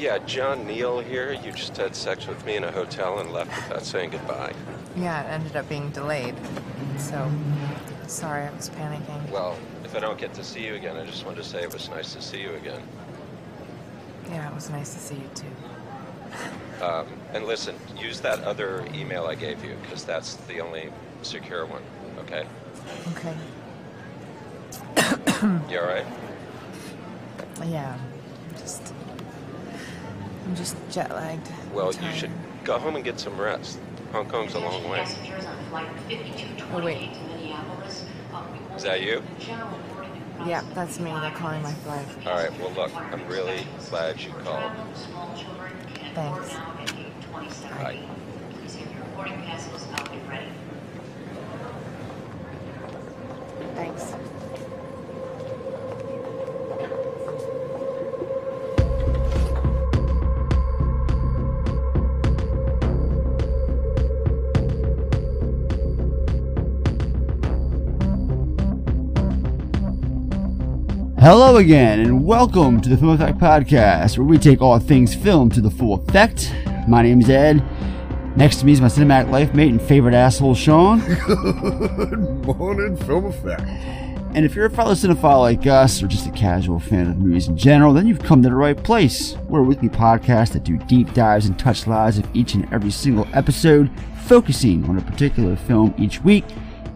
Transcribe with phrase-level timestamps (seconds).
[0.00, 1.34] Yeah, John Neal here.
[1.34, 4.54] You just had sex with me in a hotel and left without saying goodbye.
[4.96, 6.34] Yeah, it ended up being delayed.
[6.96, 7.30] So,
[8.06, 9.30] sorry, I was panicking.
[9.30, 11.70] Well, if I don't get to see you again, I just wanted to say it
[11.70, 12.80] was nice to see you again.
[14.30, 16.82] Yeah, it was nice to see you too.
[16.82, 21.66] Um, and listen, use that other email I gave you, because that's the only secure
[21.66, 21.82] one,
[22.20, 22.46] okay?
[23.18, 23.36] Okay.
[25.70, 26.06] You alright?
[27.66, 27.98] Yeah.
[30.50, 31.48] I'm just jet lagged.
[31.72, 32.32] Well, you should
[32.64, 33.78] go home and get some rest.
[34.10, 35.06] Hong Kong's a long way.
[36.72, 37.10] Oh, wait.
[38.74, 39.22] Is that you?
[40.44, 41.12] Yeah, that's me.
[41.12, 42.04] They're calling my flight.
[42.26, 44.72] Alright, well, look, I'm really glad you called.
[46.14, 46.52] Thanks.
[46.54, 46.56] Bye.
[47.32, 48.10] Thanks.
[71.20, 75.50] Hello again, and welcome to the Film Effect Podcast, where we take all things film
[75.50, 76.50] to the full effect.
[76.88, 77.62] My name's Ed.
[78.38, 81.00] Next to me is my cinematic life mate and favorite asshole, Sean.
[81.26, 83.60] Good morning, film effect.
[84.34, 87.48] And if you're a fellow cinephile like us, or just a casual fan of movies
[87.48, 89.36] in general, then you've come to the right place.
[89.46, 92.90] We're a weekly podcast that do deep dives and touch lives of each and every
[92.90, 93.90] single episode,
[94.22, 96.46] focusing on a particular film each week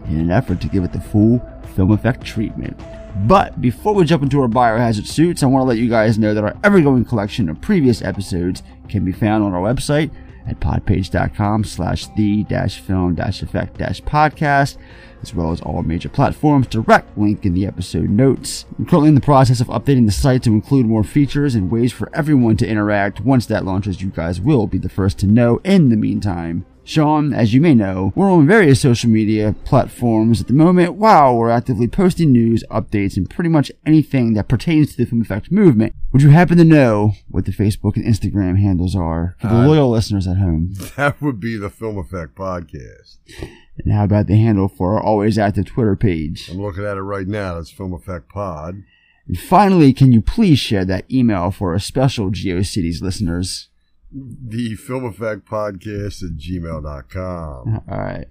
[0.07, 2.81] in an effort to give it the full film effect treatment.
[3.15, 6.33] But before we jump into our biohazard suits, I want to let you guys know
[6.33, 10.11] that our ever-going collection of previous episodes can be found on our website
[10.47, 14.77] at podpage.com slash the dash film dash effect dash podcast,
[15.23, 16.67] as well as all major platforms.
[16.67, 18.65] Direct link in the episode notes.
[18.77, 21.93] I'm currently in the process of updating the site to include more features and ways
[21.93, 23.21] for everyone to interact.
[23.21, 25.61] Once that launches, you guys will be the first to know.
[25.63, 30.45] In the meantime, Sean, as you may know, we're on various social media platforms at
[30.47, 30.93] the moment.
[30.93, 35.21] Wow, we're actively posting news, updates, and pretty much anything that pertains to the Film
[35.21, 35.95] Effect movement.
[36.13, 39.67] Would you happen to know what the Facebook and Instagram handles are for the Uh,
[39.67, 40.73] loyal listeners at home?
[40.95, 43.17] That would be the Film Effect Podcast.
[43.83, 46.49] And how about the handle for our always active Twitter page?
[46.51, 47.55] I'm looking at it right now.
[47.55, 48.83] That's Film Effect Pod.
[49.27, 53.69] And finally, can you please share that email for our special GeoCities listeners?
[54.17, 57.83] The Film Effect Podcast at gmail.com.
[57.89, 58.27] All right.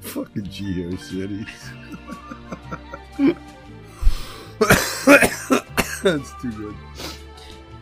[0.00, 1.48] Fucking GeoCities.
[6.02, 6.74] That's too good.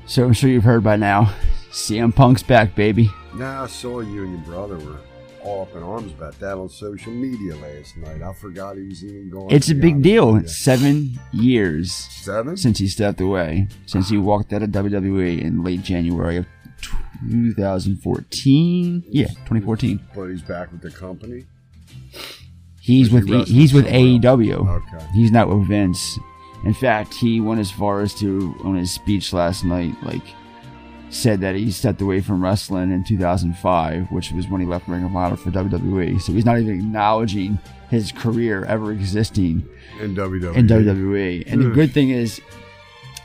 [0.06, 1.32] So I'm sure you've heard by now.
[1.70, 3.10] CM Punk's back, baby.
[3.34, 4.98] Now, I saw you and your brother were
[5.42, 8.20] all up in arms about that on social media last night.
[8.22, 9.50] I forgot he was even going.
[9.50, 10.36] It's a big deal.
[10.36, 12.56] It's seven years Seven?
[12.58, 16.46] since he stepped away, since he walked out of WWE in late January of
[17.20, 19.04] 2014.
[19.08, 20.00] Yeah, 2014.
[20.14, 21.44] But he's back with the company.
[22.80, 23.86] He's he with E- he's with?
[23.86, 24.68] AEW.
[24.68, 25.06] Okay.
[25.14, 26.18] He's not with Vince.
[26.64, 30.22] In fact, he went as far as to on his speech last night, like
[31.10, 35.04] said that he stepped away from wrestling in 2005, which was when he left Ring
[35.04, 36.20] of Honor for WWE.
[36.20, 37.58] So he's not even acknowledging
[37.88, 39.64] his career ever existing
[40.00, 40.56] In WWE.
[40.56, 41.44] in WWE.
[41.46, 42.40] And the good thing is,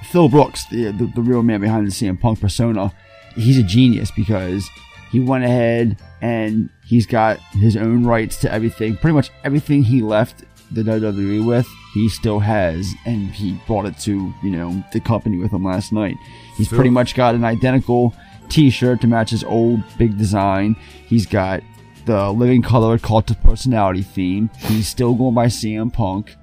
[0.04, 2.94] Phil Brooks, the, the the real man behind the CM Punk persona,
[3.36, 4.70] he's a genius because
[5.12, 8.98] he went ahead and he's got his own rights to everything.
[8.98, 13.98] Pretty much everything he left the WWE with, he still has, and he brought it
[14.00, 16.16] to you know the company with him last night.
[16.56, 18.14] He's pretty much got an identical
[18.50, 20.76] T-shirt to match his old big design.
[21.06, 21.62] He's got
[22.06, 24.50] the living color cult of personality theme.
[24.58, 26.36] He's still going by CM Punk.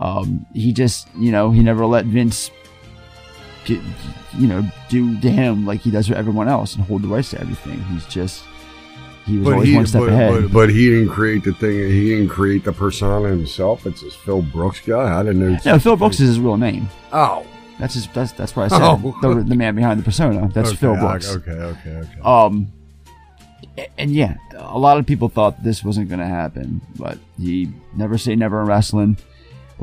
[0.00, 2.50] Um, he just, you know, he never let Vince,
[3.64, 3.80] get,
[4.36, 7.30] you know, do to him like he does with everyone else and hold the rights
[7.30, 7.82] to everything.
[7.84, 8.44] He's just,
[9.26, 10.42] he was But always he, one step but, ahead.
[10.42, 11.72] But, but he didn't create the thing.
[11.90, 13.86] He didn't create the persona himself.
[13.86, 15.18] It's this Phil Brooks guy.
[15.18, 15.58] I didn't know.
[15.64, 16.88] no, Phil Brooks is his real name.
[17.12, 17.46] Oh,
[17.78, 18.06] That's his.
[18.08, 18.82] That's that's what I said.
[18.82, 19.18] Oh.
[19.22, 20.48] The, the man behind the persona.
[20.48, 21.34] That's okay, Phil I- Brooks.
[21.36, 22.20] Okay, okay, okay.
[22.22, 22.70] Um,
[23.98, 28.18] and yeah, a lot of people thought this wasn't going to happen, but he never
[28.18, 29.16] say never in wrestling.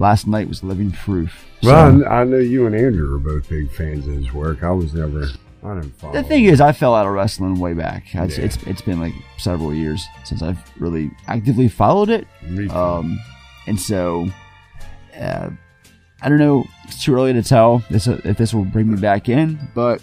[0.01, 1.45] Last night was living proof.
[1.61, 4.63] well, So- I, I know you and Andrew are both big fans of his work.
[4.63, 5.27] I was never.
[5.63, 6.13] I didn't follow.
[6.13, 8.05] The thing is, I fell out of wrestling way back.
[8.15, 8.45] It's, Yeah.
[8.45, 12.25] it's it's been like several years since I've really actively followed it.
[12.41, 12.73] Me too.
[12.73, 13.19] Um,
[13.67, 14.27] and so,
[15.19, 15.51] uh,
[16.23, 16.65] I don't know.
[16.85, 20.01] It's too early to tell this if this will bring me back in, but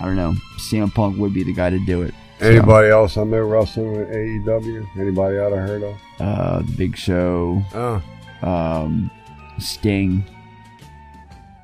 [0.00, 0.34] I don't know.
[0.70, 2.14] CM Punk would be the guy to do it.
[2.38, 4.86] So, Anybody else I know wrestling with AEW?
[4.96, 5.96] Anybody out of heard of?
[6.20, 8.00] uh, the Big Show, Oh,
[8.48, 9.10] um,
[9.60, 10.24] Sting.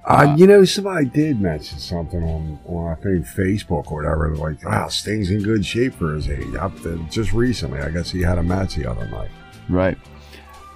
[0.05, 4.37] Uh, you know, somebody did mention something on, on I think Facebook or whatever.
[4.37, 6.55] Like, wow, Sting's in good shape for his age.
[6.55, 6.69] I,
[7.11, 9.31] just recently, I guess he had a match the other night.
[9.69, 9.99] Right.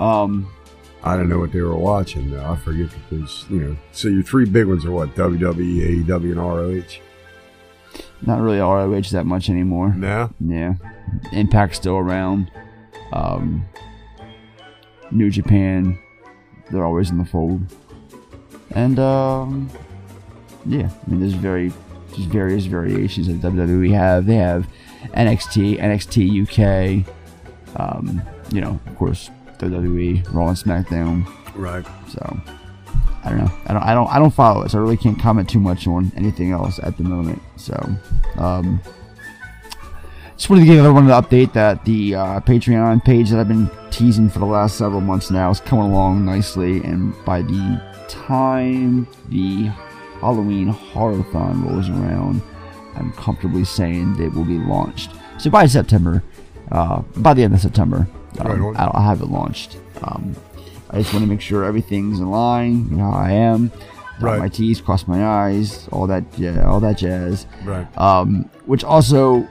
[0.00, 0.52] Um,
[1.05, 2.31] I don't know what they were watching.
[2.31, 2.44] Though.
[2.44, 3.76] I forget because you know.
[3.93, 7.00] So your three big ones are what WWE, AEW, and ROH.
[8.23, 9.94] not really ROH that much anymore.
[9.94, 10.31] No.
[10.40, 10.75] Yeah.
[11.32, 12.50] Impact's still around.
[13.12, 13.64] Um,
[15.11, 15.99] New Japan,
[16.70, 17.61] they're always in the fold.
[18.72, 19.70] And um,
[20.67, 21.72] yeah, I mean, there's very
[22.11, 24.26] there's various variations of WWE have.
[24.26, 24.67] They have
[25.14, 27.06] NXT, NXT UK.
[27.81, 28.22] Um,
[28.52, 31.26] you know, of course, WWE, Raw and SmackDown.
[31.55, 31.87] Right.
[32.08, 32.40] So
[33.23, 33.52] I don't know.
[33.66, 33.82] I don't.
[33.82, 34.08] I don't.
[34.08, 36.96] I don't follow it, so I really can't comment too much on anything else at
[36.96, 37.43] the moment.
[37.56, 37.75] So,
[38.38, 38.81] um,
[40.40, 43.70] just wanted to give everyone an update that the uh, Patreon page that I've been
[43.90, 47.78] teasing for the last several months now is coming along nicely, and by the
[48.08, 49.64] time the
[50.22, 52.40] Halloween Horrorthon rolls around,
[52.94, 55.10] I'm comfortably saying they will be launched.
[55.37, 56.22] So by September,
[56.72, 58.08] uh, by the end of September,
[58.38, 58.81] um, Right.
[58.81, 59.76] I'll, I'll have it launched.
[60.02, 60.34] Um,
[60.88, 62.88] I just want to make sure everything's in line.
[62.88, 63.70] You know how I am.
[64.22, 64.38] Right.
[64.38, 67.46] my T's, cross my I's, all that, yeah, all that jazz.
[67.62, 67.87] Right.
[67.98, 69.46] Um, which also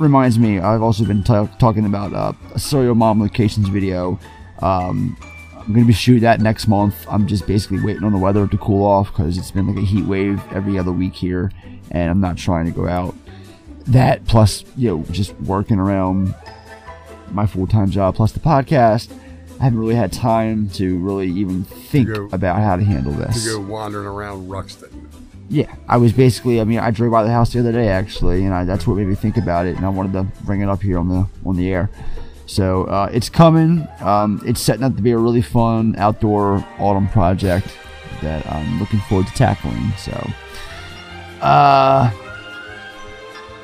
[0.00, 4.18] reminds me, I've also been ta talking about uh, a Serial Mom Locations video.
[4.60, 5.16] Um,
[5.56, 7.06] I'm gonna be shooting that next month.
[7.08, 9.86] I'm just basically waiting on the weather to cool off because it's been like a
[9.86, 11.52] heat wave every other week here,
[11.90, 13.14] and I'm not trying to go out.
[13.86, 16.34] That plus, you know, just working around
[17.30, 19.12] my full time job plus the podcast.
[19.60, 23.44] I haven't really had time to really even think go- about how to handle this.
[23.44, 25.08] To go wandering around Ruxton.
[25.50, 26.60] Yeah, I was basically.
[26.60, 28.96] I mean, I drove by the house the other day actually, and I, that's what
[28.96, 31.26] made me think about it, and I wanted to bring it up here on the
[31.44, 31.90] on the air.
[32.46, 33.86] So uh, it's coming.
[34.00, 37.66] Um, it's setting up to be a really fun outdoor autumn project
[38.22, 39.90] that I'm looking forward to tackling.
[39.98, 40.12] So,
[41.40, 42.10] uh,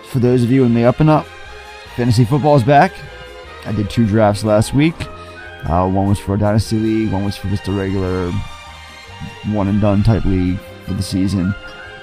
[0.09, 1.27] for those of you in the up and up,
[1.95, 2.93] fantasy football is back.
[3.65, 4.97] I did two drafts last week.
[5.69, 7.13] Uh, one was for a dynasty league.
[7.13, 8.33] One was for just a regular
[9.47, 11.55] one and done type league for the season.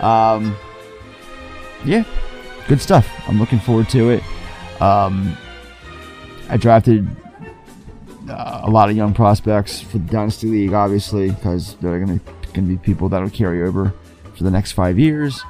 [0.04, 0.56] Um,
[1.86, 2.04] yeah,
[2.68, 3.10] good stuff.
[3.28, 4.24] I'm looking forward to it.
[4.82, 5.38] Um,
[6.50, 7.08] I drafted
[8.30, 12.26] uh, a lot of young prospects for the Dynasty League, obviously, because they're going to
[12.54, 13.94] going to be people that'll carry over
[14.36, 15.42] for the next five years.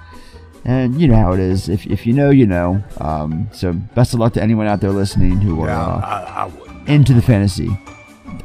[0.66, 1.68] And you know how it is.
[1.68, 2.82] If, if you know, you know.
[3.00, 6.46] Um, so best of luck to anyone out there listening who are Yeah, uh, I,
[6.46, 7.70] I into the fantasy.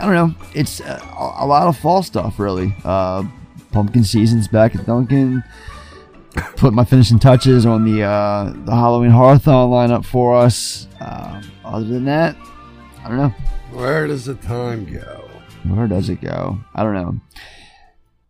[0.00, 0.34] I don't know.
[0.54, 2.75] It's uh, a a lot of fall stuff, really.
[2.84, 3.25] Uh,
[3.70, 5.43] pumpkin season's back at Dunkin'.
[6.56, 10.88] Put my finishing touches on the uh, the Halloween Horrorthon lineup for us.
[11.00, 12.37] Uh, other than that,
[13.05, 13.35] I don't know.
[13.73, 15.29] Where does the time go?
[15.64, 16.58] Where does it go?
[16.75, 17.20] I don't know.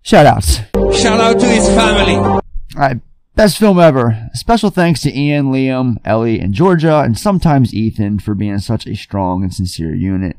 [0.03, 0.61] Shout outs.
[1.01, 2.17] Shout out to his family.
[2.17, 2.43] All
[2.77, 3.01] right,
[3.35, 4.29] best film ever.
[4.35, 8.95] Special thanks to Ian, Liam, Ellie, and Georgia, and sometimes Ethan for being such a
[8.95, 10.37] strong and sincere unit.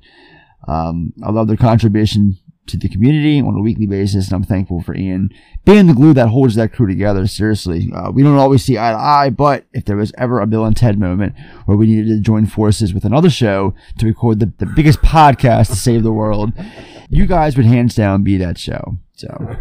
[0.68, 2.38] Um, I love their contribution
[2.70, 5.30] to the community on a weekly basis, and I'm thankful for Ian
[5.66, 7.28] being the glue that holds that crew together.
[7.28, 10.48] Seriously, uh, we don't always see eye to eye, but if there was ever a
[10.48, 11.36] Bill and Ted moment
[11.66, 15.68] where we needed to join forces with another show to record the, the biggest podcast
[15.68, 16.54] to save the world,
[17.10, 18.98] you guys would hands down be that show.
[19.14, 19.58] So.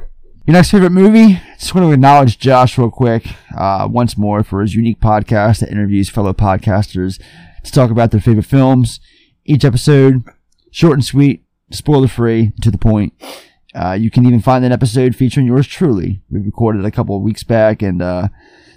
[0.47, 1.43] Your next favorite movie?
[1.59, 5.71] Just want to acknowledge Josh real quick, uh, once more for his unique podcast that
[5.71, 7.21] interviews fellow podcasters
[7.65, 8.99] to talk about their favorite films.
[9.45, 10.23] Each episode,
[10.71, 13.13] short and sweet, spoiler free, to the point.
[13.75, 16.23] Uh, you can even find an episode featuring yours truly.
[16.31, 18.29] We recorded a couple of weeks back, and uh,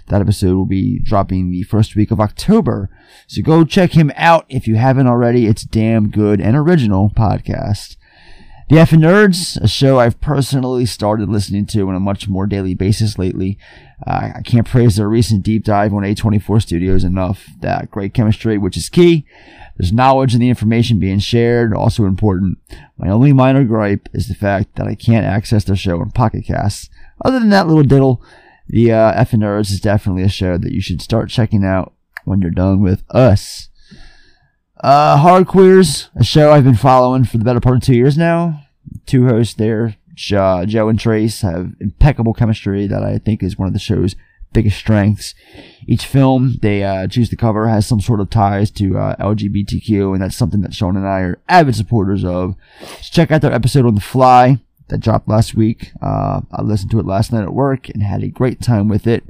[0.08, 2.90] that episode will be dropping the first week of October.
[3.26, 5.46] So go check him out if you haven't already.
[5.46, 7.96] It's damn good and original podcast.
[8.68, 12.46] The F and Nerds, a show I've personally started listening to on a much more
[12.46, 13.58] daily basis lately.
[14.06, 17.50] Uh, I can't praise their recent deep dive on A24 Studios enough.
[17.60, 19.26] That great chemistry, which is key.
[19.76, 22.58] There's knowledge and the information being shared, also important.
[22.98, 26.44] My only minor gripe is the fact that I can't access the show on Pocket
[26.46, 26.90] Casts.
[27.24, 28.22] Other than that little diddle,
[28.68, 31.94] the uh, F and Nerds is definitely a show that you should start checking out
[32.24, 33.68] when you're done with us.
[34.82, 38.18] Uh, Horror Queers, a show I've been following for the better part of two years
[38.18, 38.62] now.
[39.06, 43.74] Two hosts there, Joe and Trace, have impeccable chemistry that I think is one of
[43.74, 44.16] the show's
[44.52, 45.34] biggest strengths.
[45.86, 50.12] Each film they uh, choose to cover has some sort of ties to uh, LGBTQ,
[50.12, 52.54] and that's something that Sean and I are avid supporters of.
[52.80, 55.92] So check out their episode on The Fly that dropped last week.
[56.00, 59.06] Uh, I listened to it last night at work and had a great time with
[59.06, 59.24] it.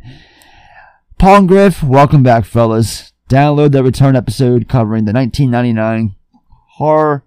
[1.18, 3.12] Paul and Griff, welcome back, fellas.
[3.28, 6.16] Download the return episode covering the 1999
[6.76, 7.24] horror,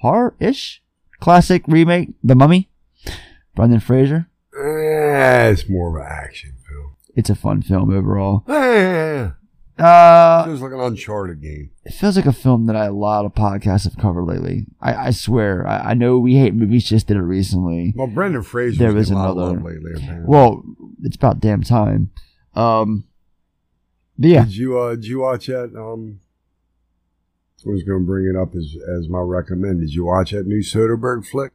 [0.00, 0.82] horror-ish
[1.20, 2.68] classic remake, The Mummy.
[3.54, 4.28] Brendan Fraser.
[4.56, 6.57] Eh, it's more of an action.
[7.18, 8.44] It's a fun film overall.
[8.48, 9.30] Eh,
[9.76, 11.70] Uh, feels like an Uncharted game.
[11.84, 14.66] it feels like a film that I, a lot of podcasts have covered lately.
[14.80, 15.66] I, I swear.
[15.66, 16.84] I, I know we hate movies.
[16.84, 17.92] Just did it recently.
[17.96, 19.92] Well, Brendan Fraser There was was getting a lot of another- lately.
[19.96, 20.26] Apparently.
[20.28, 20.62] Well,
[21.02, 22.10] it's about damn time.
[22.54, 23.04] Um,
[24.16, 25.74] yeah, Did you uh did you watch that?
[25.76, 26.20] Um,
[27.66, 29.80] I was going to bring it up as as my recommend.
[29.80, 31.52] Did you watch that new Soderbergh flick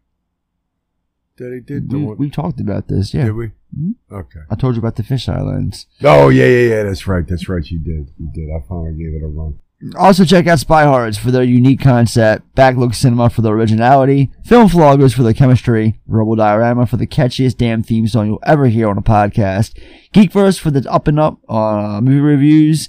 [1.37, 1.89] that he did?
[1.89, 3.13] The we, we talked about this.
[3.13, 3.51] Yeah, Did we?
[3.77, 3.95] Mhm.
[4.11, 4.39] Okay.
[4.49, 5.87] I told you about the fisheye lens.
[6.03, 6.83] Oh yeah, yeah, yeah.
[6.83, 7.27] That's right.
[7.27, 7.65] That's right.
[7.69, 8.11] You did.
[8.19, 8.49] You did.
[8.49, 9.59] I finally gave it a run.
[9.97, 14.69] Also, check out Spy Hards for their unique concept, Backlook Cinema for their originality, Film
[14.69, 18.87] Floggers for the chemistry, Rebel Diorama for the catchiest damn theme song you'll ever hear
[18.87, 19.77] on a podcast,
[20.13, 22.87] Geekverse for the up and up on uh, movie reviews,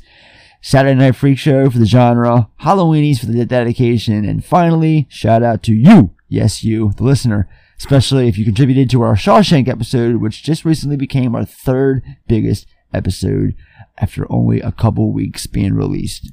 [0.63, 5.65] Saturday Night Freak Show for the genre, Halloweenies for the dedication, and finally, shout out
[5.65, 10.43] to you, yes, you, the listener, especially if you contributed to our Shawshank episode, which
[10.43, 13.55] just recently became our third biggest episode
[13.99, 16.33] after only a couple weeks being released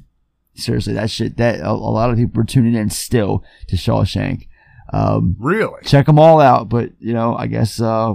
[0.54, 4.48] seriously, that shit, that a, a lot of people are tuning in still to Shawshank.
[4.92, 5.82] Um, Really?
[5.84, 8.14] check them all out, but you know, I guess uh,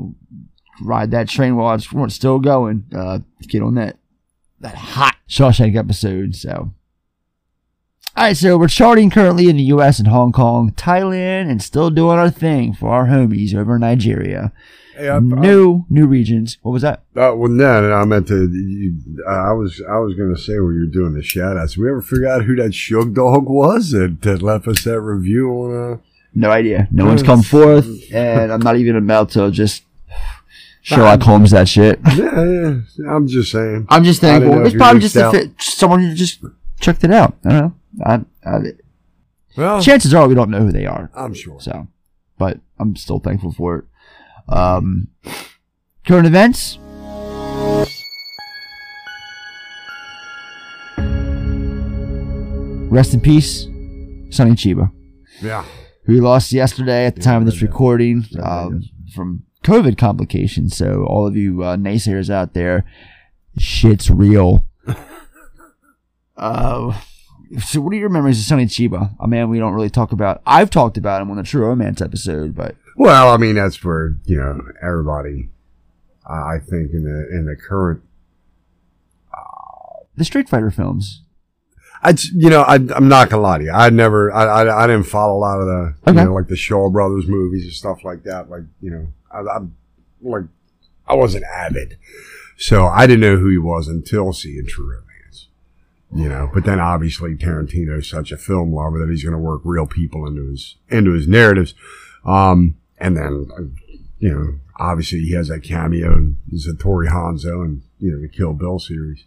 [0.81, 2.86] ride that train while it's, still going.
[2.96, 3.98] Uh, get on that
[4.60, 6.36] that hot Shawshank episode.
[6.36, 6.74] So,
[8.17, 10.00] all right, so we're charting currently in the U.S.
[10.00, 14.51] and Hong Kong, Thailand, and still doing our thing for our homies over in Nigeria.
[14.95, 16.57] Hey, I, New new regions.
[16.63, 17.03] What was that?
[17.15, 18.50] I, uh, well, no, no, I meant to.
[18.51, 18.95] You,
[19.29, 21.77] I was, I was going to say when you were doing the shout outs.
[21.77, 25.51] We ever figure out who that Shug dog was that, that left us that review
[25.51, 25.93] on?
[25.93, 25.97] Uh,
[26.33, 26.88] No idea.
[26.89, 29.83] No one's come forth, and I'm not even about to just
[30.81, 32.00] Sherlock Holmes that shit.
[32.15, 33.86] yeah, yeah, I'm just saying.
[33.89, 34.65] I'm just I thankful.
[34.65, 36.43] It's probably just a fit, someone who just
[36.79, 37.36] checked it out.
[37.45, 37.74] I don't know.
[38.06, 38.58] I, I,
[39.58, 41.10] Well, chances are we don't know who they are.
[41.16, 41.60] I'm sure.
[41.60, 41.88] So,
[42.38, 43.86] but I'm still thankful for it.
[44.54, 45.08] Um,
[46.06, 46.77] current events.
[52.89, 53.63] Rest in peace,
[54.30, 54.92] Sonny Chiba,
[55.42, 55.66] Yeah.
[56.06, 57.68] who we lost yesterday at the time of this yeah.
[57.68, 58.82] recording um,
[59.13, 60.75] from COVID complications.
[60.77, 62.86] So, all of you uh, naysayers out there,
[63.58, 64.66] shit's real.
[66.38, 66.98] uh,
[67.60, 69.12] so, what are your memories of Sonny Chiba?
[69.20, 70.42] A man we don't really talk about.
[70.46, 74.16] I've talked about him on the True Romance episode, but Well, I mean, that's for
[74.25, 75.50] you know everybody.
[76.27, 78.01] I I think in the in the current,
[80.16, 81.22] the Street Fighter films.
[82.04, 83.72] I you know I I'm not gonna lie to you.
[83.72, 86.20] I never I I, I didn't follow a lot of the Okay.
[86.20, 88.50] you know like the Shaw Brothers movies and stuff like that.
[88.50, 89.75] Like you know I, I'm
[90.22, 90.44] like
[91.08, 91.98] I wasn't avid,
[92.58, 95.01] so I didn't know who he was until seeing True.
[96.13, 99.37] You know, but then obviously Tarantino is such a film lover that he's going to
[99.37, 101.73] work real people into his into his narratives.
[102.25, 103.49] Um, and then
[104.19, 108.53] you know, obviously he has that cameo in Hattori Hanzo and you know the Kill
[108.53, 109.25] Bill series.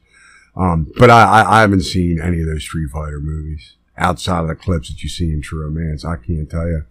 [0.57, 4.49] Um, but I, I, I haven't seen any of those Street Fighter movies outside of
[4.49, 6.05] the clips that you see in True Romance.
[6.05, 6.85] I can't tell you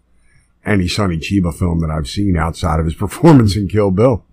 [0.66, 4.24] any Sonny Chiba film that I've seen outside of his performance in Kill Bill.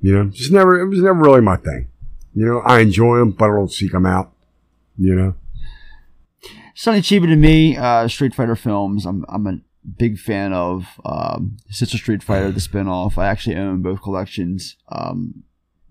[0.00, 1.88] You know, just never, it was never really my thing.
[2.34, 4.32] You know, I enjoy them, but I don't seek them out.
[4.96, 5.34] You know,
[6.74, 9.06] Sonny Chiba to me, uh, Street Fighter films.
[9.06, 9.58] I'm I'm a
[9.98, 13.18] big fan of um, Sister Street Fighter, the spinoff.
[13.18, 14.76] I actually own both collections.
[14.88, 15.44] Um,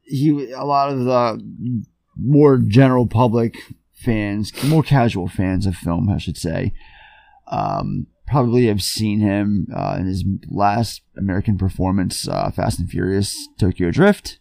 [0.03, 1.83] he a lot of the
[2.17, 3.55] more general public
[3.91, 6.73] fans, more casual fans of film, I should say,
[7.47, 13.47] um, probably have seen him uh, in his last American performance, uh, Fast and Furious
[13.57, 14.39] Tokyo Drift.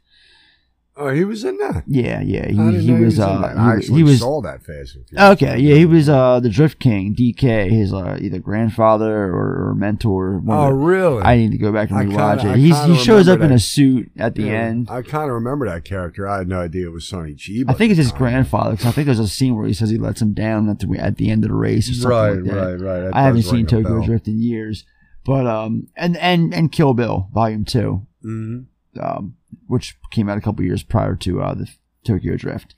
[0.96, 1.84] Oh, he was in that.
[1.86, 3.18] Yeah, yeah, he, I didn't he was.
[3.18, 5.32] Uh, he, I actually he was saw that Fast and Furious.
[5.32, 9.74] Okay, yeah, he was uh the Drift King, DK, his uh, either grandfather or, or
[9.74, 10.38] mentor.
[10.38, 11.22] one Oh, the- really?
[11.22, 12.58] I need to go back and I rewatch kinda- I it.
[12.58, 13.56] He's, kinda he shows up remember in that.
[13.56, 14.88] a suit at the Yeah, end.
[14.90, 16.28] I kind of remember that character.
[16.28, 17.64] I had no idea it was Sonny Chiba.
[17.70, 19.90] I think it's his at grandfather because I think there's a scene where he says
[19.90, 22.32] he lets him down at the at the end of the race or something Right,
[22.32, 22.54] like that.
[22.54, 23.00] right, right.
[23.00, 24.06] That I haven't does seen ring a Tokyo bell.
[24.06, 24.84] Drift in years,
[25.24, 28.66] but um and and and Kill Bill Volume Two, Mhm.
[29.00, 31.68] Um which came out a couple years prior to uh the
[32.04, 32.74] Tokyo Drift.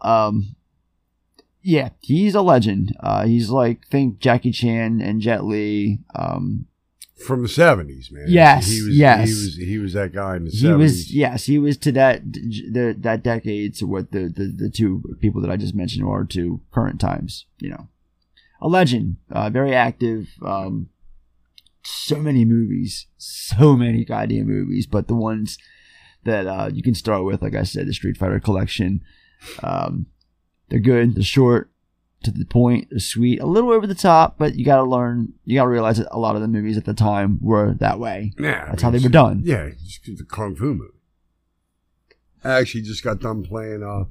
[0.00, 0.56] Um,
[1.62, 2.96] yeah, he's a legend.
[3.00, 5.98] Uh, he's like think Jackie Chan and Jet Li.
[6.14, 6.66] Um,
[7.26, 8.26] From the seventies, man.
[8.28, 9.28] Yes, he was, yes.
[9.28, 10.92] He was he was that guy in the he seventies.
[10.92, 15.02] was yes, he was to that the, that decade to what the, the the two
[15.20, 17.46] people that I just mentioned are to current times.
[17.58, 17.88] You know,
[18.60, 20.28] a legend, uh, very active.
[20.44, 20.90] Um,
[21.84, 25.58] so many movies, so many goddamn movies, but the ones
[26.24, 29.02] that uh, you can start with, like I said, the Street Fighter collection.
[29.62, 30.06] Um,
[30.68, 31.14] they're good.
[31.14, 31.70] They're short,
[32.22, 32.88] to the point.
[32.90, 35.32] They're sweet, a little over the top, but you got to learn.
[35.44, 37.98] You got to realize that a lot of the movies at the time were that
[37.98, 38.32] way.
[38.38, 39.42] Yeah, I That's mean, how they were done.
[39.44, 40.92] Yeah, it's the kung fu movie.
[42.44, 43.82] I actually just got done playing.
[43.82, 44.04] Uh,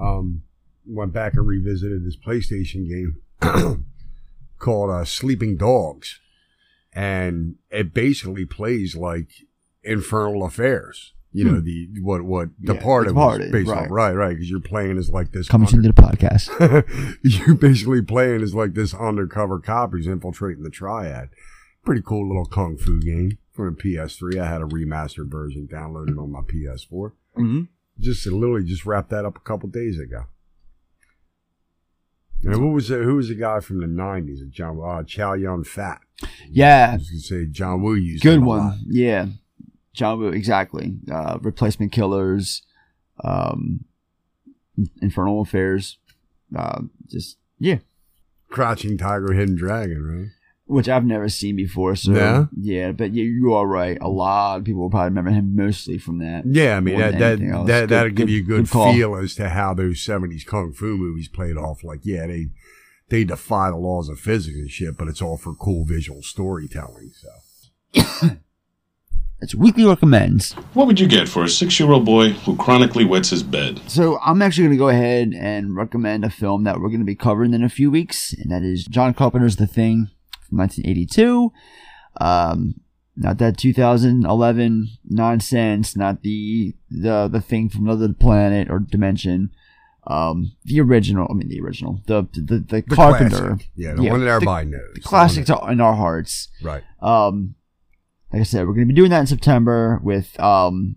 [0.00, 0.42] um,
[0.86, 3.84] went back and revisited this PlayStation game
[4.58, 6.20] called uh, Sleeping Dogs,
[6.92, 9.28] and it basically plays like
[9.82, 11.12] Infernal Affairs.
[11.32, 13.84] You know the what what Yeah, Departed, Departed, was based right.
[13.84, 14.12] on, right?
[14.12, 17.18] Right, because you're playing as like this Coming under- to the podcast.
[17.46, 21.28] you're basically playing as like this undercover cop who's infiltrating the triad.
[21.84, 24.40] Pretty cool little kung fu game for the PS3.
[24.40, 27.12] I had a remastered version downloaded on my PS4.
[27.36, 27.60] hmm
[28.00, 30.24] Just literally just wrapped that up a couple days ago.
[32.42, 34.48] And who was the, who was the guy from the '90s?
[34.50, 36.00] John uh, Chow Yun Fat.
[36.48, 38.80] Yeah, I was gonna say John Woo used good one.
[38.86, 39.26] Yeah,
[39.92, 40.94] John Woo, exactly.
[41.10, 42.62] Uh, replacement killers,
[43.22, 43.84] um,
[45.02, 45.98] infernal affairs.
[46.56, 47.78] Uh, just yeah,
[48.48, 50.30] Crouching Tiger, Hidden Dragon, right?
[50.70, 51.96] Which I've never seen before.
[51.96, 52.46] So Yeah?
[52.58, 53.98] yeah, but you, you are right.
[54.00, 56.44] A lot of people will probably remember him mostly from that.
[56.46, 59.16] Yeah, I mean more that that, that that'll give good- you a good, good feel
[59.16, 61.82] as to how those '70s kung fu movies played off.
[61.84, 62.48] Like, yeah, they
[63.08, 67.10] they defy the laws of physics and shit, but it's all for cool visual storytelling.
[67.14, 68.30] So
[69.42, 70.52] It's weekly recommends.
[70.74, 73.80] What would you get for a six year old boy who chronically wets his bed?
[73.86, 77.06] So I'm actually going to go ahead and recommend a film that we're going to
[77.06, 80.10] be covering in a few weeks, and that is John Carpenter's The Thing
[80.50, 81.52] from 1982.
[82.20, 82.74] Um,
[83.16, 89.50] not that 2011 nonsense, not the the the thing from another planet or dimension.
[90.06, 91.26] Um, the original.
[91.30, 92.00] I mean, the original.
[92.06, 93.36] The the the, the Carpenter.
[93.36, 93.70] classic.
[93.76, 96.48] yeah, the one that everybody knows, The classic to, in our hearts.
[96.62, 96.82] right?
[97.02, 97.54] Um,
[98.32, 100.96] like I said, we're going to be doing that in September with um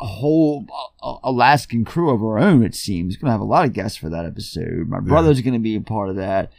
[0.00, 0.66] a whole
[1.02, 2.64] uh, Alaskan crew of our own.
[2.64, 4.88] It seems going to have a lot of guests for that episode.
[4.88, 6.50] My brother's going to be a part of that.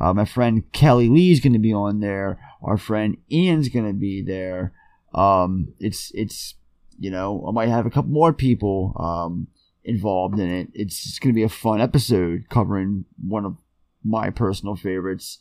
[0.00, 2.38] Uh, my friend Kelly Lee's going to be on there.
[2.62, 4.72] Our friend Ian's going to be there.
[5.14, 6.54] Um, it's it's
[6.98, 9.48] you know I might have a couple more people um
[9.84, 10.68] involved in it.
[10.74, 13.56] It's going to be a fun episode covering one of
[14.04, 15.38] my personal favorites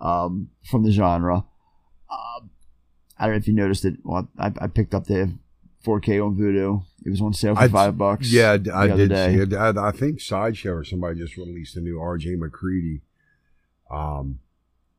[0.00, 1.44] um, from the genre.
[2.10, 2.50] Um,
[3.18, 3.96] I don't know if you noticed it.
[4.02, 5.34] Well, I, I picked up the
[5.84, 6.82] 4K on Vudu.
[7.04, 8.32] It was on sale for I- five bucks.
[8.32, 9.08] Yeah, I the I other did.
[9.10, 9.34] day.
[9.36, 9.52] See it.
[9.54, 12.36] I, I think Sideshow or somebody just released a new R.J.
[12.36, 13.02] MacReady
[13.90, 14.40] um,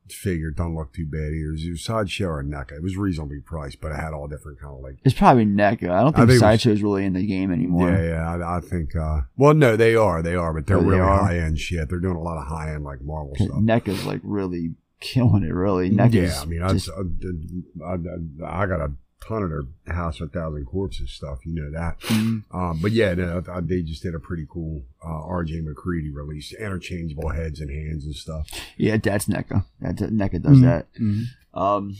[0.08, 0.50] figure.
[0.50, 1.52] Don't look too bad either.
[1.54, 2.72] It was Sideshow or NECA.
[2.72, 4.96] It was reasonably priced, but it had all different kind of like.
[5.04, 5.90] It's probably NECA.
[5.90, 7.90] I don't think, think Sideshow's really in the game anymore.
[7.90, 8.36] Yeah, yeah.
[8.46, 8.94] I, I think.
[8.94, 10.22] Uh, well, no, they are.
[10.22, 11.24] They are, but they're Oh, they really are?
[11.24, 11.88] high end shit.
[11.88, 13.48] They're doing a lot of high end like Marvel stuff.
[13.56, 15.52] NECA's like really killing it.
[15.52, 18.92] Really, NECA's yeah, I mean, just, I, I, I got a
[19.26, 21.38] ton of their House of a Thousand Corpses stuff.
[21.46, 22.00] You know that.
[22.00, 22.42] Mm.
[22.52, 25.60] Um, but yeah, no, I- they just did a pretty cool uh, R.J.
[25.60, 28.48] MacReady release, interchangeable heads and hands and stuff.
[28.76, 29.64] yeah, that's NECA.
[29.80, 30.62] That NECA does Mhm.
[30.62, 31.58] that.
[31.58, 31.96] Um,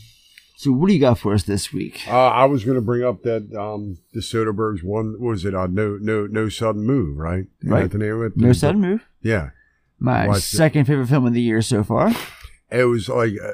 [0.55, 2.01] so what do you got for us this week?
[2.07, 5.53] Uh, I was going to bring up that um, the Soderbergh's one what was it?
[5.53, 7.45] Uh, no, no, no sudden move, right?
[7.61, 7.89] Isn't Right.
[7.91, 8.37] the name of it?
[8.37, 9.01] No sudden move.
[9.21, 9.49] Yeah,
[9.99, 10.41] My Watch it.
[10.41, 12.11] second favorite film of the year so far.
[12.71, 13.51] it was like uh,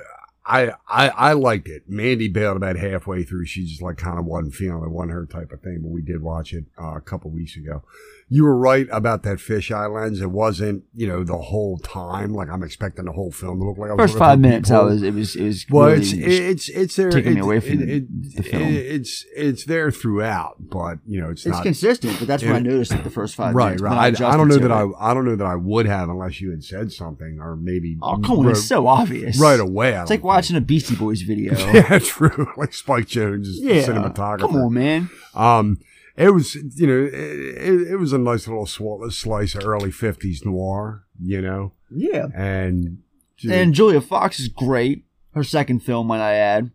[0.49, 1.83] I, I I liked it.
[1.87, 3.45] Mandy bailed about halfway through.
[3.45, 5.79] She just like kind of wasn't feeling it, wasn't her type of thing.
[5.81, 7.83] But we did watch it uh, a couple weeks ago.
[8.31, 10.21] You were right about that fisheye lens.
[10.21, 12.33] It wasn't you know the whole time.
[12.33, 14.81] Like I'm expecting the whole film to look like I was First five minutes, I
[14.83, 17.09] was it was it was Well, really it's it's it's there.
[17.09, 18.63] taking me away from it- the- it- the film.
[18.63, 22.53] it- it's it's there throughout, but you know it's, it's not consistent, but that's what
[22.55, 23.65] I noticed at the first five right.
[23.79, 23.81] minutes.
[23.81, 24.21] Right.
[24.21, 24.95] I, I don't know that it.
[24.99, 27.97] I I don't know that I would have unless you had said something or maybe
[28.01, 29.39] Oh come on, it's so obvious.
[29.39, 29.95] right away.
[29.95, 31.55] I It's like watching a Beastie Boys video.
[31.73, 32.51] Yeah, true.
[32.57, 34.39] Like Spike Jonze, Yeah, cinematographer.
[34.41, 35.09] come on, man.
[35.33, 35.79] Um,
[36.19, 41.05] it was you know it, it, was a nice little slice of early '50s noir,
[41.19, 43.01] you know, Yeah, and
[43.49, 45.05] and Julia Fox is great.
[45.33, 46.71] Her second film, might I add.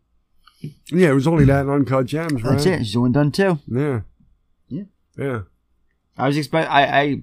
[0.91, 2.53] yeah, it was only that in Uncut Gems, right?
[2.53, 2.79] That's it.
[2.79, 3.59] She's doing done too.
[3.67, 4.01] Yeah,
[4.69, 4.85] Yeah.
[5.19, 5.41] yeah.
[6.17, 6.71] I was expect.
[6.71, 7.23] I, I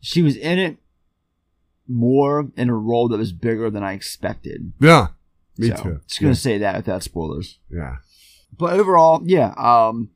[0.00, 0.76] she was in it
[1.88, 4.72] more in a role that was bigger than I expected.
[4.80, 5.08] Yeah,
[5.56, 6.00] me So, too.
[6.06, 6.34] Just gonna yeah.
[6.34, 7.58] say that without spoilers.
[7.70, 7.96] yeah.
[8.58, 10.10] But overall, yeah, um,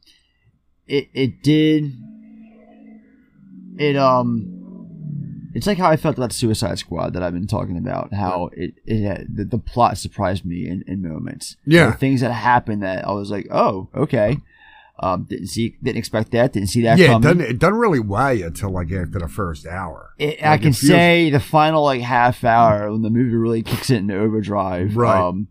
[0.87, 1.93] it it did.
[3.79, 8.13] It um, it's like how I felt about Suicide Squad that I've been talking about.
[8.13, 11.57] How it it had, the, the plot surprised me in, in moments.
[11.67, 11.93] Yeah.
[11.93, 14.39] things that happened that I was like, oh, okay.
[15.01, 16.53] Um, didn't see, didn't expect that.
[16.53, 17.23] Didn't see that yeah, it coming.
[17.23, 20.11] doesn't, it doesn't really wow you until like after the first hour.
[20.19, 23.63] It, I can it feels- say the final like half hour when the movie really
[23.65, 24.97] kicks it into overdrive.
[24.97, 25.21] Right.
[25.21, 25.49] Um,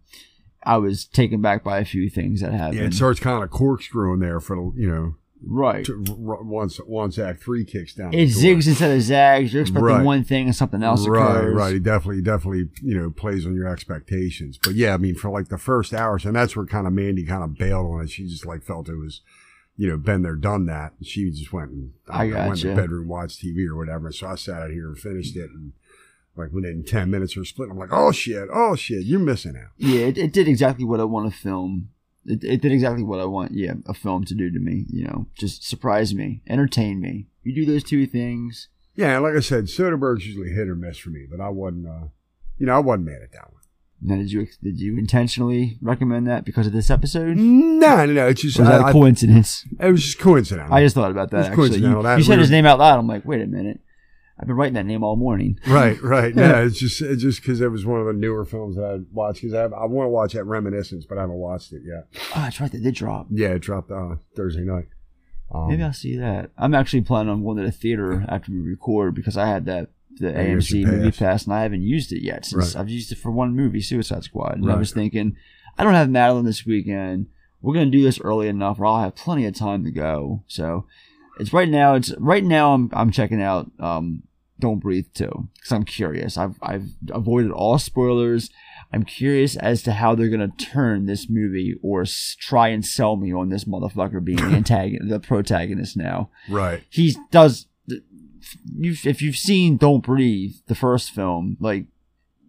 [0.63, 2.79] I was taken back by a few things that happened.
[2.79, 5.15] Yeah, it starts kind of corkscrewing there for the you know
[5.45, 5.85] right.
[5.85, 8.13] to, r- once once Act Three kicks down.
[8.13, 8.43] It door.
[8.43, 9.53] zigs instead of zags.
[9.53, 10.03] You're expecting Right.
[10.03, 11.55] one thing and something else right, occurs.
[11.55, 11.73] right.
[11.73, 14.57] He definitely, definitely, you know, plays on your expectations.
[14.61, 17.25] But yeah, I mean, for like the first hours, and that's where kind of Mandy
[17.25, 18.09] kind of bailed on it.
[18.09, 19.21] She just like felt it was
[19.75, 20.93] you know, been there, done that.
[21.01, 24.11] She just went and I don't know, went to the bedroom, watched TV or whatever.
[24.11, 25.73] So I sat out here and finished it, and
[26.35, 29.71] like within ten minutes or split, I'm like, oh shit, oh shit, you're missing out.
[29.77, 31.89] Yeah, it, it did exactly what I want to film.
[32.25, 34.85] It, it did exactly what I want, yeah, a film to do to me.
[34.89, 37.27] You know, just surprise me, entertain me.
[37.43, 38.69] You do those two things.
[38.95, 42.07] Yeah, like I said, Soderbergh's usually hit or miss for me, but I wasn't, uh,
[42.57, 43.61] you know, I wasn't mad at that one.
[44.05, 47.37] Now, did you did you intentionally recommend that because of this episode?
[47.37, 48.27] No, no, no.
[48.27, 49.65] It's just Or was that I- a coincidence?
[49.79, 50.69] I- it was just coincidence.
[50.71, 51.77] I just thought about that actually.
[51.79, 52.01] You.
[52.03, 52.99] That you said his name out loud.
[52.99, 53.79] I'm like, wait a minute.
[54.39, 55.59] I've been writing that name all morning.
[55.67, 56.35] right, right.
[56.35, 58.99] No, it's just it's just because it was one of the newer films that I
[59.11, 59.41] watched.
[59.41, 62.07] Because I, I want to watch that Reminiscence, but I haven't watched it yet.
[62.35, 62.71] Oh, that's right.
[62.71, 63.27] They did drop.
[63.29, 64.87] Yeah, it dropped uh, Thursday night.
[65.53, 66.49] Um, Maybe I'll see that.
[66.57, 69.89] I'm actually planning on going to the theater after we record because I had that
[70.17, 71.45] the AMC movie pass.
[71.45, 72.81] and I haven't used it yet since Right.
[72.81, 74.57] I've used it for one movie, Suicide Squad.
[74.57, 75.35] And I was thinking,
[75.77, 77.27] I don't have Madeline this weekend.
[77.61, 80.43] We're gonna do this early enough, where I'll have plenty of time to go.
[80.47, 80.85] So
[81.39, 81.95] it's right now.
[81.95, 82.73] It's right now.
[82.73, 83.69] I'm I'm checking out.
[83.79, 84.23] Um,
[84.59, 86.37] Don't Breathe too because I'm curious.
[86.37, 88.49] I've I've avoided all spoilers.
[88.91, 93.15] I'm curious as to how they're gonna turn this movie or s- try and sell
[93.15, 96.83] me on this motherfucker being the antagonist, the protagonist now right.
[96.91, 101.85] he does you if you've seen don't breathe the first film like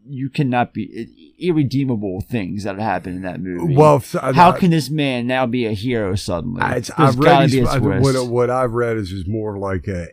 [0.06, 4.90] you cannot be irredeemable things that happen in that movie Well, how I- can this
[4.90, 8.28] man now be a hero suddenly I, it's, I've read be a these, I- what,
[8.28, 10.08] what I've read is is more like a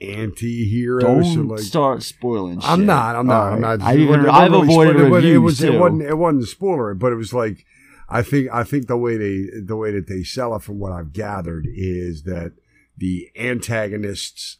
[0.00, 1.00] anti-hero.
[1.00, 2.58] don't so like, start spoiling.
[2.62, 3.16] I'm not.
[3.16, 3.52] I'm not.
[3.52, 3.78] I'm Alright.
[3.78, 3.88] not.
[3.88, 5.58] I've, it even, I've really avoided spoiler, but reviews it was.
[5.58, 5.72] too.
[5.72, 6.02] It wasn't.
[6.02, 7.64] It wasn't a spoiler, but it was like.
[8.08, 8.48] I think.
[8.52, 11.66] I think the way they the way that they sell it, from what I've gathered,
[11.72, 12.52] is that
[12.96, 14.58] the antagonists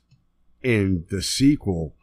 [0.63, 1.95] in the sequel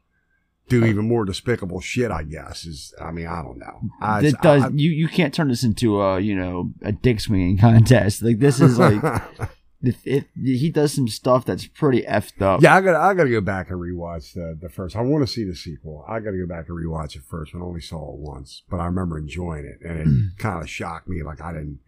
[0.69, 2.11] do even more despicable shit.
[2.11, 2.93] I guess is.
[3.01, 3.81] I mean, I don't know.
[4.01, 7.19] I, it does I- you you can't turn this into a you know a dick
[7.19, 9.01] swinging contest like this is like
[9.81, 13.23] if, if he does some stuff that's pretty effed up Yeah, I got I got
[13.23, 14.95] to go back and rewatch the the first.
[14.95, 16.03] I want to see the sequel.
[16.07, 17.53] I got to go back and rewatch it first.
[17.55, 21.07] I only saw it once, but I remember enjoying it, and it kind of shocked
[21.07, 21.23] me.
[21.23, 21.79] Like I didn't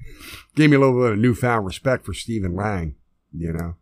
[0.56, 2.96] gave me a little bit of newfound respect for Stephen Lang.
[3.34, 3.76] You know,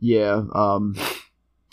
[0.00, 0.42] Yeah.
[0.54, 0.94] Um.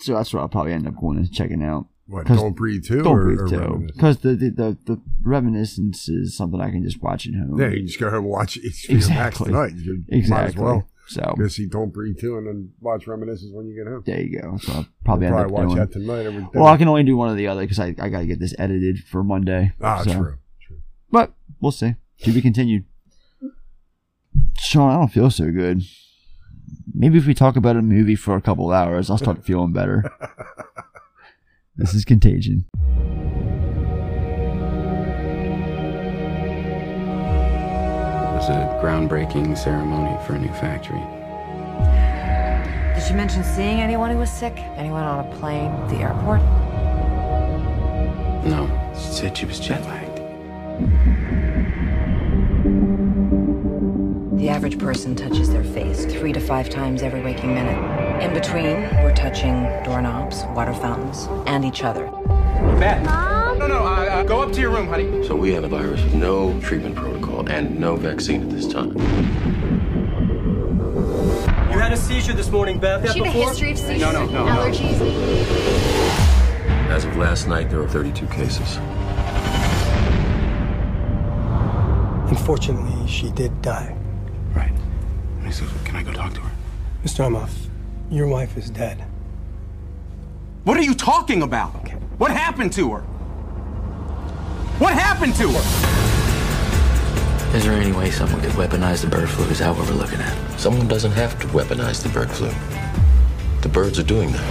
[0.06, 1.88] So that's what I'll probably end up going and checking out.
[2.08, 6.08] what Don't Breathe too, Don't or, breathe or too, because the, the the the reminiscence
[6.10, 7.60] is something I can just watch at home.
[7.60, 9.48] Yeah, you just go home and watch it Exactly.
[9.48, 9.72] tonight.
[9.76, 10.30] You exactly.
[10.30, 13.76] might as well So go see Don't Breathe too, and then watch Reminiscence when you
[13.76, 14.04] get home.
[14.06, 14.58] there you go.
[14.58, 15.76] So I'll probably Probably watch doing.
[15.78, 16.26] that tonight.
[16.28, 16.50] Every day.
[16.54, 18.40] Well, I can only do one or the other because I, I got to get
[18.40, 19.74] this edited for Monday.
[19.82, 20.12] ah, so.
[20.14, 20.78] true, true.
[21.10, 21.96] But we'll see.
[22.20, 22.86] To be continued.
[24.60, 25.82] Sean, I don't feel so good.
[26.94, 30.04] Maybe if we talk about a movie for a couple hours, I'll start feeling better.
[31.76, 32.66] this is Contagion.
[38.24, 41.04] It was a groundbreaking ceremony for a new factory.
[42.96, 44.58] Did she mention seeing anyone who was sick?
[44.78, 46.42] Anyone on a plane, the airport?
[48.46, 50.20] No, she said she was jet lagged.
[54.46, 58.22] The average person touches their face three to five times every waking minute.
[58.22, 62.06] In between, we're touching doorknobs, water fountains, and each other.
[62.80, 63.04] Beth.
[63.58, 65.26] No, no, uh, uh, go up to your room, honey.
[65.28, 68.96] So we have a virus with no treatment protocol and no vaccine at this time.
[71.72, 73.12] You had a seizure this morning, Beth.
[73.14, 74.52] She had a history of seizures, No, no, no, no.
[74.62, 75.02] allergies.
[76.92, 78.78] As of last night, there were 32 cases.
[82.30, 84.05] Unfortunately, she did die.
[84.56, 84.72] Right.
[84.72, 86.52] And he says, Can I go talk to her?
[87.04, 87.26] Mr.
[87.26, 87.52] Emhoff,
[88.10, 89.04] your wife is dead.
[90.64, 91.72] What are you talking about?
[92.18, 93.02] What happened to her?
[94.80, 95.96] What happened to her?
[97.56, 99.46] Is there any way someone could weaponize the bird flu?
[99.46, 100.60] Is that what we're looking at?
[100.60, 102.50] Someone doesn't have to weaponize the bird flu.
[103.62, 104.44] The birds are doing that.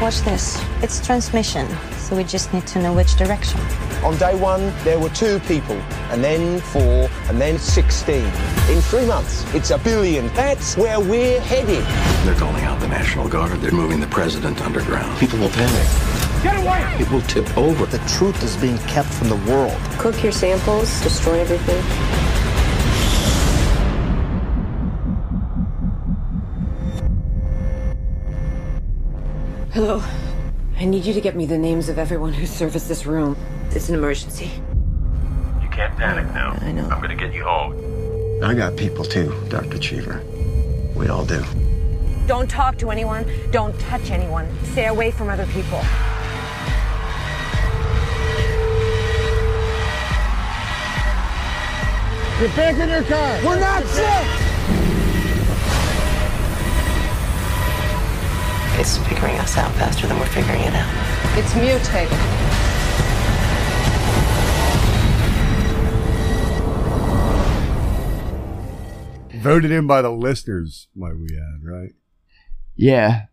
[0.00, 0.62] Watch this.
[0.82, 1.66] It's transmission,
[2.10, 3.60] so we just need to know which direction.
[4.02, 5.76] On day one, there were two people,
[6.10, 8.16] and then four, and then 16.
[8.16, 10.26] In three months, it's a billion.
[10.34, 11.84] That's where we're headed.
[12.26, 13.60] They're calling out the National Guard.
[13.60, 15.16] They're moving the president underground.
[15.20, 16.42] People will panic.
[16.42, 16.96] Get away!
[16.98, 17.86] It will tip over.
[17.86, 19.78] The truth is being kept from the world.
[19.98, 21.80] Cook your samples, destroy everything.
[29.72, 30.02] Hello.
[30.80, 33.36] I need you to get me the names of everyone who serviced this room.
[33.72, 34.50] It's an emergency.
[35.60, 36.56] You can't panic now.
[36.58, 36.88] I know.
[36.88, 37.74] I'm gonna get you home.
[38.42, 39.78] I got people too, Dr.
[39.78, 40.22] Cheever.
[40.96, 41.44] We all do.
[42.26, 43.30] Don't talk to anyone.
[43.50, 44.48] Don't touch anyone.
[44.72, 45.82] Stay away from other people.
[52.40, 53.38] Get back in your car.
[53.44, 54.49] We're not sick.
[58.80, 60.88] It's figuring us out faster than we're figuring it out.
[61.36, 62.16] It's mutated.
[69.42, 71.92] Voted in by the listeners, might we add, right?
[72.74, 73.26] Yeah.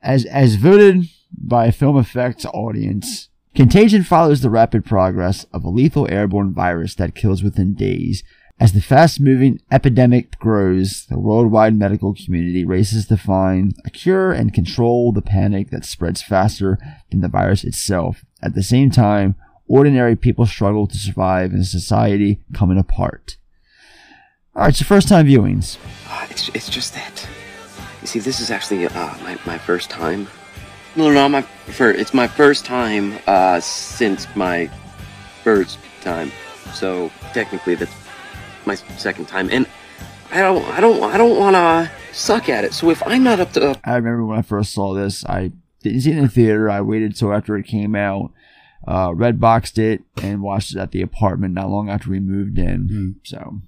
[0.00, 1.04] As as voted
[1.36, 6.94] by a film effects audience, Contagion follows the rapid progress of a lethal airborne virus
[6.94, 8.24] that kills within days.
[8.60, 14.32] As the fast moving epidemic grows, the worldwide medical community races to find a cure
[14.32, 16.76] and control the panic that spreads faster
[17.10, 18.24] than the virus itself.
[18.42, 19.36] At the same time,
[19.68, 23.36] ordinary people struggle to survive in a society coming apart.
[24.56, 25.78] Alright, so first time viewings.
[26.08, 27.28] Uh, it's, it's just that.
[28.00, 30.26] You see, this is actually uh, my, my first time.
[30.96, 31.46] No, no, my
[31.78, 34.68] It's my first time uh, since my
[35.44, 36.32] first time.
[36.72, 38.07] So technically, that's
[38.68, 39.66] my second time, and
[40.30, 42.72] I don't, I don't, I don't want to suck at it.
[42.72, 45.50] So if I'm not up to, I remember when I first saw this, I
[45.82, 46.70] didn't see it in the theater.
[46.70, 48.30] I waited till after it came out,
[48.86, 52.58] uh, red boxed it, and watched it at the apartment not long after we moved
[52.58, 53.16] in.
[53.24, 53.60] So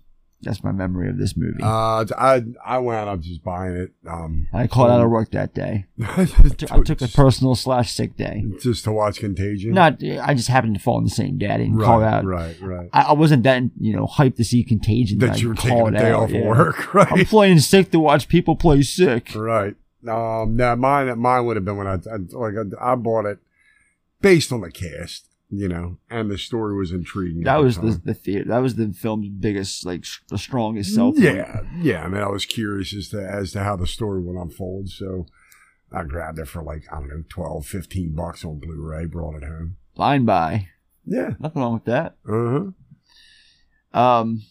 [0.42, 1.62] that's my memory of this movie.
[1.62, 3.92] Uh, I I wound up just buying it.
[4.08, 5.86] Um, I called out of work that day.
[6.02, 8.44] I took- I took a personal slash sick day.
[8.60, 9.72] just to watch Contagion.
[9.72, 11.48] Not, I just happened to fall in the same day.
[11.48, 12.24] I didn't call out.
[12.24, 12.88] right, right.
[12.92, 15.88] I, I wasn't that you know hyped to see Contagion That I you were taking
[15.88, 16.46] a day out, off yeah.
[16.46, 17.12] work, right?
[17.12, 19.32] I'm playing sick to watch people play sick.
[19.34, 19.74] Right.
[20.08, 20.56] Um.
[20.56, 23.38] Now mine mine would have been when I, I like I, I bought it
[24.22, 27.42] based on the cast, you know, and the story was intriguing.
[27.42, 28.44] That was the the the theater.
[28.48, 31.16] That was the film's biggest, like, s- the strongest self.
[31.18, 32.04] Yeah, yeah.
[32.04, 35.26] I mean, I was curious as to as to how the story would unfold, so
[35.92, 39.06] I grabbed it for like I don't know, 12, 15 bucks on Blu-ray.
[39.06, 39.76] Brought it home.
[39.96, 40.68] Line by.
[41.04, 42.16] Yeah, nothing wrong with that.
[42.28, 42.70] Uh
[43.92, 43.98] huh.
[43.98, 44.42] Um,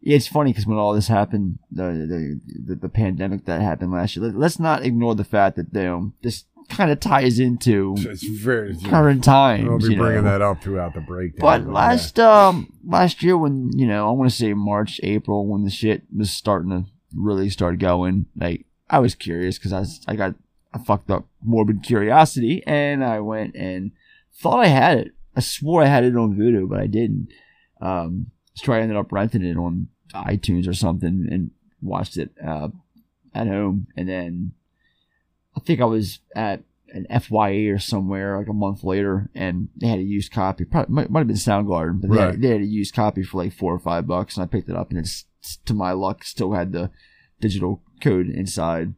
[0.00, 3.92] yeah, it's funny because when all this happened, the, the the the pandemic that happened
[3.92, 4.26] last year.
[4.26, 8.22] let- Let's not ignore the fact that you know, this kind of ties into It's
[8.22, 9.68] very current times.
[9.68, 10.30] We'll be bringing know.
[10.30, 11.40] that up throughout the breakdown.
[11.40, 11.74] But yeah.
[11.74, 15.70] last um last year when you know I want to say March April when the
[15.70, 20.16] shit was starting to really start going like I was curious because I was, I
[20.16, 20.34] got
[20.72, 23.90] a fucked up morbid curiosity and I went and
[24.32, 27.28] thought I had it I swore I had it on Vudu but I didn't
[27.80, 31.50] um so I ended up renting it on iTunes or something and
[31.82, 32.68] watched it uh
[33.34, 34.52] at home and then
[35.56, 39.86] I think I was at an FYE or somewhere like a month later, and they
[39.86, 40.64] had a used copy.
[40.64, 42.30] Probably might, might have been Soundgarden, but they, Right.
[42.32, 44.68] had, they had a used copy for like four or five bucks, and I picked
[44.68, 45.24] it up, and it's
[45.66, 46.90] to my luck still had the
[47.40, 48.94] digital code inside.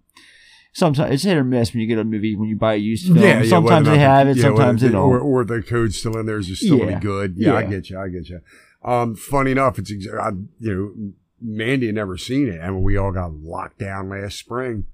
[0.74, 3.06] Sometimes it's hit or miss when you get a movie when you buy a used
[3.06, 3.18] film.
[3.18, 5.02] Yeah, yeah, sometimes whether they have it, yeah, sometimes they don't.
[5.10, 6.84] Or, or the code's still in there is still Yeah.
[6.86, 7.34] any good.
[7.36, 7.98] Yeah, I get you.
[7.98, 8.40] I get you.
[8.82, 11.12] Um, funny enough, it's ex- I, you know,
[11.42, 14.86] Mandy had never seen it, and when we all got locked down last spring,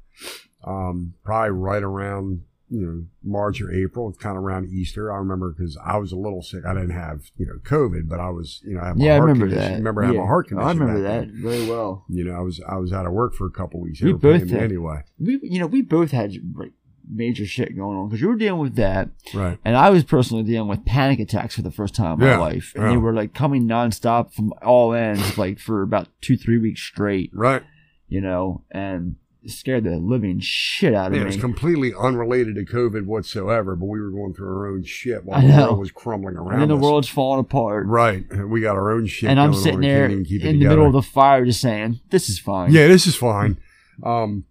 [0.65, 5.13] um, probably right around you know March or April, it's kind of around Easter.
[5.13, 6.65] I remember because I was a little sick.
[6.67, 9.27] I didn't have you know COVID, but I was you know I yeah, I heart
[9.29, 9.73] remember condition.
[9.73, 9.79] that.
[9.79, 10.25] Remember having yeah.
[10.25, 10.69] a heart condition.
[10.69, 11.43] I remember that then.
[11.43, 12.05] very well.
[12.09, 14.01] You know, I was I was out of work for a couple weeks.
[14.01, 15.03] We both had, anyway.
[15.19, 16.73] We you know we both had like
[17.11, 19.59] major shit going on because you were dealing with that, Right.
[19.65, 22.43] And I was personally dealing with panic attacks for the first time in Yeah, my
[22.43, 22.91] life, and yeah.
[22.91, 27.31] they were like coming nonstop from all ends, like for about two three weeks straight.
[27.33, 27.63] Right.
[28.09, 32.65] You know, and scared the living shit out of Yeah, it was completely unrelated to
[32.65, 36.37] COVID whatsoever, but we were going through our own shit while the world was crumbling
[36.37, 36.83] around and then the us.
[36.83, 37.87] world's falling apart.
[37.87, 38.25] Right.
[38.47, 39.31] We got our own shit.
[39.31, 40.77] and I'm sitting there can't even keep it in the together.
[40.77, 43.59] middle of the fire, just saying, "This is fine." Yeah, this is fine.
[44.03, 44.45] Um,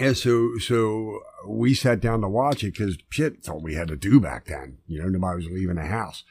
[0.00, 3.88] yeah, so so we sat down to watch it because shit, that's all we had
[3.88, 4.78] to do back then.
[4.86, 6.22] You know, nobody was leaving the house,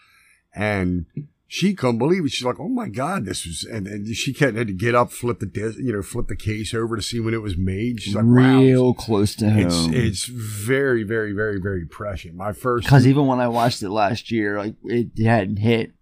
[0.56, 1.06] and
[1.52, 2.32] she couldn't believe it.
[2.32, 5.12] She's like, "Oh my god, this was," and, and she kept had to get up,
[5.12, 8.04] flip the disc, you know, flip the case over to see when it was made.
[8.04, 9.94] She's like, "Wow, real close to it's home.
[9.96, 14.30] it's very very very very prescient." My first Because even when I watched it last
[14.30, 15.94] year, like it hadn't hit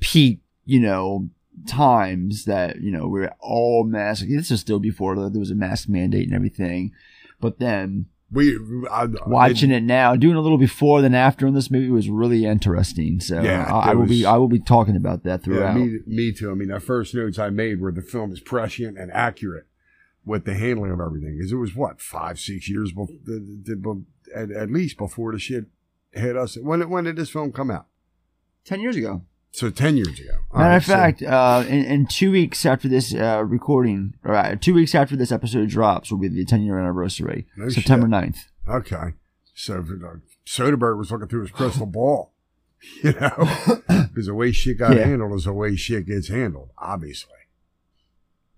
[0.00, 1.28] peak, you know,
[1.66, 4.30] times that you know we are all masked.
[4.30, 6.92] This is still before there was a mask mandate and everything.
[7.38, 8.58] But then we
[8.90, 12.44] I, watching it now, doing a little before than after in this movie was really
[12.44, 13.20] interesting.
[13.20, 15.76] So Yeah, I, I will be I will be talking about that Yeah, throughout.
[15.76, 16.50] me, me too.
[16.50, 19.66] I mean, the first notes I made were the film is prescient and accurate
[20.24, 21.36] with the handling of everything.
[21.36, 24.02] Because it was what five, six years before,
[24.34, 25.66] at, at least before the shit
[26.12, 26.56] hit us.
[26.60, 27.86] When when did this film come out?
[28.64, 29.22] Ten years ago.
[29.56, 30.32] So ten years ago.
[30.50, 34.12] All Matter right, of so- fact, uh, in, in two weeks after this uh, recording,
[34.22, 37.70] or uh, two weeks after this episode drops, will be the 10 year anniversary, No
[37.70, 38.34] September shit.
[38.34, 38.38] 9th.
[38.68, 39.14] okay.
[39.54, 40.16] So uh,
[40.46, 42.34] Soderbergh was looking through his crystal ball,
[43.02, 43.48] you know,
[43.88, 45.06] because the way shit got Yeah.
[45.06, 46.68] handled is the way shit gets handled.
[46.76, 47.32] Obviously.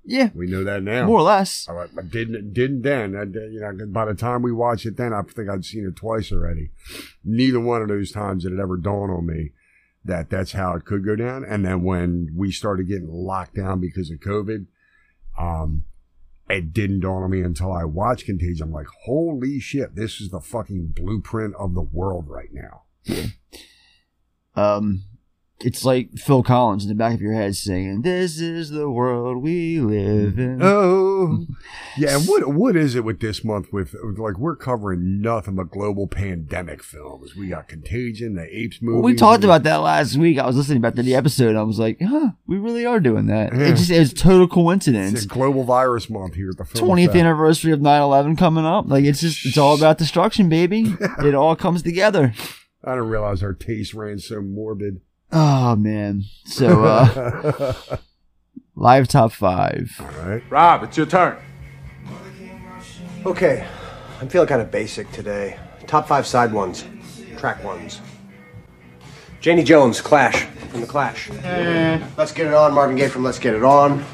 [0.04, 0.30] Yeah.
[0.34, 1.06] We know that now.
[1.06, 1.68] More or less.
[1.68, 3.14] I, I didn't didn't then.
[3.14, 5.94] I, you know, by the time we watched it then, I think I'd seen it
[5.94, 6.70] twice already.
[7.24, 9.52] Neither one of those times did it ever dawn on me
[10.08, 11.44] that that's how it could go down.
[11.44, 14.66] And then when we started getting locked down because of COVID,
[15.38, 15.84] um,
[16.50, 18.68] it didn't dawn on me until I watched Contagion.
[18.68, 22.82] I'm like, holy shit, this is the fucking blueprint of the world right now.
[24.56, 25.04] Um,
[25.60, 29.42] it's like Phil Collins in the back of your head singing, "This is the world
[29.42, 31.46] we live in." Oh,
[31.96, 32.16] yeah.
[32.16, 33.72] And what what is it with this month?
[33.72, 37.34] With like we're covering nothing but global pandemic films.
[37.34, 38.94] We got Contagion, the Apes movie.
[38.94, 40.38] Well, we talked about that last week.
[40.38, 41.50] I was listening back to the episode.
[41.50, 43.60] And I was like, "Huh, we really are doing that." Yeah.
[43.66, 45.24] It just it was total It's coincidence.
[45.24, 46.78] a global virus month here at the.
[46.78, 48.86] Twentieth anniversary of 9-11 coming up.
[48.88, 50.94] Like it's just it's all about destruction, baby.
[51.24, 52.32] it all comes together.
[52.84, 55.00] I didn't realize our taste ran so morbid.
[55.32, 56.24] Oh man.
[56.44, 57.74] So uh
[58.74, 59.94] live top five.
[60.00, 60.42] All right.
[60.50, 61.36] Rob, it's your turn.
[63.26, 63.66] Okay,
[64.20, 65.58] I'm feeling kind of basic today.
[65.86, 66.84] Top five side ones,
[67.36, 68.00] track ones.
[69.40, 71.30] Janie Jones, Clash, from The Clash.
[72.16, 74.04] Let's Get It On, Marvin Gaye from Let's Get It On.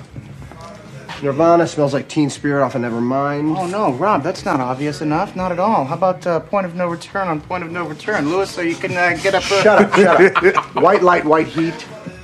[1.24, 3.56] Nirvana, Smells Like Teen Spirit off of Nevermind.
[3.56, 5.34] Oh no, Rob, that's not obvious enough.
[5.34, 5.86] Not at all.
[5.86, 8.50] How about uh, point of no return on point of no return, Lewis?
[8.50, 9.42] So you can uh, get up.
[9.50, 9.62] Uh...
[9.62, 10.74] Shut up, shut up.
[10.82, 11.72] White Light, White Heat,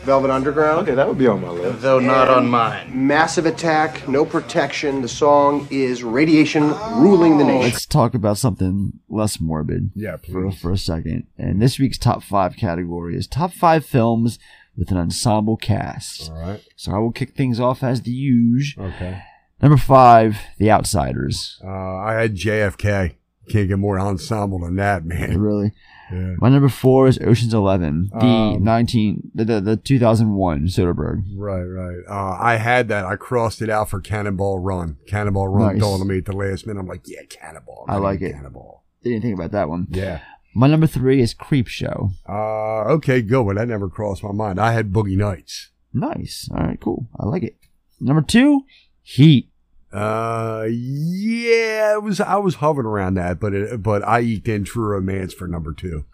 [0.04, 0.80] Velvet Underground.
[0.80, 1.80] Okay, that would be on my list.
[1.80, 3.06] Though not on mine.
[3.06, 5.00] Massive Attack, No Protection.
[5.00, 7.70] The song is Radiation Ruling the Nation.
[7.70, 9.92] Let's talk about something less morbid.
[9.94, 11.26] Yeah, For, for a second.
[11.38, 14.38] And this week's top five category is top five films
[14.80, 16.32] with an ensemble cast.
[16.32, 16.60] All right.
[16.74, 18.86] So I will kick things off as the usual.
[18.86, 19.22] Okay.
[19.62, 21.60] Number five, The Outsiders.
[21.62, 23.14] Uh, I had JFK.
[23.50, 25.38] Can't get more ensemble than that, man.
[25.40, 25.72] Really?
[26.10, 26.34] Yeah.
[26.38, 30.66] My number four is Ocean's Eleven, the Um, nineteen, the, the the two thousand one
[30.66, 31.22] Soderbergh.
[31.36, 31.98] Right, right.
[32.08, 33.04] Uh, I had that.
[33.04, 34.96] I crossed it out for Cannonball Run.
[35.06, 35.84] Cannonball Run Nice.
[35.84, 36.80] on me at the last minute.
[36.80, 37.84] I'm like, yeah, Cannonball.
[37.88, 38.32] I like it.
[38.32, 38.82] Cannonball.
[39.04, 39.86] Didn't think about that one.
[39.90, 40.20] Yeah.
[40.54, 42.12] My number three is Creepshow.
[42.28, 43.56] Uh, okay, good one.
[43.56, 44.60] That never crossed my mind.
[44.60, 45.70] I had Boogie Nights.
[45.92, 46.48] Nice.
[46.52, 47.06] All right, cool.
[47.18, 47.56] I like it.
[48.00, 48.62] Number two,
[49.02, 49.50] Heat.
[49.92, 52.20] Uh, yeah, it was.
[52.20, 55.72] I was hovering around that, but it, but I eked in True Romance for number
[55.72, 56.04] two.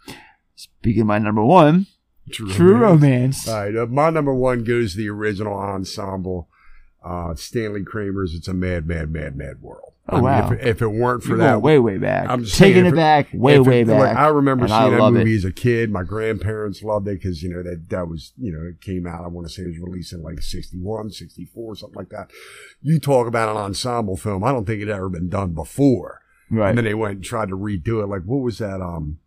[0.55, 1.87] Speaking of my number one,
[2.31, 3.46] True, True Romance.
[3.46, 6.49] All right, uh, my number one goes to the original ensemble.
[7.05, 10.53] Uh, Stanley Kramer's "It's a Mad, Mad, Mad, Mad World." Oh, I mean, wow.
[10.53, 12.29] if, if it weren't for You're that, way, way back.
[12.29, 14.16] I'm just Taking saying, it if back, way, way like, back.
[14.16, 15.37] I remember And I seeing that movie it.
[15.38, 15.90] as a kid.
[15.90, 19.25] My grandparents loved it because you know that that was you know it came out.
[19.25, 22.31] I want to say it was released in like 61, 64, something like that.
[22.83, 24.45] You talk about an ensemble film.
[24.45, 26.21] I don't think it had ever been done before.
[26.51, 26.69] Right.
[26.69, 28.07] And then they went and tried to redo it.
[28.07, 28.81] Like what was that?
[28.81, 29.19] Um,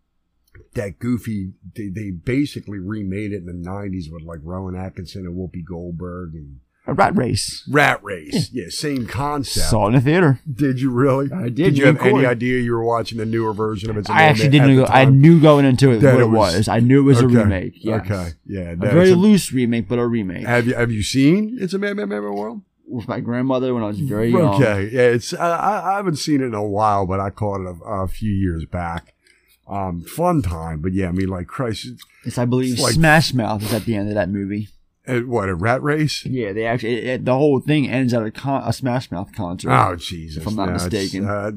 [0.74, 1.52] that goofy.
[1.76, 6.34] They, they basically remade it in the nineties with like Rowan Atkinson and Whoopi Goldberg
[6.34, 7.62] and A rat race.
[7.70, 8.50] Rat Race.
[8.52, 9.68] Yeah, same concept.
[9.68, 10.40] Saw it in the theater.
[10.52, 11.30] Did you really?
[11.30, 11.54] I did.
[11.54, 14.10] Did you have any idea you were watching the newer version of it?
[14.10, 14.86] I actually didn't know.
[14.86, 16.68] I knew going into it That what it was- was.
[16.68, 17.74] I knew it was a remake.
[17.76, 18.00] Yes.
[18.00, 18.30] Okay.
[18.44, 20.44] Yeah, A very a- loose remake, but a remake.
[20.46, 22.62] Have you have you seen It's a Mad Mad Mad Mad World?
[22.88, 24.60] With my grandmother when I was very young.
[24.60, 27.60] Okay, yeah, it's I, I I haven't seen it in a while, but I caught
[27.60, 29.14] it a, a few years back.
[29.68, 31.86] Um, fun time, but yeah, I mean, like Christ,
[32.24, 34.70] it's, I believe, like Smash Mouth is at the end of that movie.
[35.20, 36.24] What a rat race.
[36.24, 39.32] Yeah, they actually it, it- the whole thing ends at a, con- a Smash Mouth
[39.34, 39.70] concert.
[39.70, 40.42] Oh Jesus!
[40.42, 41.28] if I'm not No, mistaken.
[41.28, 41.50] uh,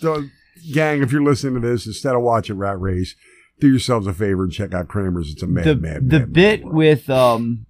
[0.00, 0.30] don't-
[0.72, 3.14] gang, if you're listening to this, instead of watching Rat Race,
[3.60, 5.30] do yourselves a favor and check out Kramer's.
[5.32, 7.66] It's a mad, the mad, the mad, bit with um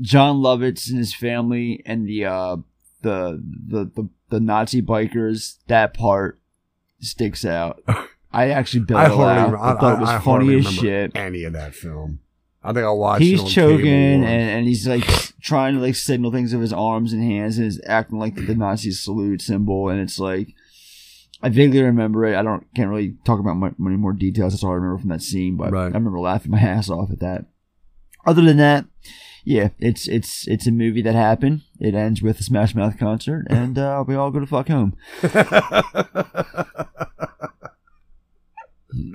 [0.00, 2.56] Jon Lovitz and his family and the uh
[3.02, 6.40] the the the, the Nazi bikers that part
[7.00, 7.82] sticks out.
[8.32, 9.52] I actually built I laugh.
[9.54, 11.16] I, I, thought it was I funny as shit.
[11.16, 12.20] Any of that film?
[12.62, 13.22] I think I watched.
[13.22, 15.04] He's choking and, and he's like
[15.40, 18.54] trying to like signal things with his arms and hands and is acting like the
[18.54, 20.54] Nazi salute symbol and it's like
[21.42, 22.36] I vaguely remember it.
[22.36, 24.52] I don't can't really talk about mu- many more details.
[24.52, 27.20] That's all I remember from that scene, but I remember laughing my ass off at
[27.20, 27.46] that.
[28.26, 28.84] Other than that,
[29.44, 31.62] yeah, it's it's it's a movie that happened.
[31.78, 34.94] It ends with a Smash Mouth concert, and uh, we all go to fuck home.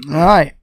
[0.10, 0.55] all right.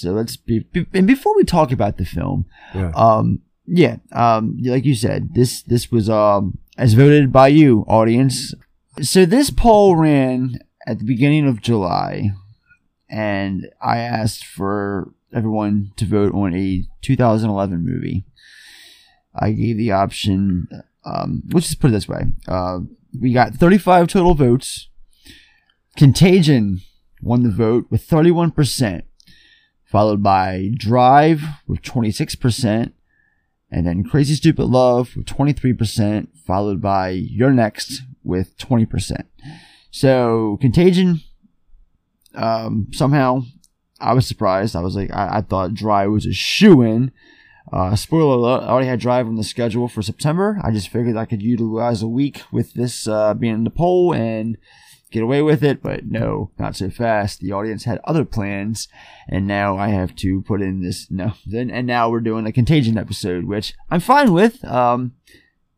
[0.00, 2.90] So let's be, be- and before we talk about the film, Yeah.
[2.94, 8.54] um, yeah, um, like you said, this this was um as voted by you, audience.
[9.02, 12.32] So this poll ran at the beginning of July,
[13.10, 18.24] and I asked for everyone to vote on a 2011 movie.
[19.34, 20.66] I gave the option.
[21.04, 22.80] Um, let's just put it this way: uh,
[23.20, 24.88] we got 35 total votes.
[25.96, 26.80] Contagion
[27.20, 29.02] won the vote with 31%,
[29.90, 32.92] followed by Drive with 26%,
[33.72, 39.24] And then Crazy Stupid Love with 23%, followed by You're Next with 20%.
[39.90, 41.22] So Contagion,
[42.36, 43.42] um, somehow
[44.00, 44.76] I was surprised.
[44.76, 47.10] I was like, I, I thought Drive was a shoe in.
[47.72, 50.60] Uh, spoiler alert, I already had Drive on the schedule for September.
[50.62, 54.14] I just figured I could utilize a week with this uh, being in the poll
[54.14, 54.56] and
[55.10, 57.40] get away with it, but no, not so fast.
[57.40, 58.88] The audience had other plans,
[59.28, 61.10] and now I have to put in this.
[61.10, 64.64] No, then and now we're doing a Contagion episode, which I'm fine with.
[64.64, 65.12] Um,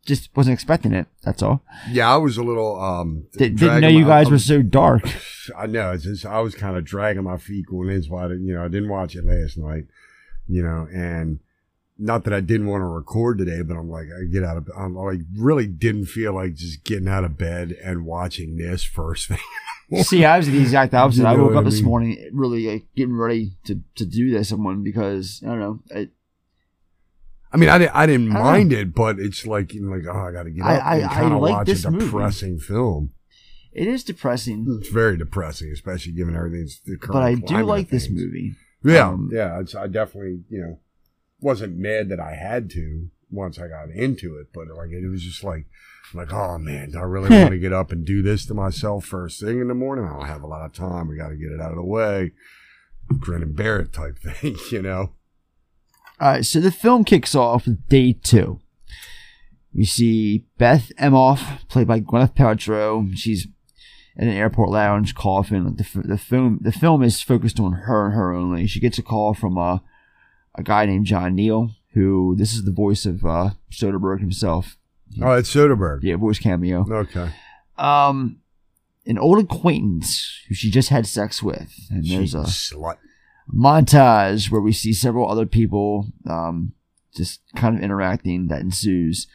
[0.04, 1.06] just wasn't expecting it.
[1.22, 1.62] That's all.
[1.90, 3.26] Yeah, I was a little um.
[3.36, 5.02] Did, didn't know you guys I'm- were so dark.
[5.58, 5.92] I know.
[5.92, 8.02] It's just I was kind of dragging my feet going in.
[8.02, 9.84] So I didn't, you know, I didn't watch it last night.
[10.48, 11.38] You know, and
[12.02, 14.68] not that I didn't want to record today, but I'm like, I get out of,
[14.76, 19.28] I'm like, really didn't feel like just getting out of bed and watching this first
[19.28, 19.38] thing.
[20.02, 21.22] See, I was the exact opposite.
[21.22, 24.48] You I woke up I this morning really like, getting ready to, to do this
[24.48, 25.80] someone because I don't know.
[25.90, 26.10] It,
[27.52, 30.06] I mean, I didn't, I didn't I mind it, but it's like, you know, like,
[30.06, 32.06] oh, I got to get up I- and kind of like watch this a movie.
[32.06, 33.12] depressing film.
[33.72, 37.90] it is depressing, It's very depressing, especially given everything's the current but I do like
[37.90, 38.54] this movie.
[38.82, 39.60] Yeah, Um, yeah.
[39.60, 40.78] It's, I definitely, you know,
[41.42, 45.22] wasn't mad that I had to once I got into it, but like it was
[45.22, 45.66] just like,
[46.14, 49.04] like, oh man, do I really want to get up and do this to myself
[49.04, 50.04] first thing in the morning?
[50.04, 51.08] I don't have a lot of time.
[51.08, 52.32] We got to get it out of the way.
[53.18, 55.12] Grin and bear it type thing, you know.
[56.20, 58.60] All right, so the film kicks off with day two.
[59.74, 63.08] We see Beth Emhoff, played by Gwyneth Paltrow.
[63.16, 63.48] She's
[64.16, 65.76] in an airport lounge coughing.
[65.76, 68.66] The, the film, the film is focused on her and her only.
[68.66, 69.82] She gets a call from a
[70.54, 74.76] a guy named John Neal, who this is the voice of uh, Soderbergh himself.
[75.22, 76.00] Oh, it's Soderbergh.
[76.02, 76.86] Yeah, voice cameo.
[76.90, 77.30] Okay.
[77.78, 78.40] Um,
[79.06, 82.98] an old acquaintance who she just had sex with, and there's Cheating a slut.
[83.52, 86.72] montage where we see several other people um,
[87.14, 89.26] just kind of interacting that ensues.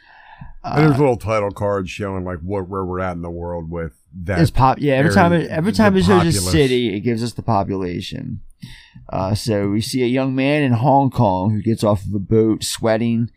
[0.64, 3.70] and there's Uh, little title cards showing like what where we're at in the world
[3.70, 3.92] with
[4.24, 4.40] that.
[4.40, 4.78] it's pop.
[4.80, 8.40] Yeah, every time it, every time it shows a city, it gives us the population.
[9.08, 12.18] Uh, so we see a young man in Hong Kong who gets off of a
[12.18, 13.30] boat sweating.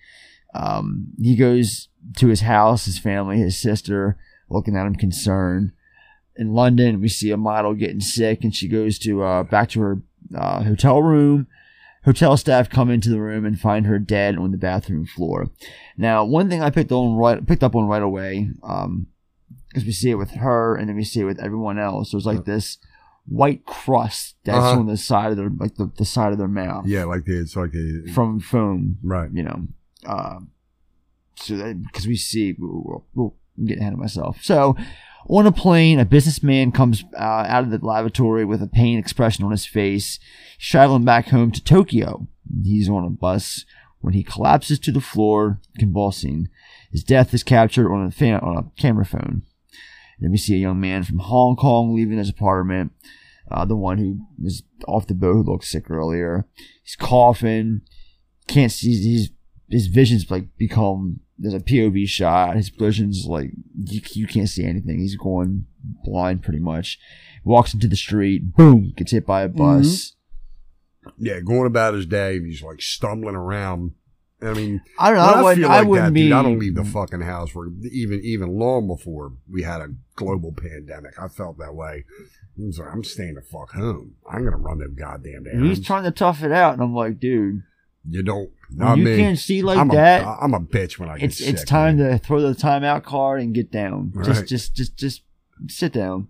[0.53, 4.17] Um, he goes to his house, his family, his sister,
[4.49, 5.71] looking at him concerned.
[6.35, 9.81] In London, we see a model getting sick, and she goes to uh, back to
[9.81, 10.01] her
[10.35, 11.47] uh, hotel room.
[12.03, 15.51] Hotel staff come into the room and find her dead on the bathroom floor.
[15.97, 19.07] Now, one thing I picked on right picked up on right away, um,
[19.67, 22.11] because we see it with her and then we see it with everyone else.
[22.11, 22.77] There's like this
[23.27, 24.79] white crust that's Uh-huh.
[24.79, 27.39] on the side of their like the, the side of their mouth Yeah, like the,
[27.39, 29.29] it's like the from foam, right?
[29.31, 29.67] You know,
[30.05, 30.39] uh,
[31.35, 34.39] so that because we see, we'll, we'll, I'm getting ahead of myself.
[34.41, 34.75] So
[35.27, 39.45] on a plane, a businessman comes uh, out of the lavatory with a pain expression
[39.45, 40.19] on his face.
[40.57, 42.27] He's traveling back home to Tokyo.
[42.63, 43.65] He's on a bus
[44.01, 46.49] when he collapses to the floor, convulsing.
[46.91, 49.43] His death is captured on a fan, on a camera phone.
[50.21, 52.93] Then we see a young man from Hong Kong leaving his apartment.
[53.49, 56.47] Uh, the one who was off the boat who looked sick earlier.
[56.83, 57.81] He's coughing.
[58.47, 58.91] Can't see.
[58.91, 59.31] He's
[59.69, 61.19] his vision's like become.
[61.37, 62.55] There's a POV shot.
[62.55, 64.99] His vision's like you, you can't see anything.
[64.99, 65.65] He's going
[66.03, 66.99] blind pretty much.
[67.43, 68.55] Walks into the street.
[68.55, 68.93] Boom.
[68.95, 70.13] Gets hit by a bus.
[71.17, 73.93] Yeah, going about his day, he's like stumbling around.
[74.43, 76.57] I mean, I don't know, I wouldn't- feel I like wouldn't that, dude, I don't
[76.59, 81.13] leave the fucking house for even even long before we had a global pandemic.
[81.21, 82.05] I felt that way.
[82.57, 84.15] I was like, I'm staying the fuck home.
[84.29, 87.19] I'm gonna run them goddamn And he's trying to tough it out, and I'm like,
[87.19, 87.61] dude,
[88.07, 88.49] You don't.
[88.73, 89.17] Not you me.
[89.17, 90.23] can't see like I'm that.
[90.23, 91.49] A, I'm a bitch when I get it's sick.
[91.49, 94.11] it's time to throw the timeout card and get down.
[94.23, 95.21] Just just just just
[95.67, 96.29] sit down,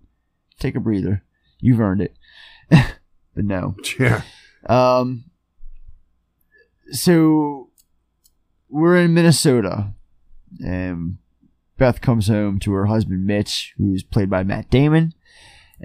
[0.58, 1.22] take a breather.
[1.60, 2.16] You've earned it.
[2.70, 3.76] but no.
[3.98, 4.22] Yeah.
[4.66, 5.24] Um.
[6.90, 7.61] So
[8.72, 9.92] we're in Minnesota,
[10.64, 11.18] and
[11.78, 15.12] Beth comes home to her husband Mitch, who's played by Matt Damon,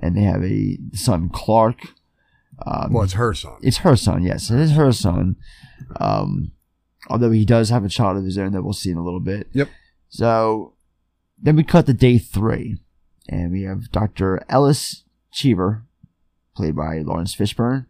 [0.01, 1.79] and they have a son Clark.
[2.65, 3.57] Um, Well, it's her son.
[3.61, 4.23] It's her son.
[4.23, 5.35] Yes, it is her son.
[5.99, 6.51] Um,
[7.09, 9.19] although he does have a child of his own that we'll see in a little
[9.19, 9.47] bit.
[9.53, 9.69] Yep.
[10.09, 10.73] So
[11.37, 12.77] then we cut to day three,
[13.29, 14.43] and we have Dr.
[14.49, 15.83] Ellis Cheever,
[16.55, 17.85] played by Laurence Fishburne.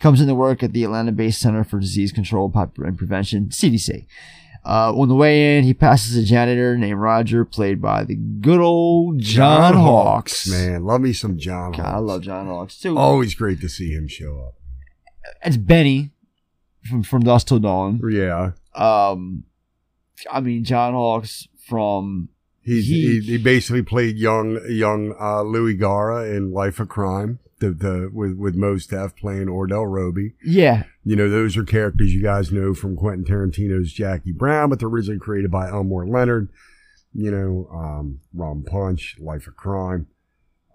[0.00, 4.06] Comes into work at the Atlanta-based Center for Disease Control and Prevention (CDC).
[4.64, 8.60] Uh, on the way in, he passes a janitor named Roger, played by the good
[8.60, 10.46] old John, Hawkes.
[10.50, 10.84] man.
[10.84, 11.72] Love me some John.
[11.72, 12.96] God, I love John Hawkes too.
[12.98, 14.54] Always great to see him show up.
[15.44, 16.10] It's Benny
[16.88, 18.00] from from Dusk Till Dawn.
[18.10, 18.52] Yeah.
[18.74, 19.44] Um,
[20.30, 22.28] I mean John Hawkes from
[22.62, 27.38] He's, He- he, he basically played young young uh, Louis Gara in Life of Crime.
[27.60, 30.34] The the with with Mos Def playing Ordell Robbie.
[30.44, 30.84] Yeah.
[31.04, 34.88] You know, those are characters you guys know from Quentin Tarantino's Jackie Brown, but they're
[34.88, 36.50] originally created by Elmore Leonard.
[37.12, 40.06] You know, um, Rum Punch, Life of Crime.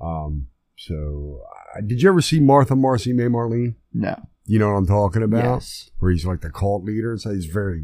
[0.01, 1.41] Um, so,
[1.75, 3.75] uh, did you ever see Martha Marcy May Marlene?
[3.93, 4.27] No.
[4.45, 5.43] You know what I'm talking about?
[5.43, 5.89] Yes.
[5.99, 7.17] Where he's like the cult leader.
[7.17, 7.81] So he's very,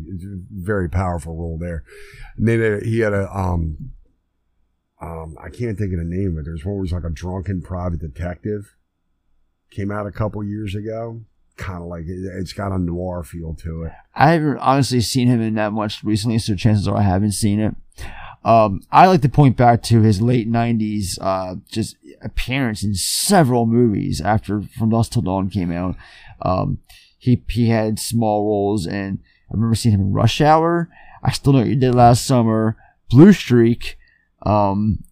[0.51, 1.83] very powerful role there.
[2.37, 3.91] And then uh, he had a, um,
[5.01, 7.61] um, I can't think of the name, but there's one where he's like a drunken
[7.61, 8.75] private detective.
[9.71, 11.21] Came out a couple years ago.
[11.57, 13.91] Kind of like it, it's got a noir feel to it.
[14.13, 17.59] I haven't honestly seen him in that much recently, so chances are I haven't seen
[17.59, 17.75] it.
[18.43, 23.65] Um, I like to point back to his late '90s, uh, just appearance in several
[23.65, 25.95] movies after From Dusk Till Dawn came out.
[26.41, 26.79] Um,
[27.17, 29.19] he he had small roles, and
[29.49, 30.89] I remember seeing him in Rush Hour.
[31.23, 32.77] I still know what you did last summer.
[33.09, 33.97] Blue Streak,
[34.43, 35.03] um,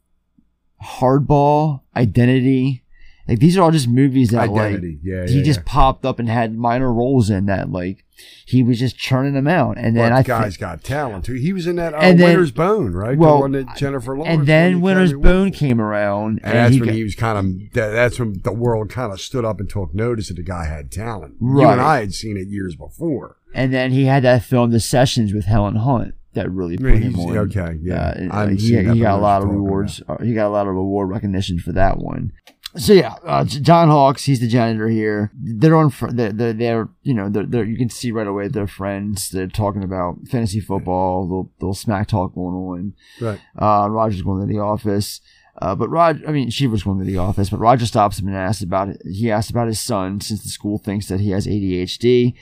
[0.83, 2.83] Hardball, Identity.
[3.29, 5.63] Like these are all just movies that Identity, like yeah, he yeah, just yeah.
[5.67, 7.71] popped up and had minor roles in that.
[7.71, 8.03] Like
[8.45, 11.25] he was just churning them out, and then But I the guy's think, got talent
[11.25, 11.33] too.
[11.35, 13.17] He was in that uh, And then- Winter's Bone, right?
[13.17, 14.39] well, the one that Jennifer Lawrence.
[14.39, 17.37] and then the Winter's Bone came around, And that's he when got- he was kind
[17.37, 20.43] of, that, that's when the world kind of stood up and took notice that the
[20.43, 21.35] guy had talent.
[21.39, 21.71] You Right.
[21.73, 23.37] and I had seen it years before.
[23.53, 26.99] and then he had that film, The Sessions with Helen Hunt, that really put Yeah,
[26.99, 27.37] him on.
[27.37, 28.27] okay, yeah.
[28.31, 30.01] Uh, he, he got a lot of rewards.
[30.09, 32.31] uh, He got a lot of award recognition for that one.
[32.77, 35.31] So yeah, uh, John Hawkes, he's the janitor here.
[35.33, 38.47] They're on, fr- they're, they're, they're you know, they're, they're, you can see right away
[38.47, 39.29] they're friends.
[39.29, 42.93] They're talking about fantasy football, little, little smack talk going on.
[43.19, 43.39] Right.
[43.59, 45.21] Uh, Roger's going to the office.
[45.61, 48.37] Uh, but Rod, I mean, Cheever's going to the office, but Roger stops him and
[48.37, 49.01] asks about it.
[49.03, 52.35] He asks about his son since the school thinks that he has ADHD.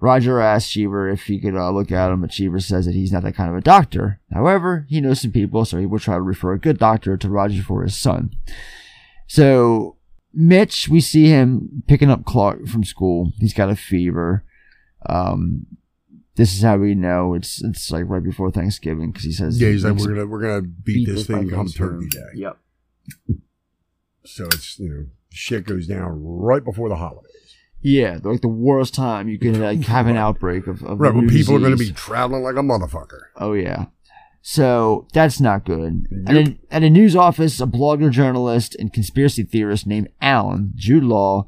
[0.00, 3.12] Roger asks Cheever if he could uh, look at him, but Cheever says that he's
[3.12, 4.20] not that kind of a doctor.
[4.32, 7.28] However, he knows some people, so he will try to refer a good doctor to
[7.28, 8.34] Roger for his son.
[9.32, 9.96] So,
[10.34, 13.32] Mitch, we see him picking up Clark from school.
[13.38, 14.44] He's got a fever.
[15.06, 15.64] Um,
[16.34, 19.70] this is how we know it's it's like right before Thanksgiving because he says Yeah,
[19.70, 22.20] he's like, we're gonna we're gonna beat, this thing by come Turkey Day.
[22.34, 22.58] Yep.
[24.24, 27.56] So it's you know shit goes down right before the holidays.
[27.80, 31.26] Yeah, like the worst time you can like have an outbreak of, of Right, when
[31.26, 33.22] new people are going to be traveling like a motherfucker.
[33.36, 33.86] Oh yeah.
[34.42, 36.06] So that's not good.
[36.26, 41.04] And in, at a news office, a blogger, journalist, and conspiracy theorist named Alan Jude
[41.04, 41.46] Law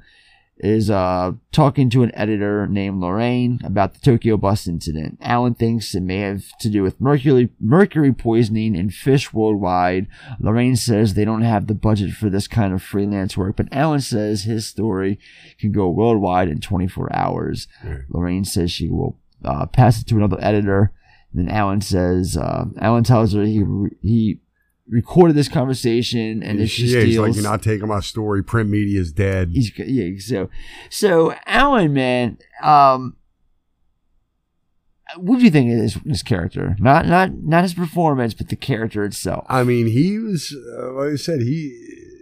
[0.59, 5.19] is uh, talking to an editor named Lorraine about the Tokyo bus incident.
[5.21, 10.07] Alan thinks it may have to do with mercury mercury poisoning in fish worldwide.
[10.39, 14.01] Lorraine says they don't have the budget for this kind of freelance work, but Alan
[14.01, 15.19] says his story
[15.59, 17.67] can go worldwide in 24 hours.
[18.09, 20.93] Lorraine says she will uh, pass it to another editor.
[21.35, 23.64] And then Alan says, uh, Alan tells her he
[24.03, 24.41] he
[24.89, 28.43] recorded this conversation, and if she yeah, he's like, you're not taking my story.
[28.45, 29.51] Print media is dead.
[29.53, 30.18] He's yeah.
[30.18, 30.49] So
[30.91, 33.16] so Alan, man, um,
[35.16, 36.76] what do you think of this this character?
[36.78, 39.45] Not not not his performance, but the character itself.
[39.49, 42.12] I mean, he was uh, like I said, he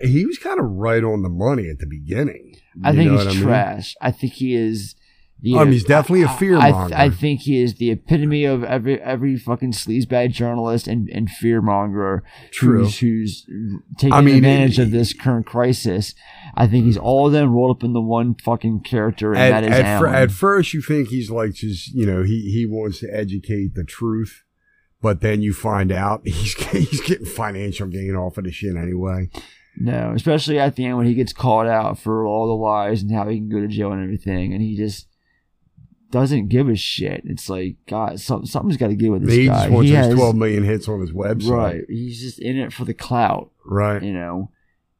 [0.00, 2.56] he was kind of right on the money at the beginning.
[2.84, 3.42] I think he's I mean?
[3.42, 3.94] trash.
[4.02, 4.94] I think he is.
[5.42, 6.92] The, Um, he's definitely a I- fearmonger.
[6.94, 11.28] I, I think he is the epitome of every every fucking sleazebag journalist and, and
[11.28, 12.20] fearmonger
[12.52, 12.84] True.
[12.84, 13.46] who's, who's
[13.98, 16.14] taking I mean, advantage of this current crisis.
[16.54, 19.64] I think he's all of them rolled up into one fucking character, and At, that
[19.64, 20.14] is at, Alan.
[20.14, 23.84] at first, you think he's like just you know he he wants to educate the
[23.84, 24.42] truth,
[25.02, 29.28] but then you find out he's he's getting financial gain off of the shit anyway.
[29.78, 33.12] No, especially at the end when he gets called out for all the lies and
[33.14, 35.06] how he can go to jail and everything, and he just
[36.20, 37.22] doesn't give a shit.
[37.26, 39.54] It's like, God, some, something's got to give with this he guy.
[39.64, 41.50] just wants he his has, 12 million hits on his website.
[41.50, 41.84] right.
[41.88, 44.02] He's just in it for the clout, Right.
[44.02, 44.50] you know,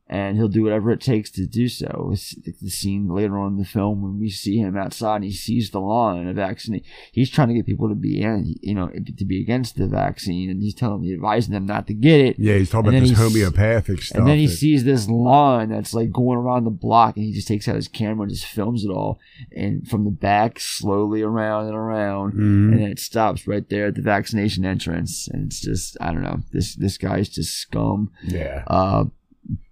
[0.08, 2.10] and he'll do whatever it takes to do so.
[2.12, 5.32] It's the scene later on in the film when we see him outside and he
[5.32, 6.80] sees the line of vaccine.
[7.10, 10.48] He's trying to get people to be in, you know, to be against the vaccine,
[10.48, 12.38] and he's telling, advising them not to get it.
[12.38, 14.18] Yeah, he's talking And about this homeopathic stuff.
[14.18, 17.32] and then he that- sees this lawn that's like going around the block, and he
[17.32, 19.18] just takes out his camera and just films it all,
[19.56, 22.72] and from the back, slowly around and around, Mhm.
[22.72, 26.22] and then it stops right there at the vaccination entrance, and it's just I don't
[26.22, 28.10] know, this this guy's just scum.
[28.24, 28.62] Yeah.
[28.68, 29.06] Uh,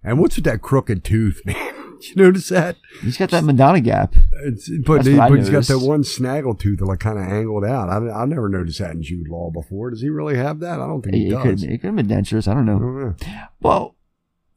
[0.03, 1.55] and what's with that crooked tooth, man?
[2.01, 2.75] Did you notice that?
[3.01, 4.15] he's got that Madonna gap.
[4.43, 7.23] It's, but That's he, but he's got that one snaggle tooth that like kind of
[7.25, 7.89] angled out.
[7.89, 9.89] I, I never noticed that in Jude Law before.
[9.91, 10.81] Does he really have that?
[10.81, 11.43] I don't think he It, does.
[11.43, 12.47] could it could have been dentures.
[12.49, 12.75] I don't know.
[12.75, 13.15] I don't know.
[13.61, 13.95] Well,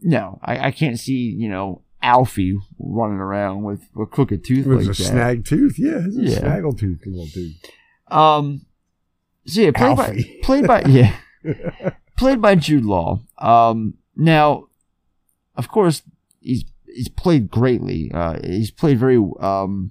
[0.00, 4.68] no, I, I can't see you know Alfie running around with a crooked tooth It
[4.68, 5.08] was like a that.
[5.08, 5.78] snag tooth.
[5.78, 6.38] Yeah, it's a Yeah.
[6.40, 7.54] snaggle tooth, little dude.
[8.08, 8.66] Um,
[9.46, 11.14] so yeah, played by played by yeah,
[12.16, 13.20] played by Jude Law.
[13.38, 14.67] Um, now,
[15.58, 16.02] of course,
[16.40, 18.10] he's he's played greatly.
[18.14, 19.90] Uh, he's played very um.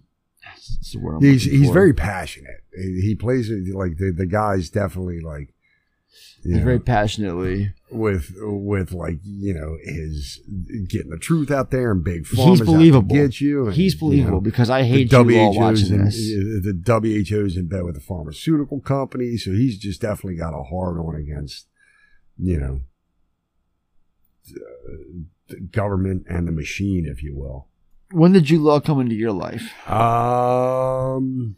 [1.20, 1.74] the He's he's for?
[1.74, 2.62] very passionate.
[2.76, 5.54] He he plays it like the the guy's definitely like.
[6.44, 7.74] He's know, very passionately.
[7.92, 10.40] with with like you know his
[10.88, 13.14] getting the truth out there and big He's believable.
[13.16, 13.66] get you.
[13.66, 16.16] and, He's you believable know, because I the hate you all WHO's watching in, this.
[16.16, 20.98] The WHO's in bed with the pharmaceutical company, so he's just definitely got a hard
[21.00, 21.68] on against
[22.38, 22.82] you know
[24.54, 27.68] the, the government and the machine, if you will.
[28.12, 29.74] When did Jude Law come into your life?
[29.90, 31.58] Um,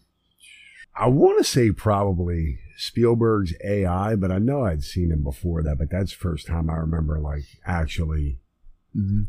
[0.96, 5.78] I want to say probably Spielberg's AI, but I know I'd seen him before that.
[5.78, 8.40] But that's the first time I remember like actually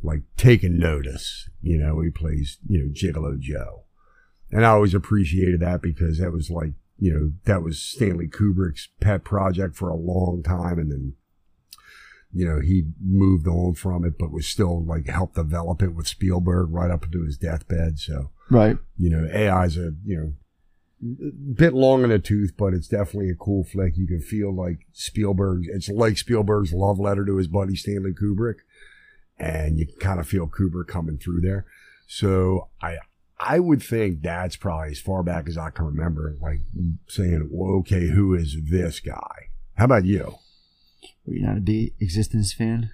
[0.02, 1.48] like taking notice.
[1.60, 3.84] You know, he plays you know Gigolo Joe,
[4.50, 8.88] and I always appreciated that because that was like you know that was Stanley Kubrick's
[9.00, 11.14] pet project for a long time, and then
[12.32, 16.06] you know, he moved on from it, but was still like helped develop it with
[16.06, 17.98] Spielberg right up into his deathbed.
[17.98, 18.78] So, Right.
[18.96, 20.32] you know, AI's a, you know,
[21.02, 23.96] a bit long in the tooth, but it's definitely a cool flick.
[23.96, 28.56] You can feel like Spielberg, it's like Spielberg's love letter to his buddy Stanley Kubrick.
[29.38, 31.64] And you kind of feel Kubrick coming through there.
[32.06, 32.98] So I,
[33.38, 36.60] I would think that's probably as far back as I can remember, like
[37.08, 39.48] saying, well, okay, who is this guy?
[39.76, 40.34] How about you?
[41.30, 42.90] Were you not a big eXistenZ fan?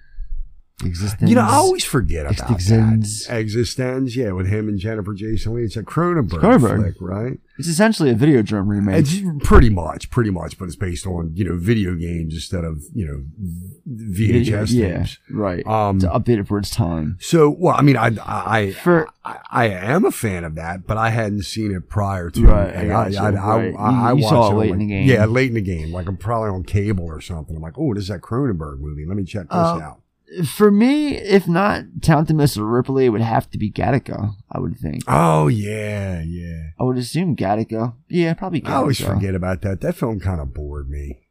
[0.81, 1.27] eXistenZ.
[1.27, 3.27] You know, I always forget about eXistenZ.
[3.27, 3.33] that.
[3.45, 5.63] eXistenZ, yeah, with him and Jennifer Jason Lee.
[5.63, 6.77] It's a Cronenberg, Cronenberg.
[6.83, 7.39] flick, right?
[7.57, 8.99] It's essentially a Videodrome remake.
[8.99, 12.83] It's pretty much, pretty much, but it's based on you know video games instead of
[12.93, 13.23] you know
[13.89, 15.17] VHS yeah, tapes.
[15.31, 15.65] right.
[15.65, 17.17] Um, to update it for its time.
[17.19, 20.97] So, well, I mean, I I For- I, I am a fan of that, but
[20.97, 22.41] I hadn't seen it prior to.
[22.45, 23.73] Right, I and I, I, right.
[23.75, 25.07] I, I, You- you watched saw it late like- in the game.
[25.07, 25.91] Yeah, late in the game.
[25.91, 27.55] Like I'm probably on cable or something.
[27.55, 29.05] I'm like, oh, this is that Cronenberg movie.
[29.07, 30.01] Let me check this Uh, out.
[30.45, 34.77] For me, if not Count or Ripley, it would have to be Gattaca, I would
[34.77, 35.03] think.
[35.07, 36.71] Oh yeah, yeah.
[36.77, 37.93] I would assume Gattaca.
[38.09, 38.69] Yeah, probably Gattaca.
[38.69, 39.79] I always forget about that.
[39.81, 41.21] That film kind of bored me.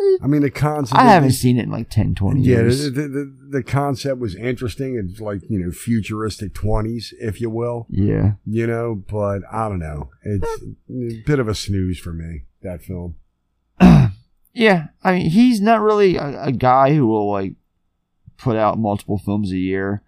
[0.00, 0.98] Eh, I mean, the concept.
[0.98, 2.84] I haven't seen it in like 10, 20 Yeah, years.
[2.84, 4.96] the, the, the, the concept was interesting.
[4.96, 7.86] It's like you know futuristic twenties, if you will.
[7.90, 8.32] Yeah.
[8.46, 10.08] You know, but I don't know.
[10.22, 11.18] It's eh.
[11.20, 12.44] a bit of a snooze for me.
[12.62, 13.16] That film.
[14.54, 17.54] Yeah, I mean, he's not really a, a guy who will like
[18.42, 20.02] put out multiple films a year.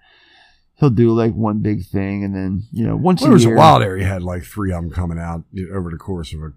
[0.80, 3.54] He'll do like one big thing, and then you know once Well, there was year.
[3.54, 3.96] a while there.
[3.96, 6.52] He had like three of them coming out over the course of a,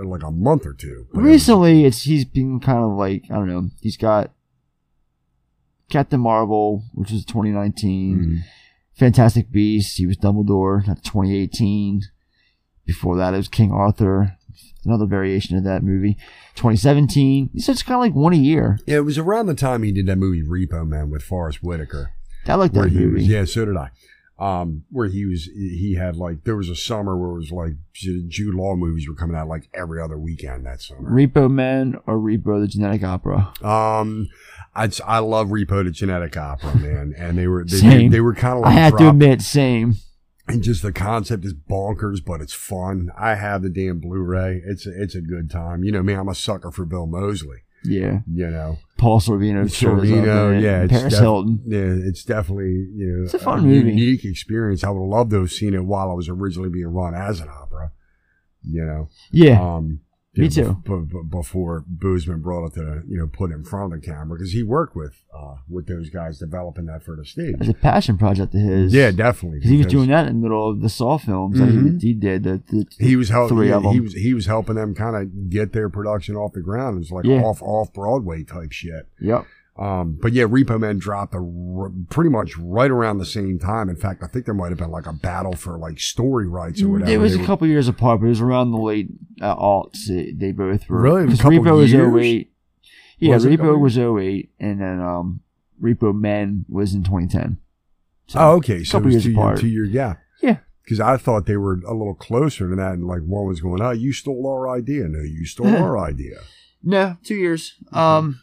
[0.00, 1.06] a like a month or two.
[1.12, 3.68] But Recently, it's he's been kind of like I don't know.
[3.82, 4.30] He's got
[5.90, 8.18] Captain Marvel, which was 2019.
[8.18, 8.36] Mm-hmm.
[8.94, 9.96] Fantastic Beasts.
[9.96, 10.86] He was Dumbledore.
[10.86, 12.02] That's 2018.
[12.86, 14.36] Before that, it was King Arthur.
[14.84, 16.14] Another variation of that movie.
[16.54, 17.58] 2017.
[17.58, 18.78] So it's kind of like one a year.
[18.86, 22.12] Yeah, it was around the time he did that movie Repo Man with Forest Whitaker.
[22.46, 23.14] I like that movie.
[23.14, 23.90] Was, yeah, so did I.
[24.38, 27.72] Um, where he was, he had like there was a summer where it was like
[27.92, 31.10] Jude Law movies were coming out like every other weekend that summer.
[31.10, 33.52] Repo Man or Repo the Genetic Opera.
[33.62, 34.28] Um,
[34.74, 37.90] I I love Repo the Genetic Opera, man, and they were they, Same.
[37.90, 39.96] they, they were kind of like I have to admit, same.
[40.48, 43.10] And just the concept is bonkers, but it's fun.
[43.16, 44.62] I have the damn Blu-ray.
[44.64, 45.84] It's a, it's a good time.
[45.84, 47.58] You know me, I'm a sucker for Bill Moseley.
[47.84, 48.20] Yeah.
[48.30, 49.72] You know, Paul Sorvino.
[49.72, 51.62] shows up in Sorvino, yeah, it's Paris def- Hilton.
[51.66, 53.88] Yeah, it's definitely you know It's a fun movie.
[53.90, 54.84] unique experience.
[54.84, 57.48] I would love to have seen it while I was originally being run as an
[57.48, 57.92] opera.
[58.62, 59.60] You know, Yeah.
[59.76, 60.00] um,
[60.40, 60.82] Me know, too.
[60.84, 64.00] bef- bef- before Bousman brought it to the, you know put it in front of
[64.00, 67.56] the camera because he worked with uh with those guys developing that for the stage.
[67.60, 68.92] It's a passion project of his.
[68.92, 71.68] Yeah, definitely, Because he was doing that in the middle of the Saw films that
[71.68, 72.00] Mhm.
[72.00, 72.42] he, he did.
[72.42, 73.56] The, the he was helping.
[73.56, 73.92] three of them.
[73.92, 76.96] He was he was helping them kind of get their production off the ground.
[76.96, 77.42] It was like Yeah.
[77.42, 79.06] off off Broadway type shit.
[79.20, 79.46] Yep.
[79.78, 83.88] Um, but yeah, Repo Man dropped a r- pretty much right around the same time.
[83.88, 86.82] In fact, I think there might have been like a battle for like story rights
[86.82, 87.10] or whatever.
[87.10, 89.08] Mm, It was They a were- couple years apart, but it was around the late
[89.40, 90.06] uh, aughts.
[90.06, 91.00] They, they both were.
[91.00, 91.24] Really?
[91.24, 92.14] A 'cause couple Repo was years?
[92.14, 92.52] 08.
[93.18, 95.40] Yeah, Was it a couple Repo was 08, and then um,
[95.82, 97.58] Repo Men was in 2010.
[98.26, 98.82] So, oh, okay.
[98.82, 99.60] a So it was years two, year, apart.
[99.60, 100.20] two year gap.
[100.42, 100.58] Yeah.
[100.84, 103.80] Because I thought they were a little closer to that, and like one was going,
[103.80, 106.38] "Oh, you stole our idea." No, you stole our idea.
[106.82, 107.74] No, two years.
[107.92, 108.40] Um,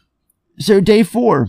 [0.58, 1.48] so day four,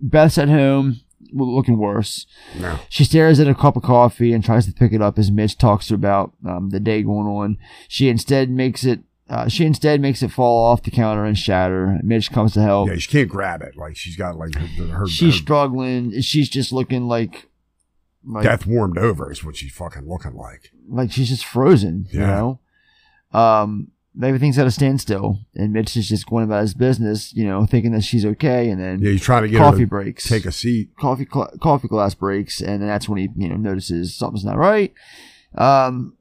[0.00, 1.00] Beth's at home,
[1.32, 2.26] looking worse.
[2.58, 2.78] No.
[2.88, 5.58] She stares at a cup of coffee and tries to pick it up as Mitch
[5.58, 7.58] talks to her about um, the day going on.
[7.88, 9.00] She instead makes it.
[9.28, 11.98] Uh, she instead makes it fall off the counter and shatter.
[12.04, 12.88] Mitch comes to help.
[12.88, 13.76] Yeah, she can't grab it.
[13.76, 16.20] Like she's got like her, her, She's her struggling.
[16.20, 17.48] She's just looking like,
[18.24, 20.70] like death warmed over is what she's fucking looking like.
[20.88, 22.06] like she's just frozen.
[22.12, 22.26] You Yeah.
[22.26, 22.60] know.
[23.32, 23.88] Um,
[24.22, 27.92] everything's at a standstill, and Mitch is just going about his business, you know, thinking
[27.92, 30.52] that she's okay, and then Yeah, he's trying to get coffee to breaks, take a
[30.52, 30.90] seat.
[30.98, 34.56] coffee cl- coffee glass breaks, and then that's when he you know notices something's not
[34.56, 34.92] right.
[35.56, 36.14] Um,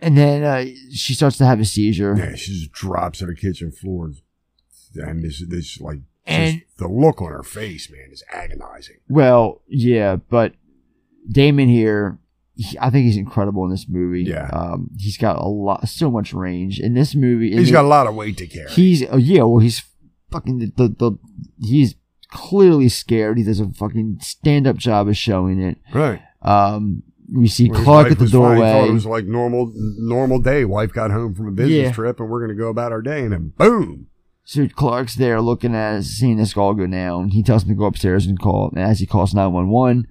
[0.00, 2.16] and then uh, she starts to have a seizure.
[2.16, 4.12] Yeah, she just drops to the kitchen floor,
[4.94, 8.96] and this this like And- just the look on her face, man, is agonizing.
[9.08, 10.54] Well, yeah, but
[11.30, 12.18] Damon here,
[12.62, 14.24] he, I think he's incredible in this movie.
[14.24, 14.48] Yeah.
[14.52, 17.52] um, he's got a lot, so much range in this movie.
[17.52, 18.70] in He's got a lot of weight to carry.
[18.70, 19.82] He's uh, yeah, well, he's
[20.30, 21.18] fucking the, the the
[21.60, 21.94] he's
[22.30, 23.38] clearly scared.
[23.38, 25.78] He does a fucking stand up job of showing it.
[25.94, 26.20] Right.
[26.42, 27.02] Um,
[27.34, 28.32] we see Well, Clark at the fine.
[28.32, 28.72] Doorway.
[28.72, 30.64] thought it was like normal normal day.
[30.64, 31.92] Wife got home from a business Yeah.
[31.92, 34.06] trip, and we're gonna go about our day, and then boom.
[34.44, 37.28] So Clark's there looking at seeing this all go down.
[37.28, 38.70] He tells him to go upstairs and call.
[38.74, 40.08] And as he calls 911,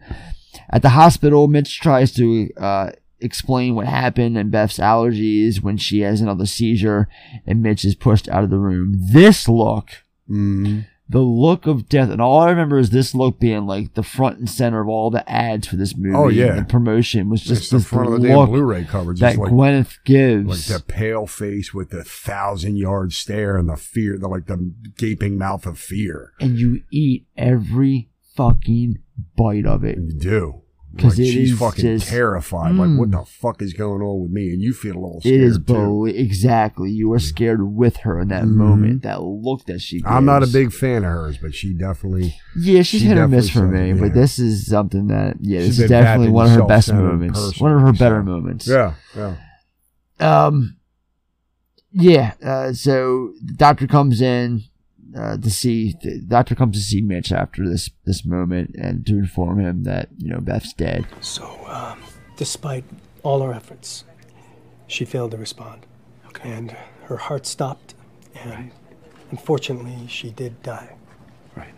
[0.69, 6.01] at the hospital, Mitch tries to uh, explain what happened and Beth's allergies when she
[6.01, 7.07] has another seizure,
[7.45, 8.95] and Mitch is pushed out of the room.
[9.11, 9.89] This look,
[10.29, 10.81] Mm-hmm.
[11.09, 14.37] the look of death, and all I remember is this look being like the front
[14.37, 16.15] and center of all the ads for this movie.
[16.15, 16.53] Oh, yeah.
[16.53, 19.51] the promotion was just It's the front of the damn Blu-ray cover, just that like-
[19.51, 20.69] Gwyneth gives.
[20.69, 24.71] Like the pale face with the thousand yard stare and the fear, the like the
[24.97, 26.33] gaping mouth of fear.
[26.39, 28.99] and you eat every fucking
[29.37, 29.97] bite of it.
[29.97, 30.61] You do.
[30.97, 32.73] 'Cause Like, she's fucking just- terrified.
[32.73, 32.79] Mm.
[32.79, 34.51] Like, what the fuck is going on with me?
[34.53, 35.63] And you feel a little scared It is too.
[35.65, 36.89] beau- exactly.
[36.89, 38.55] You were scared with her in that Mhm.
[38.55, 39.03] moment.
[39.03, 40.01] That look that she.
[40.03, 42.33] I'm not a big fan of hers, but she definitely.
[42.59, 45.59] Yeah, she's she hit or miss for me, it, but this is something that yeah,
[45.59, 47.39] She's this is definitely one of her best moments.
[47.39, 48.67] person, One of her better moments.
[48.67, 49.35] Yeah, yeah.
[50.19, 50.75] Um.
[51.91, 52.33] Yeah.
[52.43, 54.63] Uh, so the doctor comes in
[55.15, 55.95] uh, to see.
[56.01, 60.09] The doctor comes to see Mitch after this this moment and to inform him that
[60.17, 61.05] you know Beth's dead.
[61.21, 62.01] So, um,
[62.37, 62.83] despite
[63.23, 64.03] all our efforts,
[64.87, 65.85] she failed to respond.
[66.27, 66.49] Okay.
[66.49, 66.71] And
[67.05, 67.95] her heart stopped,
[68.35, 68.71] and
[69.31, 70.95] unfortunately, she did die.
[71.55, 71.73] Right.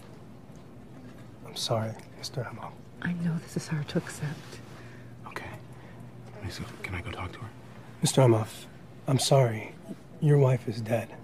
[1.47, 2.47] I'm sorry, Mr.
[2.49, 2.69] Emma.
[3.01, 4.59] I know this is hard to accept.
[5.27, 5.45] Okay.
[6.49, 7.49] So can I go talk to her?
[8.03, 8.23] Mr.
[8.23, 8.65] Emhoff,
[9.07, 9.73] I'm sorry.
[10.19, 11.07] Your wife is dead.
[11.09, 11.21] You know,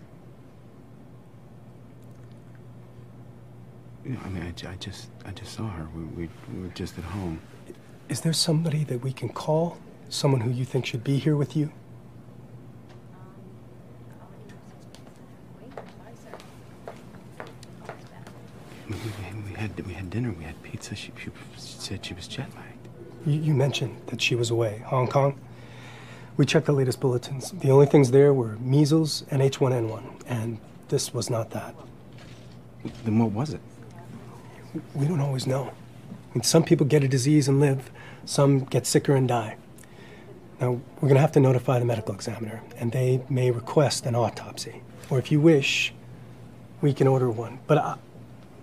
[4.08, 5.88] I mean, I, I just, I just saw her.
[5.94, 7.42] We, we, we were just at home.
[8.08, 9.78] Is there somebody that we can call?
[10.10, 11.72] Someone who you think should be here with you?
[18.88, 20.32] We, we, we had, we had dinner.
[20.32, 20.96] We had pizza.
[20.96, 22.88] She, she said she was jet lagged.
[23.26, 25.38] You, you mentioned that she was away, Hong Kong.
[26.38, 27.52] We checked the latest bulletins.
[27.52, 31.76] The only things there were measles and H1N1, and this was not that.
[33.04, 33.60] Then what was it?
[34.94, 35.72] We don't always know.
[36.32, 37.90] I mean, some people get a disease and live,
[38.26, 39.56] some get sicker and die.
[40.60, 44.16] Now, we're going to have to notify the medical examiner, and they may request an
[44.16, 44.82] autopsy.
[45.10, 45.94] Or if you wish,
[46.82, 47.60] we can order one.
[47.68, 47.96] But I,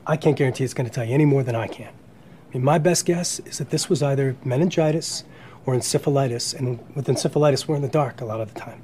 [0.06, 1.88] I can't guarantee it's going to tell you any more than I can.
[1.88, 5.24] I mean, my best guess is that this was either meningitis
[5.66, 8.82] or encephalitis, and with encephalitis, we're in the dark a lot of the time.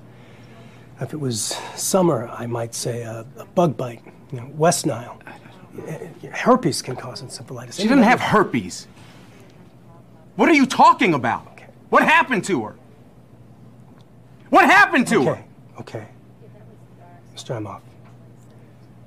[1.01, 4.03] If it was summer, I might say a, a bug bite,
[4.33, 5.21] you know, West Nile.
[6.33, 7.81] Herpes can cause encephalitis.
[7.81, 8.87] She doesn't have herpes.
[10.37, 11.47] What are you talking about?
[11.91, 12.77] What happened to her?
[14.49, 15.45] What happened to her?
[15.79, 16.09] Okay, okay.
[17.37, 17.61] Mr.
[17.61, 17.83] Emhoff,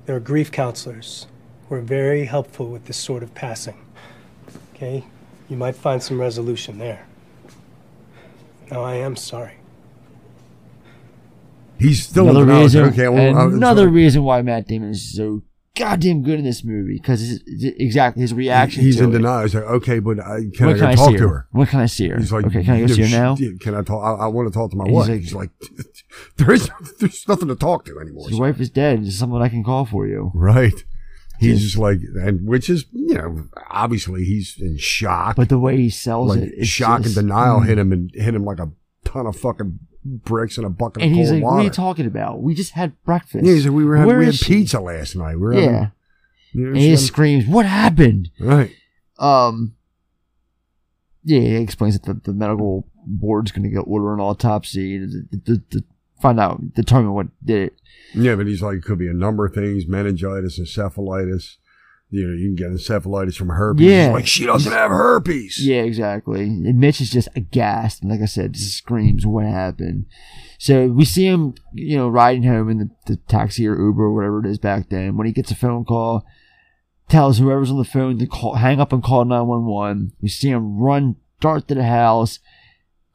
[0.06, 1.26] there are grief counselors
[1.68, 3.78] who are very helpful with this sort of passing.
[4.74, 5.04] Okay?
[5.48, 7.06] You might find some resolution there.
[8.70, 9.54] Now, I am sorry.
[11.78, 12.84] He's still another reason.
[12.84, 15.42] Okay, well, another reason why Matt Damon is so
[15.76, 18.82] goddamn good in this movie because exactly his reaction.
[18.82, 19.12] He's in it.
[19.12, 19.42] denial.
[19.42, 21.28] He's like, okay, but I, can When I can go I talk see to her?
[21.28, 21.48] her?
[21.52, 22.18] When can I see her?
[22.18, 24.02] He's like, Okay, can I go "No, see her now?" Can I talk?
[24.20, 25.08] I, I want to talk to my He's wife.
[25.08, 25.50] like- He's like,
[26.36, 26.70] there is,
[27.00, 28.30] there's nothing to talk to anymore.
[28.30, 29.02] Your wife is dead.
[29.02, 30.30] Is someone I can call for you?
[30.34, 30.84] Right.
[31.40, 35.34] He's just like, and which is, you know, obviously he's in shock.
[35.36, 37.66] But the way he sells like it, shock just- and denial mm.
[37.66, 38.70] hit him and hit him like a
[39.04, 41.54] ton of fucking bricks in a bucket And of he's cold like, water.
[41.56, 42.42] "What are you talking about?
[42.42, 45.16] We just had breakfast." Yeah, he's like, we were having, we had she?" pizza last
[45.16, 45.34] night.
[45.36, 45.60] We were Yeah.
[45.72, 45.90] having,
[46.52, 48.70] you know, and he just screams, "What happened?" Right.
[49.18, 49.74] Um.
[51.26, 55.38] Yeah, he explains that the, the medical board's going to get order an autopsy to,
[55.46, 55.84] to, to
[56.20, 57.80] find out, determine what did it.
[58.14, 61.56] Yeah, but he's like, it could be a number of things: meningitis, encephalitis.
[62.14, 63.84] You know, you can get encephalitis from herpes.
[63.84, 65.58] Yeah, He's like she doesn't have herpes.
[65.66, 66.42] Yeah, exactly.
[66.42, 70.06] And Mitch is just aghast, and like I said, just screams, "What happened?"
[70.56, 74.14] So we see him, you know, riding home in the, the taxi or Uber or
[74.14, 75.16] whatever it is back then.
[75.16, 76.24] When he gets a phone call,
[77.08, 80.12] tells whoever's on the phone to call, hang up and call nine one one.
[80.22, 82.38] We see him run, dart to the house.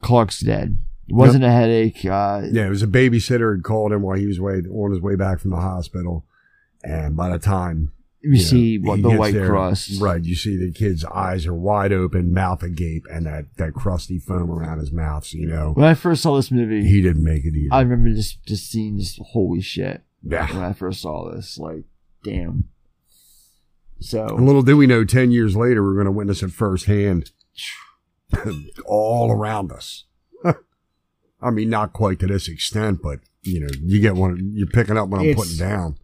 [0.02, 0.76] Clark's dead.
[1.08, 2.04] It wasn't a headache.
[2.04, 5.00] Uh, Yeah, it was a babysitter had called him while he was way on his
[5.00, 6.26] way back from the hospital,
[6.84, 7.92] and by the time
[8.22, 9.98] You see what he the white there, crust.
[10.00, 10.22] right?
[10.22, 14.50] You see the kid's eyes are wide open, mouth agape, and that that crusty foam
[14.50, 15.24] around his mouth.
[15.24, 17.72] So you know When I first saw this movie, he didn't make it either.
[17.74, 20.02] I remember just just seeing just holy shit.
[20.22, 20.52] Yeah.
[20.54, 21.84] When I first saw this, like,
[22.22, 22.64] damn.
[24.00, 27.30] So And little did we know, ten years later, we're going to witness it firsthand,
[28.84, 30.04] all around us.
[31.42, 34.52] I mean, not quite to this extent, but you know, you get one.
[34.54, 35.96] You're picking up what I'm It's- putting down.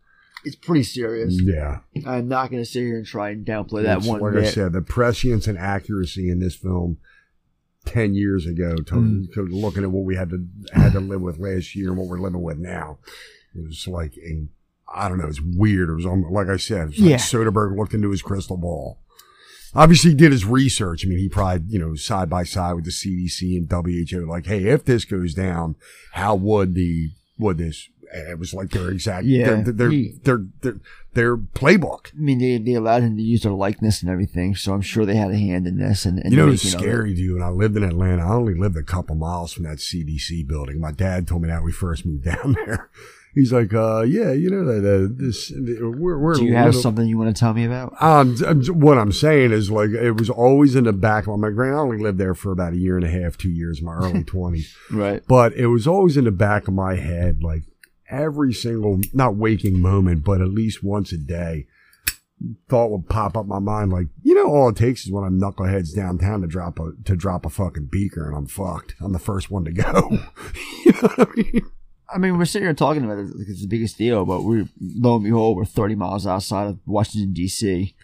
[0.46, 1.38] It's pretty serious.
[1.42, 1.80] Yeah.
[2.06, 4.44] I'm not gonna sit here and try and downplay that It's one like bit.
[4.44, 6.98] I said, the prescience and accuracy in this film
[7.84, 9.32] ten years ago, to, Mm.
[9.34, 12.08] to looking at what we had to had to live with last year and what
[12.08, 12.98] we're living with now,
[13.54, 14.48] it was like in,
[14.92, 15.88] I don't know, it's weird.
[15.88, 17.16] It was almost, like I said, like Yeah.
[17.16, 18.98] Soderbergh looked into his crystal ball.
[19.74, 21.04] Obviously, he did his research.
[21.04, 24.46] I mean, he probably, you know, side by side with the CDC and WHO, like,
[24.46, 25.76] hey, if this goes down,
[26.12, 27.88] how would the would this?
[28.12, 30.76] And It was like their exact, Yeah, their, their, he- their, their,
[31.14, 32.12] their playbook.
[32.14, 35.06] I mean, they, they allowed him to use their likeness and everything, so I'm sure
[35.06, 36.04] they had a hand in this.
[36.04, 36.88] And, and you know, it's making of it.
[36.88, 37.34] scary, dude.
[37.34, 40.80] When I lived in Atlanta, I only lived a couple miles from that CDC building.
[40.80, 42.90] My dad told me that when we first moved down there.
[43.34, 46.80] He's like, uh, yeah, you know that uh, this we're, we're Do you have little-
[46.80, 47.94] something you want to tell me about?
[48.02, 48.34] Um,
[48.80, 51.74] what I'm saying is like it was always in the back of my grand.
[51.76, 53.92] I only lived there for about a year and a half, two years, in my
[53.94, 54.74] early twenties.
[54.90, 55.22] Right.
[55.28, 57.64] But it was always in the back of my head, like
[58.10, 61.66] every single not waking moment, but at least once a day,
[62.68, 63.92] thought would pop up my mind.
[63.92, 67.16] Like you know, all it takes is when I'm knuckleheads downtown to drop a to
[67.16, 68.94] drop a fucking beaker, and I'm fucked.
[69.00, 70.10] I'm the first one to go.
[70.84, 71.70] you know what I mean?
[72.08, 74.68] I mean, we're sitting here talking about it like it's the biggest deal, but we're
[74.80, 77.94] lo and behold, we're 30 miles outside of Washington D.C.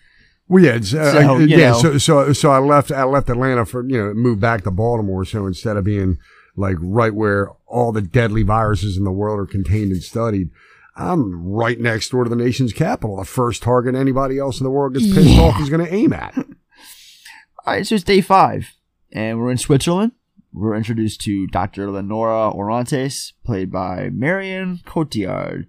[0.49, 1.57] Well, yeah, it's, uh, So, yeah.
[1.57, 1.79] know.
[1.79, 2.91] So, so, so I left.
[2.91, 5.25] I left Atlanta for you know moved back to Baltimore.
[5.25, 6.19] So instead of being
[6.57, 10.51] like right where all the deadly viruses in the world are contained and studied,
[10.95, 13.16] I'm right next door to the nation's capital.
[13.16, 16.12] The first target anybody else in the world gets pissed off is going to aim
[16.12, 16.37] at.
[17.64, 18.73] All right, so it's day five,
[19.11, 20.12] and we're in Switzerland.
[20.53, 21.91] We're introduced to Dr.
[21.91, 25.66] Leonora Orantes, played by Marion Cotillard.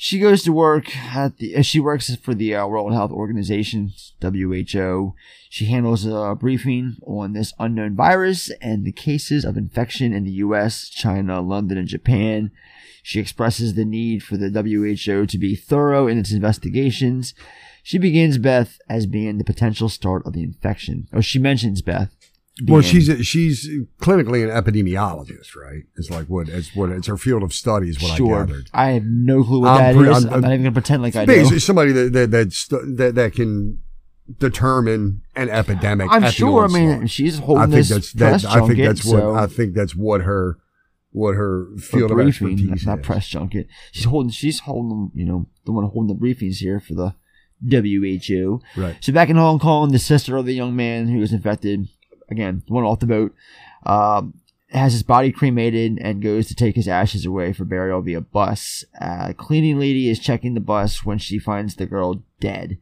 [0.00, 1.56] She goes to work at the.
[1.56, 3.90] uh, She works for the uh, World Health Organization
[4.22, 5.14] (WHO).
[5.50, 10.30] She handles a briefing on this unknown virus and the cases of infection in the
[10.46, 12.52] U.S., China, London, and Japan.
[13.02, 17.34] She expresses the need for the WHO to be thorough in its investigations.
[17.82, 21.08] She begins Beth as being the potential start of the infection.
[21.12, 22.14] Oh, she mentions Beth.
[22.66, 23.68] Well, being- she's a, she's
[24.00, 25.84] clinically an epidemiologist, right?
[25.96, 28.36] It's like what it's what it's her field of study is what sure.
[28.36, 28.70] I gathered.
[28.72, 30.24] I have no clue what I'm that pre- is.
[30.24, 31.58] I'm- I'm, not even gonna pretend like I do.
[31.60, 33.80] somebody that that that's, that that can
[34.38, 36.08] determine an epidemic.
[36.10, 36.64] I'm sure.
[36.64, 39.20] I mean, she's holding I think this that's press that, I think junket, that's what
[39.20, 40.58] so- I think that's what her
[41.10, 43.06] what her field of briefing, expertise not is.
[43.06, 43.66] press junket.
[43.92, 44.30] She's holding.
[44.30, 45.10] She's holding.
[45.14, 47.14] You know, the one holding the briefings here for the
[47.68, 48.60] WHO.
[48.76, 48.96] Right.
[49.00, 51.88] So back in Hong Kong, the sister of the young man who was infected,
[52.30, 53.34] again, the one off the boat,
[53.86, 54.34] um,
[54.70, 58.84] has his body cremated and goes to take his ashes away for burial via bus.
[59.00, 62.78] Uh, cleaning lady is checking the bus when she finds the girl dead.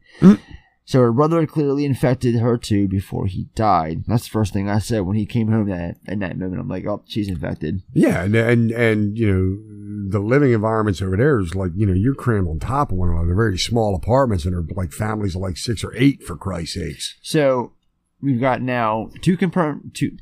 [0.87, 4.05] So her brother had clearly infected her too before he died.
[4.07, 6.61] That's the first thing I said when he came home that in that moment.
[6.61, 7.83] I'm like, oh, she's infected.
[7.91, 11.93] Yeah, and, and and you know the living environments over there is like you know
[11.93, 13.27] you're crammed on top of one another.
[13.27, 16.75] They're very small apartments and they're like families of like six or eight for Christ's
[16.75, 17.17] sakes.
[17.21, 17.73] So
[18.21, 20.17] we've got now two confirmed two.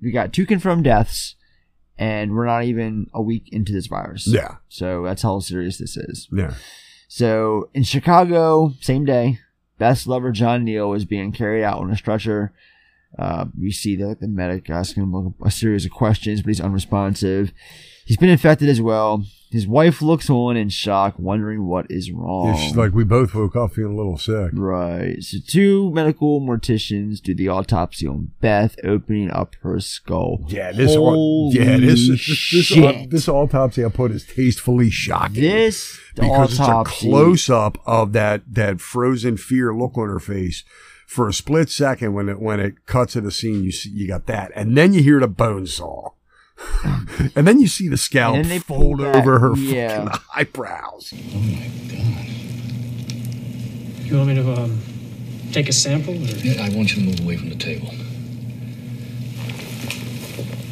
[0.00, 1.34] We got two confirmed deaths,
[1.98, 4.26] and we're not even a week into this virus.
[4.26, 4.56] Yeah.
[4.68, 6.28] So that's how serious this is.
[6.32, 6.54] Yeah.
[7.08, 9.40] So in Chicago, same day,
[9.78, 12.52] best lover John Neal is being carried out on a stretcher.
[13.18, 17.52] Uh, we see the, the medic asking him a series of questions, but he's unresponsive.
[18.04, 19.24] He's been infected as well.
[19.50, 22.54] His wife looks on in shock, wondering what is wrong.
[22.56, 24.50] It's like we both woke up feeling a little sick.
[24.52, 25.22] Right.
[25.22, 30.44] So two medical morticians do the autopsy on Beth, opening up her skull.
[30.48, 33.10] Yeah, this Holy yeah this this this, this, shit.
[33.10, 35.42] this autopsy I put is tastefully shocking.
[35.42, 40.20] This because autopsy- it's a close up of that that frozen fear look on her
[40.20, 40.64] face
[41.06, 44.08] for a split second when it when it cuts to the scene you see you
[44.08, 46.10] got that and then you hear the bone saw
[47.34, 50.04] and then you see the scalp And then they fold pull over her yeah.
[50.04, 51.12] fucking eyebrows.
[51.14, 52.26] Oh my god!
[54.06, 54.80] You want me to um,
[55.52, 56.14] take a sample?
[56.14, 56.36] Or?
[56.38, 57.90] Yeah, I want you to move away from the table.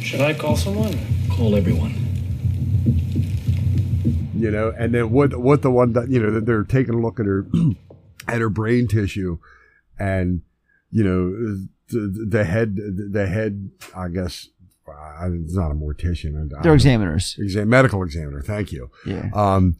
[0.01, 0.97] Should I call someone?
[1.29, 1.93] Call everyone.
[4.37, 6.99] you know and then what what the one that you know that they're taking a
[6.99, 7.45] look at her
[8.27, 9.37] at her brain tissue
[9.97, 10.41] and
[10.91, 11.31] you know
[11.89, 14.49] the, the head the head i guess
[14.97, 16.35] I, it's not a mortician.
[16.37, 16.73] I- I They're know.
[16.75, 17.35] examiners.
[17.39, 18.41] Exam, medical examiner.
[18.41, 18.89] Thank you.
[19.05, 19.29] Yeah.
[19.33, 19.75] Um,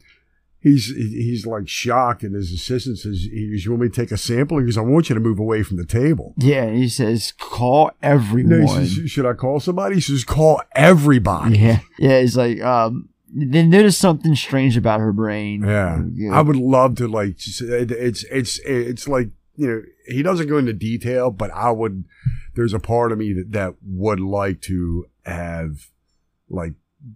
[0.60, 4.10] he's he's like shocked, and his assistant says, "He goes, you want me to take
[4.12, 6.88] a sample?" He goes, "I want you to move away from the table." Yeah, he
[6.88, 8.82] says, call No, everyone.
[8.82, 9.96] he says, should I call somebody?
[9.96, 11.58] He says, call everybody.
[11.58, 12.20] yeah, yeah.
[12.20, 15.62] He's like, um, they noticed something strange about her brain.
[15.62, 16.02] Yeah.
[16.14, 16.32] Yeah.
[16.32, 17.36] I would love to like.
[17.38, 22.04] It's it's it's like you know he doesn't go into detail, but I would.
[22.56, 25.76] There's a part of me that that would like to have
[26.48, 26.72] like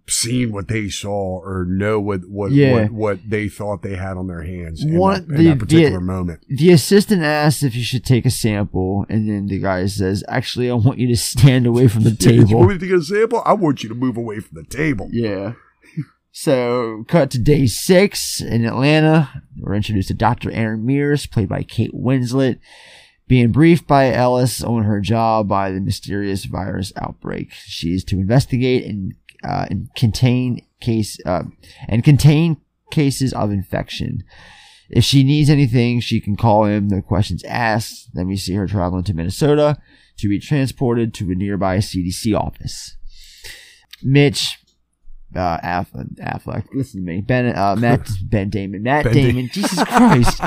[0.08, 2.82] seen what they saw or know what what Yeah.
[2.82, 6.44] what, what they thought they had on their hands in, that, in that particular moment.
[6.48, 10.70] The assistant asks if you should take a sample, and then the guy says, "Actually,
[10.70, 13.02] I want you to stand away from the You table." want me to get a
[13.02, 13.42] sample?
[13.44, 15.08] I want you to move away from the table.
[15.10, 15.54] Yeah.
[16.32, 19.42] So, cut to day six in Atlanta.
[19.58, 20.50] We're introduced to Dr.
[20.52, 22.60] Erin Mears, played by Kate Winslet,
[23.30, 27.52] being briefed by Ellis on her job by the mysterious virus outbreak.
[27.52, 29.14] She is to investigate and,
[29.44, 31.44] uh, and contain case uh,
[31.86, 32.56] and contain
[32.90, 34.24] cases of infection.
[34.90, 36.88] If she needs anything, she can call him.
[36.88, 38.08] No questions asked.
[38.14, 39.78] Then we see her traveling to Minnesota
[40.18, 42.96] to be transported to a nearby CDC office.
[44.02, 44.58] Mitch,
[45.36, 49.52] uh, Aff- Affleck, listen to me, Ben, uh, Matt, Ben Damon, Matt Ben Damon, Da-
[49.52, 50.40] Jesus Christ,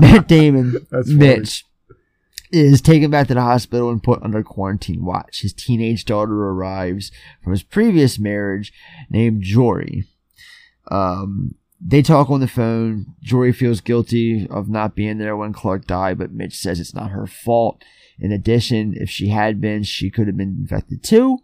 [0.00, 0.86] Matt Damon.
[1.06, 1.66] Mitch
[2.52, 5.40] is taken back to the hospital and put under quarantine watch.
[5.40, 7.10] His teenage daughter arrives
[7.42, 8.72] from his previous marriage,
[9.10, 10.04] named Jory.
[10.90, 13.14] Um, they talk on the phone.
[13.22, 17.10] Jory feels guilty of not being there when Clark died, but Mitch says it's not
[17.10, 17.82] her fault.
[18.18, 21.38] In addition, if she had been, she could have been infected too.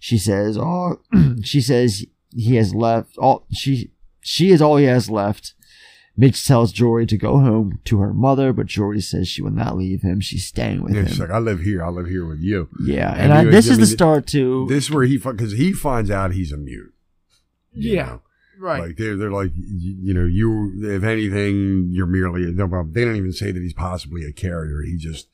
[0.00, 1.00] She says, "Oh,
[1.42, 3.18] she says he has left.
[3.18, 3.90] All she
[4.20, 5.54] she is all he has left."
[6.16, 9.76] Mitch tells Jory to go home to her mother, but Jory says she will not
[9.78, 10.20] leave him.
[10.20, 11.06] She's staying with Yeah, him.
[11.08, 11.82] she's like, I live here.
[11.82, 12.68] I live here with you.
[12.84, 16.10] Yeah, and I- this is the start to- This is where he because he finds
[16.10, 16.92] out he's a mute.
[17.74, 18.22] Yeah, know?
[18.58, 18.80] right.
[18.88, 23.32] Like they're they're like you, you know you if anything you're merely they don't even
[23.32, 24.82] say that he's possibly a carrier.
[24.82, 25.28] He just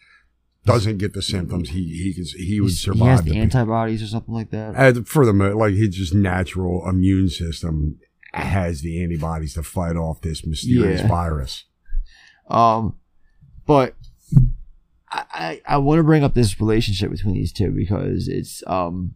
[0.65, 1.71] doesn't get the symptoms.
[1.71, 3.01] He he can, he would He's- survive.
[3.01, 5.09] He has the- the antibodies or something like that.
[5.09, 7.99] for the like his just natural immune system
[8.33, 11.09] has the antibodies to fight off this mysterious Yeah.
[11.09, 11.65] virus.
[12.49, 12.97] Um,
[13.67, 13.95] but
[15.11, 19.15] I, I, I want to bring up this relationship between these two because it's, um,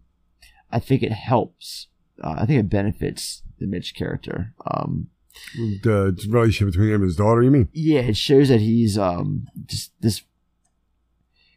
[0.70, 1.88] I think it helps.
[2.22, 4.54] Uh, I think it benefits the Mitch character.
[4.70, 5.08] Um,
[5.82, 7.68] The relationship between him and his daughter, you mean?
[7.72, 10.22] yeah, it shows that he's, um, just this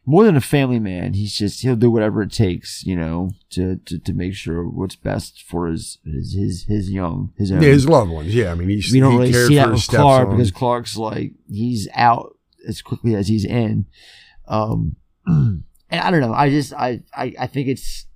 [0.08, 1.14] more than a family man.
[1.14, 4.94] He's just, he'll do whatever it takes, you know, to, to, to make sure what's
[4.96, 7.60] best for his, his, his, his young, his own.
[7.60, 8.34] Yeah, his loved ones.
[8.34, 10.36] Yeah, I mean, he's we don't he really see that with Clark stepson.
[10.36, 12.36] because Clark's like he's out
[12.68, 13.86] as quickly as he's in.
[14.48, 14.94] Um,
[15.26, 16.32] and I don't know.
[16.32, 18.06] I just I, I I think it's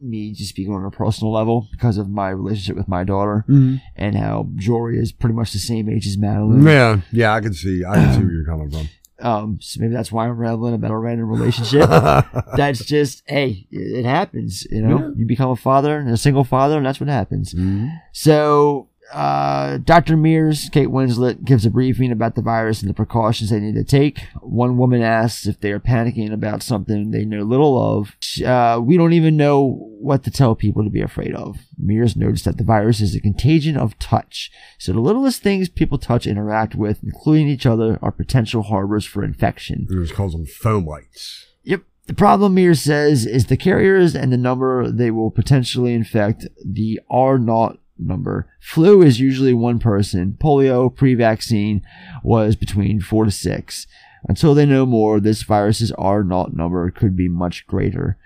[0.00, 3.80] me just speaking on a personal level because of my relationship with my daughter Mhm.
[3.94, 6.62] and how Jory is pretty much the same age as Madeline.
[6.64, 8.88] Yeah, yeah, I can see, I can see where you're coming from.
[9.22, 11.88] Um, so maybe that's why I'm rambling about a random relationship.
[12.56, 14.66] that's just, hey, it, it happens.
[14.70, 15.10] You know, Yeah.
[15.16, 17.54] you become a father and a single father, and that's what happens.
[17.54, 17.88] Mm-hmm.
[18.12, 20.16] So, uh, Dr.
[20.16, 23.84] Mears, Kate Winslet, gives a briefing about the virus and the precautions they need to
[23.84, 24.20] take.
[24.40, 28.16] One woman asks if they are panicking about something they know little of.
[28.44, 31.58] Uh, we don't even know what to tell people to be afraid of.
[31.78, 34.50] Mears notes that the virus is a contagion of touch.
[34.78, 39.22] So the littlest things people touch interact with, including each other, are potential harbors for
[39.22, 39.86] infection.
[39.90, 41.44] Was calls them fomites.
[41.64, 41.82] Yep.
[42.06, 47.00] The problem Mears says is the carriers and the number they will potentially infect, the
[47.08, 48.48] R naught number.
[48.60, 50.36] Flu is usually one person.
[50.40, 51.82] Polio pre-vaccine
[52.22, 53.86] was between four to six.
[54.28, 58.16] Until they know more, this virus's R naught number could be much greater.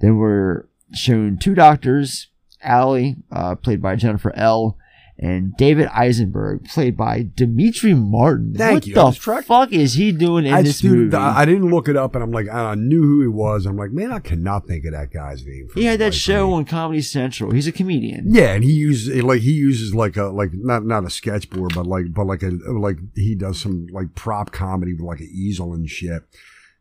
[0.00, 2.28] Then we're shown two doctors,
[2.62, 4.76] Allie, uh, played by Jennifer Ehle,
[5.18, 8.54] and David Eisenberg, played by Demetri Martin.
[8.54, 9.00] Thank what you.
[9.00, 11.16] I the fuck is he doing in I, this dude, movie?
[11.16, 13.64] I didn't look it up, and I'm like, I knew who he was.
[13.64, 15.68] I'm like, man, I cannot think of that guy's name.
[15.74, 17.50] He had that show on Comedy Central.
[17.50, 18.26] He's a comedian.
[18.34, 21.86] Yeah, and he uses like he uses like a like not not a sketchboard, but
[21.86, 25.72] like but like a like he does some like prop comedy with like an easel
[25.72, 26.24] and shit.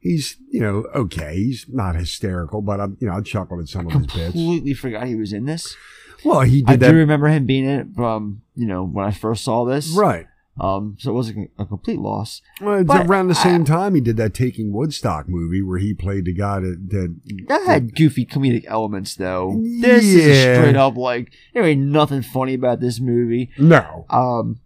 [0.01, 1.36] He's you know okay.
[1.36, 4.33] He's not hysterical, but I'm you know I chuckled at some of his bits.
[4.33, 5.75] Completely forgot he was in this.
[6.26, 6.89] Well, he did I that.
[6.91, 9.89] do remember him being in it from you know when I first saw this.
[9.89, 10.28] Right.
[10.59, 10.95] Um.
[10.99, 12.41] So it wasn't a complete loss.
[12.61, 15.80] Well, it's But around the I- same time he did that Taking Woodstock movie where
[15.80, 19.61] he played the guy that, that That had goofy comedic elements though.
[19.82, 23.49] This is a straight up like there ain't nothing funny about this movie.
[23.57, 24.05] No.
[24.09, 24.61] Um.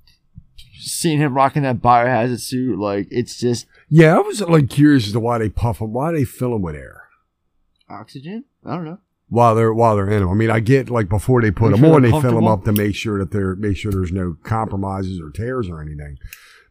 [0.81, 4.15] Seeing him rocking that biohazard suit, like it's just yeah.
[4.15, 6.75] I was like curious as to why they puff him, why they fill him with
[6.75, 7.09] air.
[7.89, 8.45] oxygen.
[8.65, 8.99] I don't know.
[9.29, 10.29] While they're while they're in them.
[10.29, 12.47] I mean, I get like before they put Make them sure on, they're fill them
[12.47, 16.17] up to make sure that they're make sure there's no compromises or tears or anything.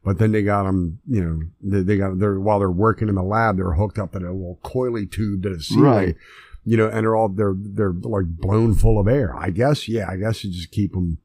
[0.04, 3.14] But then they got them, you know, they, they got they're while they're working in
[3.14, 5.82] the lab, they're hooked up to a little coily tube to the ceiling.
[5.84, 6.16] Right.
[6.64, 9.36] You know, and they're all they're they're like blown full of air.
[9.36, 11.18] I guess, yeah, I guess you just keep them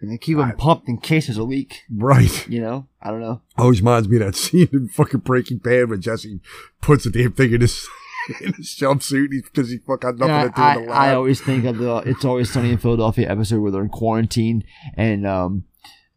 [0.00, 1.82] And they keep them pumped in case there's a leak.
[1.90, 2.46] right.
[2.48, 3.42] You know, I don't know.
[3.58, 6.40] Always reminds me of that scene in fucking Breaking Bad when Jesse
[6.80, 7.86] puts the damn thing in his
[8.40, 11.14] in his jumpsuit because he fucking got nothing Yeah, to do I, in the I
[11.14, 14.64] always think of the "It's Always Sunny in Philadelphia" episode where they're in quarantine
[14.94, 15.64] and um,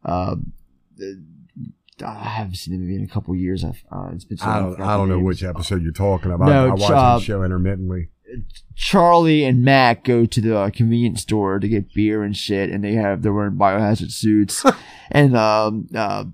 [0.04, 0.36] uh,
[2.06, 3.64] I haven't seen the movie in a couple years.
[3.64, 6.48] I've, uh, it's been so I don't, I don't know which episode you're talking about.
[6.48, 8.10] No, I watch uh, the show intermittently.
[8.76, 12.84] Charlie and Mac go to the uh, convenience store to get beer and shit, and
[12.84, 14.64] they have they're wearing biohazard suits,
[15.12, 16.26] and um, uh,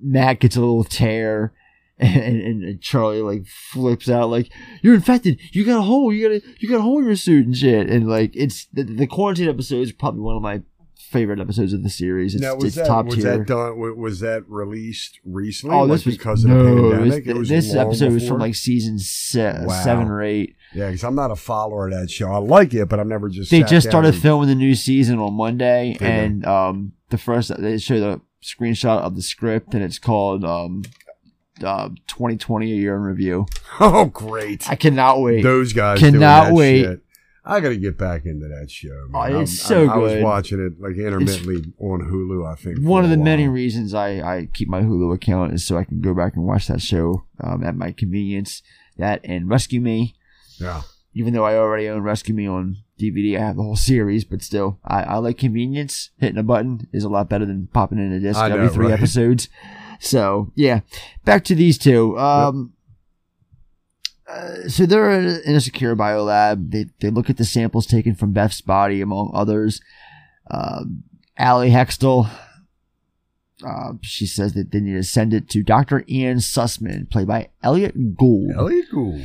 [0.00, 1.52] Mac gets a little tear,
[2.00, 4.50] and, and, and Charlie like flips out like
[4.82, 7.16] you're infected, you got a hole, you got a you got a hole in your
[7.16, 10.60] suit and shit, and like it's the, the quarantine episode is probably one of my
[10.94, 12.34] favorite episodes of the series.
[12.34, 13.38] It's, now, was it's that top was tier.
[13.38, 13.98] that done?
[13.98, 15.74] Was that released recently?
[15.74, 17.24] Oh, like, this was because of no, the pandemic.
[17.24, 19.82] This, it was this episode was from like season se- Wow.
[19.82, 20.54] seven or eight.
[20.74, 22.30] Yeah, because I'm not a follower of that show.
[22.30, 23.50] I like it, but I've never just.
[23.50, 27.78] they just started and- filming the new season on Monday, and um, the first they
[27.78, 30.82] show the screenshot of the script, and it's called um,
[31.62, 33.46] uh, 2020 a year in review.
[33.78, 34.68] Oh, great!
[34.70, 35.42] I cannot wait.
[35.42, 36.82] Those guys doing cannot wait.
[36.84, 37.00] shit.
[37.44, 39.06] I got to get back into that show.
[39.10, 39.34] Man.
[39.34, 42.50] Oh, it's so I'm- I was watching it like intermittently on Hulu.
[42.50, 43.24] I think One of the while.
[43.26, 46.44] many reasons I, I keep my Hulu account is so I can go back and
[46.44, 48.62] watch that show um, at my convenience.
[48.96, 50.14] That and Rescue Me.
[50.58, 50.82] Yeah.
[51.14, 54.42] Even though I already own Rescue Me on DVD, I have the whole series, but
[54.42, 56.10] still, I, I like convenience.
[56.18, 58.86] Hitting a button is a lot better than popping in a disc I every three
[58.86, 58.94] right?
[58.98, 59.48] episodes.
[60.00, 60.80] So, yeah.
[61.24, 62.18] Back to these two.
[62.18, 62.72] Um,
[64.28, 66.70] uh, so they're in a, secure biolab.
[66.70, 69.80] They, they look at the samples taken from Beth's body, among others.
[70.50, 71.04] Um,
[71.38, 72.28] Allie Hextall,
[73.66, 76.04] uh, she says that they need to send it to Dr.
[76.08, 78.50] Ian Sussman, played by Elliott Gould.
[78.56, 79.22] Elliott Gould.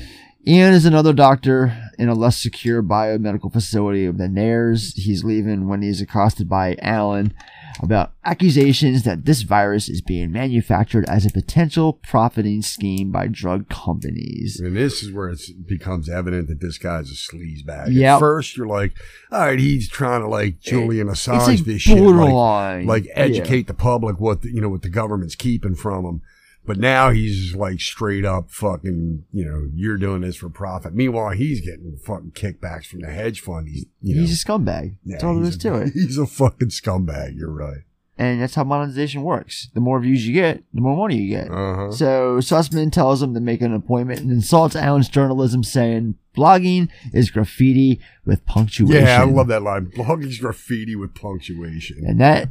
[0.47, 4.93] Ian is another doctor in a less secure biomedical facility than theirs.
[4.95, 7.33] He's leaving when he's accosted by Alan
[7.81, 13.69] about accusations that this virus is being manufactured as a potential profiting scheme by drug
[13.69, 14.59] companies.
[14.59, 17.93] And this is where it becomes evident that this guy's a sleazebag.
[17.93, 18.15] Yep.
[18.15, 18.93] At first, you're like,
[19.31, 23.13] all right, he's trying to like Julian Assange like this shit, like, like Yeah.
[23.15, 26.21] educate the public what the, you know what the government's keeping from him.
[26.66, 30.93] But now he's like straight up fucking, you know, you're doing this for profit.
[30.93, 33.68] Meanwhile, he's getting fucking kickbacks from the hedge fund.
[33.68, 34.95] He's, you know, He's a scumbag.
[35.05, 35.89] That's all there he's to it.
[35.93, 37.36] He's a fucking scumbag.
[37.36, 37.82] You're right.
[38.18, 39.70] And that's how monetization works.
[39.74, 41.49] The more views you get, the more money you get.
[41.49, 41.91] Uh-huh.
[41.91, 47.32] So Sussman tells him to make an appointment and insults Alan's journalism, saying blogging is
[47.32, 49.05] graffiti with punctuation.
[49.05, 49.88] Yeah, I love that line.
[49.88, 52.05] Blogging is graffiti with punctuation.
[52.05, 52.49] And that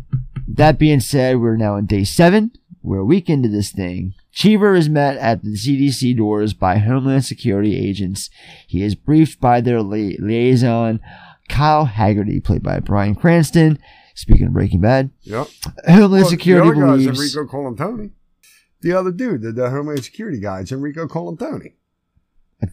[0.49, 2.51] that being said, we're now on day seven.
[2.83, 4.15] We're a week into this thing.
[4.33, 8.31] Cheever is met at the CDC doors by Homeland Security agents.
[8.67, 11.01] He is briefed by their li- liaison,
[11.49, 13.79] Kyle Haggerty, played by Bryan Cranston.
[14.15, 15.47] Speaking of Breaking Bad, Yep.
[15.87, 18.11] Homeland Well, Security the other guy's believes Enrico Colantoni.
[18.83, 21.73] The other dude, the, the Homeland Security guy, it's Enrico Colantoni.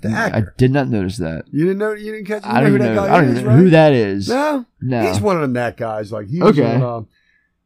[0.01, 1.45] The I did not notice that.
[1.49, 1.93] You didn't know?
[1.93, 2.43] You didn't catch?
[2.43, 3.05] You I know don't who that know.
[3.07, 3.57] guy I don't is, know right?
[3.57, 4.27] who that is.
[4.27, 5.01] No, No.
[5.07, 6.11] He's one of them that guys.
[6.11, 6.75] Like he was Okay.
[6.75, 6.81] on.
[6.83, 7.07] Um,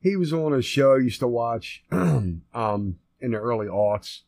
[0.01, 2.43] he was on a show I used to watch um,
[3.19, 4.21] in the early aughts.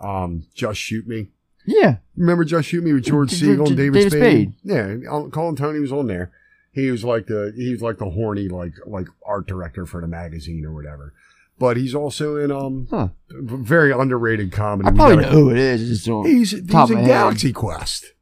[0.00, 1.28] Um, Just Shoot Me.
[1.66, 1.96] Yeah.
[2.16, 4.20] Remember Just Shoot Me with George Segal and David, David Spade?
[4.20, 4.54] Spade.
[4.62, 4.86] Yeah,
[5.30, 6.30] Colantoni was on there.
[6.72, 10.06] He was like the he was like the horny like like art director for the
[10.06, 11.12] magazine or whatever.
[11.58, 13.08] But he's also in um Huh.
[13.28, 14.88] very underrated comedy.
[14.88, 15.90] I probably know who it is.
[15.90, 17.06] It's He's, he's in head.
[17.06, 18.12] Galaxy Quest.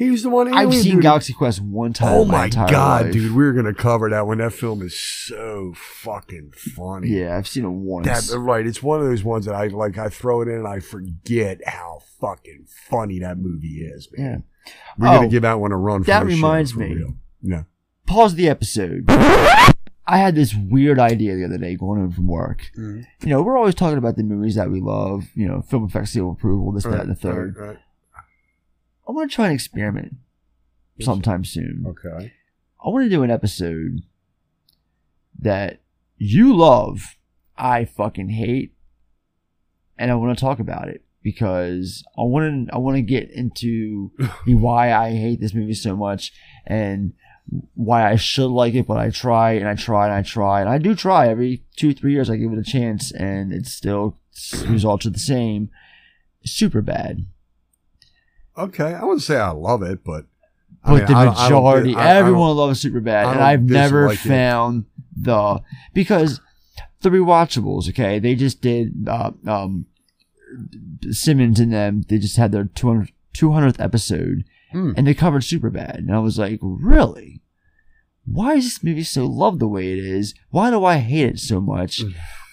[0.00, 0.52] He was the one.
[0.54, 1.02] I've seen dude.
[1.02, 2.14] Galaxy Quest one time.
[2.14, 3.12] Oh in my god, life.
[3.12, 4.38] dude, we're gonna cover that one.
[4.38, 7.08] That film is so fucking funny.
[7.08, 8.06] Yeah, I've seen it once.
[8.30, 9.98] That, right, it's one of those ones that I like.
[9.98, 14.44] I throw it in and I forget how fucking funny that movie is, man.
[14.98, 16.02] We're Oh, gonna give that one a run.
[16.02, 16.94] For that show, reminds for me.
[16.94, 17.14] real.
[17.42, 17.62] Yeah.
[18.06, 19.04] Pause the episode.
[19.08, 22.70] I had this weird idea the other day going home from work.
[22.76, 23.04] Mhm.
[23.22, 25.28] You know, we're always talking about the movies that we love.
[25.34, 27.56] You know, film effects seal approval, this, that, and the third.
[27.58, 27.78] Right, right.
[29.10, 30.14] I want to try an experiment
[31.00, 31.84] sometime soon.
[31.84, 32.32] Okay.
[32.80, 34.02] I want to do an episode
[35.40, 35.80] that
[36.16, 37.16] you love,
[37.58, 38.72] I fucking hate,
[39.98, 43.32] and I want to talk about it because I want to I want to get
[43.32, 44.12] into
[44.46, 46.32] the why I hate this movie so much
[46.64, 47.12] and
[47.74, 50.70] why I should like it, but I try and I try and I try and
[50.70, 52.30] I do try every two three years.
[52.30, 54.20] I give it a chance and it still
[54.68, 55.68] results are the same.
[56.46, 57.26] Superbad.
[58.58, 60.26] Okay, I wouldn't say I love it, but
[60.84, 64.08] but mean, the I I don't majority, I- I everyone loves Superbad, and I've never
[64.08, 64.28] dislike it.
[64.28, 64.84] found
[65.16, 65.62] the
[65.94, 66.40] because
[67.02, 67.88] the rewatchables.
[67.90, 69.86] Okay, they just did uh, um,
[71.10, 72.02] Simmons and them.
[72.08, 74.92] They just had their 200, 200th episode, Hmm.
[74.96, 77.40] and they covered Superbad, and I was like, really.
[78.26, 80.34] Why is this movie so loved the way it is?
[80.50, 82.00] Why do I hate it so much?
[82.02, 82.10] Hmm.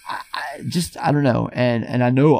[0.08, 2.36] I, I just I don't know, and and I know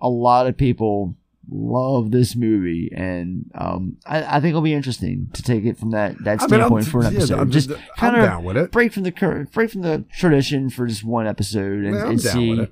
[0.00, 1.14] a, a lot of people
[1.50, 5.90] love this movie, and um, I, I think it'll be interesting to take it from
[5.90, 7.38] that that I mean, standpoint for an yeah, episode.
[7.38, 11.04] I'm- just I'm kind of break from the cur- break from the tradition for just
[11.04, 12.66] one episode and, Yeah, I'm and see.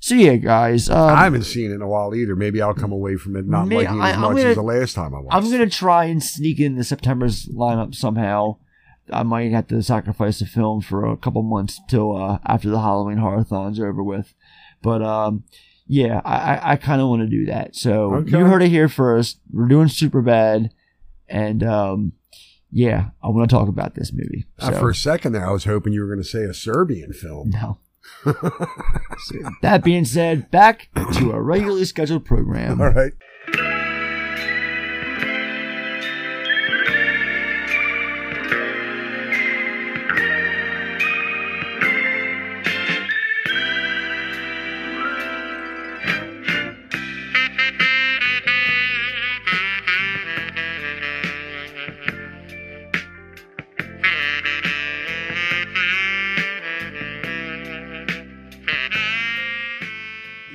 [0.00, 2.36] So yeah, guys, um, I haven't seen it in a while either.
[2.36, 4.94] Maybe I'll come away from it not liking it as much gonna- as the last
[4.94, 5.34] time I watched.
[5.34, 8.56] I'm gonna try and sneak in the September's lineup somehow.
[9.10, 12.80] I might have to sacrifice a film for a couple months till uh, after the
[12.80, 14.34] Halloween horrorthon's over with.
[14.82, 15.44] But um,
[15.86, 17.76] yeah, I, I, I kind of want to do that.
[17.76, 18.30] So Okay.
[18.30, 19.38] you heard it here first.
[19.52, 20.70] We're doing Superbad,
[21.28, 22.12] and um,
[22.70, 24.46] yeah, I want to talk about this movie.
[24.58, 27.12] Uh, for a second there, I was hoping you were going to say a Serbian
[27.12, 27.50] film.
[27.50, 27.78] No.
[28.24, 32.80] so that being said, back to our regularly scheduled program.
[32.80, 33.12] All right.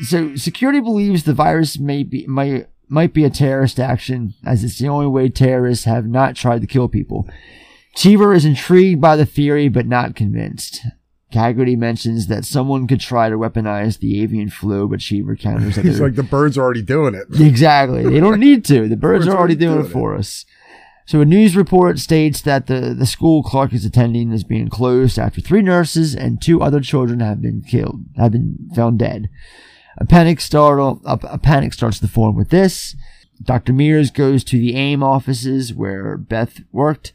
[0.09, 4.79] So security believes the virus may be might might be a terrorist action, as it's
[4.79, 7.29] the only way terrorists have not tried to kill people.
[7.95, 10.81] Cheever is intrigued by the theory, but not convinced.
[11.31, 15.85] Haggerty mentions that someone could try to weaponize the avian flu, but Cheever counters that
[15.85, 17.27] He's like the birds are already doing it.
[17.39, 18.03] Exactly.
[18.03, 18.87] They don't need to.
[18.87, 20.45] The birds Birds are already already doing it doing for us.
[21.05, 25.17] So a news report states that the, the school Clark is attending is being closed
[25.17, 29.29] after three nurses and two other children have been killed, have been found dead.
[29.97, 32.95] A panic start a, a panic starts to form with this.
[33.41, 33.73] Dr.
[33.73, 37.13] Mears goes to the AIM offices where Beth worked.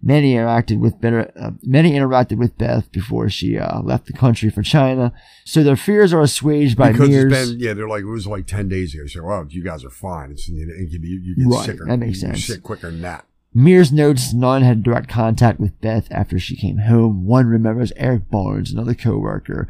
[0.00, 4.48] Many interacted with better, uh, many interacted with Beth before she uh, left the country
[4.48, 5.12] for China.
[5.44, 7.32] So their fears are assuaged by because Mears.
[7.32, 9.06] it's been yeah, they're like it was like ten days ago.
[9.08, 10.30] So well, you guys are fine.
[10.30, 11.84] It's you, can you get Right, sicker.
[11.86, 12.44] that makes sense.
[12.44, 13.24] Sick quicker than that.
[13.52, 17.26] Mears notes none had direct contact with Beth after she came home.
[17.26, 19.66] One remembers Eric Barnes, another coworker,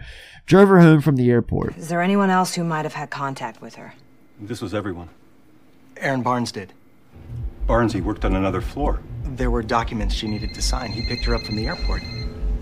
[0.49, 1.77] drove her home from the airport.
[1.77, 3.95] Is there anyone else who might have had contact with her?
[4.41, 5.11] This was everyone.
[5.99, 6.73] Aaron Barnes did.
[7.67, 9.01] Barnes, he worked on another floor.
[9.25, 10.91] There were documents she needed to sign.
[10.91, 12.03] He picked her up from the airport.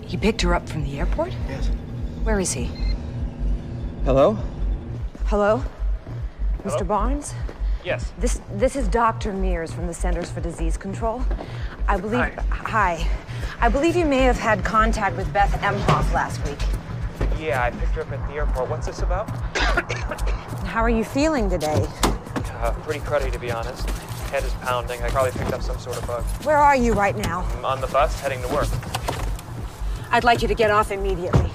[0.01, 1.31] He picked her up from the airport?
[1.47, 1.67] Yes.
[2.23, 2.69] Where is he?
[4.03, 4.37] Hello?
[5.25, 5.63] Hello?
[6.63, 6.85] Mr.
[6.85, 7.33] Barnes?
[7.85, 8.11] Yes.
[8.17, 9.31] This this is Dr.
[9.31, 11.23] Mears from the Centers for Disease Control.
[11.87, 13.07] I believe hi.
[13.61, 16.59] I believe you may have had contact with Beth Emhoff last week.
[17.39, 18.69] Yeah, I picked her up at the airport.
[18.69, 19.29] What's this about?
[20.65, 21.85] How are you feeling today?
[22.53, 23.87] Uh, pretty cruddy, to be honest.
[24.29, 25.01] Head is pounding.
[25.01, 26.23] I probably picked up some sort of bug.
[26.43, 27.47] Where are you right now?
[27.57, 28.67] I'm on the bus heading to work.
[30.11, 31.51] I'd like you to get off immediately.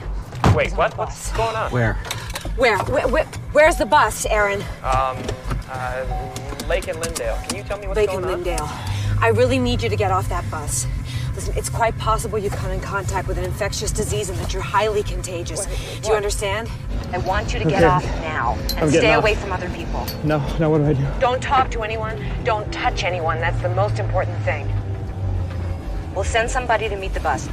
[0.55, 0.97] Wait, what?
[0.97, 1.71] What's going on?
[1.71, 1.95] Where?
[2.57, 2.79] Where?
[2.85, 3.09] Where?
[3.09, 4.61] where where's the bus, Aaron?
[4.83, 5.17] Um,
[5.71, 6.05] uh,
[6.69, 7.43] Lake and Lindale.
[7.49, 8.45] Can you tell me what's Lake going on?
[8.45, 8.69] Lake and on?
[8.69, 9.19] Lindale.
[9.23, 10.87] I really need you to get off that bus.
[11.35, 14.63] Listen, it's quite possible you've come in contact with an infectious disease and that you're
[14.63, 15.67] highly contagious.
[16.03, 16.69] Do you understand?
[17.13, 17.87] I want you to get Okay.
[17.87, 19.23] off now I'm and getting stay off.
[19.23, 20.07] away from other people.
[20.25, 21.07] No, no, what do I do?
[21.21, 22.23] Don't talk to anyone.
[22.45, 23.41] Don't touch anyone.
[23.41, 24.71] That's the most important thing.
[26.15, 27.49] We'll send somebody to meet the bus.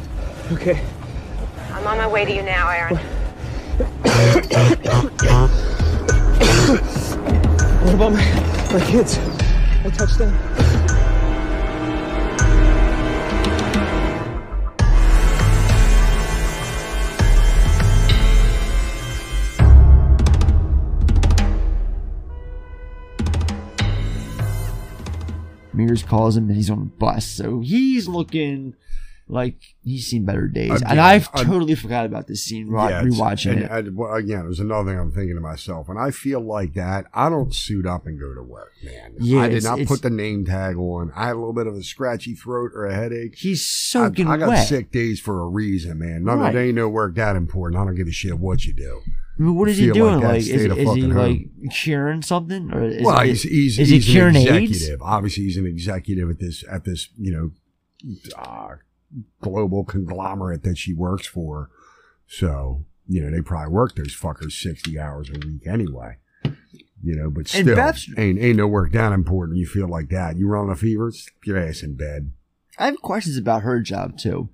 [0.52, 0.82] Okay.
[1.72, 2.98] I'm on my way to you now, Aaron.
[7.86, 9.18] What about my, my kids?
[9.86, 10.99] I touched them.
[25.86, 27.26] Mears calls him and he's on a bus.
[27.26, 28.76] So he's looking
[29.32, 30.82] like he's seen better days.
[30.82, 32.90] and I've totally forgot about this scene, right?
[32.90, 33.70] Yeah, rewatching and, it.
[33.72, 35.88] and, well, again, there's another thing I'm thinking to myself.
[35.88, 39.14] When I feel like that, I don't suit up and go to work, man.
[39.20, 41.12] Yeah, I did not put the name tag on.
[41.16, 43.36] I had a little bit of a scratchy throat or a headache.
[43.38, 44.68] He's soaking I, I got wet.
[44.68, 46.24] sick days for a reason, man.
[46.24, 46.50] None Right.
[46.50, 47.80] of it ain't no work that important.
[47.80, 49.02] I don't give a shit what you do.
[49.40, 50.20] Mean, what is he doing?
[50.20, 51.12] like is, is he home.
[51.12, 54.72] like curing something, or is, well, is, he's he's, is he's he curing an AIDS?
[54.72, 55.02] executive.
[55.02, 57.52] Obviously, he's an executive at this at this you know
[58.38, 58.76] uh,
[59.42, 61.70] global conglomerate that she works for.
[62.28, 66.18] So you know they probably work those fuckers sixty hours a week anyway.
[67.02, 67.80] You know, but still,
[68.18, 69.58] ain't ain't no work that important.
[69.58, 70.36] You feel like that.
[70.36, 72.34] You run on a fever, get your ass in bed.
[72.78, 74.50] I have questions about her job too.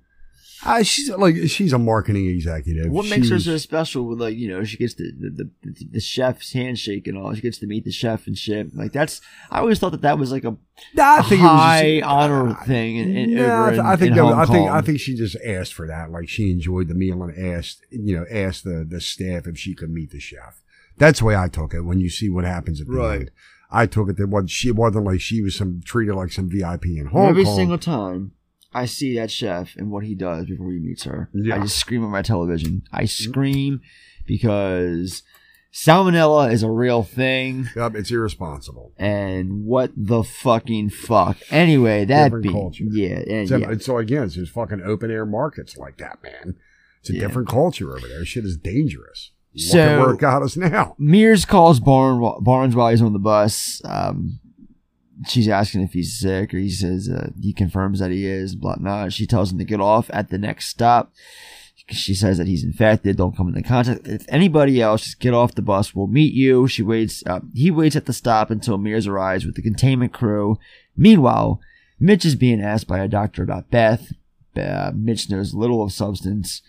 [0.64, 2.90] Uh, she's like she's a marketing executive.
[2.90, 4.04] What makes her so special?
[4.06, 7.34] With like you know, she gets the the, the the chef's handshake and all.
[7.34, 8.74] She gets to meet the chef and shit.
[8.74, 9.20] Like that's.
[9.50, 10.56] I always thought that that was like a,
[10.98, 12.96] I a think it was high just- honor thing.
[12.96, 15.00] In, in, Yeah, over I, th- in, I think in that, I think I think
[15.00, 16.10] she just asked for that.
[16.10, 19.74] Like she enjoyed the meal and asked you know asked the the staff if she
[19.74, 20.62] could meet the chef.
[20.96, 21.82] That's the way I took it.
[21.82, 23.20] When you see what happens at the Right.
[23.20, 23.30] end,
[23.70, 26.86] I took it that what she wasn't like she was some treated like some VIP
[26.86, 27.56] in Hong Every Kong.
[27.56, 28.32] single time
[28.72, 32.04] I see that chef and what he does before he meets her, I just scream
[32.04, 32.82] at my television.
[32.92, 33.80] I scream
[34.26, 35.22] because
[35.72, 37.68] salmonella is a real thing.
[37.76, 38.92] Yep, it's irresponsible.
[38.98, 41.38] And what the fucking fuck?
[41.50, 42.84] Anyway, that Different be culture.
[42.90, 43.74] yeah, and So, yeah.
[43.78, 46.56] so again, it's just fucking open air markets like that, man.
[47.00, 47.20] It's a Yeah.
[47.20, 48.24] different culture over there.
[48.24, 49.32] Shit is dangerous.
[49.54, 50.96] Look So- at where it got us now.
[50.98, 53.80] Mears calls Barn, Barnes while he's on the bus.
[53.84, 54.40] Um,
[55.26, 58.54] she's asking if he's sick, or he says uh, he confirms that he is.
[58.54, 59.08] Blah blah.
[59.08, 61.12] She tells him to get off at the next stop.
[61.88, 63.16] She says that he's infected.
[63.16, 65.04] Don't come into contact with anybody else.
[65.04, 65.94] Just get off the bus.
[65.94, 66.66] We'll meet you.
[66.66, 67.22] She waits.
[67.26, 70.58] Uh, he waits at the stop until Mears arrives with the containment crew.
[70.96, 71.60] Meanwhile,
[72.00, 74.12] Mitch is being asked by a doctor about Beth.
[74.56, 76.62] Uh, Mitch knows little of substance.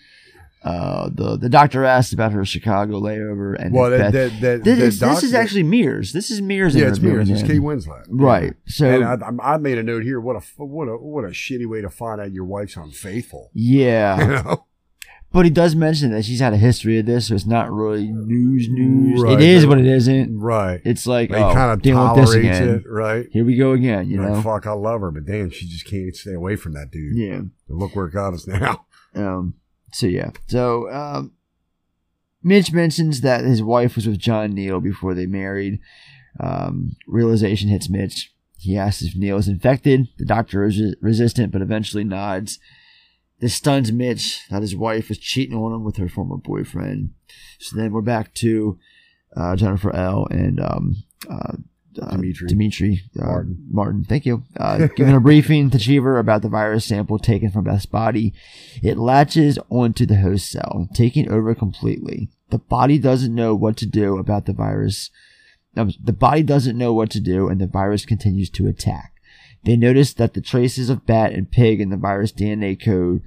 [0.68, 4.80] Uh, the the doctor asked about her Chicago layover, and Well, that- that- that- this,
[4.80, 6.12] is, this is actually Mears.
[6.12, 6.76] This is Mears.
[6.76, 7.30] Yeah, it's Mears.
[7.30, 7.42] It's.
[7.42, 8.04] Kate Winslet.
[8.10, 8.54] Right.
[8.66, 10.20] So and I, I made a note here.
[10.20, 13.50] What a what a what a shitty way to find out your wife's unfaithful.
[13.54, 14.18] yeah.
[14.28, 14.64] You know?
[15.34, 18.08] But he does mention that she's had a history of this, so it's not really
[18.08, 18.70] news.
[18.70, 19.22] News.
[19.22, 20.40] Right, it is, but it isn't.
[20.40, 20.80] Right.
[20.86, 22.76] It's like He oh, kind of dealing with this tolerates again.
[22.76, 23.28] it, right?
[23.32, 24.10] Here we go again.
[24.10, 24.42] You like, know.
[24.42, 27.18] fuck, I love her, but damn, she just can't stay away from that dude.
[27.18, 27.34] Yeah.
[27.34, 28.86] And look where it got us now.
[29.16, 29.56] Um.
[29.92, 30.32] So yeah.
[30.48, 31.34] So um,
[32.44, 35.80] Mitch mentions that his wife was with John Neal before they married.
[36.40, 38.34] Um, realization hits Mitch.
[38.60, 40.08] He asks if Neal is infected.
[40.18, 42.60] The doctor is resi- resistant, but eventually nods.
[43.40, 47.12] This stuns Mitch that his wife was cheating on him with her former boyfriend.
[47.60, 48.80] So then we're back to
[49.36, 50.96] uh, Jennifer Ehle and um,
[51.30, 51.58] uh,
[52.02, 52.48] uh, Demetri.
[52.48, 53.66] Demetri uh, Martin.
[53.70, 54.04] Martin.
[54.04, 54.44] Thank you.
[54.58, 58.34] Uh, giving a briefing to Cheever about the virus sample taken from Beth's body.
[58.82, 62.30] It latches onto the host cell, taking over completely.
[62.50, 65.12] The body doesn't know what to do about the virus.
[65.76, 69.14] Um, the body doesn't know what to do, and the virus continues to attack.
[69.64, 73.22] They notice that the traces of bat and pig in the virus DNA code.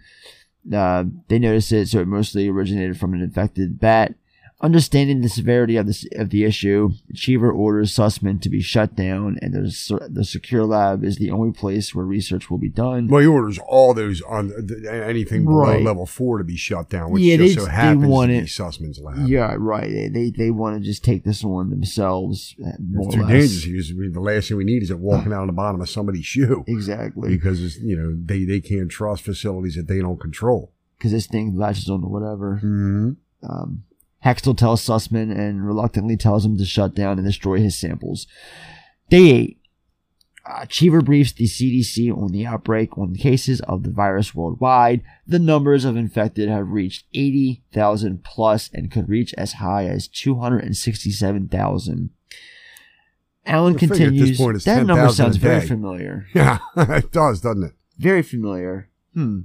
[0.73, 4.15] Uh, they notice it, so it mostly originated from an infected bat.
[4.63, 9.39] Understanding the severity of the of the issue, Cheever orders Sussman to be shut down,
[9.41, 13.09] and the the secure lab is the only place where research will be done.
[13.09, 15.83] Well, he orders all those on th- anything below Right.
[15.83, 18.35] level four to be shut down, which Yeah, just they- so they happens want to
[18.37, 19.27] it- be Sussman's lab.
[19.27, 19.89] Yeah, right.
[19.91, 22.55] They they, they want to just take this on themselves.
[22.63, 23.65] uh, More It's too dangerous.
[23.65, 25.81] Because, I mean, the last thing we need is it walking out on the bottom
[25.81, 26.65] of somebody's shoe.
[26.67, 27.31] Exactly.
[27.31, 30.73] Because it's, you know they they can't trust facilities that they don't control.
[30.99, 32.57] because this thing latches on to whatever.
[32.63, 33.13] Mm-hmm.
[33.51, 33.85] Um,
[34.25, 38.27] Hextall tells Sussman and reluctantly tells him to shut down and destroy his samples.
[39.09, 39.57] Day 8.
[40.47, 45.03] Uh, Cheever briefs the CDC on the outbreak on cases of the virus worldwide.
[45.27, 52.11] The numbers of infected have reached 80,000 plus and could reach as high as 267,000.
[53.47, 54.65] Allen I at this continues.
[54.65, 56.27] that number sounds very familiar.
[56.35, 57.73] Yeah, it does, doesn't it?
[57.99, 58.89] Very familiar.
[59.15, 59.41] Hmm.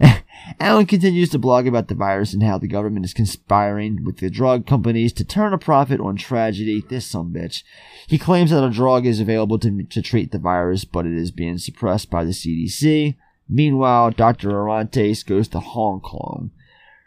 [0.60, 4.28] Allen continues to blog about the virus and how the government is conspiring with the
[4.28, 6.84] drug companies to turn a profit on tragedy.
[6.88, 7.62] This some bitch.
[8.06, 11.30] He claims that a drug is available to, to treat the virus, but it is
[11.30, 13.16] being suppressed by the CDC.
[13.48, 14.50] Meanwhile, Dr.
[14.50, 16.50] Orantes goes to Hong Kong.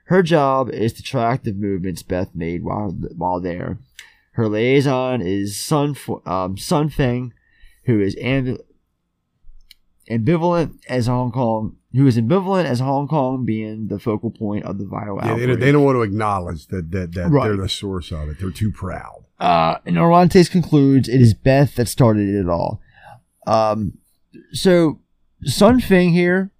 [0.05, 3.77] Her job is to track the movements Beth made while while there.
[4.31, 7.33] Her liaison is Sun um, Sun Feng,
[7.85, 8.61] who is ambi-
[10.09, 14.77] ambivalent as Hong Kong, who is ambivalent as Hong Kong being the focal point of
[14.77, 15.47] the viral Yeah, they, outbreak.
[15.47, 17.47] don't- they don't want to acknowledge that that, that Right.
[17.47, 18.37] they're the source of it.
[18.39, 19.23] They're too proud.
[19.39, 22.81] Uh, and Orantes concludes it is Beth that started it all.
[23.45, 23.97] Um,
[24.51, 24.99] so
[25.43, 26.51] Sun Feng here,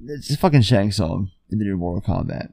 [0.00, 2.52] it's a fucking Shang Tsung in the new Mortal Kombat.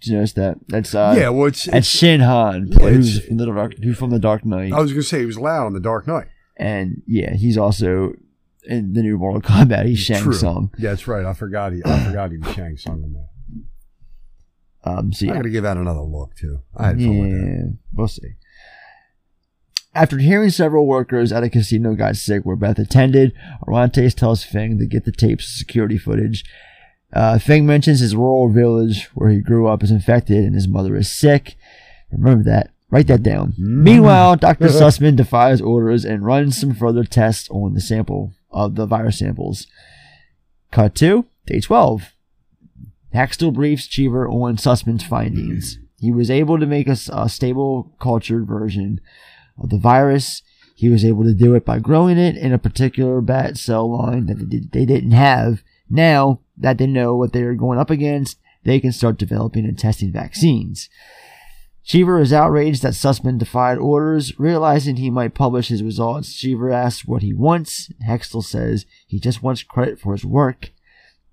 [0.00, 0.58] Did you notice that?
[0.68, 3.98] That's uh, Yeah, well, it's- that's it's- Chin Han, Yeah, who's from the Dark, who's
[3.98, 4.72] from the Dark Knight.
[4.72, 6.28] I was going to say he was loud on the Dark Knight.
[6.56, 8.12] and yeah, he's also
[8.64, 9.86] in the new Mortal Kombat.
[9.86, 10.32] He's Shang True.
[10.32, 10.70] Tsung.
[10.78, 11.24] Yeah, that's right.
[11.24, 11.82] I forgot he.
[11.84, 13.28] I forgot he was Shang Tsung in that.
[14.84, 16.60] Um, so I'm gonna give that another look too.
[16.76, 17.46] I had fun with that.
[17.46, 18.34] yeah, we'll see.
[19.94, 23.32] After hearing several workers at a casino got sick where Beth attended,
[23.66, 26.44] Orantes tells Feng to get the tapes of security footage.
[27.12, 30.94] Uh, Feng mentions his rural village where he grew up is infected and his mother
[30.94, 31.56] is sick.
[32.12, 32.70] Remember that.
[32.90, 33.52] Write that down.
[33.52, 33.82] Mm.
[33.82, 34.66] Meanwhile, Dr.
[34.68, 39.66] Sussman defies orders and runs some further tests on the sample of the virus samples.
[40.70, 42.12] Cut to day 12.
[43.14, 45.78] Hextall briefs Cheever on Sussman's findings.
[45.98, 49.00] He was able to make a stable cultured version
[49.58, 50.42] of the virus.
[50.76, 54.26] He was able to do it by growing it in a particular bat cell line
[54.26, 55.62] that they, did, they didn't have.
[55.90, 59.78] Now that they know what they are going up against, they can start developing and
[59.78, 60.88] testing vaccines.
[61.88, 64.38] Cheever is outraged that Sussman defied orders.
[64.38, 67.90] Realizing he might publish his results, Cheever asks what he wants.
[68.06, 70.70] Hextall says he just wants credit for his work.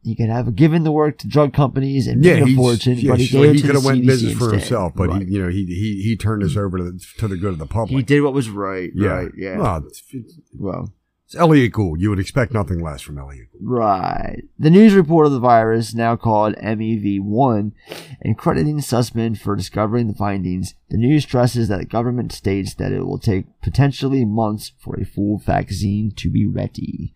[0.01, 3.11] He could have given the work to drug companies and Yeah, made a fortune, yeah,
[3.11, 4.59] but he sure, he to could the have went CDC business for instead.
[4.61, 5.21] himself, but Right.
[5.23, 7.57] he, you know, he he he turned this over to the, to the good of
[7.59, 7.97] the public.
[7.97, 8.91] he did what was right.
[8.95, 9.31] yeah, Right.
[9.35, 9.57] Yeah.
[9.57, 9.83] Well,
[10.57, 10.93] Well,
[11.25, 11.99] it's Elliott Gould.
[11.99, 13.51] You would expect nothing less from Elliott.
[13.51, 13.61] Gould.
[13.63, 14.43] Right.
[14.59, 17.71] The news report of the virus, now called MEV1,
[18.21, 22.91] and crediting Sussman for discovering the findings, the news stresses that the government states that
[22.91, 27.13] it will take potentially months for a full vaccine to be ready.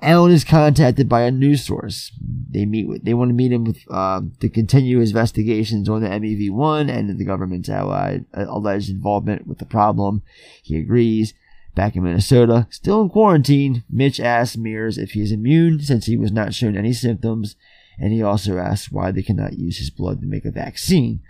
[0.00, 2.12] Allen is contacted by a news source.
[2.20, 6.02] They meet with, they want to meet him with, uh, to continue his investigations on
[6.02, 10.22] the MEV1 and the government's allied, uh, alleged involvement with the problem.
[10.62, 11.34] He agrees.
[11.74, 16.16] Back in Minnesota, still in quarantine, Mitch asks Mears if he is immune since he
[16.16, 17.54] was not shown any symptoms,
[17.98, 21.20] and he also asks why they cannot use his blood to make a vaccine.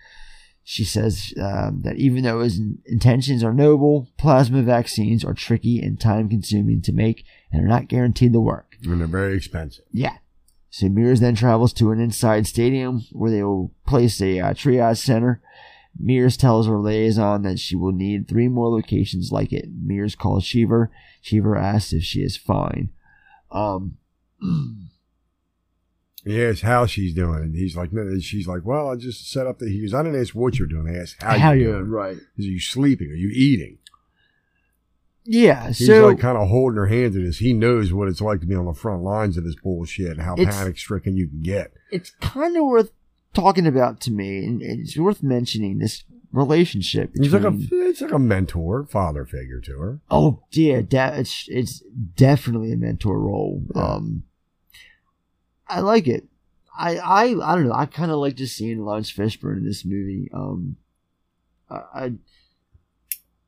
[0.65, 5.99] She says um, that even though his intentions are noble, plasma vaccines are tricky and
[5.99, 8.77] time consuming to make and are not guaranteed to work.
[8.85, 9.85] And they're very expensive.
[9.93, 10.19] Yeah.
[10.69, 14.99] So Mears then travels to an inside stadium where they will place a uh, triage
[14.99, 15.41] center.
[15.99, 19.69] Mears tells her liaison that she will need three more locations like it.
[19.83, 20.91] Mears calls Cheever.
[21.23, 22.91] Cheever asks if she is fine.
[23.51, 23.97] Um,
[26.25, 29.47] He asks how she's doing, and he's like, no, she's like, well, I just set
[29.47, 29.71] up the.
[29.71, 30.87] He goes, I didn't ask what you're doing.
[30.95, 31.91] I asked how, How you're you're doing.
[31.91, 32.17] right.
[32.37, 33.09] Is you sleeping?
[33.09, 33.79] Are you eating?
[35.25, 35.69] yeah.
[35.69, 37.39] He's So like kind of holding her hand in this.
[37.39, 40.21] He knows what it's like to be on the front lines of this bullshit and
[40.23, 41.73] how panic stricken you can get.
[41.91, 42.91] it's kind of worth
[43.35, 47.11] talking about to me, and it's worth mentioning this relationship.
[47.15, 50.01] He's like a, it's like a mentor, father figure to her.
[50.11, 51.81] Oh dear, that it's it's
[52.15, 53.63] definitely a mentor role.
[53.75, 54.25] Um,
[55.67, 56.25] I like it.
[56.79, 57.75] I I I don't know.
[57.75, 60.31] I kind of like just seeing Laurence Fishburne in this movie.
[60.33, 60.77] Um,
[61.71, 62.13] I, I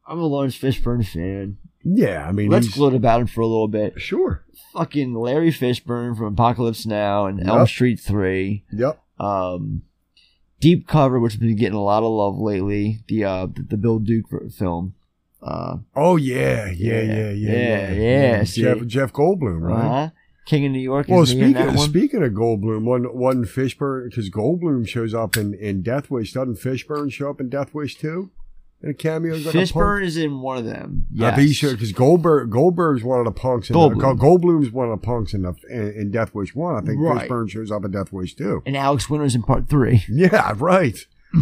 [0.06, 1.58] I'm a Laurence Fishburne fan.
[1.82, 4.00] Yeah, I mean, let's gloat about him for a little bit.
[4.00, 4.44] Sure.
[4.74, 8.64] Fucking Larry Fishburne from Apocalypse Now and Elm Street Three.
[8.72, 9.02] Yep.
[9.20, 9.82] Um,
[10.60, 13.00] Deep Cover, which has been getting a lot of love lately.
[13.08, 14.94] The uh the, Bill Duke film.
[15.42, 18.44] Uh, Oh yeah, yeah, yeah, yeah, yeah, yeah.
[18.44, 18.62] see?
[18.62, 19.84] Jeff Jeff Goldblum, right?
[19.84, 20.10] Uh-huh.
[20.46, 21.06] King of New York.
[21.08, 24.86] Well, isn't he in speaking that of, speaking of Goldblum, one one Fishburne because Goldblum
[24.86, 26.32] shows up in in Death Wish.
[26.32, 28.30] Doesn't Fishburne show up in Death Wish too?
[28.82, 30.04] In a cameo, like a Fishburne punk?
[30.06, 31.06] is in one of them.
[31.14, 33.68] Think he showed because Goldberg Goldberg's one of the punks.
[33.68, 34.16] In Goldblum.
[34.18, 36.76] The, Goldblum's one of the punks in the in, in Death Wish one.
[36.76, 37.28] I think Right.
[37.28, 38.62] Fishburne shows up in Death Wish too.
[38.64, 40.02] and Alex Winter's in part three.
[40.08, 40.98] Yeah, right.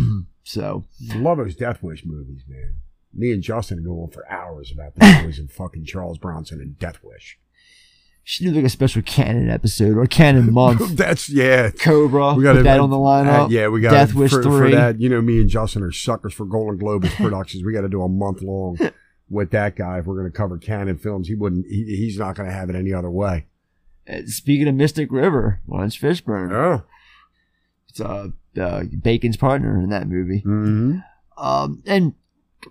[0.45, 0.85] So
[1.15, 2.73] love those Death Wish movies, man.
[3.13, 6.79] Me and Justin go on for hours about Death Wish and fucking Charles Bronson and
[6.79, 7.39] Death Wish.
[8.31, 10.99] Should do like a special Cannon episode or Cannon month.
[10.99, 11.71] That's yeah.
[11.71, 12.35] Cobra.
[12.35, 13.47] We got put that on the lineup.
[13.47, 14.73] Uh, yeah, we got Death Wish for, for three.
[14.73, 15.01] that.
[15.01, 17.65] You know, me and Justin are suckers for Golan-Globus Productions.
[17.65, 18.79] We got to do a month long
[19.31, 21.29] with that guy if we're going to cover Cannon films.
[21.29, 21.65] He wouldn't.
[21.69, 23.47] He, he's not going to have it any other way.
[24.07, 26.53] Uh, Speaking of Mystic River, Laurence Fishburne.
[26.53, 26.83] Oh.
[27.89, 28.29] It's uh,
[28.61, 30.43] uh, Bacon's partner in that movie.
[30.43, 30.99] Mm-hmm.
[31.43, 32.13] Um, and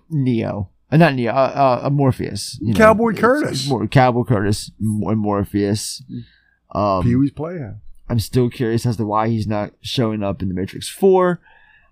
[0.08, 0.70] Neo.
[0.90, 2.58] Uh, not Neo, uh, uh, Morpheus.
[2.62, 2.78] you know.
[2.78, 3.50] Cowboy It's- Curtis.
[3.60, 6.02] it's Mor- Cowboy Curtis and Morpheus.
[6.74, 7.76] Um, Pee Wee's Playhouse.
[8.08, 11.40] I'm still curious as to why he's not showing up in The Matrix 4.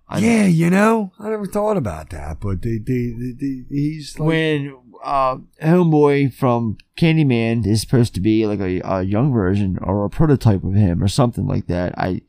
[0.08, 4.18] I Yeah, you know, I never thought about that, but they, they, they, they- he's
[4.18, 9.78] like, when uh, Homeboy from Candyman is supposed to be like a, a young version
[9.82, 11.92] or a prototype of him or something like that.
[11.98, 12.22] I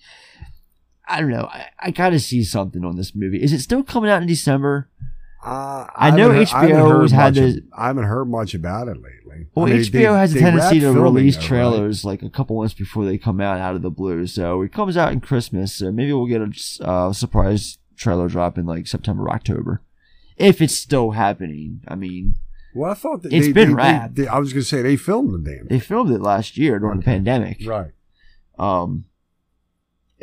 [1.08, 1.46] I don't know.
[1.50, 3.42] I, I gotta see something on this movie.
[3.42, 4.90] Is it still coming out in December?
[5.44, 7.60] Uh, I know heard- HBO has had this.
[7.74, 9.48] I haven't heard much about it lately.
[9.56, 11.48] Well, I mean, HBO they- has a tendency to release though, right?
[11.48, 14.26] trailers like a couple months before they come out out of the blue.
[14.28, 15.74] So it comes out in Christmas.
[15.74, 19.82] So maybe we'll get a uh, surprise trailer drop in like September, October,
[20.38, 21.82] if it's still happening.
[21.88, 22.36] I mean,
[22.76, 24.96] Well, I thought that It's they, been they- they- I was going to say they
[24.98, 25.68] filmed the damn.
[25.68, 27.62] they filmed it last year during the pandemic.
[27.66, 27.92] Right.
[28.60, 29.06] Um,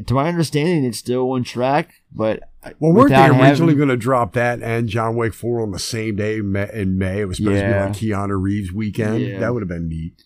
[0.07, 2.41] to my understanding, it's still on track, but
[2.81, 6.17] Well, weren't they originally going to drop that and John Wick 4 on the same
[6.17, 7.21] day in May?
[7.21, 7.89] It was supposed Yeah.
[7.93, 9.21] to be like Keanu Reeves weekend.
[9.21, 9.39] Yeah.
[9.41, 10.23] That would have been neat.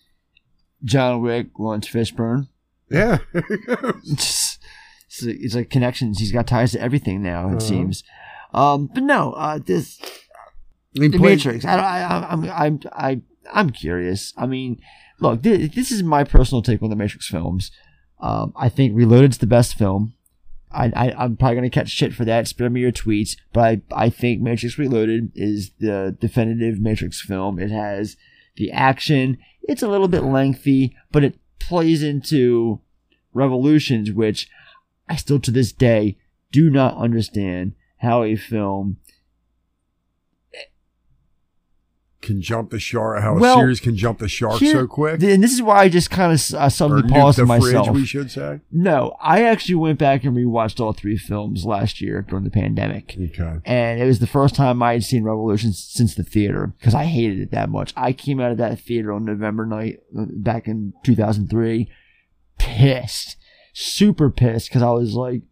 [0.83, 2.47] John Wick, Laurence Fishburne.
[2.89, 3.19] Yeah.
[3.33, 4.57] it's,
[5.07, 6.19] it's like- it's like connections.
[6.19, 7.45] He's got ties to everything now.
[7.47, 7.59] It Uh-huh.
[7.59, 8.03] seems.
[8.53, 9.99] Um, but no, uh, this
[10.93, 11.65] He the played- Matrix.
[11.65, 13.21] I, I, I'm, I'm, I,
[13.53, 14.33] I'm curious.
[14.37, 14.79] I mean,
[15.19, 17.71] look, this, this is my personal take on the Matrix films.
[18.19, 20.13] Um, I think Reloaded's the best film.
[20.71, 22.47] I, I, I'm probably gonna catch shit for that.
[22.47, 27.59] Spare me your tweets, but I, I think Matrix Reloaded is the definitive Matrix film.
[27.59, 28.17] It has
[28.55, 29.37] the action.
[29.63, 32.81] It's a little bit lengthy, but it plays into
[33.33, 34.49] Revolutions, which
[35.07, 36.17] I still to this day
[36.51, 38.97] do not understand how a film
[42.21, 43.21] Can jump the shark.
[43.21, 45.23] How Well, a series can jump the shark Here- so quick.
[45.23, 47.87] And this is why I just kind of uh, suddenly nuke paused the myself.
[47.87, 48.59] fridge, we should say.
[48.71, 53.15] No, I actually went back and rewatched all three films last year during the pandemic.
[53.17, 53.59] Okay.
[53.63, 57.05] And it was the first time I had seen Revolution since the theater because I
[57.05, 57.93] hated it that much.
[57.95, 61.89] I came out of that theater on November night uh, back in 2003
[62.57, 63.37] pissed,
[63.73, 65.43] super pissed because I was like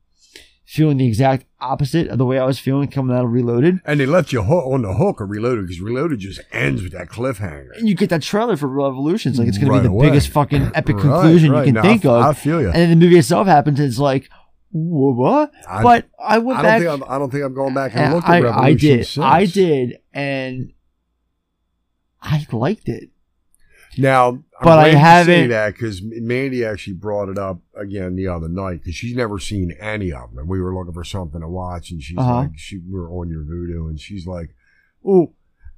[0.69, 3.80] feeling the exact opposite of the way I was feeling coming out of Reloaded.
[3.85, 6.91] And they left you hook, on the hook of Reloaded because Reloaded just ends with
[6.91, 7.69] that cliffhanger.
[7.77, 10.07] And you get that trailer for Revolutions, like it's going Right to be the away.
[10.07, 11.60] biggest fucking epic conclusion right.
[11.65, 12.22] you can No, think of.
[12.22, 12.68] I feel you.
[12.68, 14.30] And then the movie itself happens, and it's like,
[14.72, 15.52] what?
[15.69, 16.81] I- but I went I back.
[16.84, 18.73] don't think I'm, I don't think I'm going back and and looked at I, I
[18.73, 19.06] did.
[19.07, 19.23] since.
[19.23, 20.73] I did, and
[22.22, 23.10] I liked it.
[23.98, 28.15] Now, I'm But I you say haven't- that because Mandy actually brought it up again
[28.15, 30.40] the other night because she's never seen any of them.
[30.40, 32.36] And we were looking for something to watch, and she's Uh-huh.
[32.41, 34.49] like, "She we are on your Vudu," and she's like,
[35.06, 35.34] "Oh,"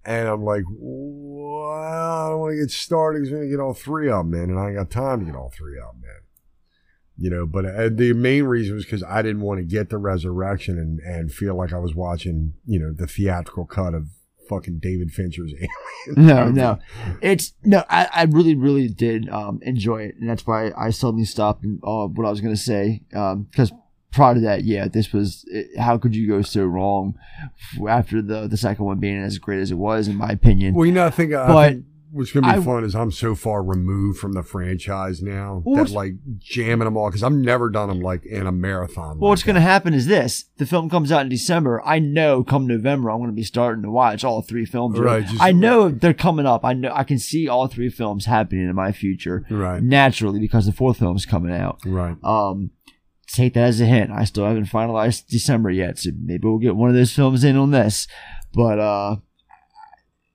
[0.06, 3.20] and I'm like, "Well, I don't want to get started.
[3.22, 5.26] He's going to get all three of them in, and I ain't got time to
[5.26, 9.04] get all three of them in." You know, but uh, the main reason was because
[9.04, 12.80] I didn't want to get the resurrection and, and feel like I was watching, you
[12.80, 14.08] know, the theatrical cut of
[14.50, 15.70] fucking David Fincher's Alien.
[16.16, 16.80] No, no,
[17.22, 17.84] it's no.
[17.90, 21.80] I, I really, really did um, enjoy it, and that's why I suddenly stopped and,
[21.84, 23.02] uh, what I was going to say.
[23.10, 23.72] Because
[24.12, 25.46] prior to that, yeah, this was.
[25.48, 27.20] It, how could you go so wrong
[27.88, 30.74] after the the second one being as great as it was, in my opinion?
[30.74, 32.96] Well, you know, I think, I But think what's going to be I- fun is
[32.96, 37.24] I'm so far removed from the franchise now Well, that like jamming them all because
[37.24, 39.20] I've never done them like in a marathon.
[39.20, 41.82] Well, what's going to happen is this: the film comes out in December.
[41.86, 45.00] I know come November, I'm going to be starting to watch all three films.
[45.00, 46.66] Right, just- I know they're coming up.
[46.66, 49.46] I know I can see all three films happening in my future.
[49.50, 49.82] Right.
[49.82, 51.80] Naturally, because the fourth film's coming out.
[51.86, 52.16] Right.
[52.24, 52.72] Um,
[53.28, 54.12] take that as a hint.
[54.12, 57.56] I still haven't finalized December yet, so maybe we'll get one of those films in
[57.56, 58.08] on this.
[58.54, 59.18] But uh,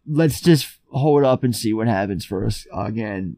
[0.06, 2.66] let's just hold up and see what happens first.
[2.72, 3.36] again,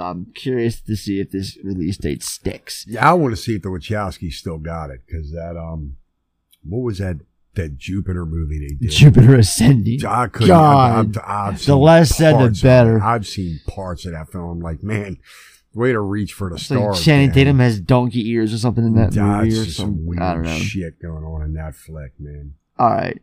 [0.00, 2.84] I'm curious to see if this release date sticks.
[2.86, 5.96] Yeah, I want to see if the Wachowski still got it because that um,
[6.62, 7.16] what was that
[7.54, 8.90] that Jupiter movie they did?
[8.94, 10.04] Jupiter Ascending.
[10.06, 10.48] I couldn't.
[10.48, 11.16] God.
[11.16, 13.02] I, I, I've The less said, the better.
[13.02, 14.60] I've seen parts of that film.
[14.60, 15.16] Like, man,
[15.74, 17.04] way to reach for the It's like stars.
[17.04, 17.34] Channing man.
[17.34, 20.42] Tatum has donkey ears or something in that That's movie or some weird I don't
[20.44, 20.58] know.
[20.58, 22.54] shit going on in that flick, man.
[22.78, 23.20] All right.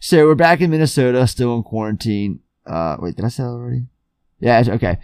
[0.00, 2.40] So we're back in Minnesota, still in quarantine.
[2.68, 3.86] Uh, wait, did I say that already?
[4.40, 4.98] Yeah, okay.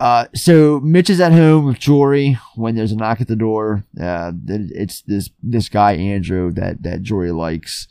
[0.00, 3.84] Uh, so Mitch is at home with Jory when there's a knock at the door.
[4.00, 7.88] Uh, it's this, this guy, Andrew, that, that Jory likes.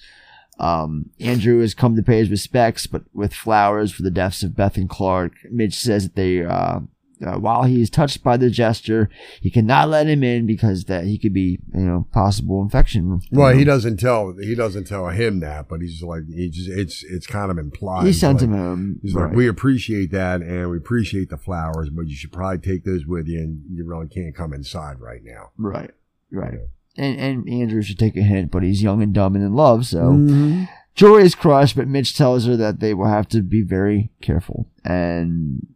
[0.59, 4.55] Um, Andrew has come to pay his respects, but with flowers for the deaths of
[4.55, 5.33] Beth and Clark.
[5.51, 6.79] Mitch says that they, uh,
[7.25, 9.09] uh, while he is touched by the gesture,
[9.41, 13.21] he cannot let him in because that he could be, you know, possible infection.
[13.31, 13.57] Well, know.
[13.57, 17.27] he doesn't tell he doesn't tell him that, but he's like he just it's it's
[17.27, 18.05] kind of implied.
[18.05, 18.99] He sends like- him home.
[19.01, 19.27] He's right.
[19.27, 23.05] like, we appreciate that and we appreciate the flowers, but you should probably take those
[23.05, 25.51] with you, and you really can't come inside right now.
[25.57, 25.91] Right,
[26.31, 26.59] right.
[26.97, 29.85] And and Andrew should take a hint, but he's young and dumb and in love,
[29.85, 30.67] so Mhm.
[30.93, 34.67] Jory is crushed, but Mitch tells her that they will have to be very careful.
[34.83, 35.67] And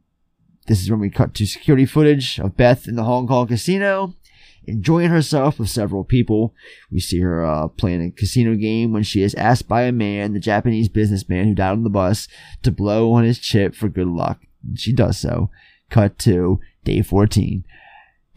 [0.72, 4.16] this is when we cut to security footage of Beth in the Hong Kong casino,
[4.66, 6.54] enjoying herself with several people.
[6.90, 10.32] We see her uh, playing a casino game when she is asked by a man,
[10.32, 12.30] the Japanese businessman who died on the bus,
[12.64, 14.40] to blow on his chip for good luck.
[14.76, 15.50] She does so.
[15.90, 17.66] Cut to day 14.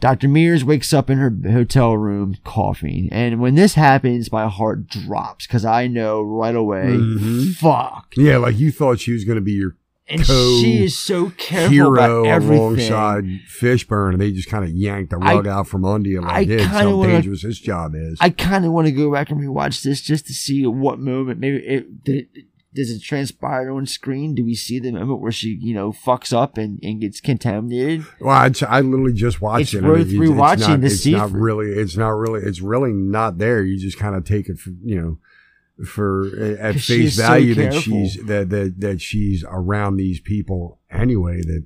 [0.01, 0.27] Dr.
[0.27, 3.07] Mears wakes up in her hotel room coughing.
[3.13, 7.53] And when this happens, my heart drops because I know right away, Mhm.
[7.55, 8.13] fuck.
[8.17, 11.69] Yeah, like you thought she was going to be your And she is so careful
[11.71, 12.57] hero about everything.
[12.59, 16.31] alongside Fishburne, and they just kind of yanked the rug out from under you like
[16.31, 18.17] I kinda How wanna- dangerous this job is.
[18.21, 21.39] I kind of want to go back and rewatch this just to see what moment
[21.39, 22.27] maybe it did.
[22.35, 22.45] It,
[22.75, 24.35] does it transpire on screen?
[24.35, 28.05] Do we see the moment where she, you know, fucks up and, and gets contaminated?
[28.19, 29.83] Well, I, I literally just watched It's it.
[29.83, 31.67] worth it's- rewatching it's not, to it's see not really.
[31.71, 32.41] It's not really.
[32.41, 33.63] It's really not there.
[33.63, 35.17] You just kind of take it for you know
[35.83, 36.27] for
[36.59, 41.41] at face is so value that she's that, that that she's around these people anyway.
[41.41, 41.65] That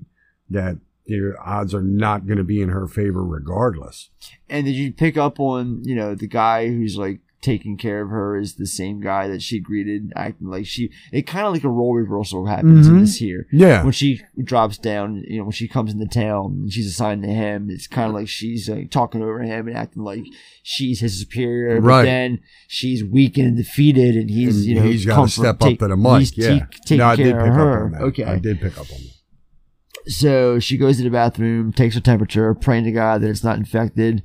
[0.49, 4.09] that you know, odds are not going to be in her favor regardless.
[4.49, 8.09] And did you pick up on, you know, the guy who's like taking care of
[8.09, 10.89] her is the same guy that she greeted, acting like she.
[11.13, 12.99] It kind of like a role reversal happens in Mhm.
[13.01, 13.47] this here.
[13.51, 13.83] Yeah.
[13.83, 17.29] When she drops down, you know, when she comes into town and she's assigned to
[17.29, 20.23] him, it's kind of like she's like, talking over him and acting like
[20.63, 21.79] she's his superior.
[21.79, 22.03] But Right.
[22.03, 25.73] then she's weak and defeated, and he's And you know he's got to step take-
[25.73, 26.19] up to the mic.
[26.19, 28.01] He's Yeah, taking no, I did pick of up on that.
[28.01, 30.11] Okay, I did pick up on that.
[30.11, 33.57] so she goes to the bathroom, takes her temperature, praying to God that it's not
[33.57, 34.23] infected,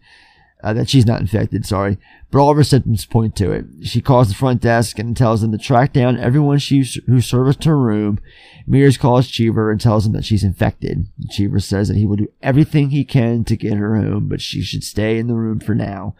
[0.64, 1.98] uh, that she's not infected, sorry.
[2.30, 3.66] But all of her symptoms point to it.
[3.82, 7.64] She calls the front desk and tells them to track down everyone she, who serviced
[7.64, 8.18] her room.
[8.66, 11.06] Mears calls Cheever and tells him that she's infected.
[11.30, 14.62] Cheever says that he will do everything he can to get her home, but she
[14.62, 16.16] should stay in the room for now.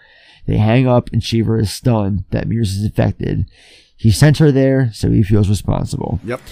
[0.47, 3.47] They hang up and Cheever is stunned that Mears is infected.
[3.97, 6.21] He sent her there, so he feels responsible.
[6.23, 6.43] Yep.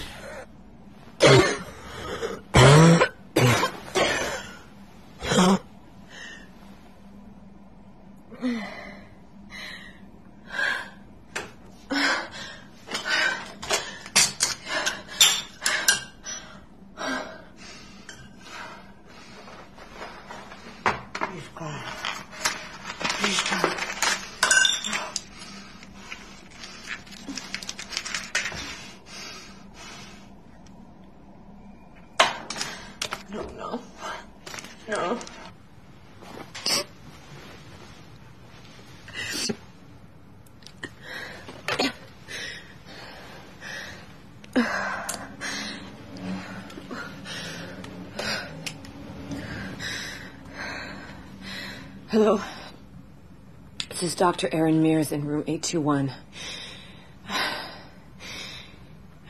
[33.31, 33.81] No, no.
[34.87, 35.19] No.
[52.09, 52.39] Hello.
[53.89, 54.47] This is Dr.
[55.11, 56.13] In room 821.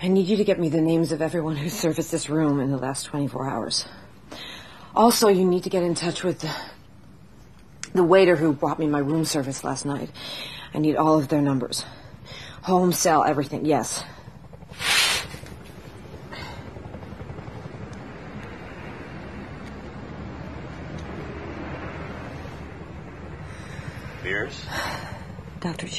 [0.01, 2.69] I need you to get me the names of everyone who serviced this room in
[2.69, 3.85] the last 24 hours.
[4.95, 6.55] Also, you need to get in touch with the,
[7.93, 10.11] the waiter who brought me my room service last night.
[10.73, 11.83] I need all of their numbers.
[12.63, 14.03] Home, cell, everything, yes.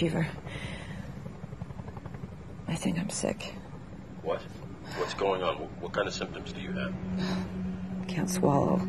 [0.05, 0.29] Cheever.
[2.69, 3.55] I think I'm sick.
[4.21, 4.43] What?
[4.99, 5.57] What's going on?
[5.81, 6.93] What, kind of symptoms do you have?
[8.07, 8.83] Can't swallow.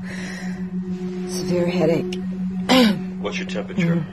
[1.29, 2.15] Severe headache.
[3.21, 4.05] What's your temperature?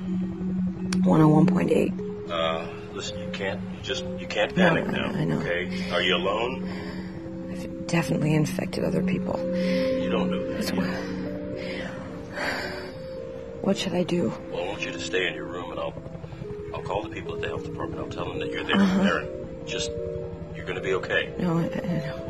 [1.03, 2.31] 101.8.
[2.31, 5.07] Uh, listen, you can't, you just, you can't panic now.
[5.07, 5.41] I know.
[5.41, 5.91] Okay?
[5.91, 7.49] Are you alone?
[7.51, 9.41] I've definitely infected other people.
[9.41, 10.59] You don't know that.
[10.59, 11.91] It's yet.
[13.63, 14.33] What should I do?
[14.53, 16.02] Well, I want you to stay in your room, and I'll
[16.93, 18.01] call the people at the health department.
[18.03, 19.03] I'll tell them that you're there, Uh-huh.
[19.03, 19.29] Erin.
[19.65, 19.91] Just,
[20.55, 21.33] you're going to be okay.
[21.39, 22.29] No, I, I know.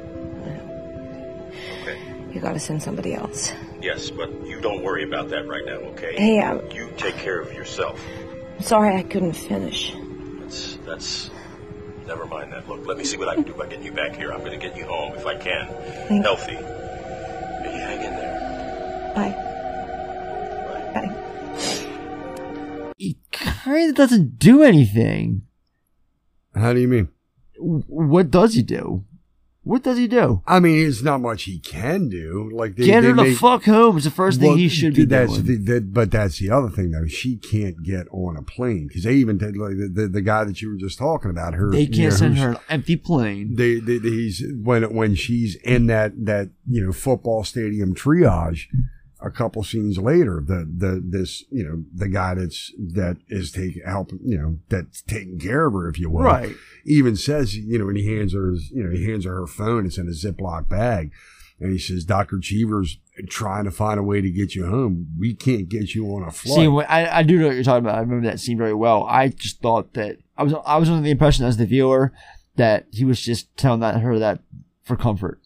[1.83, 1.99] Okay.
[2.33, 3.53] You gotta send somebody else.
[3.83, 6.15] Yes, but you don't worry about that right now, okay?
[6.17, 8.01] Hey, I- You take care of yourself.
[8.57, 9.93] I'm sorry I couldn't finish.
[10.41, 11.31] That's that's.
[12.07, 12.69] Never mind that.
[12.69, 14.33] Look, let me see what I can do by getting you back here.
[14.33, 15.67] I'm going to get you home if I can,
[16.09, 16.55] Thank- healthy.
[16.57, 16.72] Hey,
[23.91, 25.43] of doesn't do anything.
[26.55, 27.09] How do you mean?
[27.59, 29.05] What does he do?
[29.65, 30.43] What does he do?
[30.45, 32.51] I mean, it's not much he can do.
[32.53, 35.05] Like they, Get her the fuck home is the first thing Well, he should be
[35.05, 35.65] that's doing.
[35.65, 37.07] The, but that's the other thing, though.
[37.07, 40.43] She can't get on a plane because they even did like the, the the guy
[40.43, 41.55] that you were just talking about.
[41.55, 43.55] Her, They can't know, send her an empty plane.
[43.55, 48.67] They, they, they- he's when when she's in that that you know football stadium triage.
[49.24, 53.82] A couple scenes later, the the this you know the guy that's that is taking
[53.86, 56.57] helping you know that's taking care of her, if you will, Right.
[56.85, 59.47] Even says you know when he hands her his, you know he hands her her
[59.47, 59.86] phone.
[59.86, 61.12] It's in a Ziploc bag,
[61.61, 65.07] and he says, "Doctor Cheever's trying to find a way to get you home.
[65.19, 67.85] We can't get you on a flight." See, I, I do know what you're talking
[67.85, 67.97] about.
[67.99, 69.05] I remember that scene very well.
[69.05, 72.12] I just thought that I was I was under the impression as the viewer
[72.57, 74.40] that he was just telling that her that
[74.82, 75.40] for comfort.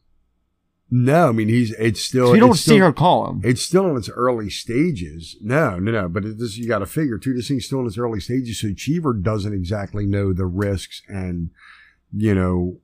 [0.88, 2.28] No, I mean he's it's still.
[2.28, 3.40] So you don't see still- her call him.
[3.44, 5.36] It's still in its early stages.
[5.42, 6.08] No, no, no.
[6.08, 7.34] But it, this you got to figure too.
[7.34, 11.50] This thing's still in its early stages, so Cheever doesn't exactly know the risks and
[12.16, 12.78] you know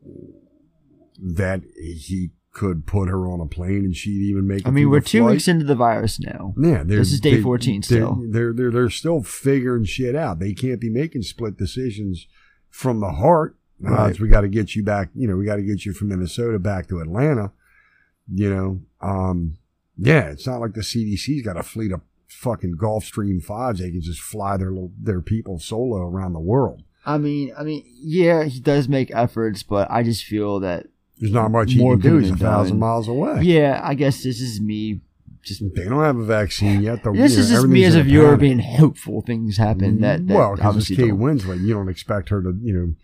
[1.19, 4.61] that he could put her on a plane and she'd even make.
[4.61, 5.33] It I mean, we're two flight.
[5.33, 6.55] weeks into the virus now.
[6.59, 8.23] Yeah, this is day they- 14 they're- still.
[8.31, 10.39] They're, they're they're still figuring shit out.
[10.39, 12.27] They can't be making split decisions
[12.69, 13.57] from the heart.
[13.85, 14.11] Uh, Right.
[14.11, 15.11] it's, we got to get you back.
[15.15, 17.53] You know, we got to get you from Minnesota back to Atlanta.
[18.31, 19.59] You know, um,
[19.97, 23.81] yeah, it's not like the CDC's got a fleet of fucking Gulfstream fives.
[23.81, 26.83] They can just fly their little, their people solo around the world.
[27.05, 30.87] I mean, I mean, yeah, he does make efforts, but I just feel that
[31.19, 32.19] There's not much he more can do.
[32.19, 32.81] He's a thousand done.
[32.81, 33.43] miles away.
[33.43, 35.01] Yeah, I guess this is me
[35.43, 37.03] just they don't have a vaccine yet.
[37.03, 37.13] though.
[37.13, 40.01] this is just me as a viewer being hopeful things happen.
[40.01, 40.99] That, that well, because Kate.
[40.99, 42.95] Winslet, you don't expect her to, you know,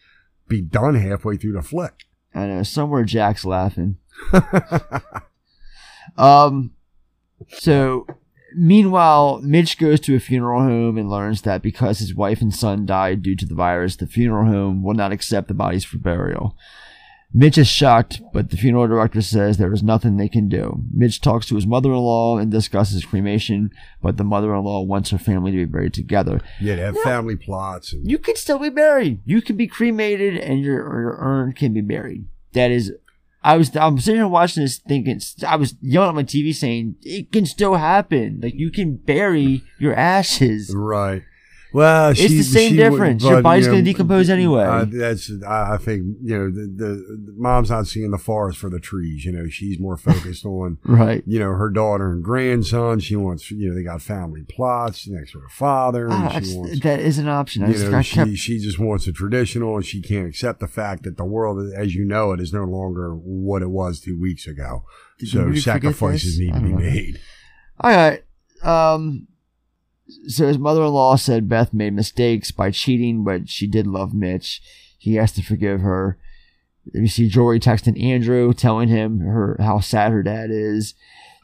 [0.46, 2.04] be done halfway through the flick.
[2.34, 3.96] I know somewhere Jack's laughing.
[6.18, 6.72] um,
[7.48, 8.06] so
[8.54, 12.86] meanwhile, Mitch goes to a funeral home and learns that because his wife and son
[12.86, 16.56] died due to the virus, the funeral home will not accept the bodies for burial.
[17.34, 20.82] Mitch is shocked, but the funeral director says there is nothing they can do.
[20.90, 23.70] Mitch talks to his mother-in-law and discusses cremation,
[24.02, 26.40] but the mother-in-law wants her family to be buried together.
[26.58, 27.92] Yeah, they have family plots.
[27.92, 29.20] And, You can still be buried.
[29.26, 32.24] You can be cremated, and your, your urn can be buried.
[32.54, 32.92] That is,
[33.48, 36.96] I was I'm sitting here watching this, thinking I was yelling at my TV saying
[37.00, 38.40] it can still happen.
[38.42, 40.70] Like you can bury your ashes.
[40.76, 41.22] right.
[41.72, 43.22] Well, It's she- the same difference.
[43.22, 44.64] but, Your body's you gonna decompose anyway.
[44.64, 46.88] uh, that's I I think you know the, the,
[47.26, 49.24] the mom's not seeing the forest for the trees.
[49.26, 51.22] You know, she's more focused on Right.
[51.26, 53.00] You know, her daughter and grandson.
[53.00, 56.04] She wants you know they got family plots next to her father.
[56.06, 57.64] and Ah, wants, that is an option.
[57.64, 60.60] I you just know, she, kept- she just wants a traditional, and she can't accept
[60.60, 64.00] the fact that the world, as you know it, is no longer what it was
[64.00, 64.84] two weeks ago.
[65.18, 66.78] Did so sacrifices need to be know.
[66.78, 67.20] made.
[67.80, 68.22] All right.
[68.62, 69.26] Um.
[70.26, 74.62] So his mother-in-law said Beth made mistakes by cheating, but she did love Mitch.
[74.98, 76.18] He has to forgive her.
[76.94, 80.94] We see Jory texting Andrew, telling him her how sad her dad is.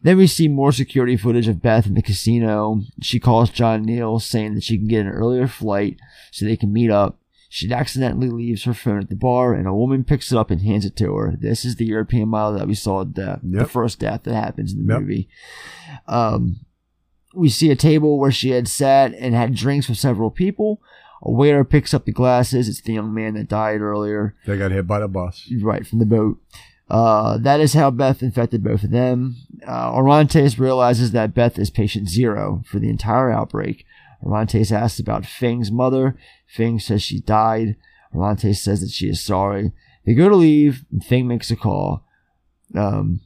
[0.03, 2.81] Then we see more security footage of Beth in the casino.
[3.03, 5.99] She calls John Neal, saying that she can get an earlier flight
[6.31, 7.19] so they can meet up.
[7.49, 10.61] She accidentally leaves her phone at the bar, and a woman picks it up and
[10.63, 11.37] hands it to her.
[11.39, 14.87] This is the European model that we saw the, the first death that happens in
[14.87, 15.01] the Yep.
[15.03, 15.29] movie.
[16.09, 16.61] Um,
[17.35, 20.81] we see a table where she had sat and had drinks with several people.
[21.23, 22.69] A waiter picks up the glasses.
[22.69, 24.35] It's the young man that died earlier.
[24.47, 25.51] They got hit by the bus.
[25.61, 26.39] Right from the boat.
[26.89, 29.37] Uh, that is how Beth infected both of them.
[29.67, 33.87] Uh, Orantes realizes that Beth is patient zero for the entire outbreak.
[34.23, 36.17] Orantes asks about Feng's mother.
[36.47, 37.77] Feng says she died.
[38.13, 39.73] Orantes says that she is sorry.
[40.05, 42.05] They go to leave, and Feng makes a call.
[42.75, 43.21] Um,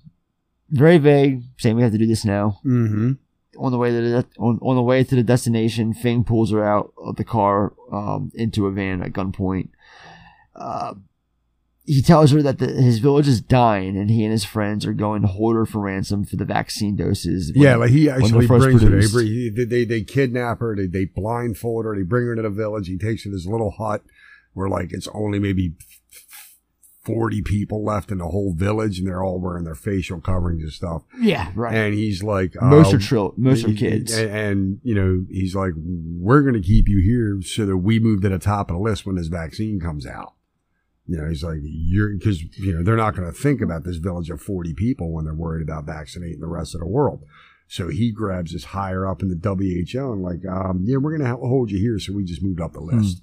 [0.70, 2.60] very vague, saying we have to do this now.
[2.64, 3.12] Mm-hmm.
[3.58, 6.64] On the way to the on, on the way to the destination, Feng pulls her
[6.64, 9.70] out of the car um, into a van at gunpoint.
[10.54, 10.94] Uh,
[11.84, 14.92] he tells her that the, his village is dying, and he and his friends are
[14.92, 17.50] going to hold her for ransom for the vaccine doses.
[17.54, 18.70] when- Yeah, like he actually brings her.
[18.78, 19.12] They, produced.
[19.14, 20.76] bring- he- they, they they kidnap her.
[20.76, 21.96] They they blindfold her.
[21.96, 22.88] They bring her to the village.
[22.88, 24.02] He takes her to this little hut
[24.52, 25.72] where like it's only maybe
[27.14, 30.72] forty people left in the whole village, and they're all wearing their facial coverings and
[30.72, 31.02] stuff.
[31.18, 31.74] Yeah, right.
[31.74, 34.16] And he's like, Most are tril- most are kids.
[34.16, 37.98] and, and you know he's like, we're going to keep you here so that we
[37.98, 40.34] move to the top of the list when this vaccine comes out.
[41.10, 43.96] You know, he's like, you're, because, you know, they're not going to think about this
[43.96, 47.24] village of 40 people when they're worried about vaccinating the rest of the world.
[47.66, 51.26] So he grabs us higher up in the WHO and, like, um, yeah, we're going
[51.26, 51.98] to hold you here.
[51.98, 53.22] So we just moved up the list.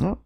[0.00, 0.20] Oh.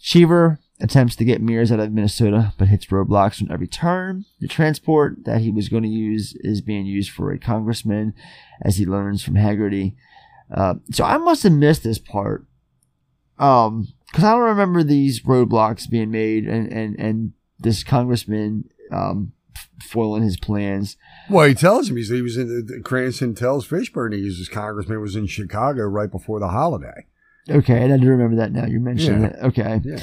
[0.00, 4.24] Cheever attempts to get Mears out of Minnesota, but hits roadblocks on every turn.
[4.40, 8.12] The transport that he was going to use is being used for a congressman,
[8.60, 9.94] as he learns from Haggerty.
[10.54, 12.44] Uh, so I must have missed this part,
[13.38, 19.32] um, because I don't remember these roadblocks being made, and and and this congressman um
[19.80, 20.96] foiling his plans.
[21.30, 24.48] Well, he tells him he's, he was in the, Cranston tells Fishburne he was his
[24.48, 27.06] congressman was in Chicago right before the holiday.
[27.50, 28.66] Okay, and I do remember that now.
[28.66, 29.28] You're mentioning Yeah.
[29.28, 29.44] it.
[29.46, 29.80] Okay.
[29.84, 30.00] Yeah.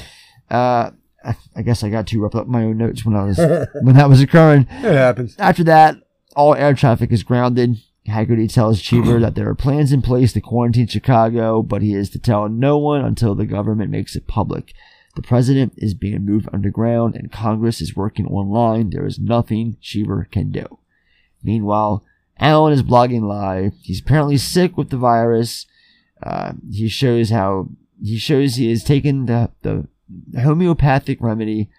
[0.50, 0.90] Uh,
[1.24, 3.38] I, I guess I got too rough up my own notes when I was
[3.82, 4.62] when that was occurring.
[4.70, 5.36] It happens.
[5.38, 5.96] After that,
[6.34, 7.76] all air traffic is grounded.
[8.06, 12.10] Haggerty tells Cheever that there are plans in place to quarantine Chicago, but he is
[12.10, 14.72] to tell no one until the government makes it public.
[15.16, 18.90] The president is being moved underground and Congress is working online.
[18.90, 20.78] There is nothing Cheever can do.
[21.42, 22.04] Meanwhile,
[22.38, 23.74] Alan is blogging live.
[23.82, 25.66] He's apparently sick with the virus.
[26.22, 27.68] Uh, he shows how
[28.02, 29.88] he shows he has taken the, the
[30.38, 31.70] homeopathic remedy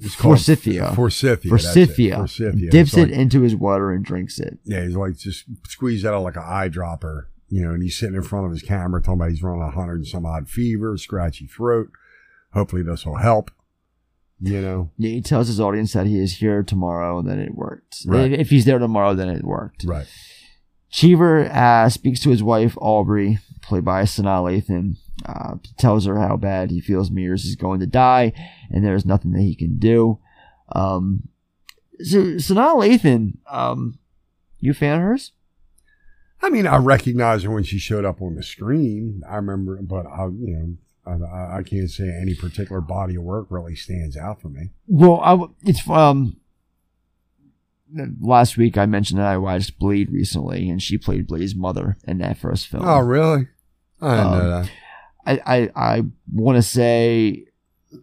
[0.00, 0.92] It's forsythia.
[0.94, 1.50] Forsythia.
[1.50, 2.16] Forsythia.
[2.16, 2.70] Forsythia.
[2.70, 4.58] Dips it like- into his water and drinks it.
[4.64, 8.14] Yeah, he's like just squeeze that out like an eyedropper, you know, and he's sitting
[8.16, 10.96] in front of his camera talking about he's running a hundred and some odd fever,
[10.96, 11.90] scratchy throat.
[12.52, 13.50] Hopefully this will help.
[14.40, 14.90] You know.
[14.96, 18.02] Yeah, he tells his audience that he is here tomorrow, and then it worked.
[18.06, 18.32] Right.
[18.32, 19.82] If, if he's there tomorrow, then it worked.
[19.84, 20.06] Right.
[20.90, 24.96] Cheever uh, speaks to his wife Aubrey, played by Sanaa Lathan.
[25.26, 28.32] Uh, tells her how bad he feels Mears is going to die,
[28.70, 30.18] and there's nothing that he can do.
[30.72, 31.28] Um,
[32.02, 32.18] so
[32.54, 33.98] now, Lathan, um,
[34.60, 35.32] you a fan of hers?
[36.40, 39.22] I mean, I recognize her when she showed up on the screen.
[39.28, 43.46] I remember, but I, you know, I, I can't say any particular body of work
[43.50, 44.70] really stands out for me.
[44.86, 46.36] Well, I it's um,
[48.20, 52.18] last week I mentioned that I watched Blade recently, and she played Blade's mother in
[52.18, 52.84] that first film.
[52.86, 53.48] Oh, really?
[54.00, 54.70] I didn't know Um, that.
[55.34, 56.02] I I, I
[56.32, 57.44] want to say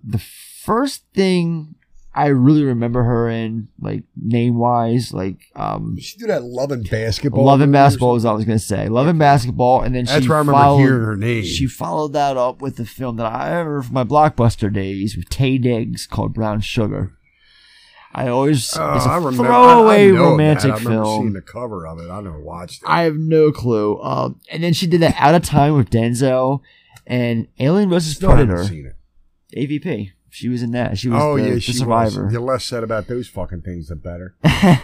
[0.03, 1.75] the first thing
[2.17, 6.89] I really remember her in, like name wise, like um, she did that Love and
[6.89, 7.43] Basketball.
[7.43, 8.87] Love and Basketball was what I was gonna say.
[8.87, 11.43] Love and Basketball, and then That's she where I remember followed, hearing her name.
[11.43, 15.29] She followed that up with the film that I remember from my blockbuster days with
[15.29, 17.11] Taye Diggs called Brown Sugar.
[18.13, 19.43] I always Oh, it's a I remember.
[19.43, 20.21] throwaway I, I of that.
[20.21, 21.21] romantic I remember film.
[21.21, 22.09] seeing the cover of it.
[22.09, 22.87] I never watched it.
[22.87, 24.01] I have no clue.
[24.01, 26.61] Um, and then she did that Out of Time with Denzel
[27.07, 28.67] and Alien vs Still haven't Predator.
[28.69, 28.95] seen it.
[29.57, 30.11] AVP.
[30.29, 30.97] She was in that.
[30.97, 32.25] She was oh the, yeah, the she survivor.
[32.25, 32.33] was.
[32.33, 34.35] The less said about those fucking things, the better.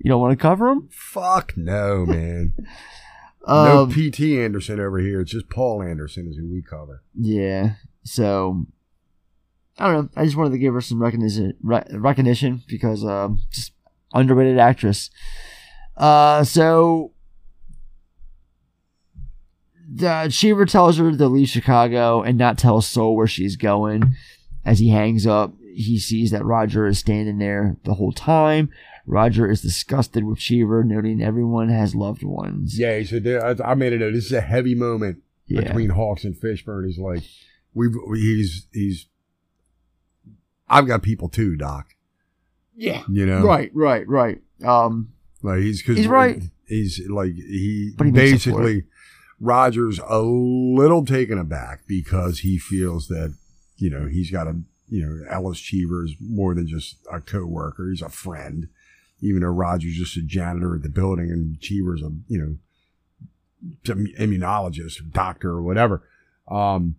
[0.00, 0.88] You don't want to cover them?
[0.92, 2.52] Fuck no, man.
[3.46, 5.20] no Um, PT Anderson over here.
[5.20, 7.02] It's just Paul Anderson is who we cover.
[7.14, 7.72] Yeah.
[8.04, 8.64] So
[9.78, 10.10] I don't know.
[10.20, 13.72] I just wanted to give her some recognition, re- recognition because um, just
[14.14, 15.10] underrated actress.
[15.96, 17.12] Uh, so
[19.90, 24.14] the Cheever tells her to leave Chicago and not tell soul where she's going.
[24.64, 28.70] As he hangs up, he sees that Roger is standing there the whole time.
[29.06, 32.78] Roger is disgusted with Cheever, noting everyone has loved ones.
[32.78, 33.26] Yeah, he said.
[33.64, 34.12] I made a note.
[34.12, 35.62] This is a heavy moment Yeah.
[35.62, 36.86] between Hawkes and Fishburne.
[36.86, 37.22] He's like,
[37.72, 37.94] we've.
[38.14, 39.06] He's he's.
[40.68, 41.94] I've got people too, Doc.
[42.76, 43.02] Yeah.
[43.08, 43.42] You know.
[43.42, 44.42] Right, right, right.
[44.62, 45.12] Um,
[45.42, 46.42] Like he's because He's right.
[46.66, 48.84] He's like he, But he basically
[49.40, 53.34] Rogers a little taken aback because he feels that
[53.76, 57.88] you know he's got a you know Ellis Cheever is more than just a coworker.
[57.90, 58.68] He's a friend,
[59.20, 62.56] even though Rogers just a janitor at the building and Cheever's a you know
[63.84, 66.02] immunologist or doctor or whatever.
[66.48, 66.96] Um,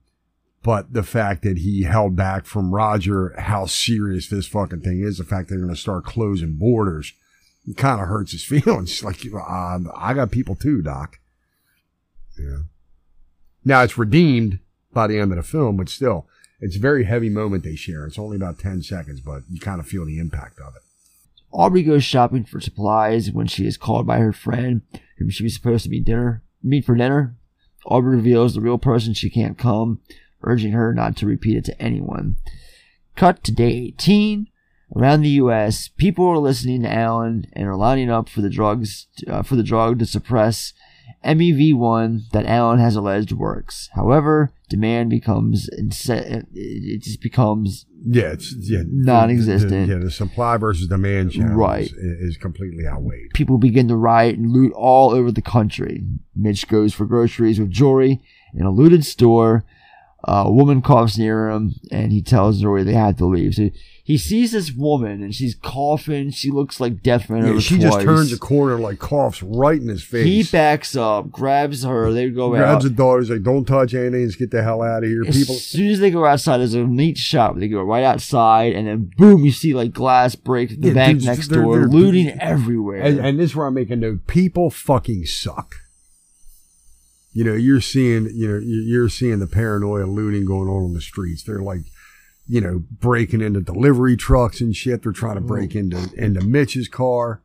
[0.61, 5.17] but the fact that he held back from Roger how serious this fucking thing is,
[5.17, 7.13] the fact they're going to start closing borders,
[7.77, 9.03] kind of hurts his feelings.
[9.03, 11.19] Like, um, I got people too, Doc.
[12.39, 12.59] Yeah.
[13.65, 14.59] Now it's redeemed
[14.93, 16.27] by the end of the film, but still,
[16.59, 18.05] it's a very heavy moment they share.
[18.05, 20.81] It's only about 10 seconds, but you kind of feel the impact of it.
[21.51, 24.81] Aubrey goes shopping for supplies when she is called by her friend,
[25.17, 27.35] whom she was supposed to meet dinner meet for dinner.
[27.85, 30.01] Aubrey reveals the real person she can't come,
[30.41, 32.35] urging her not to repeat it to anyone.
[33.15, 34.47] Cut to day 18.
[34.95, 39.07] Around the U.S., people are listening to Alan and are lining up for the drugs
[39.27, 40.73] uh, for the drug to suppress
[41.23, 43.89] MEV1 that Alan has alleged works.
[43.93, 49.87] However, demand becomes inse- it just becomes Yeah, it's yeah, Non-existent.
[49.87, 51.85] The, yeah, the supply versus demand challenge Right.
[51.85, 51.91] is,
[52.31, 53.31] is completely outweighed.
[53.33, 56.03] people begin to riot and loot all over the country.
[56.35, 58.21] Mitch goes for groceries with Jory
[58.53, 59.65] in a looted store.
[60.27, 63.55] Uh, a woman coughs near him, and he tells Jory they have to leave.
[63.55, 63.69] So
[64.09, 66.31] he sees this woman, and she's coughing.
[66.31, 67.93] She looks like death ran Yeah, over she twice.
[67.93, 70.25] just turns a corner, like coughs right in his face.
[70.25, 72.11] He backs up, grabs her.
[72.11, 72.89] They go grabs out.
[72.89, 73.19] the daughter.
[73.21, 74.23] He's like, "Don't touch anything.
[74.23, 76.73] Let's get the hell out of here." People, As soon as they go outside, there's
[76.73, 80.81] a neat shot they go right outside, and then boom, you see like glass break
[80.81, 83.01] the Yeah, bank next they're- door, they're- looting everywhere.
[83.03, 84.25] and, and this is where I make a note.
[84.25, 85.75] People fucking suck.
[87.31, 90.99] You know, you're seeing, you know, you're seeing the paranoia looting going on on the
[91.01, 91.43] streets.
[91.43, 91.81] They're like,
[92.49, 95.03] you know, breaking into delivery trucks and shit.
[95.03, 97.41] They're trying to break into into Mitch's car.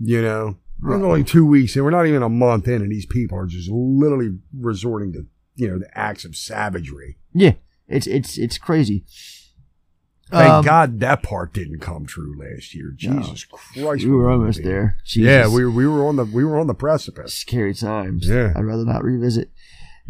[0.00, 1.84] You know, we're only two weeks in.
[1.84, 5.68] We're not even a month in, and these people are just literally resorting to, you
[5.70, 7.16] know, the acts of savagery.
[7.32, 7.52] yeah,
[7.86, 9.04] it's it's it's crazy.
[10.30, 12.92] Thank Um, God that part didn't come true last year.
[12.94, 14.98] Jesus Christ, we were almost there.
[15.14, 17.32] Yeah, we we were on the we were on the precipice.
[17.32, 18.28] Scary times.
[18.28, 18.52] Yeah.
[18.54, 19.50] I'd rather not revisit.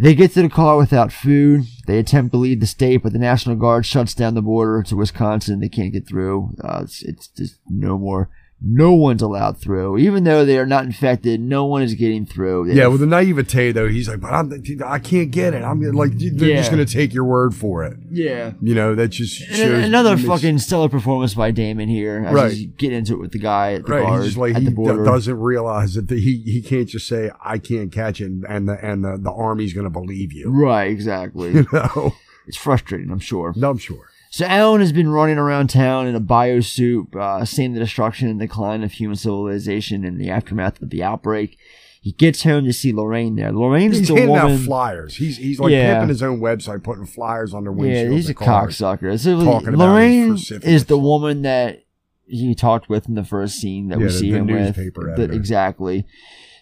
[0.01, 1.65] They get to the car without food.
[1.87, 4.97] They attempt to leave the state, but the National Guard shuts down the border to
[4.97, 5.59] Wisconsin.
[5.59, 6.55] They can't get through.
[6.63, 8.31] Uh, it's, it's just no more.
[8.61, 11.41] No one's allowed through, even though they are not infected.
[11.41, 12.67] No one is getting through.
[12.67, 14.53] They- Yeah, with the naivete though, he's like, but I'm,
[14.85, 15.63] I can't get it.
[15.63, 17.97] I'm like, they're just going to take your word for it.
[18.11, 18.55] Yeah.
[18.61, 22.25] You know, that just another fucking stellar performance by Damon here.
[22.27, 22.77] As Right.
[22.77, 24.03] get into it with the guy at the right.
[24.03, 25.05] guard He's like he the do- border.
[25.05, 28.69] doesn't realize that the, he he can't just say I can't catch it, and, and
[28.69, 30.51] the and the, the army's going to believe you.
[30.51, 31.53] Right, exactly.
[31.59, 32.15] You know,
[32.47, 33.11] it's frustrating.
[33.13, 33.53] I'm sure.
[33.55, 34.09] No, I'm sure.
[34.31, 38.39] So Alan has been running around town in a biosuit, uh, seeing the destruction and
[38.39, 41.57] decline of human civilization in the aftermath of the outbreak.
[42.01, 43.53] He gets home to see Lorraine there.
[43.53, 44.53] Lorraine's He's the handing woman.
[44.53, 45.17] out flyers.
[45.17, 45.95] He's he's like Yeah.
[45.95, 48.05] pimping his own website, putting flyers on their windshields.
[48.05, 49.19] yeah, he's a cocksucker.
[49.19, 51.85] So talking about Lorraine is the woman that
[52.27, 54.77] he talked with in the first scene that Yeah, we see the him with.
[54.77, 56.07] The- exactly.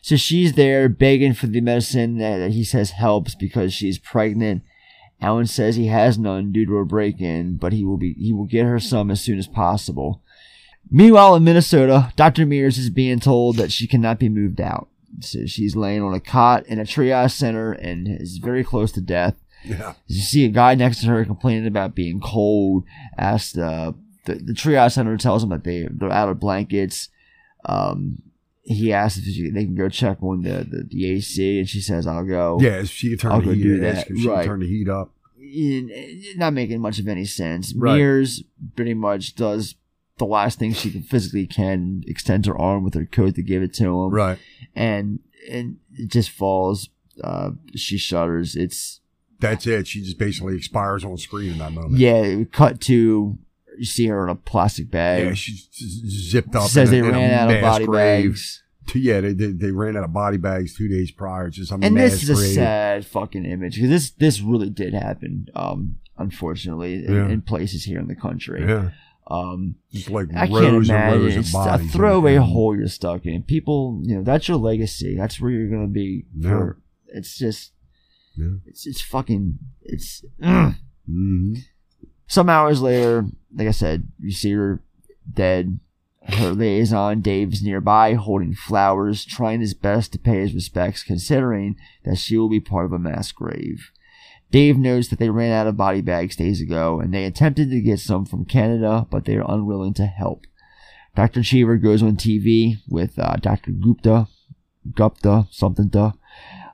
[0.02, 4.62] So she's there begging for the medicine that he says helps because she's pregnant.
[5.20, 8.44] Alan says he has none due to a break-in, but he will be he will
[8.44, 10.22] get her some as soon as possible.
[10.90, 12.46] Meanwhile, in Minnesota, Dr.
[12.46, 14.88] Mears is being told that she cannot be moved out.
[15.20, 19.00] So she's laying on a cot in a triage center and is very close to
[19.00, 19.34] death.
[19.64, 19.94] Yeah.
[20.06, 22.84] You see a guy next to her complaining about being cold.
[23.18, 23.92] Asked uh,
[24.26, 27.08] the the triage center tells him that they they're out of blankets.
[27.64, 28.22] Um,
[28.66, 31.80] he asks if she, they can go check on the, the, the AC, and she
[31.80, 34.10] says, "I'll go." Yeah, if she turn I'll the go heat, do that.
[34.10, 34.44] if she Right.
[34.44, 35.12] turn the heat up.
[36.36, 37.72] Not making much of any sense.
[37.74, 37.96] Right.
[37.96, 38.42] Mears
[38.74, 39.76] pretty much does
[40.18, 43.62] the last thing she can physically can, extends her arm with her coat to give
[43.62, 44.10] it to him.
[44.10, 44.38] Right.
[44.74, 45.20] And
[45.50, 46.88] and it just falls.
[47.22, 48.56] Uh, she shudders.
[48.56, 49.00] It's
[49.40, 49.86] That's it.
[49.86, 51.94] She just basically expires on screen in that moment.
[51.98, 52.44] yeah.
[52.52, 53.38] Cut to
[53.78, 55.24] you see her in a plastic bag.
[55.24, 55.68] Yeah, she's
[56.30, 56.68] zipped up.
[56.68, 58.30] Says they a ran out of body grave.
[58.32, 58.62] bags.
[58.94, 61.50] Yeah, they, they they ran out of body bags two days prior.
[61.50, 65.46] Just some and this is a sad fucking image because this this really did happen.
[65.56, 67.28] Um, unfortunately, in, Yeah.
[67.28, 68.64] in places here in the country.
[68.66, 68.90] Yeah.
[69.28, 71.38] Um, Just like I can't imagine.
[71.40, 72.40] It's a throwaway Yeah.
[72.42, 73.42] hole you're stuck in.
[73.42, 75.16] People, you know, that's your legacy.
[75.16, 76.26] That's where you're gonna be.
[76.40, 76.78] For,
[77.08, 77.72] It's just,
[78.36, 78.58] Yeah.
[78.66, 80.24] it's it's fucking, it's.
[80.40, 80.74] ugh.
[81.06, 81.54] hmm
[82.28, 83.24] Some hours later,
[83.56, 84.82] like I said, you see her
[85.32, 85.80] dead.
[86.28, 92.18] Her liaison, Dave's nearby, holding flowers, trying his best to pay his respects, considering that
[92.18, 93.92] she will be part of a mass grave.
[94.50, 97.80] Dave knows that they ran out of body bags days ago, and they attempted to
[97.80, 100.46] get some from Canada, but they are unwilling to help.
[101.14, 101.42] Dr.
[101.42, 103.70] Cheever goes on TV with uh, Dr.
[103.70, 104.28] Gupta,
[104.94, 106.14] Gupta, something to,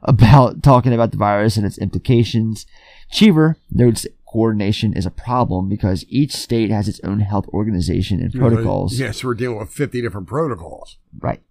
[0.02, 2.66] about talking about the virus and its implications.
[3.10, 8.32] Cheever notes coordination is a problem because each state has its own health organization and
[8.32, 8.98] protocols.
[8.98, 10.96] Yes, we're dealing with 50 different protocols.
[11.18, 11.42] Right.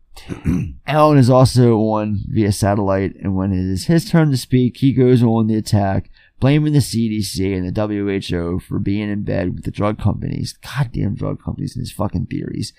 [0.88, 4.94] Alan is also on via satellite, and when it is his turn to speak, he
[4.94, 6.10] goes on the attack,
[6.40, 10.54] blaming the CDC and the WHO for being in bed with the drug companies.
[10.54, 12.74] Goddamn drug companies and his fucking theories.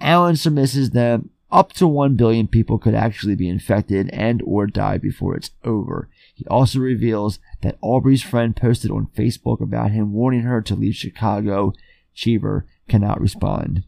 [0.00, 1.20] Alan surmises that
[1.50, 6.08] up to 1 billion people could actually be infected and or die before it's over.
[6.38, 10.94] He also reveals that Aubrey's friend posted on Facebook about him warning her to leave
[10.94, 11.72] Chicago.
[12.14, 13.82] Cheever cannot respond.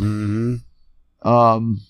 [0.00, 1.28] Mm-hmm.
[1.28, 1.82] Um,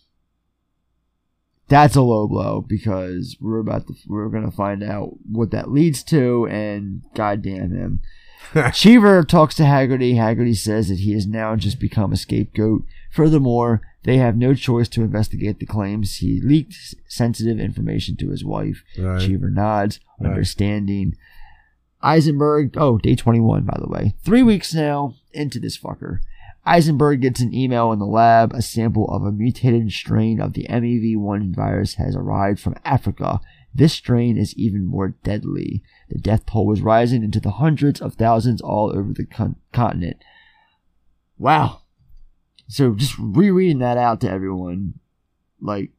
[1.69, 6.03] that's a low blow because we're about to we're gonna find out what that leads
[6.05, 8.01] to, and goddamn him.
[8.73, 10.17] Cheever talks to Haggerty.
[10.17, 12.83] Haggerty says that he has now just become a scapegoat.
[13.13, 16.75] Furthermore, they have no choice to investigate the claims he leaked
[17.09, 18.83] sensitive information to his wife.
[18.99, 19.21] Right.
[19.21, 20.31] Cheever nods, Right.
[20.31, 21.15] understanding.
[22.03, 24.15] Eisenberg, oh, day 21, by the way.
[24.25, 26.19] Three weeks now into this fucker.
[26.65, 28.53] Eisenberg gets an email in the lab.
[28.55, 33.41] A sample of a mutated strain of the MEV1 virus has arrived from Africa.
[33.75, 35.83] This strain is even more deadly.
[36.09, 40.19] The death toll is rising into the hundreds of thousands all over the con- continent.
[41.39, 41.82] Wow.
[42.73, 44.95] So just rereading that out to everyone,
[45.61, 45.91] like,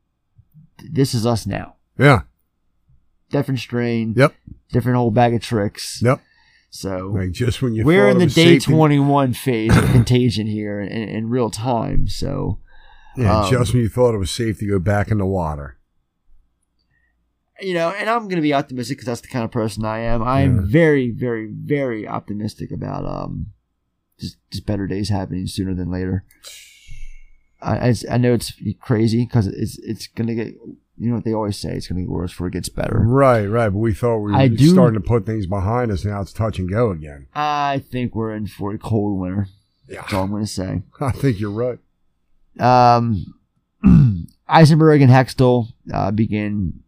[0.89, 1.75] this is us now.
[1.99, 2.21] Yeah.
[3.29, 4.15] Different strain.
[4.17, 4.33] Yep.
[4.71, 6.01] Different whole bag of tricks.
[6.01, 6.19] Yep.
[6.71, 10.81] So Like just when you we're in the day safe 21 phase of contagion here
[10.81, 12.07] in, in real time.
[12.07, 12.57] So,
[13.15, 15.77] Yeah, um, just when you thought it was safe to go back in the water.
[17.61, 19.99] you know, and I'm going to be optimistic because that's the kind of person I
[19.99, 20.23] am.
[20.23, 20.61] I am Yeah.
[20.65, 23.52] very, very, very optimistic about um,
[24.23, 26.23] just just better days happening sooner than later.
[27.61, 30.55] I I, I know it's crazy because it's it's going to get.
[30.95, 31.73] You know what they always say?
[31.73, 32.99] It's going to get worse before it gets better.
[32.99, 33.69] Right, right.
[33.69, 36.05] But we thought we were do- starting to put things behind us.
[36.05, 37.25] Now it's touch and go again.
[37.33, 39.47] I think we're in for a cold winter.
[39.87, 40.83] That's all I'm going to say.
[41.01, 41.79] I think you're right.
[42.59, 43.33] Um,
[44.47, 46.82] Eisenberg and Hextall uh, begin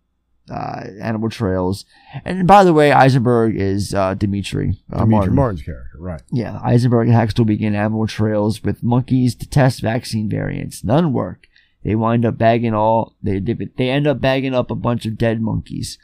[0.49, 1.85] uh, animal trails,
[2.23, 5.35] and by the way, Eisenberg is uh, Demetri, uh, Demetri Martin.
[5.35, 6.21] Martin's character, right.
[6.31, 10.83] Yeah, Eisenberg and Hextall begin animal trails with monkeys to test vaccine variants.
[10.83, 11.47] None work.
[11.83, 13.15] They wind up bagging all.
[13.21, 15.97] They they end up bagging up a bunch of dead monkeys.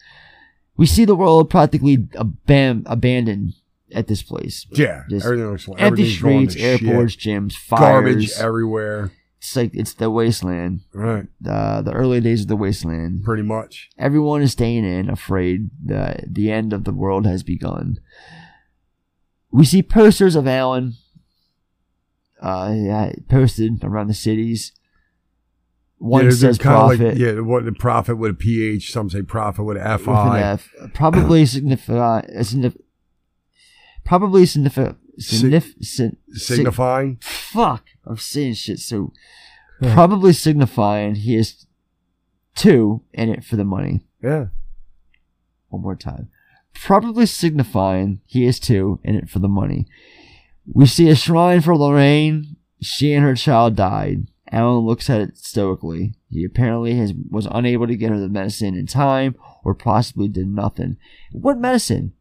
[0.78, 3.54] We see the world practically aban- abandoned
[3.94, 4.66] at this place.
[4.72, 7.34] Yeah, Just everything looks like empty to streets, airports, shit.
[7.36, 9.12] gyms, fires, Garbage everywhere.
[9.42, 10.82] It's like it's the wasteland.
[10.94, 11.26] Right.
[11.42, 13.24] The the early days of the wasteland.
[13.24, 13.90] Pretty much.
[13.98, 17.98] Everyone is staying in, afraid that the end of the world has begun.
[19.52, 20.94] We see posters of Alan
[22.42, 24.74] uh, yeah, posted around the cities.
[25.98, 28.92] One yeah, says they're like- profit yeah, what the profit with a PH.
[28.92, 30.40] Some say profit with an FI.
[30.40, 30.70] F.
[30.94, 32.28] Probably significant.
[32.42, 32.78] signif-
[34.04, 34.98] Probably significant.
[35.20, 37.18] Signif- sin- signifying?
[37.22, 38.80] fuck, I'm saying shit.
[38.80, 39.14] So
[39.82, 41.66] probably signifying he is
[42.56, 44.02] two in it for the money.
[44.22, 44.48] Yeah.
[45.70, 46.30] One more time.
[46.74, 49.88] Probably signifying he is two in it for the money.
[50.72, 52.56] We see a shrine for Lorraine.
[52.82, 54.28] She and her child died.
[54.52, 56.14] Alan looks at it stoically.
[56.30, 60.48] He apparently has, was unable to get her the medicine in time, or possibly did
[60.48, 60.98] nothing.
[61.32, 62.14] What medicine?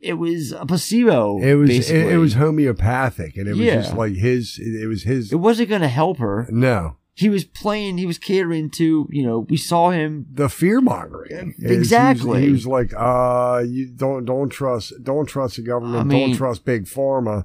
[0.00, 1.38] It was a placebo.
[1.42, 3.76] It was it, it was homeopathic, and it was Yeah.
[3.82, 4.58] just like his.
[4.58, 5.32] It was his.
[5.32, 6.46] It wasn't going to help her.
[6.50, 7.98] No, He was playing.
[7.98, 9.08] He was catering to.
[9.10, 10.26] You know, we saw him.
[10.32, 11.54] the fear mongering.
[11.60, 12.42] Exactly.
[12.42, 15.96] He was, like, uh, you don't don't trust don't trust the government.
[16.00, 17.44] I mean- don't trust big pharma.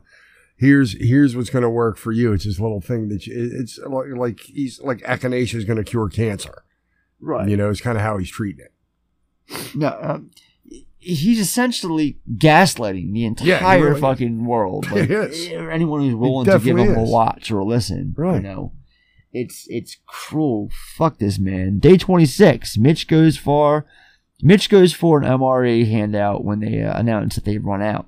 [0.55, 2.31] Here's here's what's going to work for you.
[2.33, 5.83] It's this little thing that you, it's like, like he's like echinacea is going to
[5.83, 6.63] cure cancer.
[7.19, 7.49] Right.
[7.49, 9.75] You know, it's kind of how he's treating it.
[9.75, 10.31] No, um,
[11.03, 14.85] he's essentially gaslighting the Yeah, entire really- fucking world.
[14.91, 15.49] Like, is.
[15.49, 18.13] anyone who's willing to give him a watch or a listen.
[18.17, 18.35] Right?
[18.35, 18.73] You know,
[19.31, 20.69] it's it's cruel.
[20.95, 21.79] Fuck this man.
[21.79, 22.77] Day twenty six.
[22.77, 23.85] Mitch goes for
[24.41, 28.07] Mitch goes for an MRE handout when they uh, announce that they've run out.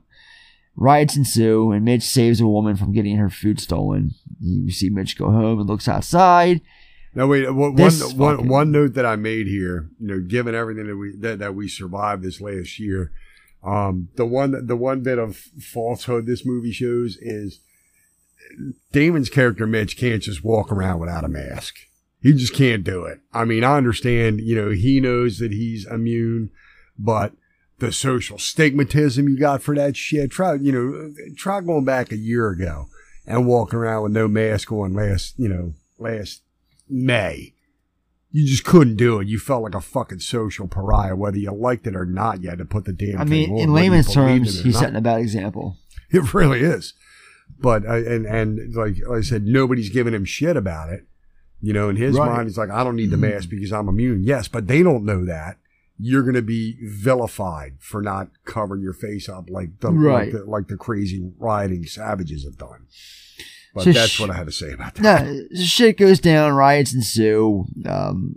[0.78, 4.12] Riots ensue, and Mitch saves a woman from getting her food stolen.
[4.42, 6.60] You see Mitch go home and looks outside.
[7.16, 10.88] Now wait, one, one, one, one note that I made here, you know, given everything
[10.88, 13.12] that we that, that we survived this last year,
[13.64, 17.62] um, the one the one bit of falsehood this movie shows is
[18.92, 21.76] Damon's character Mitch can't just walk around without a mask.
[22.22, 23.20] He just can't do it.
[23.34, 26.50] I mean, I understand, you know, he knows that he's immune,
[26.98, 27.34] but
[27.80, 32.18] the social stigmatism you got for that shit, try, you know, try going back a
[32.18, 32.88] year ago
[33.28, 36.42] and walking around with no mask on last, you know, last
[36.90, 37.54] May.
[38.32, 39.28] You just couldn't do it.
[39.28, 42.44] You felt like a fucking social pariah, whether you liked it or not.
[42.44, 44.80] You had to put the damn I mean, in layman's terms, he's not.
[44.82, 45.78] setting a bad example.
[46.12, 46.94] It really is.
[47.60, 51.06] But uh, and and like, like I said, nobody's giving him shit about it.
[51.62, 52.28] You know, in his Right.
[52.32, 54.24] mind, he's like, I don't need the mask because I'm immune.
[54.24, 55.58] Yes, but they don't know that.
[55.98, 60.32] You're going to be vilified for not covering your face up like the Right.
[60.32, 62.86] like, the, like the crazy rioting savages have done.
[63.76, 65.04] But So that's sh- what I had to say about that.
[65.04, 67.66] No, shit goes down, riots ensue.
[67.88, 68.34] Um,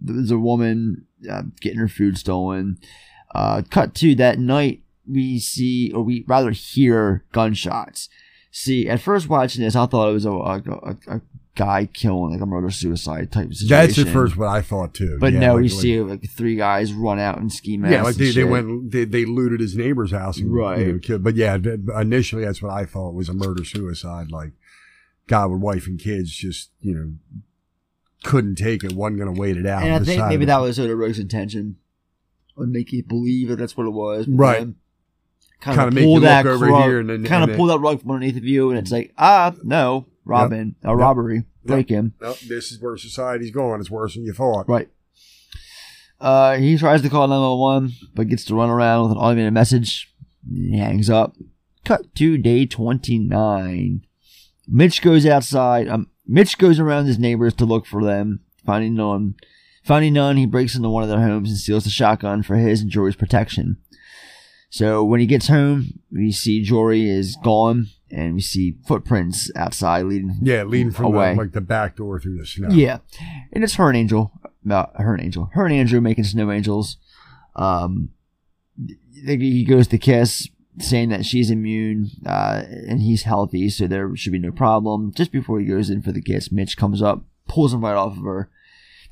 [0.00, 2.78] there's a woman uh, getting her food stolen.
[3.34, 8.08] Uh, cut to that night, we see, or we rather hear gunshots.
[8.52, 11.20] See, at first watching this, I thought it was a, a, a, a
[11.54, 13.68] guy killing, like a murder suicide type situation.
[13.68, 15.18] That's at first what I thought too.
[15.20, 17.92] But Yeah, no, like- we like- see like three guys run out and ski masks.
[17.92, 20.78] Yeah, like they, they went, they, they looted his neighbor's house, and, Right.
[20.78, 21.58] You know, but yeah,
[22.00, 24.30] initially that's what I thought was a murder suicide.
[24.30, 24.52] Like
[25.28, 27.12] guy with wife and kids just you know
[28.24, 29.82] couldn't take it, wasn't going to wait it out.
[29.84, 31.76] And I think maybe that was Soderbergh's intention.
[32.56, 34.26] Would make you believe that that's what it was.
[34.26, 34.66] Right.
[35.60, 37.66] Kind Kinda of make pull that over rug, here and then- kind and of pull
[37.66, 40.96] that rug from underneath of you, and it's like, ah, no, Robin, a Yep.
[40.98, 42.14] robbery, break him.
[42.20, 43.80] Nope, this is where society's going.
[43.80, 44.68] It's worse than you thought.
[44.68, 44.88] Right.
[46.20, 50.12] Uh, he tries to call 911, but gets to run around with an automated message.
[50.52, 51.36] He hangs up.
[51.84, 54.02] Cut to day 29.
[54.68, 55.88] Mitch goes outside.
[55.88, 58.40] Um, Mitch goes around his neighbors to look for them.
[58.66, 59.34] Finding none,
[59.82, 62.82] finding none, he breaks into one of their homes and steals the shotgun for his
[62.82, 63.78] and Jory's protection.
[64.68, 70.02] So when he gets home, we see Jory is gone, and we see footprints outside
[70.04, 71.32] leading Yeah, leading from away.
[71.34, 72.68] the, like the back door through the snow.
[72.68, 72.98] Yeah,
[73.50, 74.30] and it's her and Angel,
[74.70, 76.98] uh, her and Angel, her and Andrew making snow angels.
[77.56, 78.10] Um,
[79.24, 80.46] he goes to kiss,
[80.80, 85.12] saying that she's immune uh, and he's healthy, so there should be no problem.
[85.12, 88.16] Just before he goes in for the kiss, Mitch comes up, pulls him right off
[88.16, 88.50] of her,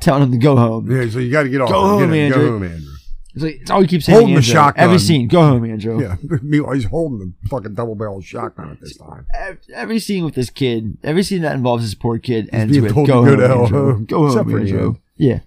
[0.01, 0.91] telling him to go home.
[0.91, 1.71] Yeah, so you got to get off.
[1.71, 2.45] Go home, him, Andrew.
[2.45, 2.93] Go home, Andrew.
[3.35, 4.19] It's like it's all he keeps saying.
[4.19, 4.83] Holding the shotgun.
[4.83, 6.01] Every scene, go home, Andrew.
[6.01, 9.27] Yeah, meanwhile he's holding the fucking double barrel shotgun at this time.
[9.75, 13.05] Every scene with this kid, every scene that involves this poor kid ends with "Go
[13.05, 13.93] home, go to hell Andrew.
[13.93, 15.41] home." Go home, Except for Andrew." Yeah.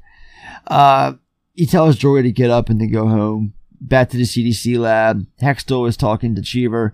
[0.68, 1.14] Uh,
[1.56, 3.54] he tells Jory to get up and to go home.
[3.82, 5.26] Back to the CDC lab.
[5.42, 6.94] Hextall is talking to Cheever.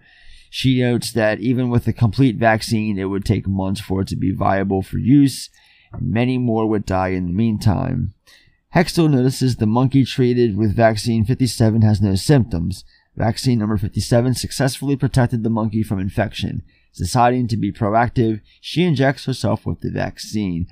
[0.50, 4.16] She notes that even with a complete vaccine, it would take months for it to
[4.16, 5.50] be viable for use,
[5.92, 8.14] and many more would die in the meantime.
[8.74, 12.84] Hextall notices the monkey treated with vaccine 57 has no symptoms.
[13.16, 16.62] Vaccine number 57 successfully protected the monkey from infection.
[16.96, 20.68] Deciding to be proactive, she injects herself with the vaccine.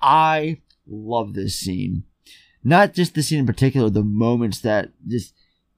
[0.00, 2.04] I love this scene.
[2.62, 5.34] Not just the scene in particular, the moments that just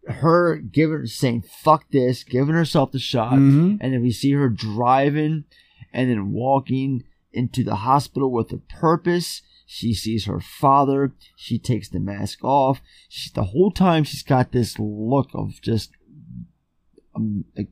[0.09, 3.79] her giving saying fuck this, giving herself the shot, Mhm.
[3.81, 5.45] and then we see her driving
[5.93, 9.43] and then walking into the hospital with a purpose.
[9.67, 11.13] She sees her father.
[11.37, 12.83] She takes the mask off.
[13.09, 15.93] She, the whole time she's got this look of just
[17.15, 17.69] um, like,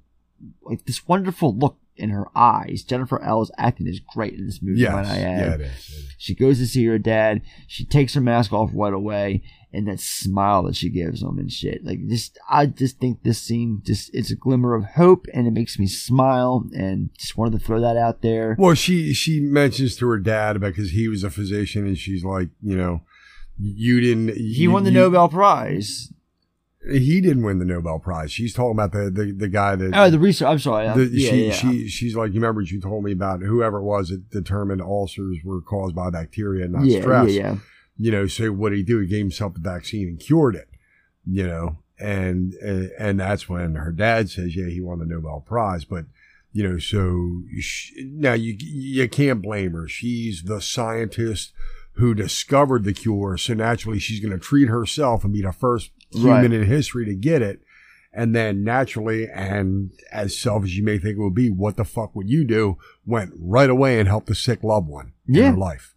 [0.62, 2.82] like this wonderful look in her eyes.
[2.82, 4.80] Jennifer Ehle's acting is great in this movie.
[4.80, 4.92] Yes.
[4.92, 5.40] might I add.
[5.40, 6.14] Yeah, it is, it is.
[6.18, 7.42] She goes to see her dad.
[7.66, 11.50] She takes her mask off right away, and that smile that she gives him and
[11.50, 11.84] shit.
[11.84, 15.52] Like just, I just think this scene just it's a glimmer of hope, and it
[15.52, 16.64] makes me smile.
[16.72, 18.56] And just wanted to throw that out there.
[18.58, 22.24] Well, she she mentions to her dad about because he was a physician, and she's
[22.24, 23.02] like, you know,
[23.58, 24.36] you didn't.
[24.36, 26.12] He won the Nobel Prize.
[26.88, 28.32] He didn't win the Nobel Prize.
[28.32, 29.90] She's talking about the the, the guy that.
[29.94, 30.46] Oh, the research.
[30.48, 30.88] I'm sorry.
[30.88, 31.52] the- yeah, she, yeah.
[31.52, 35.38] she she's like, you remember you told me about whoever it was that determined ulcers
[35.44, 37.32] were caused by bacteria, not Yeah, stress.
[37.32, 37.56] yeah, yeah.
[37.98, 38.98] You know, so what did he do?
[39.00, 40.68] He gave himself the vaccine and cured it.
[41.26, 45.40] You know, and and, and that's when her dad says, yeah, he won the Nobel
[45.46, 46.06] Prize, but.
[46.52, 49.86] You know, so sh now you you can't blame her.
[49.86, 51.52] She's the scientist
[51.92, 55.92] who discovered the cure, so naturally she's going to treat herself and be the first
[56.12, 56.52] human Right.
[56.52, 57.60] in history to get it.
[58.12, 62.14] And then naturally, and as selfish you may think it would be, what the fuck
[62.16, 62.76] would you do?
[63.06, 65.46] Went right away and helped a sick loved one Yeah.
[65.48, 65.94] in her life.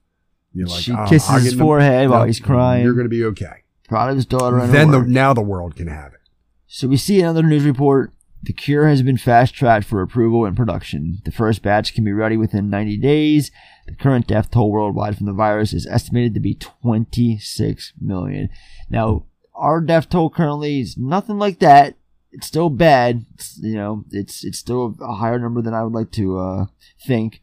[0.53, 2.83] You're like, She "Oh, kisses his forehead while he's crying.
[2.83, 3.63] You're going to be okay.
[3.89, 4.59] Proud of his daughter.
[4.59, 6.19] And Then the, now the world can have it.
[6.67, 8.11] So we see another news report.
[8.43, 11.19] The cure has been fast tracked for approval and production.
[11.25, 13.49] The first batch can be ready within 90 days.
[13.87, 18.49] The current death toll worldwide from the virus is estimated to be 26 million.
[18.89, 21.95] Now, our death toll currently is nothing like that.
[22.31, 23.25] It's still bad.
[23.35, 26.65] It's, you know, it's it's still a higher number than I would like to uh,
[27.05, 27.41] think.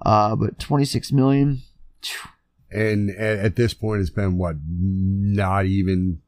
[0.00, 1.62] Uh, but 26 million.
[2.70, 4.56] And at, at this point, it's been what?
[4.68, 6.22] Not even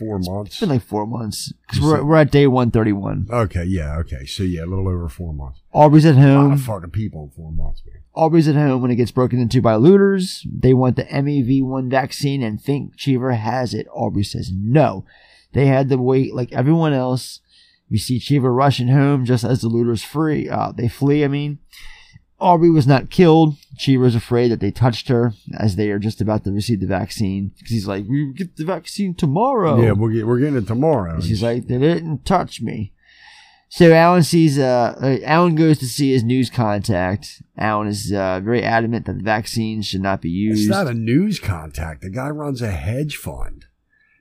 [0.00, 0.52] four months.
[0.52, 3.28] It's been like four months because we're we're at day 131.
[3.30, 4.24] Okay, yeah, okay.
[4.26, 5.60] So yeah, a little over four months.
[5.72, 6.52] Aubrey's at A lot home.
[6.52, 8.02] of fucking people in four months, man.
[8.14, 10.44] Aubrey's at home when it gets broken into by looters.
[10.52, 13.86] They want the MEV1 vaccine and think Cheever has it.
[13.92, 15.04] Aubrey says no.
[15.52, 17.40] They had to wait like everyone else.
[17.90, 20.48] We see Cheever rushing home just as the looters free.
[20.48, 21.58] Uh, they flee, I mean.
[22.40, 23.56] Aubrey was not killed.
[23.76, 27.52] Cheever's afraid that they touched her as they are just about to receive the vaccine.
[27.56, 29.80] Because he's like, we get the vaccine tomorrow.
[29.80, 31.14] Yeah, we're, get, we're getting it tomorrow.
[31.14, 32.92] And she's like, they didn't touch me.
[33.68, 37.40] So Alan sees, uh, uh, Alan goes to see his news contact.
[37.56, 40.62] Alan is uh, very adamant that the vaccine should not be used.
[40.62, 42.02] It's not a news contact.
[42.02, 43.66] The guy runs a hedge fund.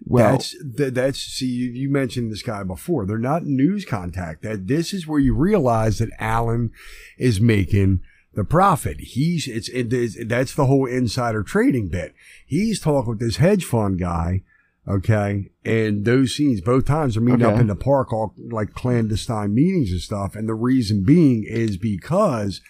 [0.06, 3.06] Well- that's that, that's see you, you mentioned this guy before.
[3.06, 4.44] They're not news contact.
[4.44, 6.72] That this is where you realize that Alan
[7.18, 8.02] is making
[8.34, 9.00] the profit.
[9.00, 12.14] He's it's it is that's the whole insider trading bit.
[12.46, 14.44] He's talking with this hedge fund guy.
[14.88, 15.52] Okay.
[15.64, 19.92] And those scenes, both times are meeting up in the park, all like clandestine meetings
[19.92, 20.36] and stuff.
[20.36, 22.62] And the reason being is because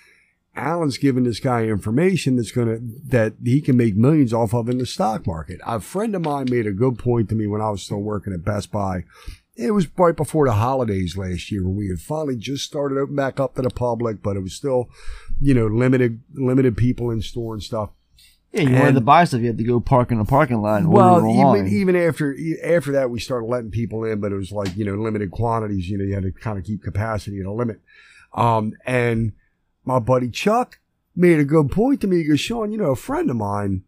[0.60, 4.78] Alan's giving this guy information that's gonna that he can make millions off of in
[4.78, 5.60] the stock market.
[5.66, 8.34] A friend of mine made a good point to me when I was still working
[8.34, 9.04] at Best Buy.
[9.56, 13.18] It was right before the holidays last year when we had finally just started opening
[13.18, 14.90] back up to the public, but it was still,
[15.42, 17.90] you know, limited limited people in store and stuff.
[18.54, 20.86] yeah, you wanted to buy stuff, you had to go park in a parking lot.
[20.86, 24.76] Well, even even after after that, we started letting people in, but it was like
[24.78, 25.90] you know limited quantities.
[25.90, 27.82] You know, you had to kind of keep capacity at a limit.
[28.34, 29.34] Um, and
[29.90, 30.80] my buddy Chuck
[31.16, 32.18] made a good point to me.
[32.18, 33.84] He goes, Sean, you know, a friend of mine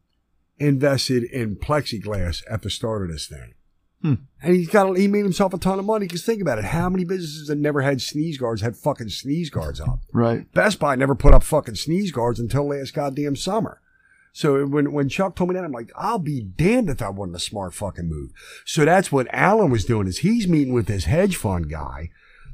[0.57, 3.53] invested in plexiglass at the start of this thing.
[4.01, 4.15] Hmm.
[4.41, 6.07] And he's got, he made himself a ton of money.
[6.07, 6.65] Because think about it.
[6.65, 9.99] How many businesses that never had sneeze guards had fucking sneeze guards up?
[10.11, 10.51] right.
[10.53, 13.79] Best Buy never put up fucking sneeze guards until last goddamn summer.
[14.33, 17.35] So when, when Chuck told me that, I'm like, I'll be damned if that wasn't
[17.35, 18.31] a smart fucking move.
[18.65, 22.09] So that's what Alan was doing is he's meeting with this hedge fund guy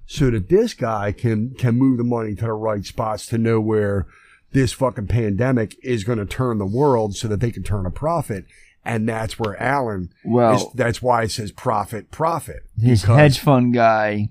[0.07, 3.59] so that this guy can, can move the money to the right spots to know
[3.59, 4.07] where
[4.53, 7.91] this fucking pandemic is going to turn the world so that they can turn a
[7.91, 8.45] profit.
[8.85, 12.63] And that's where Alan, Well- is, that's why it says profit, profit.
[12.81, 14.29] His hedge fund guy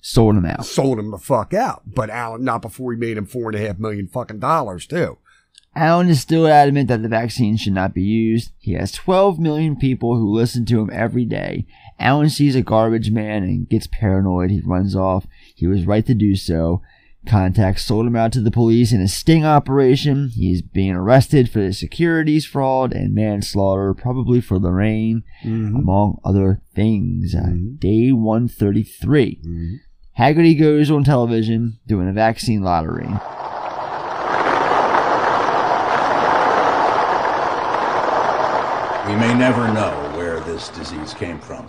[0.00, 0.64] sold him out.
[0.64, 1.82] sold him the fuck out.
[1.84, 5.18] But Alan, not before he made him four and a half million fucking dollars too.
[5.74, 8.50] Alan is still adamant that the vaccine should not be used.
[8.58, 11.66] He has 12 million people who listen to him every day.
[12.00, 14.50] Alan sees a garbage man and gets paranoid.
[14.50, 15.26] He runs off.
[15.54, 16.82] He was right to do so.
[17.26, 20.28] Contacts sold him out to the police in a sting operation.
[20.28, 25.76] He's being arrested for the securities fraud and manslaughter, probably for Lorraine, mm-hmm.
[25.76, 27.34] among other things.
[27.34, 27.76] Uh, mm-hmm.
[27.76, 29.40] day 133.
[29.44, 29.74] Mm-hmm.
[30.12, 33.08] Haggerty goes on television doing a vaccine lottery.
[39.08, 41.66] We may never know where this disease came from,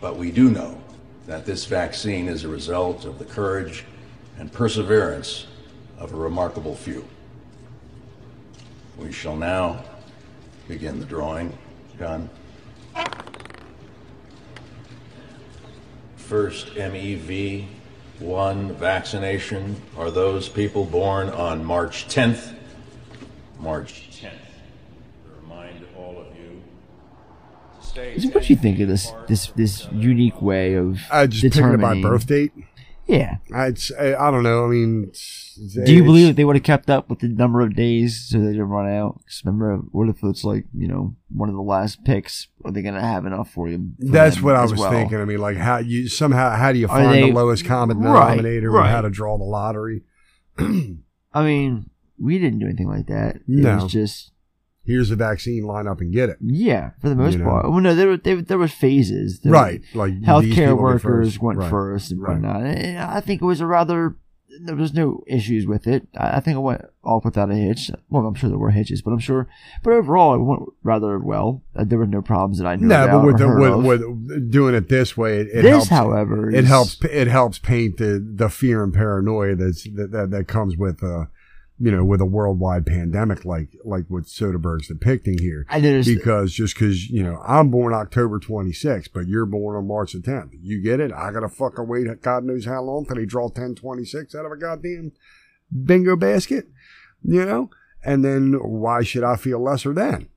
[0.00, 0.80] but we do know
[1.26, 3.84] that this vaccine is a result of the courage
[4.38, 5.46] and perseverance
[5.98, 7.06] of a remarkable few.
[8.96, 9.84] We shall now
[10.66, 11.56] begin the drawing.
[11.98, 12.30] John.
[16.16, 17.66] First MEV
[18.20, 22.54] one vaccination are those people born on March 10th.
[23.58, 24.30] March 10th.
[24.30, 26.62] To remind all of you
[27.80, 27.83] to stay So
[28.32, 31.80] what do you think of this this this unique way of I just picking it
[31.80, 32.52] by birth date.
[33.06, 33.36] Yeah.
[33.54, 34.64] I'd say, I don't know.
[34.64, 35.12] I mean,
[35.84, 38.38] Do you believe that they would have kept up with the number of days so
[38.38, 39.20] they didn't run out?
[39.26, 42.48] 'Cause remember, what if it's like you know one of the last picks?
[42.64, 43.90] Are they going to have enough for you?
[44.00, 44.90] for That's what I was well?
[44.90, 45.18] thinking.
[45.18, 48.36] I mean, like how you somehow how do you find they- the lowest common Right,
[48.36, 48.86] denominator right.
[48.86, 50.02] and how to draw the lottery?
[50.58, 53.36] I mean, we didn't do anything like that.
[53.36, 53.76] It No.
[53.82, 54.30] was just
[54.86, 56.36] Here's the vaccine, line up and get it.
[56.42, 57.44] yeah, for the most You know.
[57.46, 57.70] part.
[57.70, 59.40] Well, no, there were there, there were phases.
[59.40, 61.02] There Right, like healthcare people went workers
[61.32, 61.42] first.
[61.42, 62.32] went Right, first and right.
[62.32, 62.62] whatnot.
[62.62, 64.16] And I think it was a rather.
[64.66, 66.06] There was no issues with it.
[66.16, 67.90] I I think it went off without a hitch.
[68.08, 69.48] Well, I'm sure there were hitches, but I'm sure.
[69.82, 71.62] But overall, it went rather well.
[71.74, 74.76] Uh, There were no problems that I knew No, but with, the, with, with doing
[74.76, 75.88] it this way, it, it This, helps.
[75.88, 77.02] however, it is- helps.
[77.04, 81.24] It helps paint the, the fear and paranoia that's that, that, that comes with uh,
[81.84, 85.66] you know, with a worldwide pandemic like like what Soderbergh's depicting here.
[85.68, 89.86] I noticed- because just because you know I'm born October 26th, but you're born on
[89.86, 90.52] March the 10th.
[90.62, 91.12] You get it?
[91.12, 92.22] I gotta fucking wait.
[92.22, 95.12] God knows how long till they draw 1026 out of a goddamn
[95.84, 96.68] bingo basket,
[97.22, 97.68] you know.
[98.02, 100.28] And then why should I feel lesser than?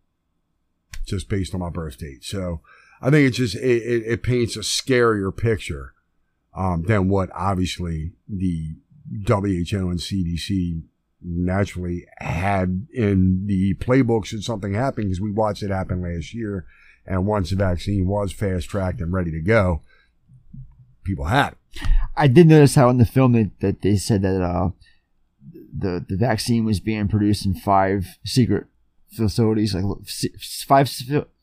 [1.05, 2.21] just based on my birth date.
[2.25, 2.59] So
[3.01, 5.93] I think it just it, it, it paints a scarier picture
[6.53, 8.75] um, than what obviously the
[9.25, 10.81] WHO and CDC
[11.22, 16.65] naturally had in the playbook should something happen because we watched it happen last year.
[17.06, 19.81] And once the vaccine was fast tracked and ready to go,
[21.03, 21.88] people had it.
[22.15, 24.69] I did notice how in the film that, that they said that uh,
[25.77, 28.65] the the vaccine was being produced in five secret
[29.15, 29.85] facilities, like
[30.68, 30.91] five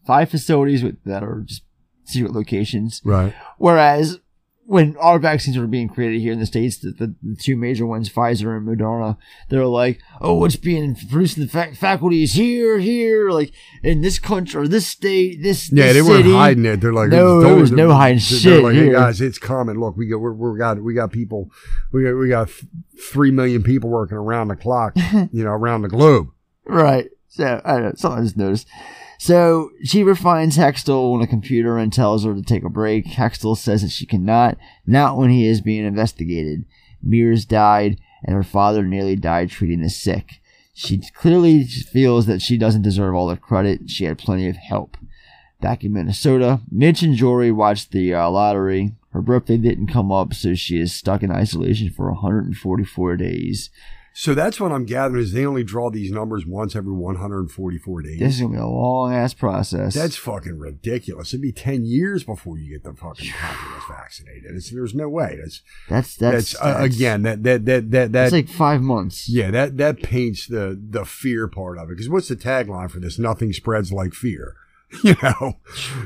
[0.07, 1.63] five facilities with, that are just
[2.05, 3.01] secret locations.
[3.05, 3.35] Right.
[3.59, 4.21] Whereas
[4.67, 7.87] when our vaccines were being created here in the states, the, the, the two major
[7.87, 9.17] ones, Pfizer and Moderna,
[9.49, 14.19] they're like, oh, it's being produced in the fac faculties here, here, like in this
[14.19, 16.81] country or this state, this Yeah, this they weren't hiding it.
[16.81, 18.87] They're like, no, there was no hiding they're shit like, here.
[18.87, 19.79] hey guys, it's coming.
[19.79, 21.51] Look, we got, we're, we got, we got people,
[21.93, 22.65] we got, we got th-
[23.11, 24.95] three million people working around the clock,
[25.33, 26.29] you know, around the globe.
[26.65, 27.11] Right.
[27.29, 27.93] So I don't know.
[27.97, 28.67] Something I just noticed.
[29.25, 33.07] So Cheever finds Hextall on a computer and tells her to take a break.
[33.07, 36.67] Hextall says that she cannot, not when he is being investigated.
[37.03, 40.43] Mears died, and her father nearly died treating the sick.
[40.75, 43.89] She clearly feels that she doesn't deserve all the credit.
[43.89, 44.99] She had plenty of help.
[45.59, 48.93] Back in Minnesota, Mitch and Jory watched the uh, lottery.
[49.13, 53.71] Her birthday didn't come up, so she is stuck in isolation for 144 days.
[54.17, 58.21] So that's what I'm gathering is they only draw these numbers once every 144 days.
[58.21, 59.93] This is gonna be a long ass process.
[59.93, 61.31] That's fucking ridiculous.
[61.35, 64.55] It'd be 10 years before you get the fucking populace vaccinated.
[64.55, 65.37] It's, there's no way.
[65.41, 69.29] That's, That's- that's- uh, that's- again, that, that, that, that, that, like five months.
[69.29, 71.97] yeah, that, that paints the, the fear part of it.
[71.97, 73.19] Cause what's the tagline for this?
[73.19, 74.55] Nothing spreads like fear.
[75.03, 75.55] You know,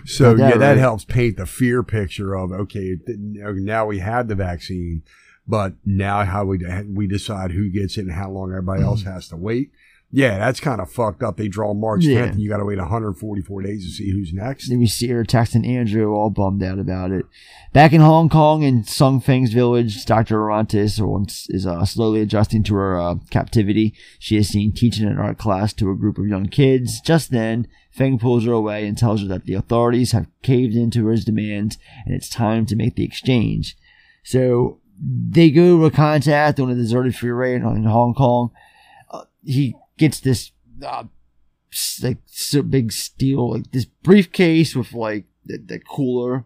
[0.07, 0.79] so that yeah, that right.
[0.79, 5.03] helps paint the fear picture of okay, now we had the vaccine,
[5.49, 6.59] but now how we
[6.93, 9.73] we decide who gets it and how long everybody else has to wait.
[10.11, 11.37] Yeah, that's kind of fucked up.
[11.37, 14.71] They draw March 10th and you got to wait 144 days to see who's next.
[14.71, 17.27] Then we see her texting Andrew, all bummed out about it.
[17.75, 20.51] Back in Hong Kong in Sun Feng's village, Dr.
[20.51, 20.99] Orantes
[21.51, 23.95] is uh, slowly adjusting to her uh, captivity.
[24.19, 27.03] She is seen teaching an art class to a group of young kids.
[27.03, 31.09] Just then, Feng pulls her away and tells her that the authorities have caved into
[31.09, 31.77] his demands
[32.07, 33.77] and it's time to make the exchange.
[34.25, 38.51] So they go to contact on a deserted freeway in in Hong Kong.
[39.11, 40.53] Uh, he gets this
[40.85, 41.05] uh,
[42.03, 46.45] like so big steel like this briefcase with like the, the cooler.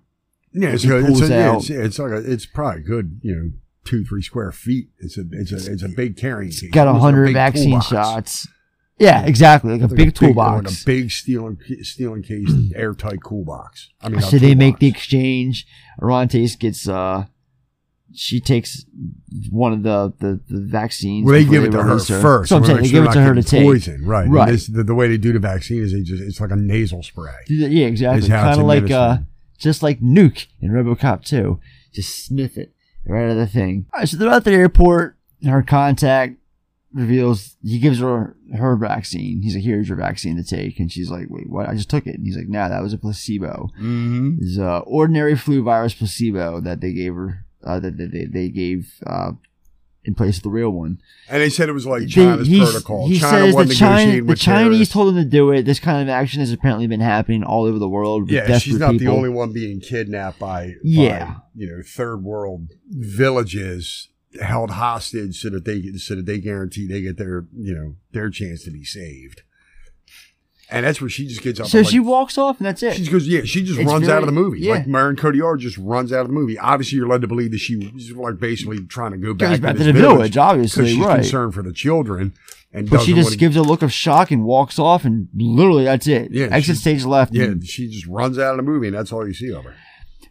[0.55, 3.51] Yeah, it's, a, it's, a, yeah, it's, it's like a, it's probably good, you know,
[3.87, 4.89] two, three square feet.
[4.99, 6.71] It's a, it's a, it's a big carrying case.
[6.71, 7.87] got a hundred vaccine toolbox.
[7.89, 8.49] shots.
[8.99, 10.83] Yeah, exactly, like a It's big Like toolbox.
[10.83, 13.89] a big steel and steel encased airtight cool box.
[14.03, 14.59] I mean, so they toolbox.
[14.59, 15.67] make the exchange.
[15.99, 17.25] Orantes gets uh,
[18.15, 18.85] she takes
[19.51, 21.25] one of the the, the vaccines.
[21.25, 22.49] Well, they give it to her release first.
[22.51, 23.63] So I'm saying they give it to her to take.
[23.65, 24.29] Poison, right?
[24.29, 24.51] Right.
[24.51, 27.03] this- the, the way they do the vaccine is they just it's like a nasal
[27.03, 27.33] spray.
[27.49, 28.19] Yeah, exactly.
[28.21, 29.19] It's Kind of like uh,
[29.59, 31.61] just like Nuke in RoboCop 2.
[31.93, 32.75] Just sniff it
[33.07, 33.87] right out of the thing.
[33.93, 35.17] All right, so they're at the airport.
[35.45, 36.37] Her contact
[36.93, 39.41] reveals he gives her her vaccine.
[39.43, 41.69] He's like, "Here's your vaccine to take," and she's like, "Wait, what?
[41.69, 43.71] I just took it." And he's like, "Nah, that was a placebo.
[43.79, 44.37] Mm-hmm.
[44.41, 47.42] It's a ordinary flu virus placebo that they gave her.
[47.65, 49.33] Uh, that they, they gave uh,
[50.05, 50.99] in place of the real one.
[51.29, 53.07] And they said it was like China's he's- protocol.
[53.09, 54.93] He China says the, China, the Chinese terrorists.
[54.95, 55.63] told him to do it.
[55.63, 58.23] This kind of action has apparently been happening all over the world.
[58.23, 59.07] With Yeah, she's not people.
[59.07, 61.25] the only one being kidnapped by, Yeah.
[61.27, 64.09] by, you know, third world villages
[64.41, 68.31] held hostage so that they so that they guarantee they get their you know their
[68.31, 69.43] chance to be saved.
[70.73, 71.67] And that's where she just gets up.
[71.67, 72.95] So and, she walks off, and that's it.
[72.97, 73.43] She goes, yeah.
[73.45, 74.61] She just It's runs very- out of the movie.
[74.61, 74.73] yeah.
[74.73, 76.59] Like Marion Cotillard just runs out of the movie.
[76.59, 79.77] Obviously, you're led to believe that she was like basically trying to go back, back
[79.77, 81.17] to, the village, obviously, 'cause she's right.
[81.21, 82.33] concerned for the children,
[82.73, 86.07] and But she just gives a look of shock and walks off, and literally that's
[86.07, 86.31] it.
[86.33, 87.35] Yeah, Exit stage left.
[87.35, 89.75] Yeah, she just runs out of the movie, and that's all you see of her.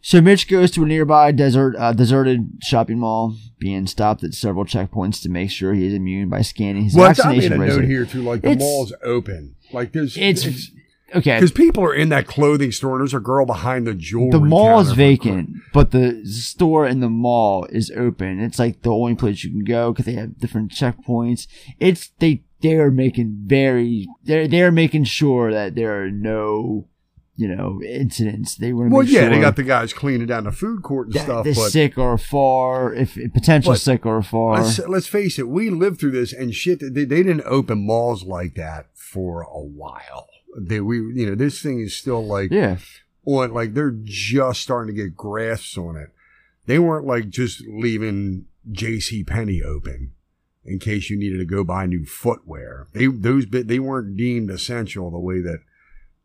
[0.03, 4.65] So Mitch goes to a nearby desert, uh, deserted shopping mall, being stopped at several
[4.65, 7.69] checkpoints to make sure he is immune by scanning his Well, it's- I vaccination made
[7.69, 8.23] a note here too.
[8.23, 9.53] Like the It's- mall's open.
[9.73, 10.71] Like there's It's-
[11.15, 11.35] okay.
[11.37, 12.93] because people are in that clothing store.
[12.93, 14.31] and There's a girl behind the jewelry.
[14.31, 18.39] The mall is vacant, but the store in the mall is open.
[18.39, 21.47] It's like the only place you can go because they have different checkpoints.
[21.79, 26.87] It's they they are making very they're they're making sure that there are no
[27.35, 28.55] you know incidents.
[28.55, 31.07] They want to Well, yeah, sure they got the guys cleaning down the food court
[31.07, 31.43] and stuff.
[31.43, 34.61] the but sick are far, if potential sick are far.
[34.61, 36.79] let's, let's face it, we lived through this and shit.
[36.81, 40.27] They, they didn't open malls like that for a while.
[40.57, 42.77] They we you know this thing is still like Yeah.
[43.25, 46.09] on like they're just starting to get grasps on it.
[46.65, 49.23] They weren't like just leaving J.C.
[49.23, 50.13] Penney open
[50.63, 52.87] in case you needed to go buy new footwear.
[52.93, 55.59] They those bit they weren't deemed essential the way that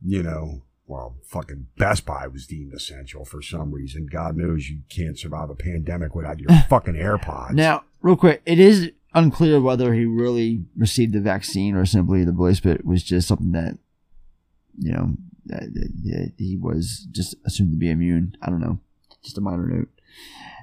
[0.04, 0.62] you know.
[0.88, 4.06] Well, fucking Best Buy was deemed essential for some reason.
[4.06, 7.54] God knows you can't survive a pandemic without your fucking AirPods.
[7.54, 12.32] Now, real quick, it is unclear whether he really received the vaccine or simply the
[12.32, 13.78] voice bit was just something that,
[14.78, 15.16] you know,
[15.46, 18.36] that, that- that he was just assumed to be immune.
[18.42, 18.78] I don't know.
[19.24, 19.88] Just a minor note.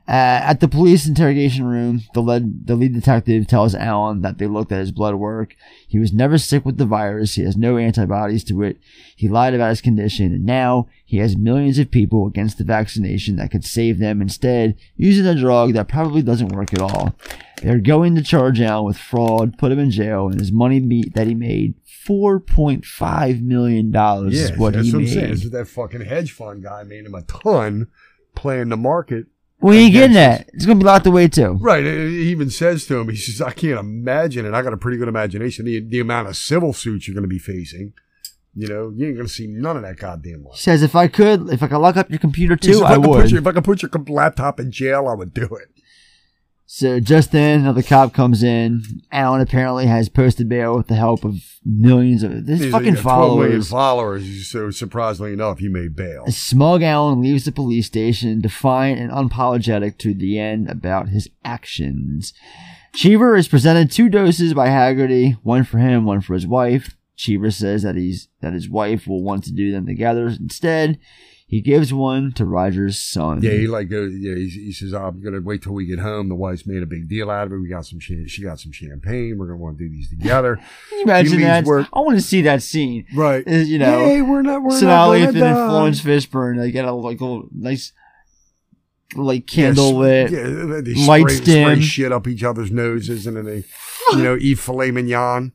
[0.05, 0.11] Uh,
[0.43, 4.73] at the police interrogation room, the lead, the lead detective tells Alan that they looked
[4.73, 5.55] at his blood work.
[5.87, 7.35] He was never sick with the virus.
[7.35, 8.79] He has no antibodies to it.
[9.15, 13.37] He lied about his condition, and now he has millions of people against the vaccination
[13.37, 17.15] that could save them instead using a drug that probably doesn't work at all.
[17.61, 21.11] They're going to charge Alan with fraud, put him in jail, and his money be-
[21.15, 25.37] that he made four point five million dollars is what that's he what I'm made.
[25.39, 25.49] saying.
[25.51, 27.87] That fucking hedge fund guy made him a ton
[28.35, 29.27] playing the market.
[29.63, 30.53] Where you getting against at?
[30.53, 31.53] It's gonna be locked away too.
[31.53, 31.83] Right.
[31.83, 34.53] He even says to him, he says, I can't imagine it.
[34.53, 35.65] I got a pretty good imagination.
[35.65, 37.93] The, the amount of civil suits you're going to be facing.
[38.55, 41.07] You know, you ain't going to see none of that goddamn He says if I
[41.07, 43.21] could, if I could lock up your computer He says, too, I could would.
[43.21, 45.69] Put your, if I could put your laptop in jail, I would do it.
[46.65, 48.83] So just then, another cop comes in.
[49.11, 53.01] Alan apparently has posted bail with the help of millions of his He's fucking got
[53.03, 53.69] 12 million followers.
[53.69, 54.47] followers.
[54.47, 56.25] So surprisingly enough, he made bail.
[56.27, 62.33] Smug Alan leaves the police station, defiant and unapologetic to the end about his actions.
[62.95, 66.95] Cheever is presented two doses by Haggerty, one for him, one for his wife.
[67.15, 70.27] Cheever says that he's that his wife will want to do them together.
[70.27, 70.97] Instead,
[71.53, 73.43] he gives one to Roger's son.
[73.43, 74.11] Yeah, he like goes.
[74.15, 76.87] Yeah, he, he says, "I'm gonna wait till we get home." The wife's made a
[76.87, 77.57] big deal out of it.
[77.57, 77.99] We got some.
[77.99, 79.37] She got some champagne.
[79.37, 80.55] We're gonna want to do these together.
[80.89, 81.65] Can you imagine that?
[81.65, 83.05] work- I want to see that scene.
[83.13, 83.47] Right.
[83.47, 85.71] Uh, You know, Hey, we're not- we're not Sonali gonna and.
[85.71, 86.57] Laurence Fishburne.
[86.57, 87.91] They get a like a nice,
[89.15, 90.41] like candle lit, Yeah,
[90.81, 93.63] they lights spray, spray shit up each other's noses, and then they,
[94.13, 95.51] you know, eat filet mignon.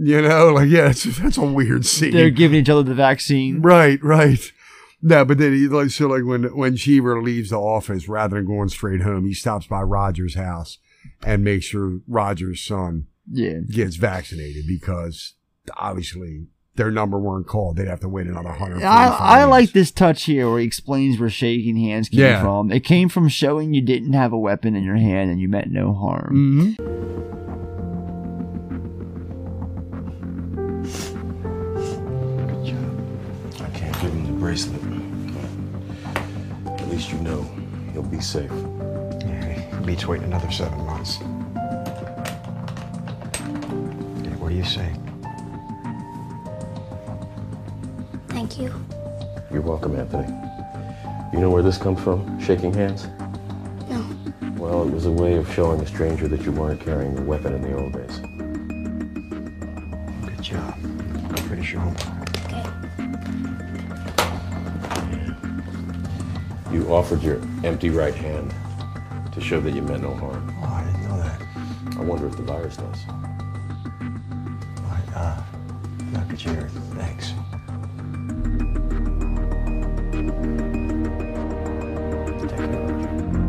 [0.00, 2.12] You know, like yeah, that's that's a weird scene.
[2.12, 3.60] They're giving each other the vaccine.
[3.60, 4.52] Right, right.
[5.00, 8.46] No, but then he like so like when when Cheever leaves the office, rather than
[8.46, 10.78] going straight home, he stops by Roger's house
[11.24, 13.60] and makes sure Roger's son Yeah.
[13.70, 15.34] gets vaccinated because
[15.76, 17.76] obviously their number weren't called.
[17.76, 18.82] They'd have to wait another hundred.
[18.82, 19.06] I,
[19.40, 22.40] I like this touch here where he explains where shaking hands came Yeah.
[22.42, 22.70] from.
[22.72, 25.70] It came from showing you didn't have a weapon in your hand and you meant
[25.70, 26.76] no harm.
[26.78, 27.88] Mm-hmm.
[33.60, 34.80] I can't give him the bracelet.
[36.98, 37.42] At least you know
[37.92, 38.50] he'll be safe.
[39.20, 41.18] Yeah, beats waiting another seven months.
[44.18, 44.92] Okay, what do you say?
[48.30, 48.74] Thank you.
[49.52, 50.26] You're welcome, Anthony.
[51.32, 52.40] You know where this comes from?
[52.40, 53.06] Shaking hands?
[53.88, 54.04] No.
[54.56, 57.54] Well, it was a way of showing a stranger that you weren't carrying a weapon
[57.54, 58.18] in the old days.
[60.26, 60.74] Good job.
[61.28, 61.82] Go finish your
[66.78, 68.54] You offered your empty right hand
[69.32, 70.54] to show that you meant no harm.
[70.62, 71.42] Oh, I didn't know that.
[71.98, 73.00] I wonder if the virus does.
[73.08, 73.16] All
[74.84, 75.42] right, uh,
[76.12, 76.36] Dr.
[76.36, 77.32] Jerry, thanks.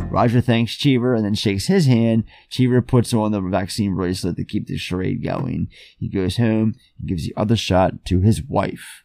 [0.10, 2.24] Roger thanks Cheever and then shakes his hand.
[2.50, 5.70] Cheever puts on the vaccine bracelet to keep the charade going.
[6.00, 9.04] He goes home and gives the other shot to his wife.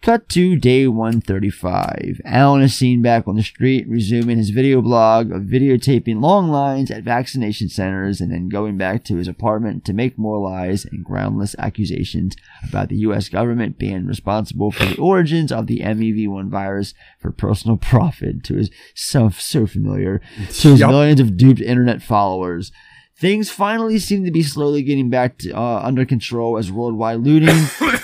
[0.00, 2.20] Cut to day 135.
[2.24, 6.90] Alan is seen back on the street, resuming his video blog of videotaping long lines
[6.90, 11.04] at vaccination centers and then going back to his apartment to make more lies and
[11.04, 13.28] groundless accusations about the U.S.
[13.28, 18.70] government being responsible for the origins of the MEV1 virus for personal profit to his
[18.94, 20.22] so, so familiar
[20.52, 20.90] to his Yep.
[20.90, 22.70] millions of duped internet followers.
[23.16, 27.48] Things finally seem to be slowly getting back to, uh, under control as worldwide looting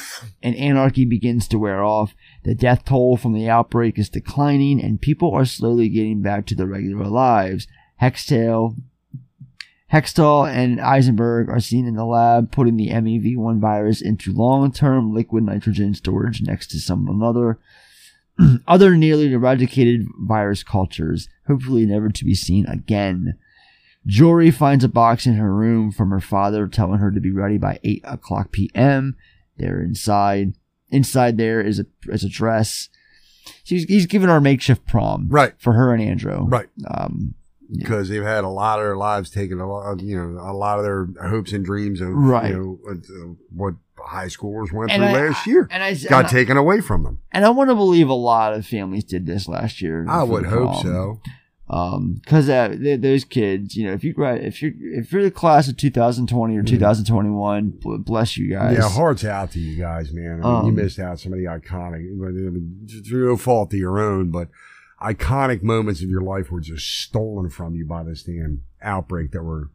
[0.44, 2.14] and anarchy begins to wear off.
[2.44, 6.54] The death toll from the outbreak is declining, and people are slowly getting back to
[6.54, 7.66] their regular lives.
[8.00, 8.76] Hextale,
[9.92, 15.44] Hextall and Eisenberg are seen in the lab putting the MEV1 virus into long-term liquid
[15.44, 17.58] nitrogen storage next to some another
[18.68, 23.38] other nearly eradicated virus cultures, hopefully never to be seen again.
[24.06, 27.56] Jory finds a box in her room from her father telling her to be ready
[27.56, 29.16] by 8 o'clock p.m.
[29.56, 30.54] They're inside.
[30.90, 32.88] Inside there is a is a dress.
[33.62, 35.26] She's, he's giving her a makeshift prom.
[35.28, 35.52] Right.
[35.58, 36.44] For her and Andrew.
[36.46, 36.68] Right.
[36.88, 37.34] Um,
[37.70, 40.52] because they've had a lot of their lives taken, a lot, of, you know, a
[40.52, 42.50] lot of their hopes and dreams of, Right.
[42.52, 45.68] you know, what high schoolers went And through I- last year.
[45.70, 47.18] and I- got and I- taken away from them.
[47.32, 50.06] And I want to believe a lot of families did this last year.
[50.08, 51.20] I would hope so.
[51.68, 55.22] Um, cause, uh, th- those kids, you know, if you gra- if you're, if you're
[55.22, 58.76] the class of 2020 or 2021, bl- bless you guys.
[58.76, 60.42] Yeah, hearts out to you guys, man.
[60.44, 62.04] I mean, you Um, missed out some of the iconic,
[63.08, 64.48] through no fault of your own, but
[65.02, 69.42] iconic moments of your life were just stolen from you by this damn outbreak that
[69.42, 69.68] we're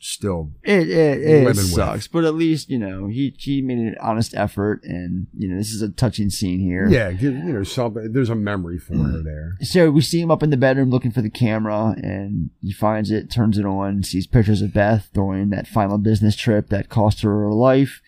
[0.00, 4.34] still It it, it sucks, but at least you know he he made an honest
[4.34, 6.88] effort, and you know this is a touching scene here.
[6.88, 8.12] Yeah, you know, something.
[8.12, 9.56] There's a memory for her there.
[9.60, 13.10] So we see him up in the bedroom looking for the camera, and he finds
[13.10, 17.20] it, turns it on, sees pictures of Beth during that final business trip that cost
[17.20, 18.00] her her life.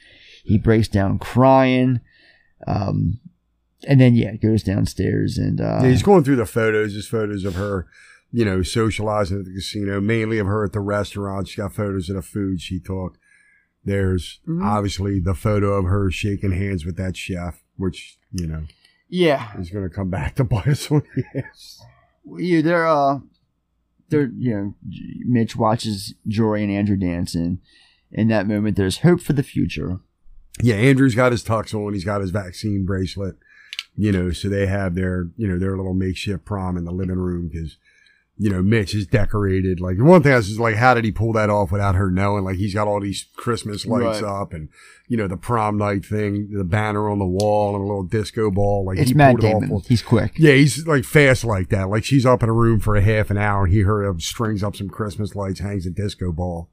[0.45, 2.01] He breaks down crying,
[2.67, 3.21] um,
[3.87, 7.45] and then yeah, goes downstairs and uh, Yeah, he's going through the photos, just photos
[7.45, 7.87] of her,
[8.33, 11.49] you know, socializing at the casino, mainly of her at the restaurant.
[11.49, 13.19] She's got photos of the food she took.
[13.85, 14.63] There's Mhm.
[14.65, 18.65] obviously the photo of her shaking hands with that chef, which, you know,
[19.09, 21.83] yeah, is going to come back to bite us on the ass.
[22.37, 23.19] you they're uh
[24.09, 24.75] they're you know
[25.27, 27.59] Mitch watches Jory and Andrew dancing.
[28.13, 29.99] In that moment, there's hope for the future.
[30.63, 31.95] Yeah, Andrew's got his tux on.
[31.95, 33.37] He's got his vaccine bracelet.
[33.97, 37.19] You know, so they have their, you know, their little makeshift prom in the living
[37.19, 37.77] room because,
[38.39, 39.81] you know, Mitch is decorated.
[39.81, 41.95] Like the one thing I was just like, how did he pull that off without
[41.95, 42.45] her knowing?
[42.45, 44.41] Like he's got all these Christmas lights Right.
[44.43, 44.69] up and,
[45.07, 48.51] you know, the prom night thing, the banner on the wall and a little disco
[48.51, 48.85] ball.
[48.87, 49.75] Like It's he Matt pulled it off Damon.
[49.77, 50.33] with- He's quick.
[50.39, 51.89] Yeah, he's like fast like that.
[51.91, 54.21] Like she's up in a room for a half an hour and he hurry up,
[54.23, 56.71] strings up some Christmas lights, hangs a disco ball.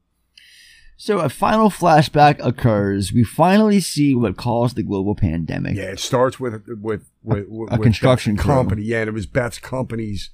[1.02, 3.14] So a final flashback occurs.
[3.14, 5.78] We finally see what caused the global pandemic.
[5.78, 8.54] Yeah, it starts with with with, with a construction Beth's crew.
[8.56, 8.84] company.
[8.84, 10.30] Yeah, and it was Beth's company's.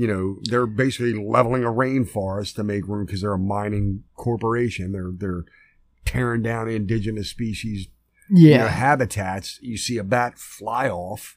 [0.00, 4.92] You know, they're basically leveling a rainforest to make room because they're a mining corporation.
[4.92, 5.44] They're they're
[6.04, 7.88] tearing down indigenous species.
[8.30, 8.58] you Yeah.
[8.58, 9.58] know, habitats.
[9.62, 11.36] You see a bat fly off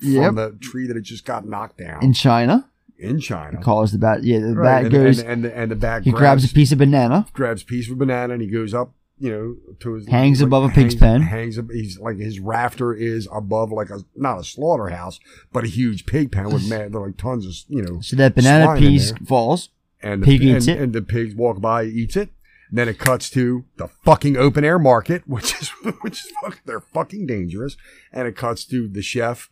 [0.00, 0.24] Yep.
[0.26, 2.68] from the tree that had just got knocked down In China,
[2.98, 3.60] in China.
[3.60, 4.22] calls the bat.
[4.22, 5.18] Yeah, the Right, bat and, goes.
[5.18, 7.26] and, and, the, and the bat he grabs, a piece of banana.
[7.32, 10.64] grabs a piece of banana and he goes up, you know, to his Hangs above
[10.64, 11.22] a pig's hangs, pen.
[11.22, 11.66] Hangs up.
[11.70, 15.20] He's like his rafter is above like a not a slaughterhouse,
[15.52, 18.00] but a huge pig pen with mad, like tons of you know.
[18.00, 19.68] So that banana piece falls.
[20.02, 20.78] and the pig and, eats it.
[20.78, 22.30] and the pigs walk by, eats it.
[22.72, 25.68] Then it cuts to the fucking open air market, which is
[26.00, 27.76] which is fucking, they're fucking dangerous.
[28.12, 29.50] And it cuts to the chef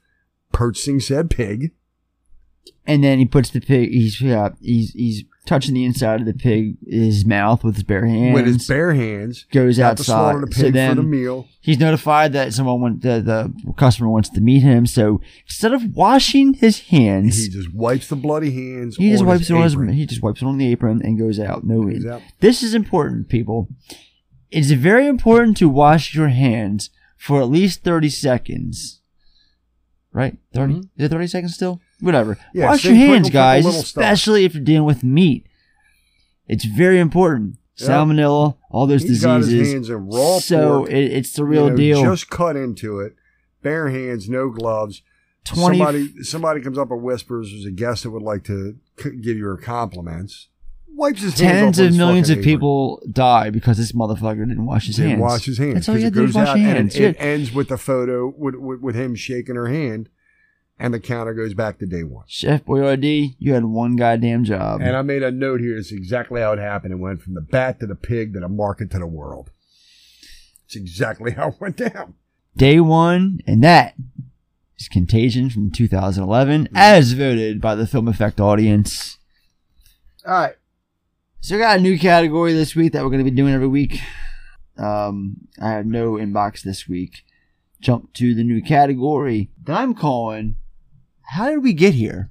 [0.50, 1.72] purchasing said pig.
[2.86, 3.90] and then he puts the pig.
[3.90, 8.04] He's yeah, he's he's touching the inside of the pig, his mouth with his bare
[8.04, 8.34] hands.
[8.34, 10.48] With his bare hands, goes to slaughter outside.
[10.48, 11.48] the so pig then for the meal.
[11.60, 14.86] he's notified that someone want, the the customer wants to meet him.
[14.86, 18.96] So instead of washing his hands, He just wipes the bloody hands.
[18.96, 21.40] he just wipes it on his he just wipes it on the apron and goes
[21.40, 21.64] out.
[21.64, 22.22] No, out.
[22.40, 23.68] this is important, people.
[24.50, 29.00] It's very important to wash your hands for at least thirty seconds.
[30.12, 30.80] Right, 30 mm-hmm.
[30.96, 31.80] Is it thirty seconds still?
[32.00, 32.38] Whatever.
[32.54, 35.46] Yeah, wash your hands, guys, especially if you're dealing with meat.
[36.46, 37.56] It's very important.
[37.76, 37.88] Yeah.
[37.88, 39.90] Salmonella, all those He's diseases.
[39.90, 42.02] raw so pork, it, it's the you real know, deal.
[42.02, 43.14] Just cut into it,
[43.62, 45.02] bare hands, no gloves.
[45.44, 49.16] 20 somebody somebody comes up and whispers, "There's a guest that would like to c-
[49.20, 50.48] give you her compliments."
[50.94, 52.44] Wipes his hands Tens of millions of apron.
[52.44, 55.20] people die because this motherfucker didn't wash his Didn't hands.
[55.22, 55.74] wash his hands.
[55.74, 56.96] That's all you had to do goes was wash out your and hands.
[56.96, 60.08] It, it ends with the photo with, with, with him shaking her hand,
[60.78, 62.24] and the counter goes back to day one.
[62.28, 64.80] Chef Boyardee, you had one goddamn job.
[64.80, 65.76] And I made a note here.
[65.76, 66.92] It's exactly how it happened.
[66.92, 69.50] It went from the bat to the pig to the market to the world.
[70.66, 72.14] It's exactly how it went down.
[72.56, 73.94] Day one, and that
[74.78, 79.18] is Contagion from 2011, as voted by the Film Effect audience.
[80.26, 80.54] All right.
[81.40, 83.68] So we got a new category this week that we're going to be doing every
[83.68, 84.00] week.
[84.76, 87.24] Um, I have no inbox this week.
[87.80, 90.56] Jump to the new category that I'm calling
[91.30, 92.30] How Did We Get Here?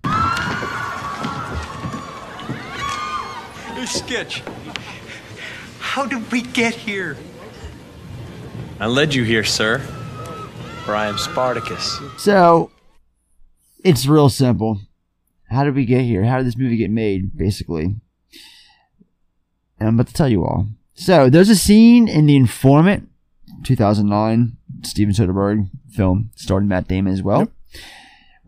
[3.76, 4.42] Hey, Sketch.
[5.80, 7.16] How did we get here?
[8.80, 9.78] I led you here, sir.
[10.84, 12.00] For I am Spartacus.
[12.18, 12.72] So,
[13.84, 14.80] it's real simple.
[15.52, 16.24] How did we get here?
[16.24, 17.84] How did this movie get made, basically?
[19.80, 20.70] And I'm about to tell you all.
[20.96, 23.10] So, there's a scene in The Informant,
[23.64, 27.52] 2009, Steven Soderbergh film, starring Matt Damon as well,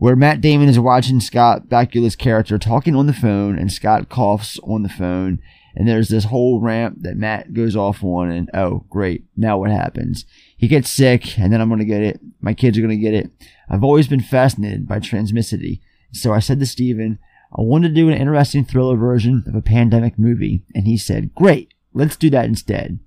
[0.00, 4.58] where Matt Damon is watching Scott Bakula's character talking on the phone, and Scott coughs
[4.64, 5.40] on the phone,
[5.76, 9.70] and there's this whole ramp that Matt goes off on, and oh, great, now what
[9.70, 10.24] happens?
[10.56, 12.18] He gets sick, and then I'm gonna get it.
[12.40, 13.30] My kids are gonna get it.
[13.68, 15.80] I've always been fascinated by transmissivity,
[16.12, 17.18] so I said to Steven,
[17.52, 21.34] I want to do an interesting thriller version of a pandemic movie, and he said,
[21.34, 23.00] great, let's do that instead.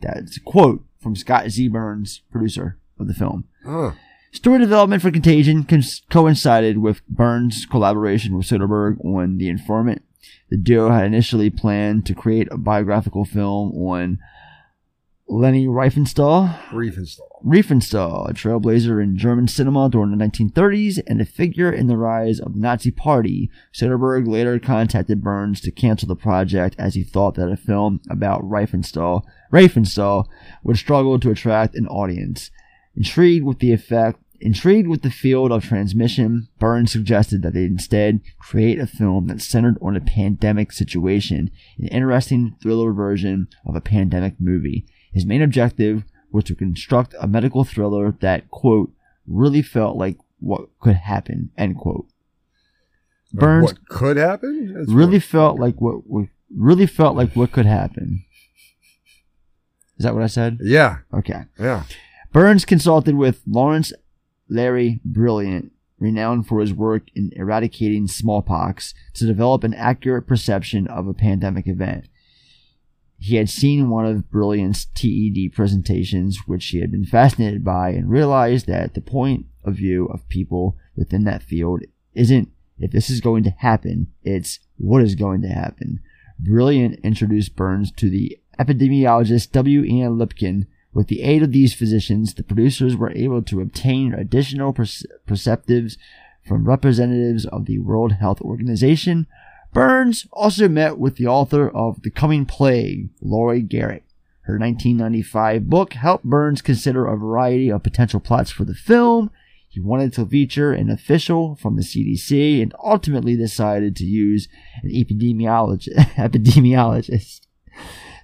[0.00, 1.66] That's a quote from Scott Z.
[1.66, 3.48] Burns, producer of the film.
[3.64, 3.92] Huh.
[4.30, 5.66] Story development for Contagion
[6.10, 10.02] coincided with Burns' collaboration with Soderbergh on The Informant.
[10.50, 14.18] The duo had initially planned to create a biographical film on
[15.30, 16.58] Leni Riefenstahl.
[16.70, 17.42] Riefenstahl.
[17.44, 22.40] Riefenstahl, a trailblazer in German cinema during the 1930s and a figure in the rise
[22.40, 23.50] of the Nazi Party.
[23.72, 28.42] Soderbergh later contacted Burns to cancel the project as he thought that a film about
[28.42, 29.22] Riefenstahl,
[29.52, 30.26] Riefenstahl
[30.62, 32.50] would struggle to attract an audience.
[32.98, 38.20] Intrigued with the effect, intrigued with the field of transmission, Burns suggested that they instead
[38.40, 43.80] create a film that centered on a pandemic situation, an interesting thriller version of a
[43.80, 44.84] pandemic movie.
[45.12, 46.02] His main objective
[46.32, 48.90] was to construct a medical thriller that, quote,
[49.28, 52.08] really felt like what could happen, end quote.
[53.32, 54.74] Burns What could happen?
[54.74, 58.24] That's really felt like what, what really felt like what could happen.
[59.98, 60.58] Is that what I said?
[60.60, 60.98] Yeah.
[61.14, 61.42] Okay.
[61.60, 61.84] Yeah.
[62.32, 63.92] Burns consulted with Lawrence
[64.48, 71.06] Larry Brilliant, renowned for his work in eradicating smallpox, to develop an accurate perception of
[71.06, 72.08] a pandemic event.
[73.18, 78.08] He had seen one of Brilliant's TED presentations, which he had been fascinated by, and
[78.08, 81.82] realized that the point of view of people within that field
[82.14, 86.00] isn't if this is going to happen, it's what is going to happen.
[86.38, 89.82] Brilliant introduced Burns to the epidemiologist W.
[89.82, 90.66] Lipkin.
[90.92, 95.96] With the aid of these physicians, the producers were able to obtain additional perce- perceptives
[96.46, 99.26] from representatives of the World Health Organization.
[99.72, 104.04] Burns also met with the author of The Coming Plague, Laurie Garrett.
[104.42, 109.30] Her 1995 book helped Burns consider a variety of potential plots for the film.
[109.68, 114.48] He wanted to feature an official from the CDC and ultimately decided to use
[114.82, 115.94] an epidemiologist.
[116.14, 117.42] epidemiologist.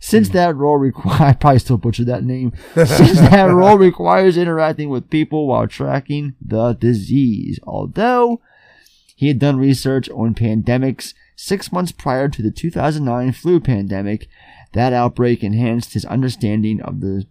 [0.05, 0.35] Since hmm.
[0.35, 2.53] that role requires, I probably still butchered that name.
[2.75, 7.59] Since that role requires interacting with people while tracking the disease.
[7.63, 8.43] Although
[9.17, 14.29] he had done research on pandemics six months prior to the 2009 flu pandemic,
[14.75, 17.27] that outbreak enhanced his understanding of the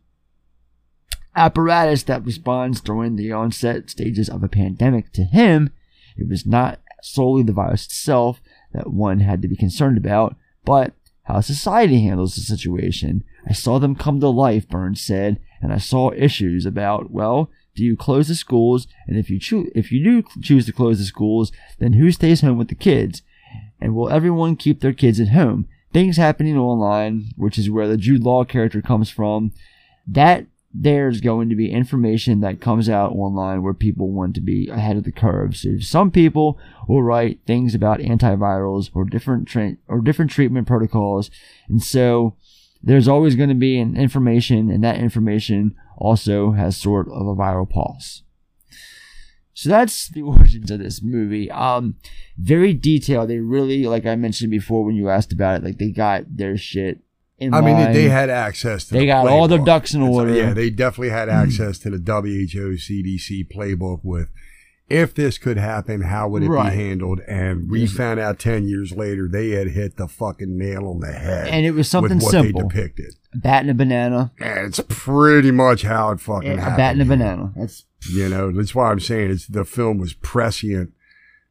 [1.36, 5.14] apparatus that responds during the onset stages of a pandemic.
[5.14, 5.72] To him,
[6.18, 8.42] it was not solely the virus itself
[8.74, 10.36] that one had to be concerned about,
[10.66, 10.94] but
[11.24, 13.24] how society handles the situation.
[13.48, 17.84] I saw them come to life, Burns said, and I saw issues about, well, do
[17.84, 18.88] you close the schools?
[19.08, 22.42] And if you choose, if you do choose to close the schools, then who stays
[22.42, 23.22] home with the kids?
[23.80, 25.68] And will everyone keep their kids at home?
[25.92, 29.54] Things happening online, which is where the Jude Law character comes from,
[30.08, 34.68] that there's going to be information that comes out online where people want to be
[34.70, 35.56] ahead of the curve.
[35.56, 41.30] So some people will write things about antivirals or different tra- or different treatment protocols,
[41.68, 42.36] and so
[42.82, 47.36] there's always going to be an information, and that information also has sort of a
[47.36, 48.24] viral pulse.
[49.54, 51.50] So that's the origins of this movie.
[51.52, 51.96] Um,
[52.38, 53.30] very detailed.
[53.30, 56.58] They really, like I mentioned before when you asked about it, like they got their
[56.58, 57.00] shit
[57.44, 59.66] in I mean, they, they had access to They the got all their playbook.
[59.66, 60.34] ducks in It's- order.
[60.34, 64.30] Yeah, they definitely had access to the WHO CDC playbook with
[64.90, 66.70] if this could happen, how would it Right.
[66.72, 67.22] be handled?
[67.28, 71.12] And we found out 10 years later they had hit the fucking nail on the
[71.12, 71.48] head.
[71.48, 72.62] and it was something with what simple.
[72.62, 73.16] they depicted.
[73.34, 74.32] A bat and a banana.
[74.40, 76.78] And it's pretty much how it fucking Yeah, a happened.
[76.78, 77.54] bat and a banana.
[77.56, 80.92] That's You know, that's why I'm saying it's the film was prescient.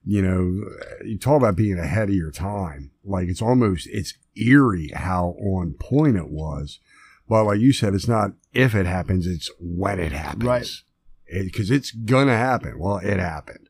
[0.04, 0.70] You know,
[1.04, 2.90] you talk about being ahead of your time.
[3.04, 6.80] Like it's almost it's eerie how on point it was.
[7.28, 10.44] But like you said, it's not if it happens, it's when it happens.
[10.44, 10.68] Right.
[11.44, 12.78] Because it's gonna happen.
[12.78, 13.68] Well, it happened.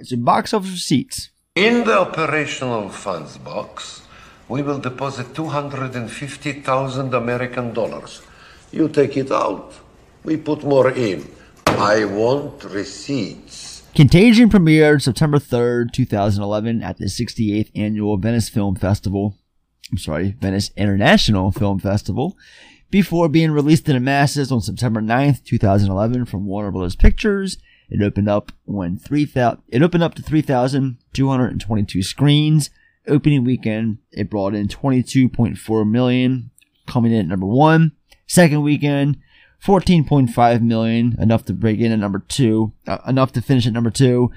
[0.00, 1.30] It's a box of receipts.
[1.54, 4.02] In the operational funds box,
[4.48, 8.22] we will deposit 250,000 American dollars.
[8.70, 9.72] You take it out,
[10.22, 11.26] we put more in.
[11.66, 13.65] I want receipts.
[13.96, 19.38] Contagion premiered September 3rd, 2011 at the 68th Annual Venice Film Festival.
[19.90, 22.36] I'm sorry, Venice International Film Festival.
[22.90, 27.56] Before being released to the masses on September 9th, 2011 from Warner Brothers Pictures.
[27.88, 32.68] It opened up when 3000 it opened up to 3,222 screens.
[33.08, 36.50] Opening weekend, it brought in 22.4 million,
[36.86, 37.92] coming in at number 1.
[38.26, 39.16] Second weekend,
[39.64, 43.90] 14.5 million, enough to break in at number 2, uh, enough to finish at number
[43.90, 44.30] 2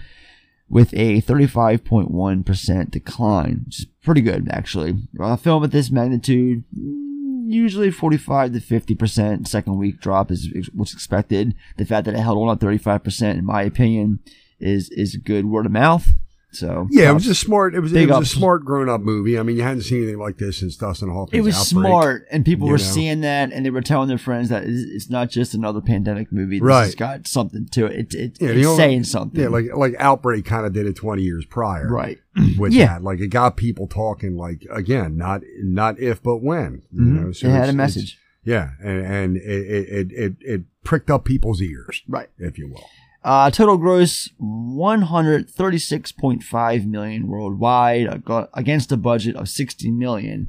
[0.70, 4.96] with a 35.1% decline, which is pretty good actually.
[5.20, 11.56] A film at this magnitude, usually 45 to 50% second week drop is what's expected.
[11.78, 14.20] The fact that it held on at 35%, in my opinion,
[14.60, 16.12] is is good word of mouth.
[16.52, 17.76] So Yeah, it was a smart.
[17.76, 19.38] It was, it was a smart grown up movie.
[19.38, 22.28] I mean, you hadn't seen anything like this since Dustin Hoffman's It was Outbreak, smart,
[22.32, 22.84] and people were know?
[22.84, 26.32] seeing that, and they were telling their friends that it's it's not just another pandemic
[26.32, 26.58] movie.
[26.58, 26.86] This Right.
[26.86, 28.14] has got something to it.
[28.14, 29.40] It, it Yeah, it's only- saying something.
[29.40, 32.18] Yeah, like like Outbreak kind of did it twenty years prior, Right.
[32.58, 32.88] With Yeah.
[32.88, 34.36] that, like it got people talking.
[34.36, 36.82] Like again, not not if but when.
[36.92, 37.22] You Mhm.
[37.22, 38.18] know, It had a message.
[38.44, 42.70] Yeah, and and it it, it it it pricked up people's ears, right, if you
[42.70, 42.86] will.
[43.22, 50.48] Uh, total gross 136.5 million worldwide ag- against a budget of 60 million.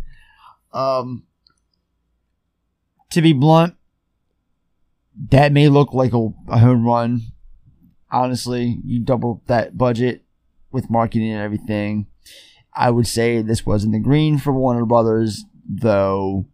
[0.72, 1.24] Um,
[3.10, 3.74] to be blunt,
[5.30, 7.22] that may look like a, a home run.
[8.12, 10.22] Honestly, you double that budget
[10.70, 12.06] with marketing and everything.
[12.72, 16.46] I would say this was in the green for Warner Brothers, though.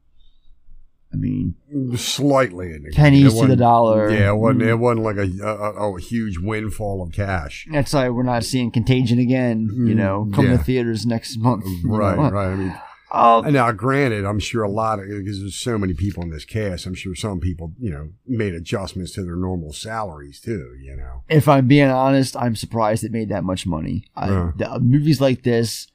[1.16, 4.10] I mean, Slightly in the Pennies to the dollar.
[4.10, 4.62] Yeah, it wasn't.
[4.62, 4.68] Mm.
[4.68, 7.66] It wasn't like a, a, a huge windfall of cash.
[7.72, 9.70] That's why we're not seeing Contagion again.
[9.72, 10.58] You know, come yeah.
[10.58, 11.64] to theaters next month.
[11.84, 12.30] Right, know.
[12.30, 12.48] right.
[12.48, 12.80] I mean,
[13.12, 16.44] and now granted, I'm sure a lot of because there's so many people in this
[16.44, 16.86] cast.
[16.86, 20.76] I'm sure some people, you know, made adjustments to their normal salaries too.
[20.80, 24.04] You know, If I'm being honest, I'm surprised it made that much money.
[24.14, 24.52] I, Yeah.
[24.56, 25.86] the, uh, movies like this,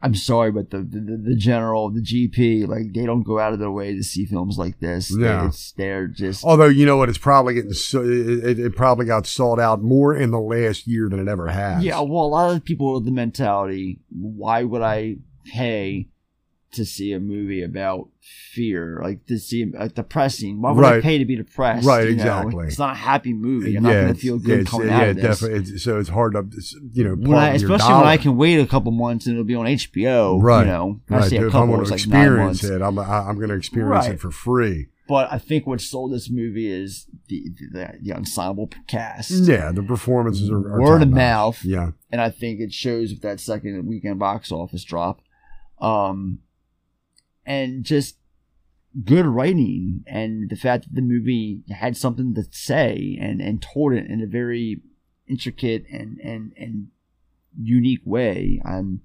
[0.00, 3.58] I'm sorry, but the, the the general, the GP, like they don't go out of
[3.58, 5.08] their way to see films like this.
[5.08, 5.48] They- Yeah.
[5.48, 9.06] it's, they're just although you know what, it's probably getting so, it, it- it probably
[9.06, 11.82] got sold out more in the last year than it ever has.
[11.82, 11.98] yeah.
[12.00, 16.08] Well, a lot of people with the mentality, why would I pay
[16.78, 18.08] to see a movie about
[18.52, 20.60] fear, like to see like depressing?
[20.60, 21.86] Why would I pay to be depressed?
[21.86, 22.22] Right, you know?
[22.22, 22.66] exactly.
[22.66, 23.72] It's not a happy movie.
[23.72, 25.40] You're not going to feel good coming yeah, out of this.
[25.40, 25.78] definitely.
[25.78, 26.46] So it's hard to,
[26.92, 29.26] you know, when I, part of your especially when I can wait a couple months
[29.26, 30.42] and it'll be on HBO.
[30.42, 31.30] right, You know, When I right.
[31.30, 32.76] say a couple, it's to like nine experience months.
[32.76, 34.14] it, I'm I'm going to experience Right.
[34.14, 34.88] it for free.
[35.08, 39.30] But I think what sold this movie is the the, the ensemble cast.
[39.30, 41.64] Yeah, the performances are, are word of mouth.
[41.64, 45.22] Yeah, and I think it shows with that second weekend box office drop,
[45.80, 46.40] um,
[47.48, 48.18] and just
[49.04, 53.94] good writing and the fact that the movie had something to say and and told
[53.94, 54.80] it in a very
[55.26, 56.88] intricate and and and
[57.60, 58.60] unique way.
[58.64, 59.00] Um,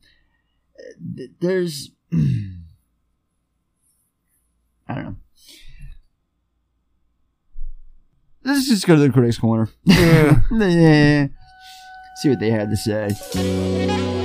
[1.15, 1.91] th- there's
[4.87, 5.15] I don't know.
[8.43, 9.69] Let's just go to the critics' corner.
[9.85, 10.41] Yeah.
[10.51, 11.27] Yeah.
[12.21, 14.22] See what they had to say.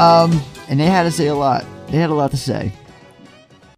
[0.00, 1.64] Um, and they had to say a lot.
[1.88, 2.72] They had a lot to say.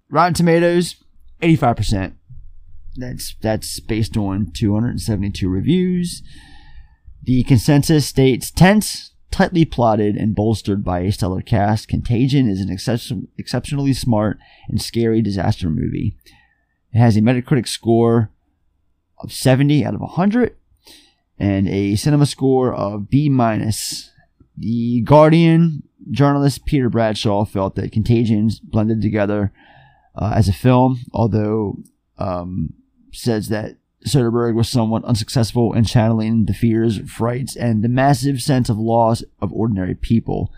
[0.09, 0.97] Rotten Tomatoes,
[1.41, 2.15] eighty-five percent.
[2.97, 6.23] That's that's based on two hundred and seventy-two reviews.
[7.25, 11.89] The consensus states tense, tightly plotted, and bolstered by a stellar cast.
[11.89, 16.17] Contagion is an excep- exceptionally smart and scary disaster movie.
[16.93, 18.31] It has a Metacritic score
[19.19, 20.55] of seventy out of hundred
[21.39, 24.11] and a cinema score of B minus.
[24.55, 29.53] The Guardian journalist Peter Bradshaw felt that Contagions blended together
[30.15, 31.79] uh, as a film, although
[32.19, 32.75] um,
[33.13, 38.69] says that Soderbergh was somewhat unsuccessful in channeling the fears, frights, and the massive sense
[38.69, 40.53] of loss of ordinary people.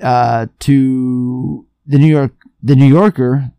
[0.00, 3.52] Uh, to the New York, the New Yorker,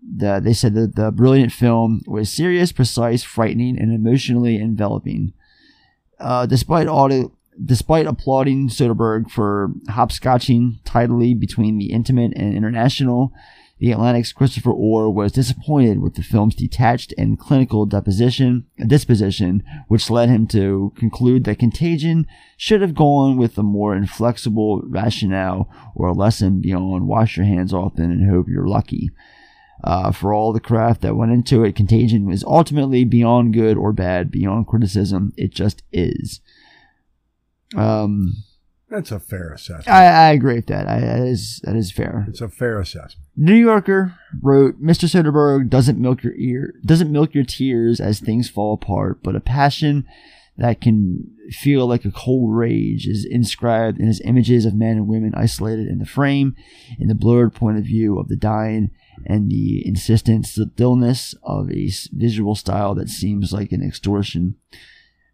[0.00, 5.32] the, they said that the brilliant film was serious, precise, frightening, and emotionally enveloping.
[6.18, 7.30] Uh, despite all the,
[7.64, 13.32] despite applauding Soderbergh for hopscotching tidily between the intimate and international,
[13.80, 20.10] the Atlantic's Christopher Orr was disappointed with the film's detached and clinical deposition, disposition, which
[20.10, 22.26] led him to conclude that Contagion
[22.58, 27.72] should have gone with a more inflexible rationale or a lesson beyond wash your hands
[27.72, 29.10] often and hope you're lucky.
[29.82, 33.94] Uh, for all the craft that went into it, Contagion was ultimately beyond good or
[33.94, 35.32] bad, beyond criticism.
[35.38, 36.42] It just is.
[37.76, 38.32] Um,
[38.88, 39.88] That's a fair assessment.
[39.88, 40.88] I, I agree with that.
[40.88, 42.26] I, that is that is fair.
[42.28, 43.26] it's a fair assessment.
[43.36, 45.08] New Yorker wrote, "Mr.
[45.08, 49.40] Soderbergh doesn't milk your ear, doesn't milk your tears as things fall apart, but a
[49.40, 50.06] passion
[50.56, 55.08] that can feel like a cold rage is inscribed in his images of men and
[55.08, 56.54] women isolated in the frame,
[56.98, 58.90] in the blurred point of view of the dying,
[59.24, 64.56] and the insistent stillness of a visual style that seems like an extortion."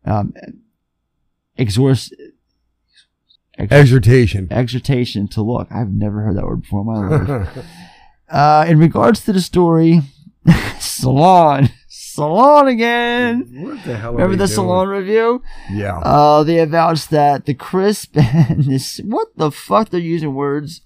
[0.04, 0.34] Um,
[1.56, 2.08] exhort
[3.58, 4.48] Exhortation.
[4.50, 5.68] exhortation to look.
[5.70, 7.64] I've never heard that word before in my life.
[8.28, 10.02] uh, in regards to the story,
[10.78, 13.48] Salon, Salon again.
[13.62, 14.10] What the hell?
[14.10, 14.54] are Remember the doing?
[14.54, 15.42] Salon review?
[15.72, 15.98] Yeah.
[15.98, 20.82] Uh, they avouched that the crisp and this, what the fuck they're using words?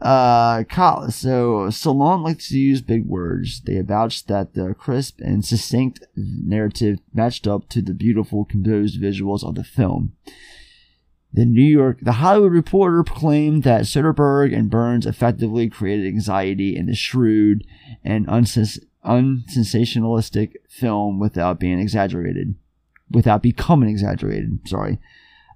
[0.00, 0.64] Uh,
[1.08, 3.60] so Salon likes to use big words.
[3.60, 9.44] They avouched that the crisp and succinct narrative matched up to the beautiful composed visuals
[9.44, 10.12] of the film.
[11.32, 16.86] The New York, the Hollywood Reporter proclaimed that Soderbergh and Burns effectively created anxiety in
[16.86, 17.66] the shrewd
[18.04, 22.54] and unsens- unsensationalistic film without being exaggerated,
[23.10, 24.60] without becoming exaggerated.
[24.66, 24.98] Sorry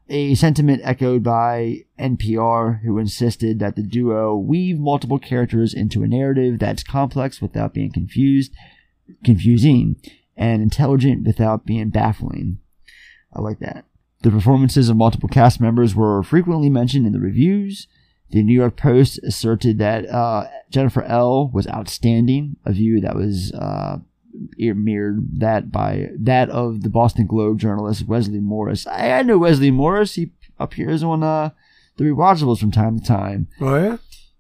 [0.09, 6.09] a sentiment echoed by NPR, who insisted that the duo weave multiple characters into a
[6.09, 8.53] narrative that's complex without being confused,
[9.25, 9.97] confusing,
[10.37, 12.59] and intelligent without being baffling.
[13.35, 13.85] I like that.
[14.23, 17.87] The performances of multiple cast members were frequently mentioned in the reviews.
[18.31, 23.53] The New York Post asserted that uh, Jennifer Ehle was outstanding, a view that was
[23.53, 23.99] uh,
[24.59, 28.87] mirrored that by that of the Boston Globe journalist Wesley Morris.
[28.87, 30.15] I, I know Wesley Morris.
[30.15, 31.51] He appears on uh,
[31.97, 33.49] the rewatchables from time to time.
[33.61, 33.97] Oh yeah.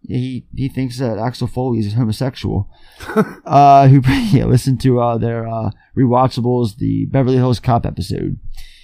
[0.06, 2.70] He he thinks that Axel Foley is homosexual.
[3.44, 8.38] uh, who yeah, listen to uh, their uh, rewatchables, the Beverly Hills Cop episode.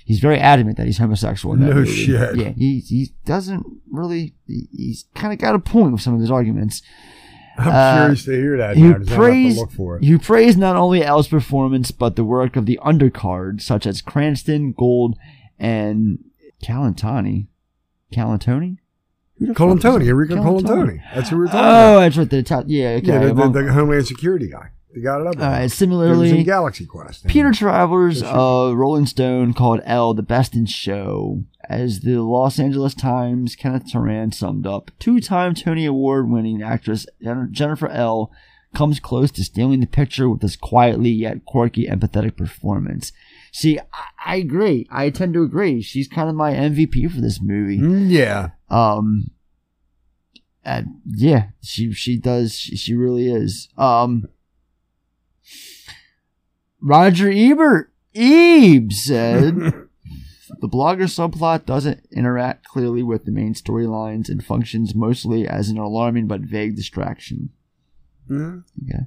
[0.04, 1.56] He's very adamant that he's homosexual.
[1.56, 1.90] That No movie.
[1.90, 2.36] shit.
[2.36, 4.34] Yeah, he he doesn't really.
[4.46, 6.82] He, he's kind of got a point with some of his arguments.
[7.56, 8.76] I'm Uh, curious to hear that.
[8.76, 10.04] who now, 'cause I'll praised, look for it.
[10.04, 14.72] who praised not only Ehle's performance, but the work of the undercard, such as Cranston,
[14.72, 15.16] Gould,
[15.58, 16.18] and.
[16.62, 17.46] Colantoni?
[19.38, 20.08] Who the fuck is Colantoni?
[20.08, 21.00] Enrico Colantoni.
[21.14, 21.96] That's who we're talking Oh, about.
[21.96, 22.30] Oh, that's right.
[22.30, 23.06] The Ital- yeah, okay.
[23.06, 24.68] yeah, the, the, the Homeland Security guy.
[24.94, 25.36] They got it up.
[25.36, 27.26] All right, He similarly, Galaxy Quest.
[27.26, 31.42] Peter Travers of Rolling Stone called Ehle the best in show.
[31.68, 37.06] As the Los Angeles Times, Kenneth Turan summed up, two-time Tony Award-winning actress
[37.50, 38.30] Jennifer Ehle
[38.74, 43.12] comes close to stealing the picture with this quietly yet quirky, empathetic performance.
[43.52, 43.84] See, I,
[44.26, 44.86] I agree.
[44.90, 45.80] I tend to agree.
[45.80, 47.78] She's kind of my MVP for this movie.
[47.78, 48.50] Mm, yeah.
[48.68, 49.30] Um.
[50.64, 52.54] And yeah, she she does.
[52.54, 53.68] She, she really is.
[53.78, 54.28] Um.
[56.80, 59.54] Roger Ebert Ebe said
[60.60, 65.78] the blogger subplot doesn't interact clearly with the main storylines and functions mostly as an
[65.78, 67.50] alarming but vague distraction.
[68.30, 68.64] Mhm.
[68.84, 69.06] Okay.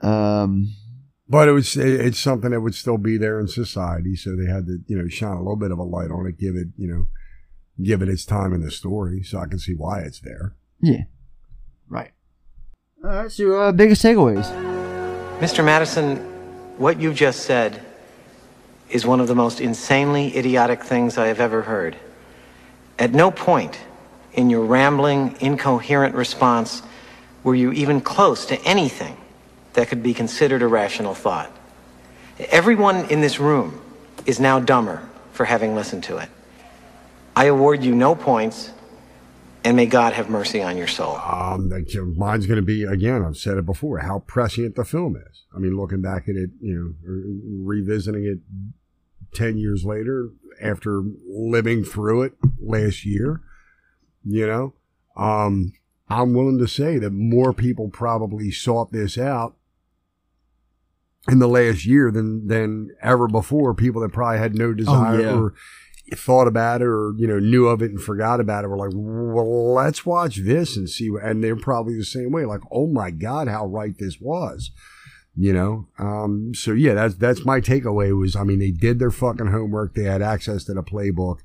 [0.00, 0.74] Um.
[1.30, 4.66] But it was it's something that would still be there in society, so they had
[4.66, 6.88] to you know shine a little bit of a light on it, give it you
[6.88, 7.08] know
[7.82, 10.56] give it its time in the story, so I can see why it's there.
[10.80, 11.02] Yeah.
[11.88, 12.12] Right.
[13.04, 13.30] All right.
[13.30, 14.46] So, uh, biggest takeaways.
[15.38, 15.64] Mr.
[15.64, 16.16] Madison,
[16.78, 17.80] what you just said
[18.90, 21.96] is one of the most insanely idiotic things I have ever heard.
[22.98, 23.78] At no point
[24.32, 26.82] in your rambling, incoherent response
[27.44, 29.16] were you even close to anything
[29.74, 31.50] that could be considered a rational thought.
[32.50, 33.80] Everyone in this room
[34.26, 36.28] is now dumber for having listened to it.
[37.36, 38.72] I award you no points,
[39.62, 41.16] and may God have mercy on your soul.
[41.16, 41.68] Um,
[42.16, 43.24] mine's going to be again.
[43.24, 43.98] I've said it before.
[43.98, 45.44] How prescient the film is.
[45.54, 46.94] I mean, looking back at it, you know,
[47.64, 48.38] revisiting it
[49.32, 53.40] ten years later after living through it last year.
[54.24, 54.74] You know,
[55.16, 55.72] um,
[56.08, 59.56] I'm willing to say that more people probably sought this out
[61.28, 63.74] in the last year than than ever before.
[63.74, 65.34] People that probably had no desire yeah.
[65.34, 65.54] or
[66.14, 68.92] thought about it or you know knew of it and forgot about it were like,
[68.94, 71.10] well, let's watch this and see.
[71.10, 72.44] What, and they're probably the same way.
[72.44, 74.70] Like, oh my god, how right this was.
[75.40, 78.18] You know, um, so yeah, that's that's my takeaway.
[78.18, 79.94] Was I mean, they did their fucking homework.
[79.94, 81.38] They had access to the playbook,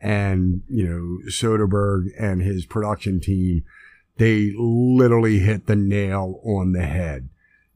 [0.00, 3.62] and you know, Soderbergh and his production team,
[4.16, 7.28] they literally hit the nail on the head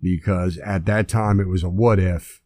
[0.03, 2.43] because at that time it was a what if,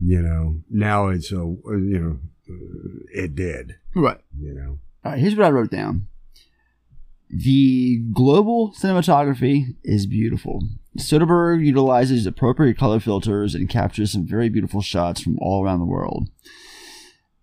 [0.00, 0.60] you know.
[0.70, 1.58] Now it's a you
[1.98, 2.18] know,
[2.48, 3.76] uh, it did.
[3.96, 4.20] Right.
[4.38, 4.78] You know.
[5.04, 6.06] All right, here's what I wrote down.
[7.30, 10.62] The global cinematography is beautiful.
[10.98, 15.84] Soderbergh utilizes appropriate color filters and captures some very beautiful shots from all around the
[15.84, 16.28] world.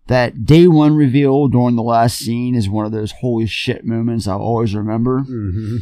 [0.06, 4.26] That day one reveal during the last scene is one of those holy shit moments
[4.26, 5.20] I'll always remember.
[5.20, 5.78] Mm-hmm.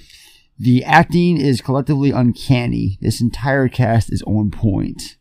[0.58, 2.98] The acting is collectively uncanny.
[3.00, 5.16] This entire cast is on point.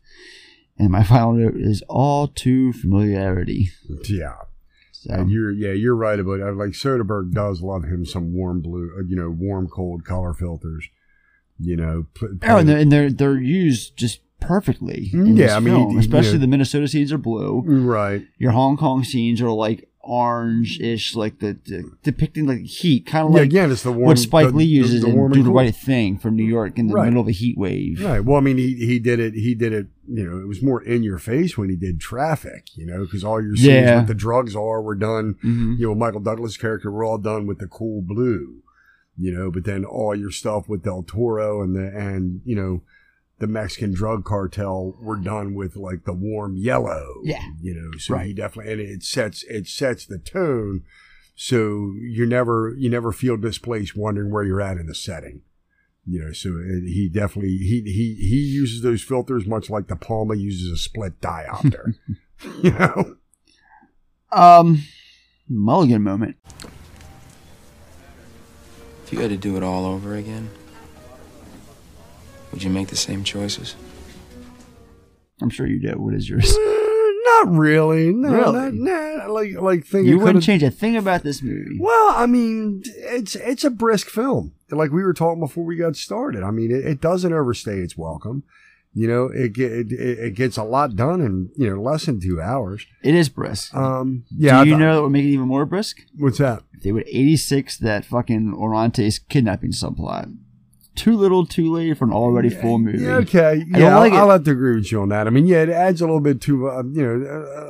[0.78, 3.70] And my final note is all too familiarity.
[4.08, 4.34] Yeah.
[5.08, 6.52] And you're yeah you're right about it.
[6.54, 10.88] Like Soderbergh does love him some warm blue, uh, you know, warm cold color filters.
[11.58, 15.10] You know, pl- Oh, and they're, and they're they're used just perfectly.
[15.12, 17.62] in Mm, Yeah, I mean, film, you especially know- the Minnesota scenes are blue.
[17.66, 18.26] Right.
[18.38, 23.32] Your Hong Kong scenes are like orange-ish, like the, the depicting like heat, kind of
[23.32, 25.50] Yeah, like again, it's the warm- what Spike the- Lee uses the in Do the.
[25.50, 27.06] Right Thing from New York in the Right.
[27.06, 28.04] middle of a heat wave.
[28.04, 28.20] Right.
[28.24, 29.34] Well, I mean, he he did it.
[29.34, 29.86] He did it.
[30.08, 32.66] You know, it was more in your face when he did Traffic.
[32.76, 33.98] You know, because all your scenes Yeah.
[34.00, 35.34] with the drugs are were done.
[35.44, 35.78] Mhm.
[35.78, 38.62] You know, Michael Douglas' character were all done with the cool blue.
[39.18, 42.82] You know, but then all your stuff with Del Toro and the and you know
[43.38, 47.06] the Mexican drug cartel were done with like the warm yellow.
[47.22, 47.42] Yeah.
[47.60, 48.26] You know, so Right.
[48.26, 50.82] he definitely and it sets it sets the tone.
[51.34, 55.42] So you never you never feel displaced wondering where you're at in the setting.
[56.06, 56.50] You know, so
[56.84, 61.20] he definitely he he he uses those filters much like De Palma uses a split
[61.20, 61.94] diopter.
[62.62, 63.16] you know,
[64.32, 64.82] Um,
[65.48, 66.36] Mulligan moment.
[69.06, 70.50] If you had to do it all over again,
[72.50, 73.76] would you make the same choices?
[75.40, 75.96] I'm sure you did.
[75.96, 76.56] What is yours?
[77.24, 78.12] not really.
[78.12, 78.72] No, Really?
[78.72, 81.78] not- nah, like like thing You wouldn't change a thing about this movie.
[81.78, 84.54] Well, I mean, it's it's a brisk film.
[84.70, 86.42] Like we were talking before we got started.
[86.42, 88.42] I mean, it, it doesn't overstay its welcome.
[88.98, 92.40] You know, it, it it gets a lot done in you know less than two
[92.40, 92.86] hours.
[93.02, 93.74] It is brisk.
[93.74, 94.64] Um, yeah.
[94.64, 95.98] Do you thought- know that would make it even more brisk?
[96.16, 96.62] What's that?
[96.72, 100.34] If they would 86 that fucking Orantes kidnapping subplot.
[100.94, 103.04] Too little, too late for an already full movie.
[103.04, 103.62] Yeah, okay.
[103.74, 105.26] I Yeah, like I'll, I'll have to agree with you on that.
[105.26, 107.26] I mean, yeah, it adds a little bit to, uh, you know,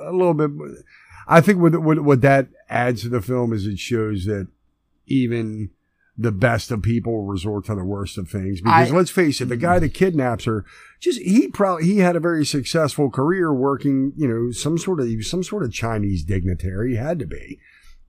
[0.06, 0.50] a, a little bit.
[1.26, 4.46] I think what, what what that adds to the film is it shows that
[5.08, 5.70] even
[6.18, 8.60] the best of people resort to the worst of things.
[8.60, 9.84] Because I- let's face it, the guy mm-hmm.
[9.84, 10.64] that kidnaps her,
[10.98, 15.08] just he probably he had a very successful career working, you know, some sort of
[15.24, 16.92] some sort of Chinese dignitary.
[16.92, 17.58] He had to be.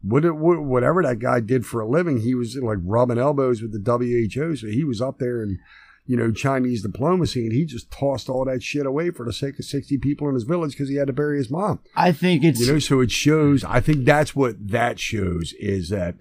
[0.03, 3.73] What, what, whatever that guy did for a living, he was like rubbing elbows with
[3.73, 4.55] the WHO.
[4.55, 5.57] So he was up there and,
[6.05, 9.57] you know, Chinese diplomacy, and he just tossed all that shit away for the sake
[9.59, 11.79] of 60 people in his village because he had to bury his mom.
[11.95, 12.59] I think it's.
[12.61, 16.15] You know, so it shows, I think that's what that shows is that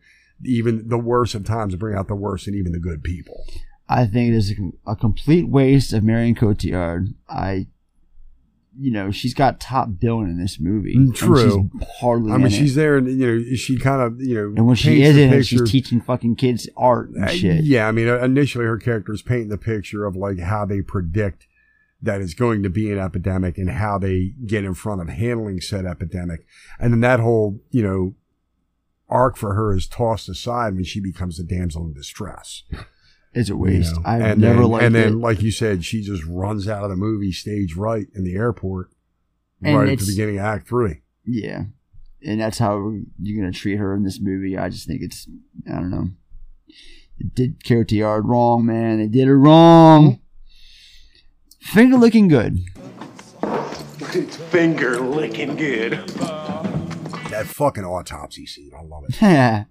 [0.45, 3.45] even the worst of times bring out the worst in even the good people.
[3.89, 4.53] I think it is
[4.87, 7.15] a, a complete waste of Marion Cotillard.
[7.29, 7.69] I,
[8.79, 10.95] you know, she's got top billing in this movie.
[10.95, 11.71] and Mm, True.
[11.73, 12.33] she's hardly.
[12.33, 12.81] I mean, she's it.
[12.81, 15.45] there, and you know, she kind of, you know, And when she is in picture-
[15.45, 17.65] she's teaching fucking kids art and Uh, shit.
[17.65, 20.83] Yeah, I mean, uh, initially her character is painting the picture of like how they
[20.83, 21.47] predict
[22.03, 25.61] that it's going to be an epidemic and how they get in front of handling
[25.63, 26.45] said epidemic.
[26.79, 28.15] And then that whole, you know,
[29.09, 32.63] arc for her is tossed aside when she becomes the damsel in distress.
[33.39, 33.95] It's a You waste.
[33.97, 34.03] know?
[34.07, 35.17] I've and never then, liked And then, it.
[35.17, 38.89] like you said, she just runs out of the movie stage right in the airport,
[39.63, 41.03] And right at the beginning of Act Three.
[41.27, 41.65] Yeah.
[42.25, 44.57] And that's how you're going to treat her in this movie.
[44.57, 45.29] I just think it's,
[45.71, 46.09] I don't know.
[47.19, 49.01] It did Yard wrong, man.
[49.01, 50.21] They did it wrong.
[51.61, 52.61] Finger looking good.
[54.15, 56.11] It's Finger licking good.
[57.37, 59.23] That fucking autopsy scene, I love it.
[59.23, 59.67] I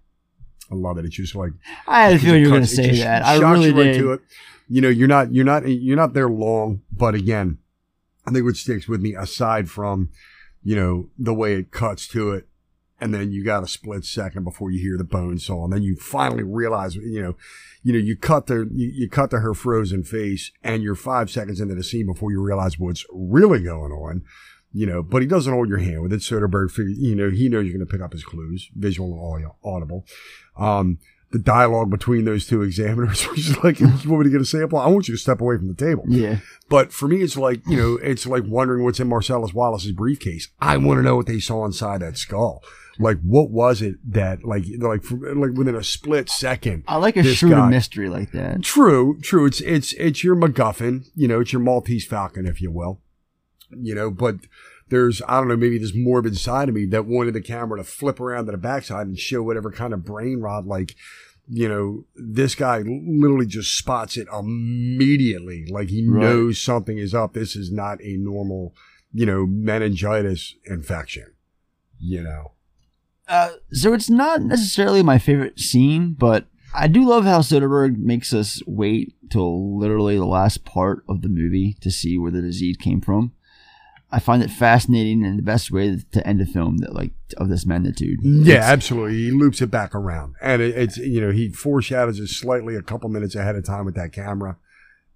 [0.72, 1.06] I love it.
[1.06, 1.52] It's just like
[1.88, 3.24] I had a feeling you were going to say that.
[3.26, 4.00] I really you right did.
[4.00, 4.22] to it.
[4.68, 7.60] You know, you're not you're not you're not there long, but again,
[8.26, 10.10] I think what sticks with me aside from
[10.64, 12.48] you know the way it cuts to it,
[13.00, 15.84] and then you got a split second before you hear the bone saw, and then
[15.84, 17.35] you finally realize you know
[17.84, 21.30] you know you cut the you, you cut to her frozen face, and you're five
[21.30, 24.24] seconds into the scene before you realize what's really going on.
[24.78, 26.20] You know, but he doesn't hold your hand with it.
[26.20, 29.56] Soderbergh, you know, he knows you're going to pick up his clues, visual and audio,
[29.64, 30.06] audible.
[30.58, 31.00] Um,
[31.32, 34.45] the dialogue between those two examiners was just like, you want me to get a
[34.45, 34.78] sample?
[34.80, 36.04] I want you to step away from the table.
[36.08, 36.40] Yeah.
[36.70, 40.50] But for me, it's like, you know, it's like wondering what's in Marcellus Wallace's briefcase.
[40.60, 42.62] I want to know what they saw inside that skull.
[42.98, 46.84] Like, what was it that, like, like, like within a split second?
[46.88, 48.62] I like a shrewd guy- mystery like that.
[48.62, 49.45] True, true.
[49.45, 53.02] It's, it's, it's your MacGuffin, you know, it's your Maltese Falcon, if you will,
[53.72, 54.35] you know, but
[54.90, 57.84] there's, I don't know, maybe this morbid side of me that wanted the camera to
[57.84, 60.95] flip around to the backside and show whatever kind of brain rot, like,
[61.48, 65.66] you know, this guy literally just spots it immediately.
[65.69, 66.22] Like he Right.
[66.22, 67.34] knows something is up.
[67.34, 68.74] This is not a normal,
[69.14, 71.27] you know, meningitis infection,
[72.00, 72.52] you know.
[73.27, 76.45] Uh, so it's not necessarily my favorite scene, but
[76.76, 81.30] I do love how Soderbergh makes us wait till literally the last part of the
[81.30, 83.32] movie to see where the disease came from.
[84.16, 87.50] I find it fascinating and the best way to end a film that like of
[87.50, 88.19] this magnitude.
[88.24, 89.18] Yeah, It's- absolutely.
[89.18, 92.82] He loops it back around, and it, it's you know he foreshadows it slightly a
[92.82, 94.58] couple minutes ahead of time with that camera,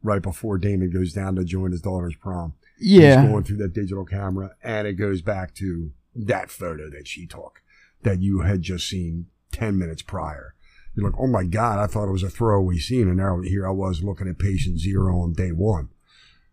[0.03, 2.53] right before Damon goes down to join his daughter's prom.
[2.82, 3.22] Yeah.
[3.22, 7.26] he's going through that digital camera, and it goes back to that photo that she
[7.26, 7.61] took
[8.03, 10.56] that you had just seen ten minutes prior.
[10.95, 13.66] You're like, oh my god, I thought it was a throwaway scene, and now here
[13.68, 15.90] I was looking at patient zero on day one.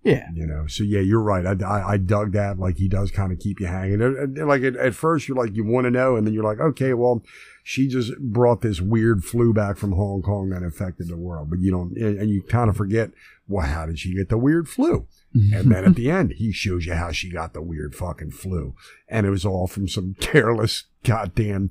[0.07, 0.29] Yeah.
[0.33, 1.45] You know, so yeah, you're right.
[1.45, 2.59] I, I, I dug that.
[2.59, 4.01] Like he does kind of keep you hanging.
[4.01, 6.15] And- and, Like at, at first you're like, you want to know.
[6.17, 7.23] And then you're like, okay, well,
[7.65, 11.51] she just brought this weird flu back from Hong Kong that infected the world.
[11.51, 13.11] But you don't, and and you kind of forget,
[13.49, 15.09] well, how did she get the weird flu?
[15.37, 15.55] Mm-hmm.
[15.55, 18.75] and then at the end, he shows you how she got the weird fucking flu.
[19.09, 21.71] And it was all from some careless goddamn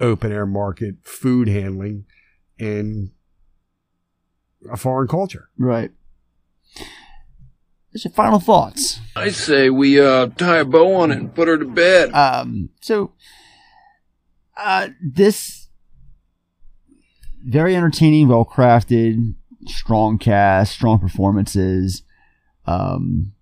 [0.00, 2.06] open air market food handling
[2.58, 3.12] in
[4.72, 5.50] a foreign culture.
[5.58, 5.90] Right.
[7.94, 8.98] What's your final thoughts?
[9.14, 12.12] I say we uh, tie a bow on it and put her to bed.
[12.12, 13.12] Um, so,
[14.56, 15.68] uh, this
[17.46, 19.36] very entertaining, well crafted,
[19.68, 22.02] strong cast, strong performances.
[22.66, 23.34] Um,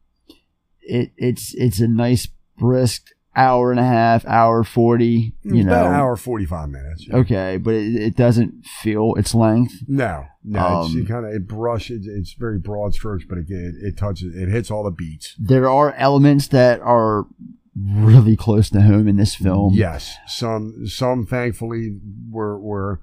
[0.82, 5.32] it it's it's a nice brisk hour and a half, hour forty.
[5.42, 7.06] You know, About an hour, 45 minutes.
[7.12, 9.74] Okay, but it, it doesn't feel its length.
[9.88, 12.06] No, no, it's Um, it kind of it brushes.
[12.06, 14.34] It's very broad strokes, but it, it it touches.
[14.34, 15.34] It hits all the beats.
[15.38, 17.26] There are elements that are
[17.74, 19.72] really close to home in this film.
[19.74, 21.98] Yes, some some thankfully
[22.30, 23.00] were were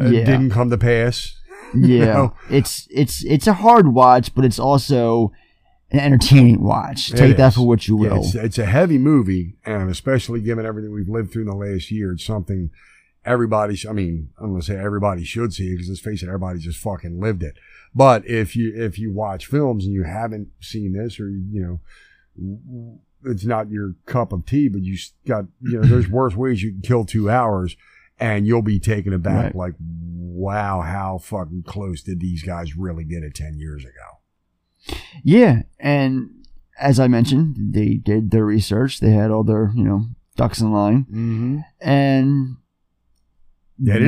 [0.00, 0.24] uh, Yeah.
[0.24, 1.34] didn't come to pass.
[1.74, 2.34] You yeah know?
[2.48, 5.32] it's it's it's a hard watch but it's also
[5.90, 8.98] an entertaining watch It take that for what you Yeah, will it's, it's a heavy
[8.98, 12.70] movie, and especially given everything we've lived through in the last year, it's something
[13.24, 13.74] everybody.
[13.76, 16.78] sh- I mean, I'm gonna say everybody should see because let's face it, everybody just
[16.78, 17.56] fucking lived it.
[17.94, 21.80] But if you if you watch films and you haven't seen this, or you
[22.36, 26.62] know, it's not your cup of tea, but you got you know, there's worse ways
[26.62, 27.76] you can kill two hours,
[28.20, 29.54] and you'll be taken aback.
[29.54, 29.56] Right.
[29.56, 34.17] Like, wow, how fucking close did these guys really get it ten years ago?
[35.24, 36.30] Yeah and
[36.80, 40.72] as i mentioned they did their research they had all their you know ducks in
[40.72, 41.58] line mm-hmm.
[41.80, 42.56] and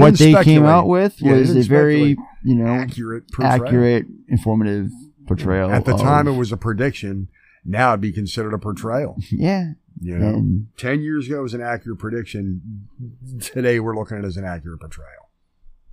[0.00, 3.64] what they came out with Yeah, was a very you know Accurate portrayal.
[3.66, 4.90] accurate informative
[5.26, 7.28] portrayal At the of- time, it was a prediction.
[7.64, 9.16] Now it'd be considered a portrayal.
[9.30, 12.88] yeah You know, And- ten years ago it was an accurate prediction.
[13.40, 15.28] Today we're looking at it as an accurate portrayal.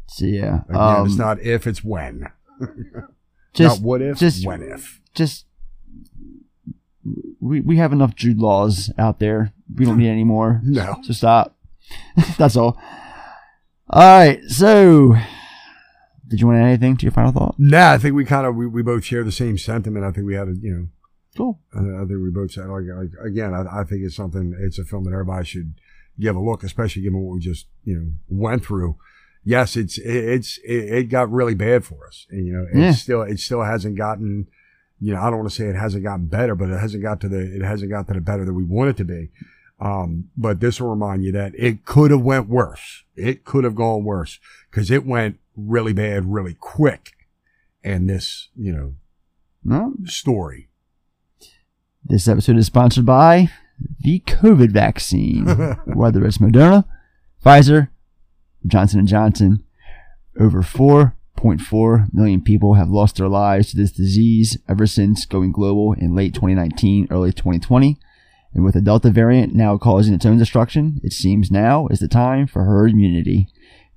[0.07, 2.29] so yeah Again, um, it's not if, it's when.
[3.53, 5.01] just not what if, just when if.
[5.13, 5.45] just
[7.39, 9.53] we we have enough Jude Laws out there.
[9.75, 10.61] We don't need any more.
[10.63, 10.97] No.
[11.03, 11.57] So stop.
[12.37, 12.77] That's all.
[13.89, 14.43] All right.
[14.49, 15.15] So,
[16.27, 17.55] did you want to add anything to your final thought?
[17.57, 20.05] Nah, I think we kind of we, we both share the same sentiment.
[20.05, 20.87] I think we had a you know.
[21.37, 21.59] Cool.
[21.73, 23.53] I, I think we both said like, like again.
[23.53, 24.55] I, I think it's something.
[24.59, 25.75] It's a film that everybody should
[26.19, 28.97] give a look, especially given what we just you know went through.
[29.47, 32.77] Yes, it's it, it's it, it got really bad for us, and you know it
[32.77, 32.91] Yeah.
[32.91, 34.47] still it still hasn't gotten.
[34.99, 37.21] You know, I don't want to say it hasn't gotten better, but it hasn't got
[37.21, 39.29] to the it hasn't got to the better that we want it to be.
[39.79, 43.03] Um, but this will remind you that it could have went worse.
[43.15, 44.37] It could have gone worse
[44.69, 47.13] because it went really bad, really quick.
[47.85, 48.95] And this, you know,
[49.63, 49.93] No.
[50.03, 50.67] story.
[52.03, 53.49] This episode is sponsored by
[54.01, 55.45] the COVID vaccine,
[55.85, 56.83] whether it's Moderna,
[57.45, 57.89] Pfizer,
[58.65, 59.63] Johnson and Johnson.
[60.39, 65.93] Over 4.4 million people have lost their lives to this disease ever since going global
[65.93, 67.97] in late 2019, early 2020.
[68.53, 72.07] And with the Delta variant now causing its own destruction, it seems now is the
[72.07, 73.47] time for herd immunity.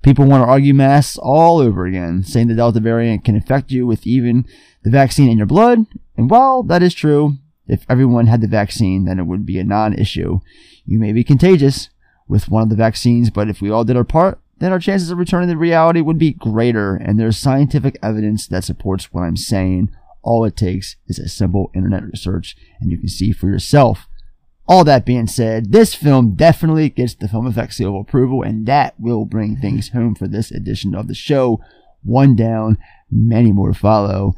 [0.01, 3.85] People want to argue masks all over again, saying the Delta variant can infect you
[3.85, 4.45] with even
[4.83, 5.85] the vaccine in your blood.
[6.17, 9.63] And while that is true, if everyone had the vaccine, then it would be a
[9.63, 10.39] non issue.
[10.85, 11.89] You may be contagious
[12.27, 15.09] with one of the vaccines, but if we all did our part, then our chances
[15.09, 19.35] of returning to reality would be greater, and there's scientific evidence that supports what I'm
[19.35, 19.89] saying.
[20.21, 24.07] All it takes is a simple internet research, and you can see for yourself.
[24.67, 28.67] All that being said, this film definitely gets the Film Effect seal of approval, and
[28.67, 31.59] that will bring things home for this edition of the show.
[32.03, 32.77] One down,
[33.09, 34.35] many more to follow.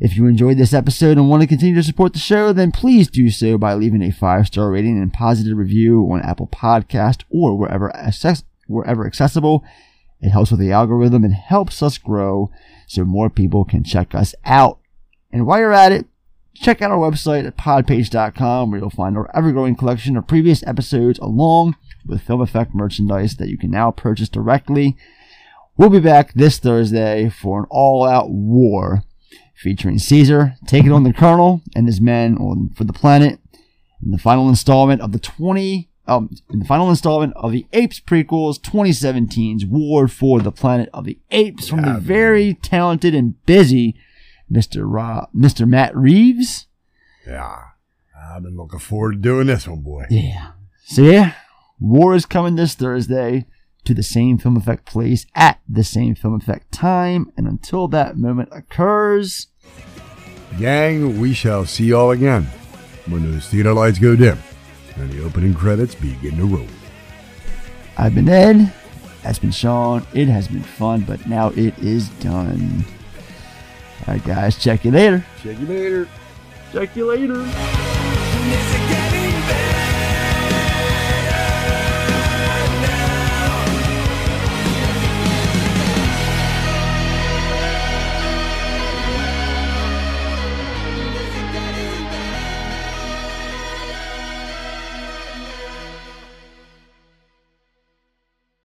[0.00, 3.10] If you enjoyed this episode and want to continue to support the show, then please
[3.10, 7.58] do so by leaving a five star rating and positive review on Apple Podcast or
[7.58, 7.94] wherever
[8.66, 9.64] wherever accessible.
[10.20, 12.50] It helps with the algorithm and helps us grow
[12.86, 14.78] so more people can check us out.
[15.30, 16.06] And while you're at it,
[16.54, 20.66] check out our website at podpage.com where you'll find our ever growing collection of previous
[20.66, 24.96] episodes along with film effect merchandise that you can now purchase directly.
[25.76, 29.02] We'll be back this Thursday for an all out war
[29.54, 33.38] featuring Caesar taking on the Colonel and his men on for the planet
[34.02, 38.00] in the final installment of the 20 um, in the final installment of the Apes
[38.00, 43.96] prequels 2017's War for the Planet of the Apes from the very talented and busy
[44.50, 44.82] Mr.
[44.84, 45.66] Ra- Mr.
[45.68, 46.66] Matt Reeves.
[47.26, 47.58] Yeah.
[48.18, 50.06] I've been looking forward to doing this one, boy.
[50.10, 50.52] Yeah.
[50.84, 51.34] So yeah,
[51.80, 53.46] War is coming this Thursday
[53.84, 57.32] to the same film effect place at the same film effect time.
[57.36, 59.48] And until that moment occurs,
[60.58, 62.44] Gang, we shall see y'all again
[63.06, 64.38] when those theater lights go dim
[64.96, 66.66] and the opening credits begin to roll.
[67.96, 68.72] I've been Ed.
[69.22, 70.06] That's been Sean.
[70.12, 72.84] It has been fun, but now it is done.
[74.06, 74.56] All right, guys.
[74.56, 75.24] Check you later.
[75.42, 76.08] Check you later.
[76.72, 79.15] Check you later.